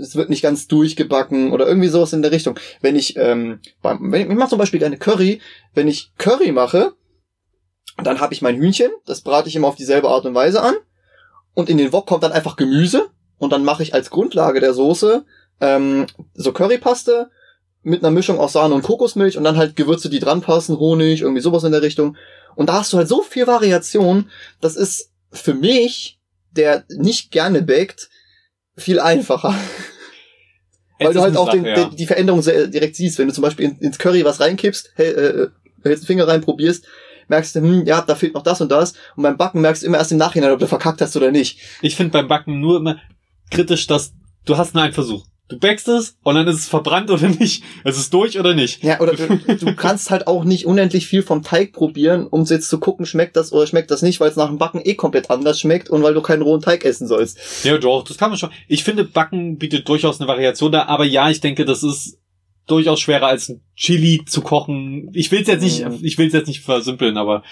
es 0.00 0.16
wird 0.16 0.27
nicht 0.30 0.42
ganz 0.42 0.68
durchgebacken 0.68 1.52
oder 1.52 1.66
irgendwie 1.66 1.88
sowas 1.88 2.12
in 2.12 2.22
der 2.22 2.32
Richtung. 2.32 2.58
Wenn 2.80 2.96
ich, 2.96 3.16
ähm, 3.16 3.60
wenn 3.82 4.22
ich, 4.22 4.28
ich 4.28 4.36
mache 4.36 4.50
zum 4.50 4.58
Beispiel 4.58 4.82
eine 4.84 4.98
Curry, 4.98 5.40
wenn 5.74 5.88
ich 5.88 6.12
Curry 6.18 6.52
mache, 6.52 6.92
dann 8.02 8.20
habe 8.20 8.32
ich 8.32 8.42
mein 8.42 8.56
Hühnchen, 8.56 8.90
das 9.06 9.22
brate 9.22 9.48
ich 9.48 9.56
immer 9.56 9.68
auf 9.68 9.76
dieselbe 9.76 10.08
Art 10.08 10.24
und 10.24 10.34
Weise 10.34 10.62
an. 10.62 10.74
Und 11.54 11.68
in 11.68 11.78
den 11.78 11.92
Wok 11.92 12.06
kommt 12.06 12.22
dann 12.22 12.32
einfach 12.32 12.56
Gemüse. 12.56 13.08
Und 13.38 13.52
dann 13.52 13.64
mache 13.64 13.82
ich 13.82 13.94
als 13.94 14.10
Grundlage 14.10 14.60
der 14.60 14.74
Soße 14.74 15.24
ähm, 15.60 16.06
so 16.34 16.52
Currypaste 16.52 17.30
mit 17.82 18.02
einer 18.02 18.10
Mischung 18.10 18.38
aus 18.38 18.52
Sahne 18.52 18.74
und 18.74 18.82
Kokosmilch 18.82 19.36
und 19.38 19.44
dann 19.44 19.56
halt 19.56 19.76
Gewürze, 19.76 20.10
die 20.10 20.18
dran 20.18 20.40
passen, 20.40 20.78
Honig, 20.78 21.22
irgendwie 21.22 21.40
sowas 21.40 21.64
in 21.64 21.72
der 21.72 21.82
Richtung. 21.82 22.16
Und 22.54 22.68
da 22.68 22.74
hast 22.74 22.92
du 22.92 22.96
halt 22.96 23.08
so 23.08 23.22
viel 23.22 23.46
Variation. 23.46 24.30
Das 24.60 24.76
ist 24.76 25.12
für 25.30 25.54
mich, 25.54 26.18
der 26.50 26.84
nicht 26.88 27.30
gerne 27.30 27.62
backt, 27.62 28.08
viel 28.76 29.00
einfacher. 29.00 29.54
Weil 30.98 31.14
du 31.14 31.20
halt 31.20 31.36
auch 31.36 31.50
den, 31.50 31.64
Sache, 31.64 31.80
ja. 31.80 31.88
den, 31.88 31.96
die 31.96 32.06
Veränderung 32.06 32.42
sehr 32.42 32.66
direkt 32.66 32.96
siehst. 32.96 33.18
Wenn 33.18 33.28
du 33.28 33.34
zum 33.34 33.42
Beispiel 33.42 33.66
in, 33.66 33.78
ins 33.78 33.98
Curry 33.98 34.24
was 34.24 34.40
reinkippst, 34.40 34.92
hel- 34.96 35.50
äh, 35.84 35.86
hältst 35.86 36.04
den 36.04 36.06
Finger 36.06 36.26
rein, 36.26 36.40
probierst, 36.40 36.84
merkst 37.28 37.54
du, 37.56 37.60
hm, 37.60 37.86
ja, 37.86 38.00
da 38.02 38.14
fehlt 38.14 38.34
noch 38.34 38.42
das 38.42 38.60
und 38.60 38.70
das. 38.72 38.94
Und 39.16 39.22
beim 39.22 39.36
Backen 39.36 39.60
merkst 39.60 39.82
du 39.82 39.86
immer 39.86 39.98
erst 39.98 40.12
im 40.12 40.18
Nachhinein, 40.18 40.50
ob 40.50 40.58
du 40.58 40.66
verkackt 40.66 41.00
hast 41.00 41.16
oder 41.16 41.30
nicht. 41.30 41.60
Ich 41.82 41.94
finde 41.96 42.12
beim 42.12 42.26
Backen 42.28 42.60
nur 42.60 42.78
immer 42.78 42.96
kritisch, 43.50 43.86
dass 43.86 44.12
du 44.44 44.56
hast 44.56 44.74
nur 44.74 44.82
einen 44.82 44.92
Versuch. 44.92 45.24
Du 45.48 45.58
backst 45.58 45.88
es 45.88 46.18
und 46.22 46.34
dann 46.34 46.46
ist 46.46 46.56
es 46.56 46.68
verbrannt 46.68 47.10
oder 47.10 47.28
nicht. 47.28 47.64
Es 47.82 47.98
ist 47.98 48.12
durch 48.12 48.38
oder 48.38 48.54
nicht. 48.54 48.84
Ja, 48.84 49.00
oder 49.00 49.12
du, 49.16 49.38
du 49.56 49.74
kannst 49.74 50.10
halt 50.10 50.26
auch 50.26 50.44
nicht 50.44 50.66
unendlich 50.66 51.06
viel 51.06 51.22
vom 51.22 51.42
Teig 51.42 51.72
probieren, 51.72 52.26
um 52.26 52.44
jetzt 52.44 52.68
zu 52.68 52.78
gucken, 52.78 53.06
schmeckt 53.06 53.34
das 53.36 53.52
oder 53.52 53.66
schmeckt 53.66 53.90
das 53.90 54.02
nicht, 54.02 54.20
weil 54.20 54.30
es 54.30 54.36
nach 54.36 54.48
dem 54.48 54.58
Backen 54.58 54.82
eh 54.84 54.94
komplett 54.94 55.30
anders 55.30 55.58
schmeckt 55.58 55.88
und 55.88 56.02
weil 56.02 56.12
du 56.12 56.20
keinen 56.20 56.42
rohen 56.42 56.60
Teig 56.60 56.84
essen 56.84 57.06
sollst. 57.06 57.64
Ja, 57.64 57.78
doch, 57.78 58.04
das 58.04 58.18
kann 58.18 58.30
man 58.30 58.38
schon. 58.38 58.50
Ich 58.68 58.84
finde, 58.84 59.04
Backen 59.04 59.56
bietet 59.56 59.88
durchaus 59.88 60.20
eine 60.20 60.28
Variation 60.28 60.70
da, 60.70 60.84
aber 60.84 61.04
ja, 61.04 61.30
ich 61.30 61.40
denke, 61.40 61.64
das 61.64 61.82
ist 61.82 62.18
durchaus 62.66 63.00
schwerer 63.00 63.28
als 63.28 63.48
ein 63.48 63.62
Chili 63.74 64.24
zu 64.26 64.42
kochen. 64.42 65.10
Ich 65.14 65.32
will 65.32 65.40
es 65.40 65.48
jetzt 65.48 65.62
nicht, 65.62 65.84
ich 66.02 66.18
will 66.18 66.26
es 66.26 66.34
jetzt 66.34 66.48
nicht 66.48 66.60
versimpeln, 66.60 67.16
aber 67.16 67.42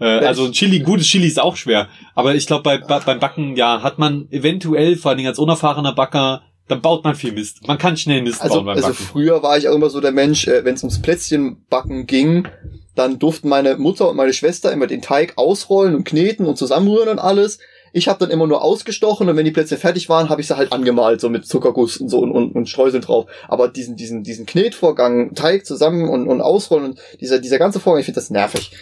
äh, 0.00 0.04
also 0.04 0.46
ein 0.46 0.52
Chili, 0.52 0.78
gutes 0.80 1.06
Chili 1.06 1.26
ist 1.26 1.40
auch 1.40 1.56
schwer. 1.56 1.88
Aber 2.14 2.34
ich 2.34 2.46
glaube, 2.46 2.62
bei, 2.62 2.78
bei, 2.78 2.98
beim 3.00 3.20
Backen, 3.20 3.56
ja, 3.56 3.82
hat 3.82 3.98
man 3.98 4.26
eventuell, 4.30 4.96
vor 4.96 5.10
allen 5.10 5.18
Dingen 5.18 5.28
als 5.28 5.38
unerfahrener 5.38 5.92
Backer, 5.92 6.42
dann 6.68 6.80
baut 6.80 7.04
man 7.04 7.14
viel 7.14 7.32
Mist. 7.32 7.66
Man 7.66 7.78
kann 7.78 7.96
schnell 7.96 8.22
Mist 8.22 8.40
Also, 8.40 8.56
bauen 8.56 8.66
beim 8.66 8.76
also 8.76 8.88
Backen. 8.88 9.04
früher 9.04 9.42
war 9.42 9.58
ich 9.58 9.68
auch 9.68 9.74
immer 9.74 9.90
so 9.90 10.00
der 10.00 10.12
Mensch, 10.12 10.46
äh, 10.46 10.64
wenn 10.64 10.74
es 10.74 10.82
ums 10.82 11.02
Plätzchenbacken 11.02 12.06
ging, 12.06 12.48
dann 12.94 13.18
durften 13.18 13.48
meine 13.48 13.76
Mutter 13.76 14.08
und 14.08 14.16
meine 14.16 14.32
Schwester 14.32 14.72
immer 14.72 14.86
den 14.86 15.02
Teig 15.02 15.34
ausrollen 15.36 15.94
und 15.94 16.04
kneten 16.04 16.46
und 16.46 16.56
zusammenrühren 16.56 17.08
und 17.08 17.18
alles. 17.18 17.58
Ich 17.94 18.08
habe 18.08 18.18
dann 18.18 18.30
immer 18.30 18.46
nur 18.46 18.62
ausgestochen 18.62 19.28
und 19.28 19.36
wenn 19.36 19.44
die 19.44 19.50
Plätzchen 19.50 19.76
fertig 19.76 20.08
waren, 20.08 20.30
habe 20.30 20.40
ich 20.40 20.46
sie 20.46 20.56
halt 20.56 20.72
angemalt, 20.72 21.20
so 21.20 21.28
mit 21.28 21.46
Zuckerguss 21.46 21.98
und 21.98 22.08
so 22.08 22.20
und, 22.20 22.32
und, 22.32 22.54
und 22.54 22.68
Streuseln 22.68 23.02
drauf. 23.02 23.26
Aber 23.48 23.68
diesen, 23.68 23.96
diesen, 23.96 24.22
diesen 24.22 24.46
Knetvorgang, 24.46 25.34
Teig 25.34 25.66
zusammen 25.66 26.08
und, 26.08 26.26
und 26.26 26.40
ausrollen 26.40 26.92
und 26.92 27.00
dieser, 27.20 27.38
dieser 27.38 27.58
ganze 27.58 27.80
Vorgang, 27.80 28.00
ich 28.00 28.06
finde 28.06 28.20
das 28.20 28.30
nervig. 28.30 28.72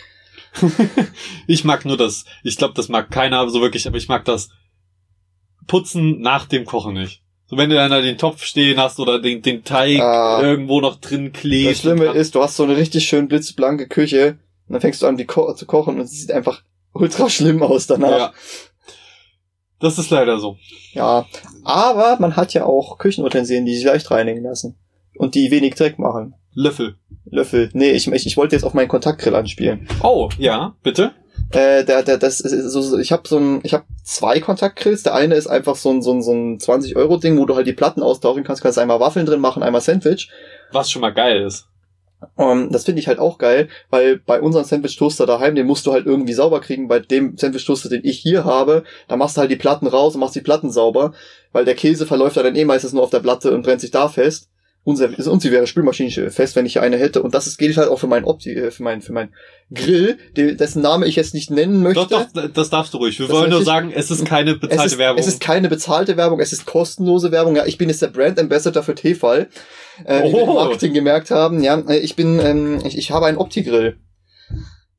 Ich 1.47 1.64
mag 1.64 1.85
nur 1.85 1.97
das, 1.97 2.24
ich 2.43 2.57
glaube, 2.57 2.74
das 2.74 2.89
mag 2.89 3.11
keiner 3.11 3.49
so 3.51 3.61
wirklich, 3.61 3.87
aber 3.87 3.97
ich 3.97 4.09
mag 4.09 4.24
das 4.24 4.51
Putzen 5.66 6.20
nach 6.20 6.47
dem 6.47 6.64
Kochen 6.64 6.95
nicht. 6.95 7.22
So 7.51 7.57
wenn 7.57 7.68
du 7.68 7.74
dann 7.74 7.90
da 7.90 8.01
den 8.01 8.16
Topf 8.16 8.44
stehen 8.44 8.78
hast 8.78 9.01
oder 9.01 9.20
den, 9.20 9.42
den 9.42 9.64
Teig 9.64 9.98
Ah. 10.01 10.40
irgendwo 10.40 10.80
noch 10.80 11.01
drin 11.01 11.32
klebt. 11.32 11.72
Das 11.72 11.78
Schlimme 11.80 12.07
ist, 12.07 12.36
du 12.36 12.42
hast 12.42 12.57
so 12.57 12.62
eine 12.62 12.76
richtig 12.76 13.05
schön 13.07 13.26
blitzblanke 13.26 13.88
Küche 13.88 14.38
und 14.68 14.74
dann 14.74 14.80
fängst 14.80 15.03
du 15.03 15.09
an, 15.09 15.16
die 15.16 15.24
ko 15.24 15.53
zu 15.55 15.66
kochen 15.66 15.96
und 15.96 16.03
es 16.03 16.12
sieht 16.12 16.30
einfach 16.30 16.62
ultra 16.92 17.28
schlimm 17.28 17.61
aus 17.62 17.88
danach. 17.88 18.11
Ja. 18.18 18.32
Das 19.80 19.98
ist 19.98 20.11
leider 20.11 20.38
so. 20.38 20.59
Ja, 20.92 21.26
aber 21.64 22.18
man 22.20 22.36
hat 22.36 22.53
ja 22.55 22.66
auch 22.66 22.98
Küchenutensilien, 22.98 23.64
die 23.66 23.74
sich 23.74 23.84
leicht 23.84 24.11
reinigen 24.11 24.42
lassen. 24.44 24.76
Und 25.16 25.34
die 25.34 25.51
wenig 25.51 25.74
Dreck 25.74 25.98
machen. 25.98 26.34
Löffel. 26.55 26.96
Löffel. 27.24 27.70
Nee, 27.72 27.90
ich, 27.92 28.07
ich, 28.07 28.26
ich 28.26 28.36
wollte 28.36 28.55
jetzt 28.57 28.64
auf 28.64 28.74
meinen 28.74 28.88
Kontaktgrill 28.88 29.34
anspielen. 29.34 29.88
Oh, 30.03 30.28
ja, 30.38 30.76
bitte. 30.82 31.12
Äh, 31.53 31.84
der, 31.84 32.03
der, 32.03 32.16
das 32.16 32.40
ist 32.40 32.70
so, 32.70 32.98
ich 32.98 33.11
habe 33.11 33.26
so 33.26 33.38
ein, 33.38 33.61
ich 33.64 33.74
habe 33.74 33.84
zwei 34.05 34.40
Kontaktgrills. 34.40 35.03
Der 35.03 35.14
eine 35.14 35.34
ist 35.34 35.48
einfach 35.48 35.76
so 35.76 35.90
ein, 35.90 36.03
so 36.03 36.12
ein, 36.12 36.22
so 36.22 36.32
ein 36.32 36.59
20-Euro-Ding, 36.59 37.38
wo 37.38 37.44
du 37.44 37.57
halt 37.57 37.66
die 37.66 37.72
Platten 37.72 38.03
austauschen 38.03 38.44
kannst. 38.44 38.62
Kannst 38.62 38.78
einmal 38.78 39.01
Waffeln 39.01 39.26
drin 39.26 39.40
machen, 39.40 39.62
einmal 39.62 39.80
Sandwich. 39.80 40.30
Was 40.72 40.90
schon 40.90 41.03
mal 41.03 41.12
geil 41.12 41.44
ist. 41.44 41.66
Um, 42.36 42.70
das 42.70 42.84
finde 42.84 43.01
ich 43.01 43.09
halt 43.09 43.18
auch 43.18 43.38
geil, 43.38 43.68
weil 43.88 44.18
bei 44.18 44.42
unserem 44.42 44.66
Sandwich-Toaster 44.66 45.24
daheim, 45.24 45.55
den 45.55 45.66
musst 45.66 45.86
du 45.86 45.92
halt 45.92 46.05
irgendwie 46.05 46.34
sauber 46.34 46.61
kriegen. 46.61 46.86
Bei 46.86 46.98
dem 46.98 47.36
Sandwich-Toaster, 47.36 47.88
den 47.88 48.05
ich 48.05 48.18
hier 48.18 48.44
habe, 48.44 48.84
da 49.09 49.16
machst 49.16 49.36
du 49.36 49.40
halt 49.40 49.51
die 49.51 49.57
Platten 49.57 49.86
raus 49.86 50.14
und 50.14 50.20
machst 50.20 50.34
die 50.34 50.42
Platten 50.42 50.70
sauber, 50.70 51.14
weil 51.53 51.64
der 51.64 51.74
Käse 51.74 52.07
verläuft 52.07 52.36
ja 52.36 52.42
dann 52.42 52.57
eh 52.57 52.64
meistens 52.64 52.92
nur 52.92 53.03
auf 53.03 53.11
der 53.11 53.20
Platte 53.20 53.53
und 53.53 53.62
brennt 53.62 53.80
sich 53.80 53.90
da 53.90 54.09
fest. 54.09 54.51
Unser, 54.83 55.11
und 55.31 55.43
sie 55.43 55.53
wäre 55.53 55.66
Spülmaschine 55.66 56.31
fest, 56.31 56.57
wenn 56.57 56.64
ich 56.64 56.72
hier 56.72 56.83
eine 56.83 56.97
hätte. 56.97 57.22
Und 57.22 57.35
das 57.35 57.47
ist, 57.47 57.59
geht 57.59 57.76
halt 57.76 57.89
auch 57.91 57.99
für 57.99 58.07
meinen 58.07 58.24
Opti, 58.24 58.55
äh, 58.55 58.70
für 58.70 58.83
meinen, 58.83 59.03
für 59.03 59.12
meinen 59.12 59.35
Grill, 59.74 60.16
de- 60.37 60.55
dessen 60.55 60.81
Name 60.81 61.07
ich 61.07 61.16
jetzt 61.16 61.35
nicht 61.35 61.51
nennen 61.51 61.83
möchte. 61.83 62.07
Doch, 62.09 62.26
doch, 62.33 62.49
das 62.53 62.70
darfst 62.70 62.95
du 62.95 62.99
ruhig. 62.99 63.18
Wir 63.18 63.26
Das 63.26 63.37
wollen 63.37 63.51
nur 63.51 63.62
sagen, 63.62 63.93
es 63.95 64.11
ist 64.11 64.24
keine 64.24 64.53
es 64.53 64.61
bezahlte 64.61 64.87
ist, 64.87 64.99
Werbung. 64.99 65.20
Es 65.20 65.26
ist 65.26 65.41
keine 65.43 65.68
bezahlte 65.68 66.16
Werbung, 66.16 66.41
es 66.41 66.55
ist 66.55 66.64
kostenlose 66.64 67.31
Werbung. 67.31 67.57
Ja, 67.57 67.66
ich 67.66 67.76
bin 67.76 67.91
jetzt 67.91 68.01
der 68.01 68.07
Brand 68.09 68.39
Ambassador 68.41 68.83
für 68.83 68.95
Tefal. 68.95 69.49
Äh, 70.07 70.28
wie 70.28 70.33
wir 70.33 70.43
im 70.45 70.49
Oh. 70.49 70.55
Marketing 70.55 70.95
gemerkt 70.95 71.31
haben. 71.31 71.62
Ja, 71.62 71.78
äh, 71.87 71.99
ich 71.99 72.16
bin, 72.16 72.41
ähm, 72.41 72.78
ich, 72.87 72.97
ich 72.97 73.11
habe 73.11 73.26
einen 73.26 73.37
Opti-Grill. 73.37 73.99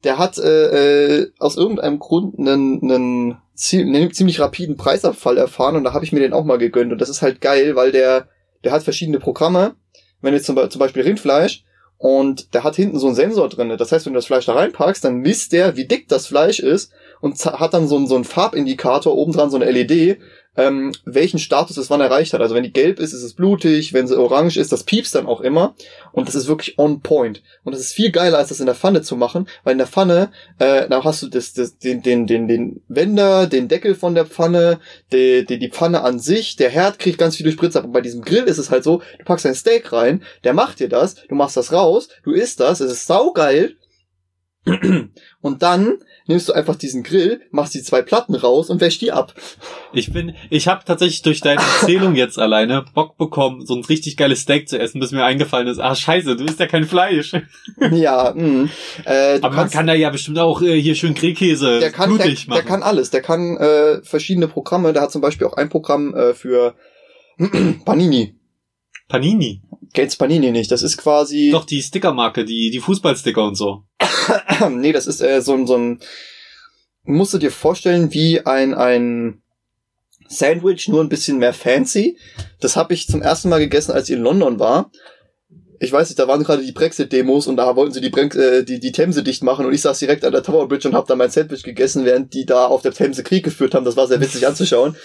Der 0.03 0.19
hat 0.19 0.37
äh, 0.37 1.17
äh, 1.21 1.31
aus 1.39 1.57
irgendeinem 1.57 1.97
Grund 1.97 2.37
einen, 2.37 2.81
einen, 2.83 3.37
einen 3.73 4.13
ziemlich 4.13 4.39
rapiden 4.39 4.77
Preisabfall 4.77 5.37
erfahren 5.37 5.75
und 5.75 5.83
da 5.83 5.93
habe 5.93 6.05
ich 6.05 6.11
mir 6.11 6.19
den 6.19 6.33
auch 6.33 6.43
mal 6.45 6.57
gegönnt. 6.59 6.91
Und 6.91 7.01
das 7.01 7.09
ist 7.09 7.21
halt 7.23 7.41
geil, 7.41 7.75
weil 7.75 7.91
der, 7.91 8.27
der 8.63 8.71
hat 8.71 8.83
verschiedene 8.83 9.19
Programme. 9.19 9.75
Wenn 10.21 10.33
jetzt 10.33 10.45
zum, 10.45 10.69
zum 10.69 10.79
Beispiel 10.79 11.03
Rindfleisch 11.03 11.63
und 11.97 12.53
der 12.53 12.63
hat 12.63 12.75
hinten 12.75 12.99
so 12.99 13.07
einen 13.07 13.15
Sensor 13.15 13.49
drinne. 13.49 13.77
Das 13.77 13.91
heißt, 13.91 14.05
wenn 14.05 14.13
du 14.13 14.17
das 14.17 14.25
Fleisch 14.25 14.45
da 14.45 14.53
reinpackst, 14.53 15.03
dann 15.03 15.17
misst 15.17 15.51
der, 15.53 15.77
wie 15.77 15.85
dick 15.85 16.07
das 16.07 16.27
Fleisch 16.27 16.59
ist 16.59 16.91
und 17.21 17.43
hat 17.45 17.73
dann 17.73 17.87
so 17.87 17.95
einen, 17.95 18.07
so 18.07 18.15
einen 18.15 18.25
Farbindikator 18.25 19.15
oben 19.15 19.31
dran, 19.31 19.49
so 19.49 19.57
eine 19.57 19.69
LED, 19.69 20.19
ähm, 20.57 20.91
welchen 21.05 21.39
Status 21.39 21.77
es 21.77 21.89
wann 21.89 22.01
erreicht 22.01 22.33
hat. 22.33 22.41
Also 22.41 22.55
wenn 22.55 22.63
die 22.63 22.73
gelb 22.73 22.99
ist, 22.99 23.13
ist 23.13 23.23
es 23.23 23.35
blutig, 23.35 23.93
wenn 23.93 24.07
sie 24.07 24.19
orange 24.19 24.57
ist, 24.57 24.71
das 24.71 24.83
piepst 24.83 25.15
dann 25.15 25.25
auch 25.25 25.39
immer. 25.39 25.75
Und 26.11 26.27
das 26.27 26.35
ist 26.35 26.47
wirklich 26.47 26.77
on 26.77 27.01
point. 27.01 27.41
Und 27.63 27.73
das 27.73 27.81
ist 27.81 27.93
viel 27.93 28.11
geiler, 28.11 28.37
als 28.37 28.49
das 28.49 28.59
in 28.59 28.65
der 28.65 28.75
Pfanne 28.75 29.01
zu 29.01 29.15
machen, 29.15 29.47
weil 29.63 29.73
in 29.73 29.77
der 29.77 29.87
Pfanne, 29.87 30.31
äh, 30.59 30.89
da 30.89 31.03
hast 31.03 31.23
du 31.23 31.27
das, 31.27 31.53
das, 31.53 31.77
den, 31.77 32.01
den, 32.01 32.27
den, 32.27 32.47
den 32.47 32.81
Wender, 32.89 33.47
den 33.47 33.69
Deckel 33.69 33.95
von 33.95 34.13
der 34.13 34.25
Pfanne, 34.25 34.79
die, 35.13 35.45
die, 35.45 35.57
die 35.57 35.69
Pfanne 35.69 36.01
an 36.01 36.19
sich, 36.19 36.57
der 36.57 36.69
Herd 36.69 36.99
kriegt 36.99 37.17
ganz 37.17 37.37
viel 37.37 37.49
Spritz 37.51 37.77
ab. 37.77 37.85
Und 37.85 37.93
bei 37.93 38.01
diesem 38.01 38.21
Grill 38.21 38.43
ist 38.43 38.57
es 38.57 38.71
halt 38.71 38.83
so, 38.83 39.01
du 39.19 39.25
packst 39.25 39.45
ein 39.45 39.55
Steak 39.55 39.93
rein, 39.93 40.21
der 40.43 40.53
macht 40.53 40.79
dir 40.79 40.89
das, 40.89 41.15
du 41.15 41.35
machst 41.35 41.55
das 41.55 41.71
raus, 41.71 42.09
du 42.23 42.31
isst 42.31 42.59
das, 42.59 42.81
es 42.81 42.91
ist 42.91 43.07
saugeil. 43.07 43.75
Und 45.41 45.63
dann 45.63 45.97
nimmst 46.31 46.49
du 46.49 46.53
einfach 46.53 46.75
diesen 46.75 47.03
Grill, 47.03 47.41
machst 47.51 47.73
die 47.75 47.83
zwei 47.83 48.01
Platten 48.01 48.33
raus 48.35 48.69
und 48.69 48.81
wäschst 48.81 49.01
die 49.01 49.11
ab. 49.11 49.33
Ich 49.93 50.11
bin, 50.11 50.35
ich 50.49 50.67
habe 50.67 50.83
tatsächlich 50.85 51.21
durch 51.21 51.41
deine 51.41 51.61
Erzählung 51.61 52.15
jetzt 52.15 52.39
alleine 52.39 52.83
Bock 52.93 53.17
bekommen, 53.17 53.65
so 53.65 53.75
ein 53.75 53.83
richtig 53.85 54.17
geiles 54.17 54.41
Steak 54.41 54.67
zu 54.69 54.79
essen, 54.79 54.99
bis 54.99 55.11
mir 55.11 55.23
eingefallen 55.23 55.67
ist, 55.67 55.79
ah 55.79 55.93
scheiße, 55.95 56.35
du 56.35 56.43
isst 56.45 56.59
ja 56.59 56.67
kein 56.67 56.85
Fleisch. 56.85 57.33
ja, 57.91 58.33
mh. 58.35 58.69
Äh, 59.05 59.39
du 59.39 59.43
Aber 59.43 59.49
man 59.49 59.55
kannst- 59.55 59.73
kann 59.75 59.87
da 59.87 59.93
ja 59.93 60.09
bestimmt 60.09 60.39
auch 60.39 60.61
äh, 60.61 60.79
hier 60.81 60.95
schön 60.95 61.13
Grillkäse 61.13 61.79
der 61.79 61.91
kann, 61.91 62.09
der, 62.09 62.23
blutig 62.23 62.45
der 62.47 62.55
machen. 62.55 62.65
kann 62.67 62.83
alles. 62.83 63.09
Der 63.11 63.21
kann 63.21 63.57
äh, 63.57 64.01
verschiedene 64.03 64.47
Programme. 64.47 64.93
Der 64.93 65.01
hat 65.03 65.11
zum 65.11 65.21
Beispiel 65.21 65.45
auch 65.47 65.53
ein 65.53 65.69
Programm 65.69 66.13
äh, 66.15 66.33
für 66.33 66.75
Panini. 67.85 68.35
Panini. 69.07 69.61
Kennst 69.93 70.19
Panini 70.19 70.51
nicht? 70.51 70.71
Das 70.71 70.83
ist 70.83 70.97
quasi. 70.97 71.49
Doch, 71.51 71.65
die 71.65 71.81
Stickermarke, 71.81 72.45
die, 72.45 72.69
die 72.69 72.79
Fußballsticker 72.79 73.43
und 73.43 73.55
so. 73.55 73.83
nee, 74.69 74.91
das 74.91 75.07
ist 75.07 75.21
äh, 75.21 75.41
so, 75.41 75.53
ein- 75.53 75.67
so 75.67 75.75
ein. 75.75 75.99
Musst 77.03 77.33
du 77.33 77.39
dir 77.39 77.51
vorstellen, 77.51 78.13
wie 78.13 78.45
ein, 78.45 78.73
ein 78.75 79.41
Sandwich, 80.27 80.87
nur 80.87 81.01
ein 81.03 81.09
bisschen 81.09 81.39
mehr 81.39 81.53
fancy. 81.53 82.17
Das 82.59 82.75
habe 82.75 82.93
ich 82.93 83.07
zum 83.07 83.21
ersten 83.21 83.49
Mal 83.49 83.59
gegessen, 83.59 83.91
als 83.91 84.07
ich 84.09 84.15
in 84.15 84.21
London 84.21 84.59
war. 84.59 84.91
Ich 85.83 85.91
weiß 85.91 86.09
nicht, 86.09 86.19
da 86.19 86.27
waren 86.27 86.43
gerade 86.43 86.63
die 86.63 86.71
Brexit-Demos 86.73 87.47
und 87.47 87.57
da 87.57 87.75
wollten 87.75 87.91
sie 87.91 88.01
die, 88.01 88.09
Brenk 88.11 88.35
äh, 88.35 88.61
die, 88.63 88.79
die 88.79 88.91
Themse 88.91 89.23
dicht 89.23 89.43
machen 89.43 89.65
und 89.65 89.73
ich 89.73 89.81
saß 89.81 89.97
direkt 89.97 90.23
an 90.23 90.31
der 90.31 90.43
Tower 90.43 90.67
Bridge 90.67 90.87
und 90.87 90.93
habe 90.93 91.07
da 91.07 91.15
mein 91.15 91.31
Sandwich 91.31 91.63
gegessen, 91.63 92.05
während 92.05 92.33
die 92.35 92.45
da 92.45 92.67
auf 92.67 92.83
der 92.83 92.93
Themse 92.93 93.23
Krieg 93.23 93.43
geführt 93.43 93.73
haben. 93.73 93.83
Das 93.83 93.97
war 93.97 94.07
sehr 94.07 94.21
witzig 94.21 94.45
anzuschauen. 94.47 94.95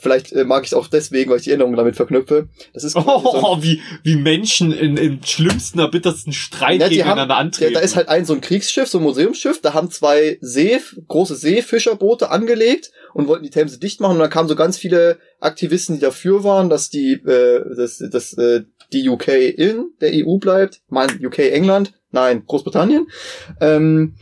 Vielleicht 0.00 0.32
äh, 0.32 0.44
mag 0.44 0.64
ich 0.64 0.70
es 0.70 0.74
auch 0.74 0.88
deswegen, 0.88 1.30
weil 1.30 1.38
ich 1.38 1.44
die 1.44 1.50
Erinnerungen 1.50 1.76
damit 1.76 1.94
verknüpfe. 1.94 2.48
Das 2.72 2.82
ist 2.82 2.92
so 2.94 2.98
ein- 2.98 3.04
Oh, 3.06 3.58
wie, 3.62 3.80
wie 4.02 4.16
Menschen 4.16 4.72
in, 4.72 4.96
im 4.96 5.20
schlimmsten, 5.24 5.78
erbittersten 5.78 6.32
Streit 6.32 6.80
Ja, 6.80 6.88
gegeneinander 6.88 7.34
haben, 7.36 7.46
antreten. 7.46 7.72
Ja, 7.72 7.78
da 7.78 7.84
ist 7.84 7.94
halt 7.94 8.08
ein 8.08 8.24
so 8.24 8.34
ein 8.34 8.40
Kriegsschiff, 8.40 8.88
so 8.88 8.98
ein 8.98 9.04
Museumsschiff, 9.04 9.60
da 9.60 9.72
haben 9.72 9.90
zwei 9.90 10.38
See, 10.40 10.80
große 11.06 11.36
Seefischerboote 11.36 12.30
angelegt 12.30 12.90
und 13.14 13.28
wollten 13.28 13.44
die 13.44 13.50
Themse 13.50 13.78
dicht 13.78 14.00
machen 14.00 14.14
und 14.14 14.18
dann 14.18 14.30
kamen 14.30 14.48
so 14.48 14.56
ganz 14.56 14.76
viele 14.78 15.18
Aktivisten, 15.40 15.94
die 15.96 16.00
dafür 16.00 16.42
waren, 16.42 16.68
dass 16.70 16.90
die, 16.90 17.12
äh, 17.12 17.62
dass, 17.76 17.98
dass 18.10 18.32
äh, 18.34 18.62
die 18.94 19.08
UK 19.08 19.28
in 19.28 19.90
der 20.00 20.12
EU 20.14 20.38
bleibt. 20.38 20.80
Mein 20.88 21.10
UK 21.24 21.40
England, 21.40 21.92
nein, 22.10 22.44
Großbritannien. 22.46 23.08
Ähm, 23.60 24.14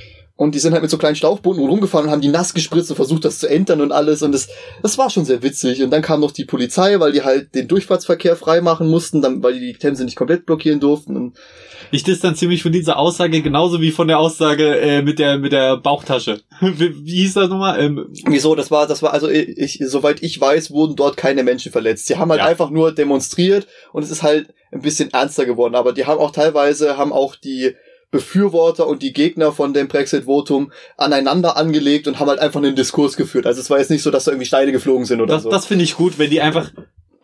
und 0.43 0.57
die 0.57 0.59
sind 0.59 0.73
halt 0.73 0.83
mit 0.83 0.91
so 0.91 0.99
kleinen 0.99 1.15
Schlauchbooten 1.15 1.65
rumgefahren 1.65 2.07
und 2.07 2.13
haben 2.13 2.21
die 2.21 2.27
nass 2.29 2.53
gespritzt 2.53 2.91
und 2.91 2.97
versucht, 2.97 3.25
das 3.25 3.39
zu 3.39 3.49
entern 3.49 3.81
und 3.81 3.93
alles. 3.93 4.23
Und 4.23 4.33
das, 4.33 4.49
das 4.83 4.99
war 4.99 5.09
schon 5.09 5.25
sehr 5.25 5.41
witzig. 5.45 5.85
Und 5.85 5.91
dann 5.91 6.03
kam 6.03 6.19
noch 6.19 6.33
die 6.33 6.45
Polizei, 6.45 6.99
weil 6.99 7.13
die 7.13 7.23
halt 7.23 7.55
den 7.55 7.69
Durchfahrtsverkehr 7.69 8.35
freimachen 8.35 8.89
mussten, 8.89 9.23
dann, 9.23 9.41
weil 9.45 9.55
die 9.55 9.61
die 9.61 9.79
Themse 9.79 10.05
nicht 10.05 10.17
komplett 10.17 10.45
blockieren 10.45 10.81
durften. 10.81 11.17
Und 11.17 11.37
Ich 11.93 12.03
distanziere 12.03 12.49
mich 12.51 12.65
von 12.65 12.73
dieser 12.73 12.99
Aussage 12.99 13.41
genauso 13.41 13.81
wie 13.81 13.93
von 13.93 14.09
der 14.09 14.19
Aussage 14.19 14.81
äh, 14.81 15.03
mit 15.03 15.21
der 15.21 15.39
mit 15.39 15.53
der 15.53 15.77
Bauchtasche. 15.77 16.41
wie, 16.61 17.07
wie 17.07 17.21
hieß 17.23 17.35
das 17.35 17.49
nochmal? 17.49 17.81
Ähm, 17.81 18.09
Wieso? 18.27 18.57
Das 18.57 18.73
war, 18.73 18.89
das 18.89 19.01
war, 19.01 19.13
also 19.13 19.29
ich, 19.29 19.79
soweit 19.87 20.25
ich 20.25 20.41
weiß, 20.41 20.73
wurden 20.73 20.97
dort 20.97 21.17
keine 21.17 21.45
Menschen 21.45 21.71
verletzt. 21.71 22.09
Sie 22.09 22.17
haben 22.17 22.31
halt 22.33 22.41
Ja. 22.41 22.47
einfach 22.49 22.71
nur 22.71 22.93
demonstriert 22.93 23.69
und 23.93 24.03
es 24.03 24.11
ist 24.11 24.25
halt 24.25 24.53
ein 24.73 24.83
bisschen 24.83 25.13
ernster 25.13 25.47
geworden. 25.47 25.77
Aber 25.77 25.93
die 25.93 26.05
haben 26.07 26.19
auch 26.19 26.33
teilweise, 26.33 26.97
haben 26.97 27.13
auch 27.13 27.37
die 27.37 27.77
Befürworter 28.13 28.87
und 28.87 29.03
die 29.03 29.13
Gegner 29.13 29.51
von 29.51 29.75
dem 29.75 29.89
Brexit-Votum 29.89 30.71
aneinander 30.97 31.57
angelegt 31.57 32.07
und 32.07 32.21
haben 32.21 32.29
halt 32.29 32.39
einfach 32.39 32.61
einen 32.63 32.77
Diskurs 32.77 33.17
geführt. 33.17 33.47
Also 33.47 33.61
es 33.61 33.71
war 33.71 33.79
jetzt 33.79 33.91
nicht 33.91 34.03
so, 34.05 34.13
dass 34.13 34.25
da 34.25 34.31
irgendwie 34.31 34.47
Steine 34.47 34.71
geflogen 34.71 35.05
sind 35.07 35.21
oder 35.21 35.35
das 35.35 35.43
so. 35.43 35.51
das 35.51 35.67
finde 35.67 35.83
ich 35.85 35.97
gut, 35.97 36.19
wenn 36.21 36.31
die 36.31 36.41
einfach 36.41 36.71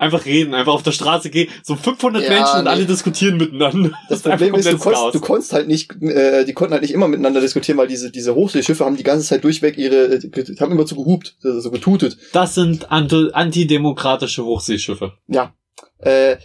einfach 0.01 0.24
reden, 0.26 0.55
einfach 0.55 0.72
auf 0.72 0.84
der 0.84 0.93
Straße 0.93 1.28
gehen, 1.28 1.49
so 1.64 1.74
500 1.74 2.22
Ja, 2.22 2.30
Menschen 2.30 2.59
und 2.59 2.64
nee. 2.64 2.70
alle 2.70 2.86
diskutieren 2.86 3.36
miteinander. 3.36 3.91
das 4.09 4.24
einfach 4.24 4.39
Problem 4.47 4.55
ist, 4.55 4.72
du 4.72 4.78
konntest, 4.78 5.14
du 5.14 5.20
konntest 5.20 5.53
halt 5.53 5.66
nicht, 5.68 5.91
äh, 6.03 6.45
die 6.45 6.53
konnten 6.53 6.72
halt 6.72 6.82
nicht 6.82 6.95
immer 6.95 7.09
miteinander 7.09 7.41
diskutieren, 7.41 7.78
weil 7.78 7.89
diese, 7.89 8.11
diese 8.12 8.34
Hochseeschiffe 8.34 8.84
haben 8.84 8.97
die 8.97 9.03
ganze 9.03 9.26
Zeit 9.26 9.43
durchweg 9.43 9.76
ihre, 9.76 10.14
äh, 10.14 10.57
haben 10.61 10.70
immer 10.70 10.86
zu 10.86 10.95
gehupt, 10.95 11.36
also 11.43 11.59
so 11.61 11.70
getutet. 11.72 12.16
Das 12.32 12.55
sind 12.55 12.91
anti- 12.93 13.30
antidemokratische 13.32 14.45
Hochseeschiffe. 14.45 15.14
Ja. 15.26 15.53
Äh, 15.99 16.36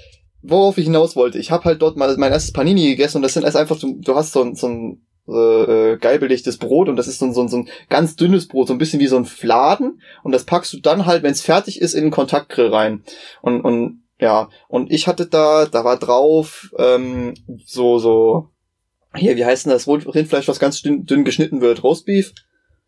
worauf 0.44 0.78
ich 0.78 0.86
hinaus 0.86 1.16
wollte, 1.16 1.40
ich 1.40 1.50
habe 1.52 1.64
halt 1.66 1.82
dort 1.82 1.98
mal 1.98 2.16
mein 2.18 2.32
erstes 2.32 2.54
Panini 2.54 2.86
gegessen 2.88 3.18
und 3.18 3.24
das 3.24 3.34
sind 3.34 3.44
erst 3.44 3.58
einfach, 3.58 3.80
du, 3.80 4.00
du 4.00 4.16
hast 4.16 4.34
so 4.34 4.42
ein, 4.44 4.56
so 4.56 4.68
ein 4.68 5.02
äh, 5.28 5.32
äh, 5.94 5.98
geilbelegtes 5.98 6.58
Brot 6.58 6.90
und 6.90 6.98
das 6.98 7.08
ist 7.08 7.20
so 7.20 7.26
ein, 7.26 7.34
so, 7.34 7.42
ein, 7.42 7.48
so 7.48 7.58
ein 7.58 7.70
ganz 7.90 8.16
dünnes 8.16 8.48
Brot, 8.48 8.68
so 8.68 8.74
ein 8.74 8.78
bisschen 8.78 9.00
wie 9.00 9.08
so 9.08 9.16
ein 9.18 9.26
Fladen 9.26 10.02
und 10.24 10.32
das 10.34 10.44
packst 10.44 10.74
du 10.74 10.80
dann 10.80 11.06
halt, 11.06 11.24
wenn 11.24 11.32
es 11.32 11.42
fertig 11.42 11.80
ist, 11.82 11.94
in 11.94 12.04
den 12.04 12.12
Kontaktgrill 12.12 12.68
rein. 12.68 13.04
Und, 13.42 13.62
und 13.62 14.04
Ja, 14.20 14.50
und 14.68 14.92
ich 14.92 15.08
hatte 15.08 15.26
da, 15.26 15.66
da 15.66 15.84
war 15.84 15.98
drauf, 15.98 16.72
ähm, 16.78 17.34
so, 17.66 18.00
so, 18.00 18.50
hier, 19.16 19.36
wie 19.38 19.46
heißt 19.46 19.66
denn 19.66 19.74
das 19.74 19.88
Rindfleisch, 19.88 20.48
was 20.48 20.60
ganz 20.60 20.82
dünn, 20.82 21.06
dünn 21.06 21.24
geschnitten 21.24 21.62
wird? 21.62 21.84
Roastbeef? 21.84 22.34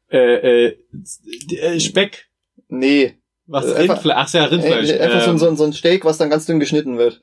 Äh, 0.09 0.67
äh, 0.67 0.77
äh, 1.55 1.79
Speck. 1.79 2.27
Nee. 2.67 3.15
Was? 3.47 3.65
Äh, 3.65 3.81
Rindfleisch. 3.81 4.15
Ach 4.17 4.33
ja, 4.33 4.45
Rindfleisch. 4.45 4.89
Äh, 4.89 4.99
einfach 4.99 5.21
so, 5.23 5.31
Ähm, 5.31 5.37
so, 5.37 5.47
ein- 5.47 5.57
so 5.57 5.63
ein 5.65 5.73
Steak, 5.73 6.03
was 6.05 6.17
dann 6.17 6.29
ganz 6.29 6.45
dünn 6.45 6.59
geschnitten 6.59 6.97
wird. 6.97 7.21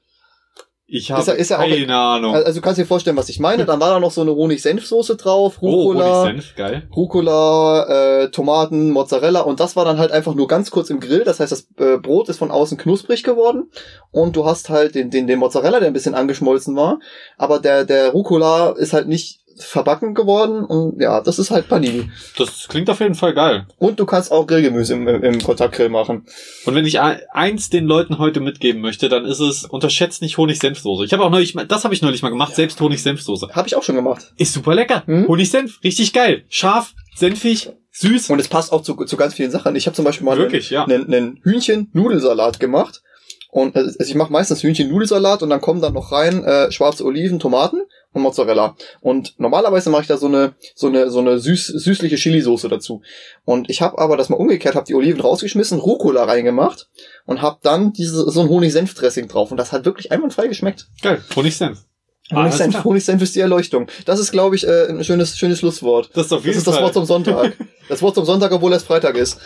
Ich 0.94 1.10
habe 1.10 1.20
ist 1.22 1.26
ja- 1.28 1.32
ist 1.34 1.48
ja 1.50 1.58
auch- 1.58 1.68
keine 1.68 1.96
Ahnung. 1.96 2.34
Also 2.34 2.60
du 2.60 2.60
kannst 2.60 2.78
dir 2.78 2.86
vorstellen, 2.86 3.16
was 3.16 3.28
ich 3.28 3.40
meine. 3.40 3.64
Dann 3.64 3.80
war 3.80 3.90
da 3.90 3.98
noch 4.00 4.10
so 4.10 4.20
eine 4.20 4.34
Honig-Senf-Soße 4.34 5.16
drauf, 5.16 5.58
oh, 5.60 5.68
Rucola, 5.70 6.22
Honigsenf, 6.24 6.54
geil. 6.54 6.82
Rucola, 6.94 8.22
äh, 8.24 8.30
Tomaten, 8.30 8.90
Mozzarella 8.90 9.40
und 9.40 9.60
das 9.60 9.76
war 9.76 9.84
dann 9.84 9.98
halt 9.98 10.12
einfach 10.12 10.34
nur 10.34 10.48
ganz 10.48 10.70
kurz 10.70 10.90
im 10.90 11.00
Grill. 11.00 11.24
Das 11.24 11.40
heißt, 11.40 11.52
das 11.52 11.66
äh, 11.78 11.98
Brot 11.98 12.28
ist 12.28 12.38
von 12.38 12.50
außen 12.50 12.78
knusprig 12.78 13.22
geworden 13.22 13.70
und 14.10 14.36
du 14.36 14.44
hast 14.44 14.70
halt 14.70 14.94
den, 14.94 15.10
den, 15.10 15.26
den 15.26 15.38
Mozzarella, 15.38 15.78
der 15.80 15.88
ein 15.88 15.92
bisschen 15.94 16.14
angeschmolzen 16.14 16.76
war, 16.76 16.98
aber 17.38 17.58
der, 17.58 17.84
der 17.84 18.10
Rucola 18.10 18.70
ist 18.70 18.92
halt 18.92 19.08
nicht 19.08 19.40
verbacken 19.58 20.14
geworden 20.14 20.64
und 20.64 21.00
ja, 21.00 21.20
das 21.20 21.38
ist 21.38 21.50
halt 21.50 21.68
Panini. 21.68 22.10
Das 22.38 22.68
klingt 22.68 22.88
auf 22.90 23.00
jeden 23.00 23.14
Fall 23.14 23.34
geil. 23.34 23.66
Und 23.78 23.98
du 24.00 24.06
kannst 24.06 24.32
auch 24.32 24.46
Grillgemüse 24.46 24.94
im, 24.94 25.06
im, 25.08 25.42
Kontaktgrill 25.42 25.88
machen. 25.88 26.26
Und 26.64 26.74
wenn 26.74 26.86
ich 26.86 27.00
ein- 27.00 27.20
eins 27.32 27.70
den 27.70 27.84
Leuten 27.86 28.18
heute 28.18 28.40
mitgeben 28.40 28.80
möchte, 28.82 29.08
dann 29.08 29.24
ist 29.24 29.40
es, 29.40 29.64
unterschätzt 29.64 30.22
nicht 30.22 30.38
Honig-Senfsoße. 30.38 31.04
Ich 31.04 31.12
habe 31.12 31.24
auch 31.24 31.30
neulich, 31.30 31.54
mal- 31.54 31.66
das 31.66 31.84
habe 31.84 31.94
ich 31.94 32.02
neulich 32.02 32.22
mal 32.22 32.30
gemacht, 32.30 32.54
selbst 32.54 32.80
Honig-Senfsoße. 32.80 33.50
Habe 33.52 33.68
ich 33.68 33.76
auch 33.76 33.82
schon 33.82 33.96
gemacht. 33.96 34.32
Ist 34.36 34.52
super 34.52 34.74
lecker. 34.74 35.02
Hm? 35.06 35.28
Honig-Senf, 35.28 35.82
richtig 35.84 36.12
geil. 36.12 36.44
Scharf, 36.48 36.92
senfig, 37.16 37.70
süß. 37.92 38.30
Und 38.30 38.38
es 38.40 38.48
passt 38.48 38.72
auch 38.72 38.82
zu, 38.82 38.94
zu 39.04 39.16
ganz 39.16 39.34
vielen 39.34 39.50
Sachen. 39.50 39.76
Ich 39.76 39.86
habe 39.86 39.94
zum 39.94 40.04
Beispiel 40.04 40.24
mal 40.24 40.38
Wirklich, 40.38 40.70
ja. 40.70 40.84
einen, 40.84 41.06
einen 41.12 41.40
Hühnchen-Nudelsalat 41.42 42.60
gemacht. 42.60 43.02
Und 43.50 43.76
äh, 43.76 43.80
also 43.80 43.96
ich 44.00 44.14
mache 44.14 44.32
meistens 44.32 44.62
Hühnchen-Nudelsalat 44.62 45.42
und 45.42 45.50
dann 45.50 45.60
kommen 45.60 45.80
dann 45.82 45.92
noch 45.92 46.10
rein 46.10 46.42
äh, 46.44 46.72
schwarze 46.72 47.04
Oliven, 47.04 47.38
Tomaten 47.38 47.82
und 48.12 48.22
Mozzarella. 48.22 48.76
Und 49.00 49.34
normalerweise 49.38 49.90
mache 49.90 50.02
ich 50.02 50.08
da 50.08 50.16
so 50.16 50.26
eine 50.26 50.54
so 50.74 50.88
eine 50.88 51.10
so 51.10 51.20
eine 51.20 51.38
süß, 51.38 51.66
süßliche 51.66 52.16
Chili-Soße 52.16 52.68
dazu. 52.68 53.02
Und 53.44 53.70
ich 53.70 53.82
habe 53.82 53.98
aber 53.98 54.16
das 54.16 54.28
mal 54.28 54.36
umgekehrt, 54.36 54.74
habe 54.74 54.86
die 54.86 54.94
Oliven 54.94 55.20
rausgeschmissen, 55.20 55.78
Rucola 55.78 56.24
reingemacht 56.24 56.88
und 57.26 57.42
habe 57.42 57.58
dann 57.62 57.92
diese 57.92 58.30
so 58.30 58.40
ein 58.40 58.48
Honig-Senf-Dressing 58.48 59.28
drauf. 59.28 59.50
Und 59.50 59.56
das 59.56 59.72
hat 59.72 59.84
wirklich 59.84 60.12
einwandfrei 60.12 60.48
geschmeckt. 60.48 60.88
Geil. 61.02 61.22
Honig-Senf. 61.34 61.84
Alles 62.30 62.38
Honig-Senf, 62.54 62.70
klar. 62.72 62.84
Honig-Senf 62.84 63.22
ist 63.22 63.34
die 63.36 63.40
Erleuchtung. 63.40 63.88
Das 64.06 64.18
ist, 64.20 64.32
glaube 64.32 64.56
ich, 64.56 64.66
äh, 64.66 64.86
ein 64.88 65.04
schönes 65.04 65.36
schönes 65.36 65.58
Schlusswort. 65.58 66.10
Das 66.14 66.26
ist 66.26 66.32
auf 66.32 66.38
Das 66.40 66.46
jeden 66.46 66.58
ist 66.58 66.66
das 66.66 66.74
Fall. 66.76 66.84
Wort 66.84 66.94
zum 66.94 67.04
Sonntag. 67.04 67.52
Das 67.88 68.00
Wort 68.00 68.14
zum 68.14 68.24
Sonntag, 68.24 68.52
obwohl 68.52 68.72
es 68.72 68.84
Freitag 68.84 69.16
ist. 69.16 69.38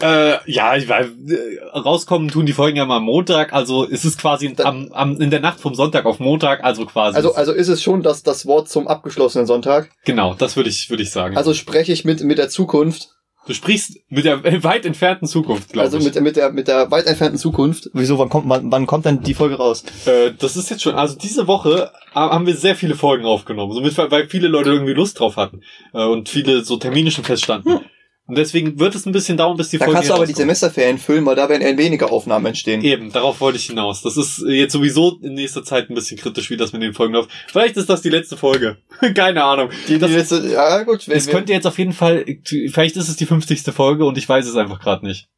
Äh, 0.00 0.36
ja, 0.50 0.74
ich 0.76 0.88
weiß, 0.88 1.06
äh, 1.28 1.78
rauskommen 1.78 2.28
tun 2.28 2.46
die 2.46 2.54
Folgen 2.54 2.76
ja 2.78 2.86
mal 2.86 2.96
am 2.98 3.02
Montag, 3.02 3.52
also 3.52 3.84
ist 3.84 4.04
es 4.06 4.16
quasi 4.16 4.54
Dann- 4.54 4.66
am, 4.66 4.92
am, 4.92 5.20
in 5.20 5.28
der 5.30 5.40
Nacht 5.40 5.60
vom 5.60 5.74
Sonntag 5.74 6.06
auf 6.06 6.18
Montag, 6.18 6.64
also 6.64 6.86
quasi. 6.86 7.16
Also, 7.16 7.34
also 7.34 7.52
ist 7.52 7.68
es 7.68 7.82
schon 7.82 8.02
das, 8.02 8.22
das 8.22 8.46
Wort 8.46 8.70
zum 8.70 8.88
abgeschlossenen 8.88 9.46
Sonntag. 9.46 9.90
genau, 10.06 10.32
das 10.34 10.56
würde 10.56 10.70
ich, 10.70 10.88
würde 10.88 11.02
ich 11.02 11.10
sagen. 11.10 11.36
Also 11.36 11.52
spreche 11.52 11.92
ich 11.92 12.04
mit, 12.06 12.22
mit 12.22 12.38
der 12.38 12.48
Zukunft. 12.48 13.08
Du 13.46 13.54
sprichst 13.54 13.98
mit 14.08 14.24
der 14.24 14.42
weit 14.64 14.84
entfernten 14.86 15.26
Zukunft, 15.26 15.72
glaube 15.72 15.84
Also 15.86 15.98
ich. 15.98 16.04
mit, 16.04 16.20
mit 16.20 16.36
der, 16.36 16.52
mit 16.52 16.68
der 16.68 16.90
weit 16.90 17.06
entfernten 17.06 17.38
Zukunft. 17.38 17.90
Wieso, 17.92 18.18
wann 18.18 18.28
kommt, 18.28 18.48
wann, 18.48 18.70
wann 18.70 18.86
kommt 18.86 19.04
denn 19.06 19.22
die 19.22 19.34
Folge 19.34 19.56
raus? 19.56 19.84
äh, 20.06 20.32
das 20.38 20.56
ist 20.56 20.70
jetzt 20.70 20.82
schon, 20.82 20.94
also 20.94 21.16
diese 21.16 21.46
Woche 21.46 21.90
ha- 22.14 22.30
haben 22.30 22.46
wir 22.46 22.54
sehr 22.56 22.76
viele 22.76 22.94
Folgen 22.94 23.24
aufgenommen, 23.24 23.72
somit, 23.72 23.96
weil 24.10 24.28
viele 24.28 24.48
Leute 24.48 24.70
irgendwie 24.70 24.92
Lust 24.94 25.18
drauf 25.20 25.36
hatten 25.36 25.62
äh, 25.94 26.04
und 26.04 26.28
viele 26.28 26.64
so 26.64 26.76
Termine 26.76 27.10
schon 27.10 27.24
feststanden. 27.24 27.80
Und 28.30 28.38
deswegen 28.38 28.78
wird 28.78 28.94
es 28.94 29.06
ein 29.06 29.12
bisschen 29.12 29.36
dauern, 29.36 29.56
bis 29.56 29.70
die 29.70 29.78
Da 29.78 29.86
Folge 29.86 29.96
kannst 29.96 30.10
du 30.10 30.14
aber 30.14 30.24
die. 30.24 30.34
Semesterferien 30.34 30.98
füllen, 30.98 31.26
weil 31.26 31.34
da 31.34 31.48
werden 31.48 31.62
eher 31.62 31.76
weniger 31.76 32.12
Aufnahmen 32.12 32.46
entstehen. 32.46 32.80
Eben, 32.80 33.10
darauf 33.10 33.40
wollte 33.40 33.58
ich 33.58 33.66
hinaus. 33.66 34.02
Das 34.02 34.16
ist 34.16 34.44
jetzt 34.46 34.72
sowieso 34.72 35.18
in 35.20 35.34
nächster 35.34 35.64
Zeit 35.64 35.90
ein 35.90 35.94
bisschen 35.94 36.16
kritisch, 36.16 36.48
wie 36.48 36.56
das 36.56 36.72
mit 36.72 36.80
den 36.80 36.94
Folgen 36.94 37.14
läuft. 37.14 37.28
Vielleicht 37.48 37.76
ist 37.76 37.90
das 37.90 38.02
die 38.02 38.08
letzte 38.08 38.36
Folge. 38.36 38.76
Keine 39.16 39.42
Ahnung. 39.42 39.70
Die, 39.88 39.94
die 39.94 39.98
das, 39.98 40.12
letzte, 40.12 40.46
ja 40.48 40.84
gut. 40.84 41.08
wenn 41.08 41.16
es 41.16 41.26
könnte 41.26 41.52
jetzt 41.52 41.66
auf 41.66 41.76
jeden 41.76 41.92
Fall, 41.92 42.24
vielleicht 42.44 42.96
ist 42.96 43.08
es 43.08 43.16
die 43.16 43.26
50. 43.26 43.62
Folge 43.74 44.04
und 44.04 44.16
ich 44.16 44.28
weiß 44.28 44.46
es 44.46 44.54
einfach 44.54 44.78
gerade 44.78 45.04
nicht. 45.04 45.28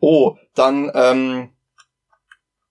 oh, 0.00 0.34
dann, 0.56 0.90
ähm, 0.92 1.50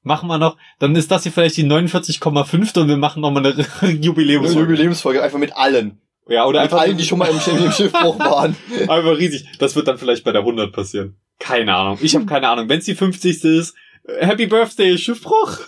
Machen 0.02 0.28
wir 0.28 0.38
noch, 0.38 0.58
dann 0.80 0.96
ist 0.98 1.10
das 1.10 1.24
hier 1.24 1.32
vielleicht 1.32 1.56
die 1.56 1.66
49,5 1.66 2.80
und 2.80 2.88
wir 2.90 2.98
machen 2.98 3.22
noch 3.22 3.32
mal 3.32 3.46
eine 3.46 3.66
eine 3.82 3.92
Jubiläumsfolge. 4.02 4.72
Jubiläumsfolge, 4.72 5.24
einfach 5.24 5.40
mit 5.40 5.56
allen. 5.56 6.02
Ja, 6.30 6.46
oder 6.46 6.62
Mit 6.62 6.72
einfach, 6.72 6.82
allen, 6.82 6.98
die 6.98 7.04
schon 7.06 7.18
mal 7.20 7.30
im, 7.30 7.66
im 7.66 7.72
Schiffbruch 7.72 8.20
waren. 8.20 8.56
einfach 8.82 9.18
riesig. 9.18 9.46
Das 9.58 9.76
wird 9.76 9.88
dann 9.88 9.98
vielleicht 9.98 10.24
bei 10.24 10.32
der 10.32 10.42
100 10.42 10.72
passieren. 10.72 11.18
Keine 11.40 11.76
Ahnung. 11.76 11.98
Ich 12.02 12.16
habe 12.16 12.26
keine 12.26 12.48
Ahnung. 12.50 12.70
Wenn 12.70 12.80
es 12.80 12.86
die 12.86 12.96
50. 12.96 13.44
ist, 13.44 13.76
Happy 14.20 14.46
Birthday, 14.48 14.98
Schiffbruch. 14.98 15.60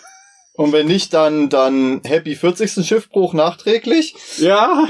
Und 0.53 0.73
wenn 0.73 0.87
nicht, 0.87 1.13
dann, 1.13 1.49
dann 1.49 2.01
Happy 2.03 2.35
40. 2.35 2.85
Schiffbruch 2.85 3.33
nachträglich. 3.33 4.15
Ja. 4.37 4.87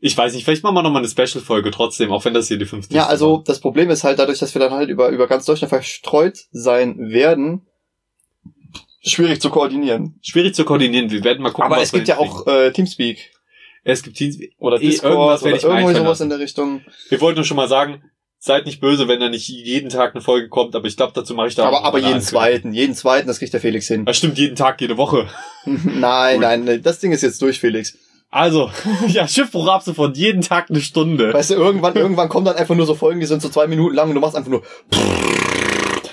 Ich 0.00 0.16
weiß 0.16 0.34
nicht, 0.34 0.44
vielleicht 0.44 0.62
machen 0.62 0.74
wir 0.74 0.82
noch 0.82 0.90
mal 0.90 0.98
eine 0.98 1.08
Special-Folge 1.08 1.70
trotzdem, 1.70 2.10
auch 2.10 2.24
wenn 2.24 2.34
das 2.34 2.48
hier 2.48 2.58
die 2.58 2.64
50. 2.66 2.94
Ja, 2.94 3.06
also 3.06 3.38
war. 3.38 3.44
das 3.44 3.60
Problem 3.60 3.90
ist 3.90 4.02
halt 4.02 4.18
dadurch, 4.18 4.38
dass 4.38 4.54
wir 4.54 4.60
dann 4.60 4.72
halt 4.72 4.88
über, 4.88 5.10
über 5.10 5.26
ganz 5.26 5.44
Deutschland 5.44 5.68
verstreut 5.68 6.38
sein 6.52 6.98
werden, 6.98 7.66
schwierig 9.02 9.40
zu 9.40 9.50
koordinieren. 9.50 10.18
Schwierig 10.22 10.54
zu 10.54 10.64
koordinieren. 10.64 11.10
Wir 11.10 11.22
werden 11.22 11.42
mal 11.42 11.50
gucken, 11.52 11.70
Aber 11.70 11.80
es 11.82 11.92
gibt 11.92 12.08
ja 12.08 12.18
auch 12.18 12.46
äh, 12.46 12.72
Teamspeak 12.72 13.30
Es 13.84 14.02
gibt 14.02 14.16
Teams 14.16 14.38
oder 14.58 14.76
Eh, 14.76 14.86
Discord 14.86 15.12
irgendwas 15.12 15.42
oder 15.42 15.52
werde 15.52 15.58
ich 15.58 15.64
mir 15.64 15.80
irgendwie 15.80 15.94
sowas 15.98 16.20
in 16.20 16.28
der 16.28 16.38
Richtung. 16.38 16.82
Wir 17.08 17.20
wollten 17.20 17.36
nur 17.36 17.44
schon 17.44 17.56
mal 17.56 17.68
sagen, 17.68 18.02
seid 18.38 18.66
nicht 18.66 18.80
böse, 18.80 19.06
wenn 19.06 19.20
da 19.20 19.28
nicht 19.28 19.48
jeden 19.48 19.90
Tag 19.90 20.14
eine 20.14 20.22
Folge 20.22 20.48
kommt, 20.48 20.74
aber 20.74 20.86
ich 20.86 20.96
glaube, 20.96 21.12
dazu 21.14 21.34
mache 21.34 21.48
ich 21.48 21.54
da 21.54 21.66
aber 21.66 21.84
aber 21.84 21.98
jeden 21.98 22.20
zweiten, 22.20 22.72
jeden 22.72 22.94
zweiten, 22.94 23.28
das 23.28 23.38
kriegt 23.38 23.52
der 23.52 23.60
Felix 23.60 23.86
hin. 23.86 24.06
Das 24.06 24.16
stimmt, 24.16 24.38
jeden 24.38 24.56
Tag, 24.56 24.80
jede 24.80 24.96
Woche. 24.96 25.28
nein, 25.64 26.36
Gut. 26.36 26.42
nein, 26.42 26.64
nein, 26.64 26.82
das 26.82 26.98
Ding 26.98 27.12
ist 27.12 27.22
jetzt 27.22 27.40
durch, 27.42 27.60
Felix. 27.60 27.96
Also, 28.30 28.70
ja, 29.08 29.26
Schiffbruch 29.26 29.66
ab 29.66 29.82
sofort, 29.82 30.16
jeden 30.16 30.40
Tag 30.40 30.70
eine 30.70 30.80
Stunde. 30.80 31.34
Weißt 31.34 31.50
du, 31.50 31.54
irgendwann, 31.54 31.96
irgendwann 31.96 32.28
kommen 32.28 32.46
dann 32.46 32.56
einfach 32.56 32.76
nur 32.76 32.86
so 32.86 32.94
Folgen, 32.94 33.20
die 33.20 33.26
sind 33.26 33.42
so 33.42 33.48
zwei 33.48 33.66
Minuten 33.66 33.94
lang 33.94 34.08
und 34.08 34.14
du 34.14 34.20
machst 34.20 34.36
einfach 34.36 34.50
nur 34.50 34.62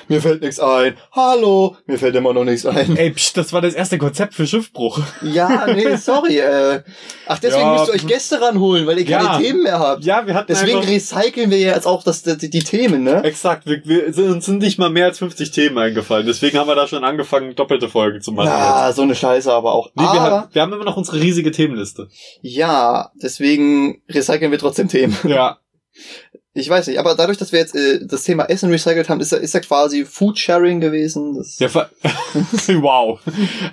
mir 0.08 0.22
fällt 0.22 0.42
nichts 0.42 0.60
ein. 0.60 0.96
Hallo, 1.12 1.76
mir 1.86 1.98
fällt 1.98 2.16
immer 2.16 2.34
noch 2.34 2.44
nichts 2.44 2.66
ein. 2.66 2.96
Ey, 2.98 3.12
pst, 3.12 3.38
das 3.38 3.54
war 3.54 3.62
das 3.62 3.74
erste 3.74 3.98
Konzept 3.98 4.34
für 4.34 4.48
Schiffbruch. 4.48 5.00
Ja, 5.22 5.66
nee, 5.74 5.96
sorry. 5.98 6.38
Äh, 6.40 6.82
ach, 7.28 7.40
deswegen 7.40 7.64
Ja. 7.68 7.74
müsst 7.74 7.88
ihr 7.90 7.94
euch 7.96 8.08
Gäste 8.08 8.40
ranholen, 8.42 8.86
weil 8.88 9.00
ihr 9.00 9.06
keine 9.06 9.24
Ja. 9.26 9.38
Themen 9.40 9.64
mehr 9.64 9.80
habt. 9.80 10.04
Ja, 10.06 10.26
wir 10.26 10.34
hatten 10.34 10.48
Deswegen 10.48 10.78
einfach... 10.78 10.90
recyceln 10.92 11.52
wir 11.52 11.60
jetzt 11.60 11.86
auch 11.88 12.04
das, 12.04 12.24
die, 12.24 12.50
die 12.50 12.64
Themen, 12.64 13.04
ne? 13.04 13.24
Exakt, 13.24 13.66
wir, 13.66 13.82
wir 13.86 14.14
sind, 14.14 14.32
uns 14.32 14.46
sind 14.46 14.60
nicht 14.60 14.78
mal 14.80 14.90
mehr 14.90 15.06
als 15.06 15.20
50 15.20 15.52
Themen 15.52 15.78
eingefallen. 15.78 16.26
Deswegen 16.26 16.58
haben 16.58 16.68
wir 16.68 16.76
da 16.76 16.88
schon 16.88 17.04
angefangen, 17.04 17.56
doppelte 17.56 17.90
Folgen 17.90 18.22
zu 18.22 18.32
machen. 18.32 18.48
Ja, 18.48 18.92
so 18.94 19.02
eine 19.02 19.16
Scheiße 19.16 19.52
aber 19.52 19.74
auch. 19.74 19.90
Nee, 19.96 20.04
wir, 20.04 20.10
aber, 20.10 20.20
haben, 20.32 20.48
wir 20.54 20.62
haben 20.62 20.74
immer 20.74 20.86
noch 20.86 20.98
unsere 20.98 21.20
riesige 21.20 21.52
Themenliste. 21.52 22.08
ja, 22.42 23.12
deswegen 23.22 24.02
recyceln 24.10 24.52
wir 24.52 24.60
trotzdem 24.60 24.88
Themen. 24.88 25.16
Ja. 25.28 25.58
Ich 26.58 26.70
weiß 26.70 26.88
nicht, 26.88 27.00
aber 27.00 27.16
dadurch, 27.16 27.38
dass 27.38 27.52
wir 27.52 27.60
jetzt 27.60 27.76
äh, 27.76 28.00
das 28.06 28.24
Thema 28.24 28.46
Essen 28.46 28.70
recycelt 28.72 29.10
haben, 29.10 29.20
ist 29.20 29.32
ja, 29.32 29.38
ist 29.38 29.54
ja 29.54 29.60
quasi 29.60 30.06
Food-Sharing 30.06 30.80
gewesen. 30.80 31.36
Das, 31.36 31.60
Ja, 31.60 31.70
wow. 32.82 33.20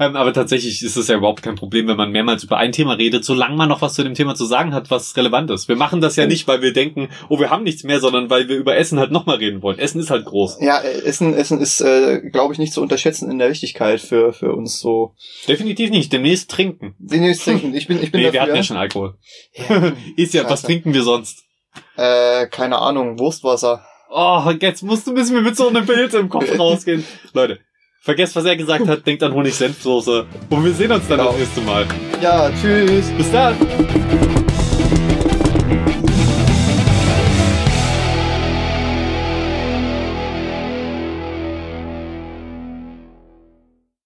Ähm, 0.01 0.16
aber 0.16 0.32
tatsächlich 0.32 0.82
ist 0.82 0.97
es 0.97 1.09
ja 1.09 1.16
überhaupt 1.16 1.43
kein 1.43 1.55
Problem, 1.55 1.89
wenn 1.89 1.97
man 1.97 2.12
mehrmals 2.12 2.45
über 2.45 2.59
ein 2.59 2.72
Thema 2.72 2.95
redet, 2.95 3.24
solange 3.24 3.57
man 3.57 3.68
noch 3.68 3.80
was 3.82 3.95
zu 3.95 4.03
dem 4.03 4.14
Thema 4.14 4.35
zu 4.35 4.45
sagen 4.45 4.74
hat, 4.74 4.91
was 4.91 5.16
relevant 5.16 5.51
ist. 5.51 5.68
Wir 5.68 5.76
machen 5.76 6.01
das 6.01 6.16
ja 6.16 6.26
nicht, 6.26 6.47
weil 6.47 6.62
wir 6.62 6.72
denken, 6.72 7.09
oh, 7.28 7.39
wir 7.39 7.51
haben 7.51 7.64
nichts 7.64 7.85
mehr, 7.85 8.01
sondern 8.01 8.30
weil 8.30 8.49
wir 8.49 8.57
über 8.57 8.76
Essen 8.76 8.99
halt 8.99 9.11
nochmal 9.11 9.37
reden 9.37 9.62
wollen. 9.62 9.78
Essen 9.78 10.01
ist 10.01 10.11
halt 10.11 10.24
groß. 10.24 10.59
ja, 10.61 10.78
äh, 10.80 11.03
Essen, 11.03 11.35
Essen 11.35 11.61
ist, 11.61 11.80
äh, 11.80 12.20
glaube 12.30 12.53
ich, 12.53 12.59
nicht 12.59 12.72
zu 12.72 12.82
unterschätzen 12.82 13.30
in 13.30 13.39
der 13.39 13.51
Wichtigkeit 13.51 14.01
für, 14.01 14.32
für 14.32 14.53
uns 14.53 14.78
so. 14.78 15.14
Definitiv 15.49 15.91
nicht. 15.91 16.12
Demnächst 16.12 16.51
trinken. 16.51 16.95
Jetzt 17.01 17.45
trinken. 17.45 17.74
Ich 17.74 17.87
bin, 17.87 18.03
ich 18.03 18.12
bin 18.12 18.20
Nee, 18.20 18.26
wir 18.26 18.32
dafür. 18.32 18.43
hatten 18.43 18.57
ja 18.57 18.62
schon 18.62 18.76
Alkohol. 18.76 19.14
Ja. 19.68 19.93
Ist 20.16 20.35
ja, 20.35 20.45
was 20.45 20.51
Scheiße. 20.61 20.66
trinken 20.66 20.95
wir 20.95 21.03
sonst? 21.03 21.43
Äh, 21.97 22.47
keine 22.49 22.78
Ahnung, 22.78 23.18
Wurstwasser. 23.18 23.84
Oh, 24.11 24.42
jetzt 24.61 24.82
musst 24.82 25.07
du 25.07 25.12
müssen 25.12 25.34
wir 25.34 25.42
mit 25.42 25.57
so 25.57 25.68
einem 25.68 25.86
Bild 25.86 26.14
im 26.14 26.28
Kopf 26.28 26.47
rausgehen. 26.59 27.05
Leute, 27.32 27.59
vergesst, 28.03 28.36
was 28.36 28.45
er 28.45 28.57
gesagt 28.57 28.86
hat, 28.86 29.07
denkt 29.07 29.22
an 29.22 29.32
Honig-Senfsoße. 29.34 30.26
Und 30.51 30.64
wir 30.64 30.72
sehen 30.72 30.92
uns 30.92 31.07
dann 31.09 31.18
Genau. 31.18 31.30
das 31.30 31.40
nächste 31.40 31.61
Mal. 31.62 31.86
Ja, 32.20 32.51
tschüss. 32.61 33.11
Bis 33.16 33.30
dann. 33.32 33.57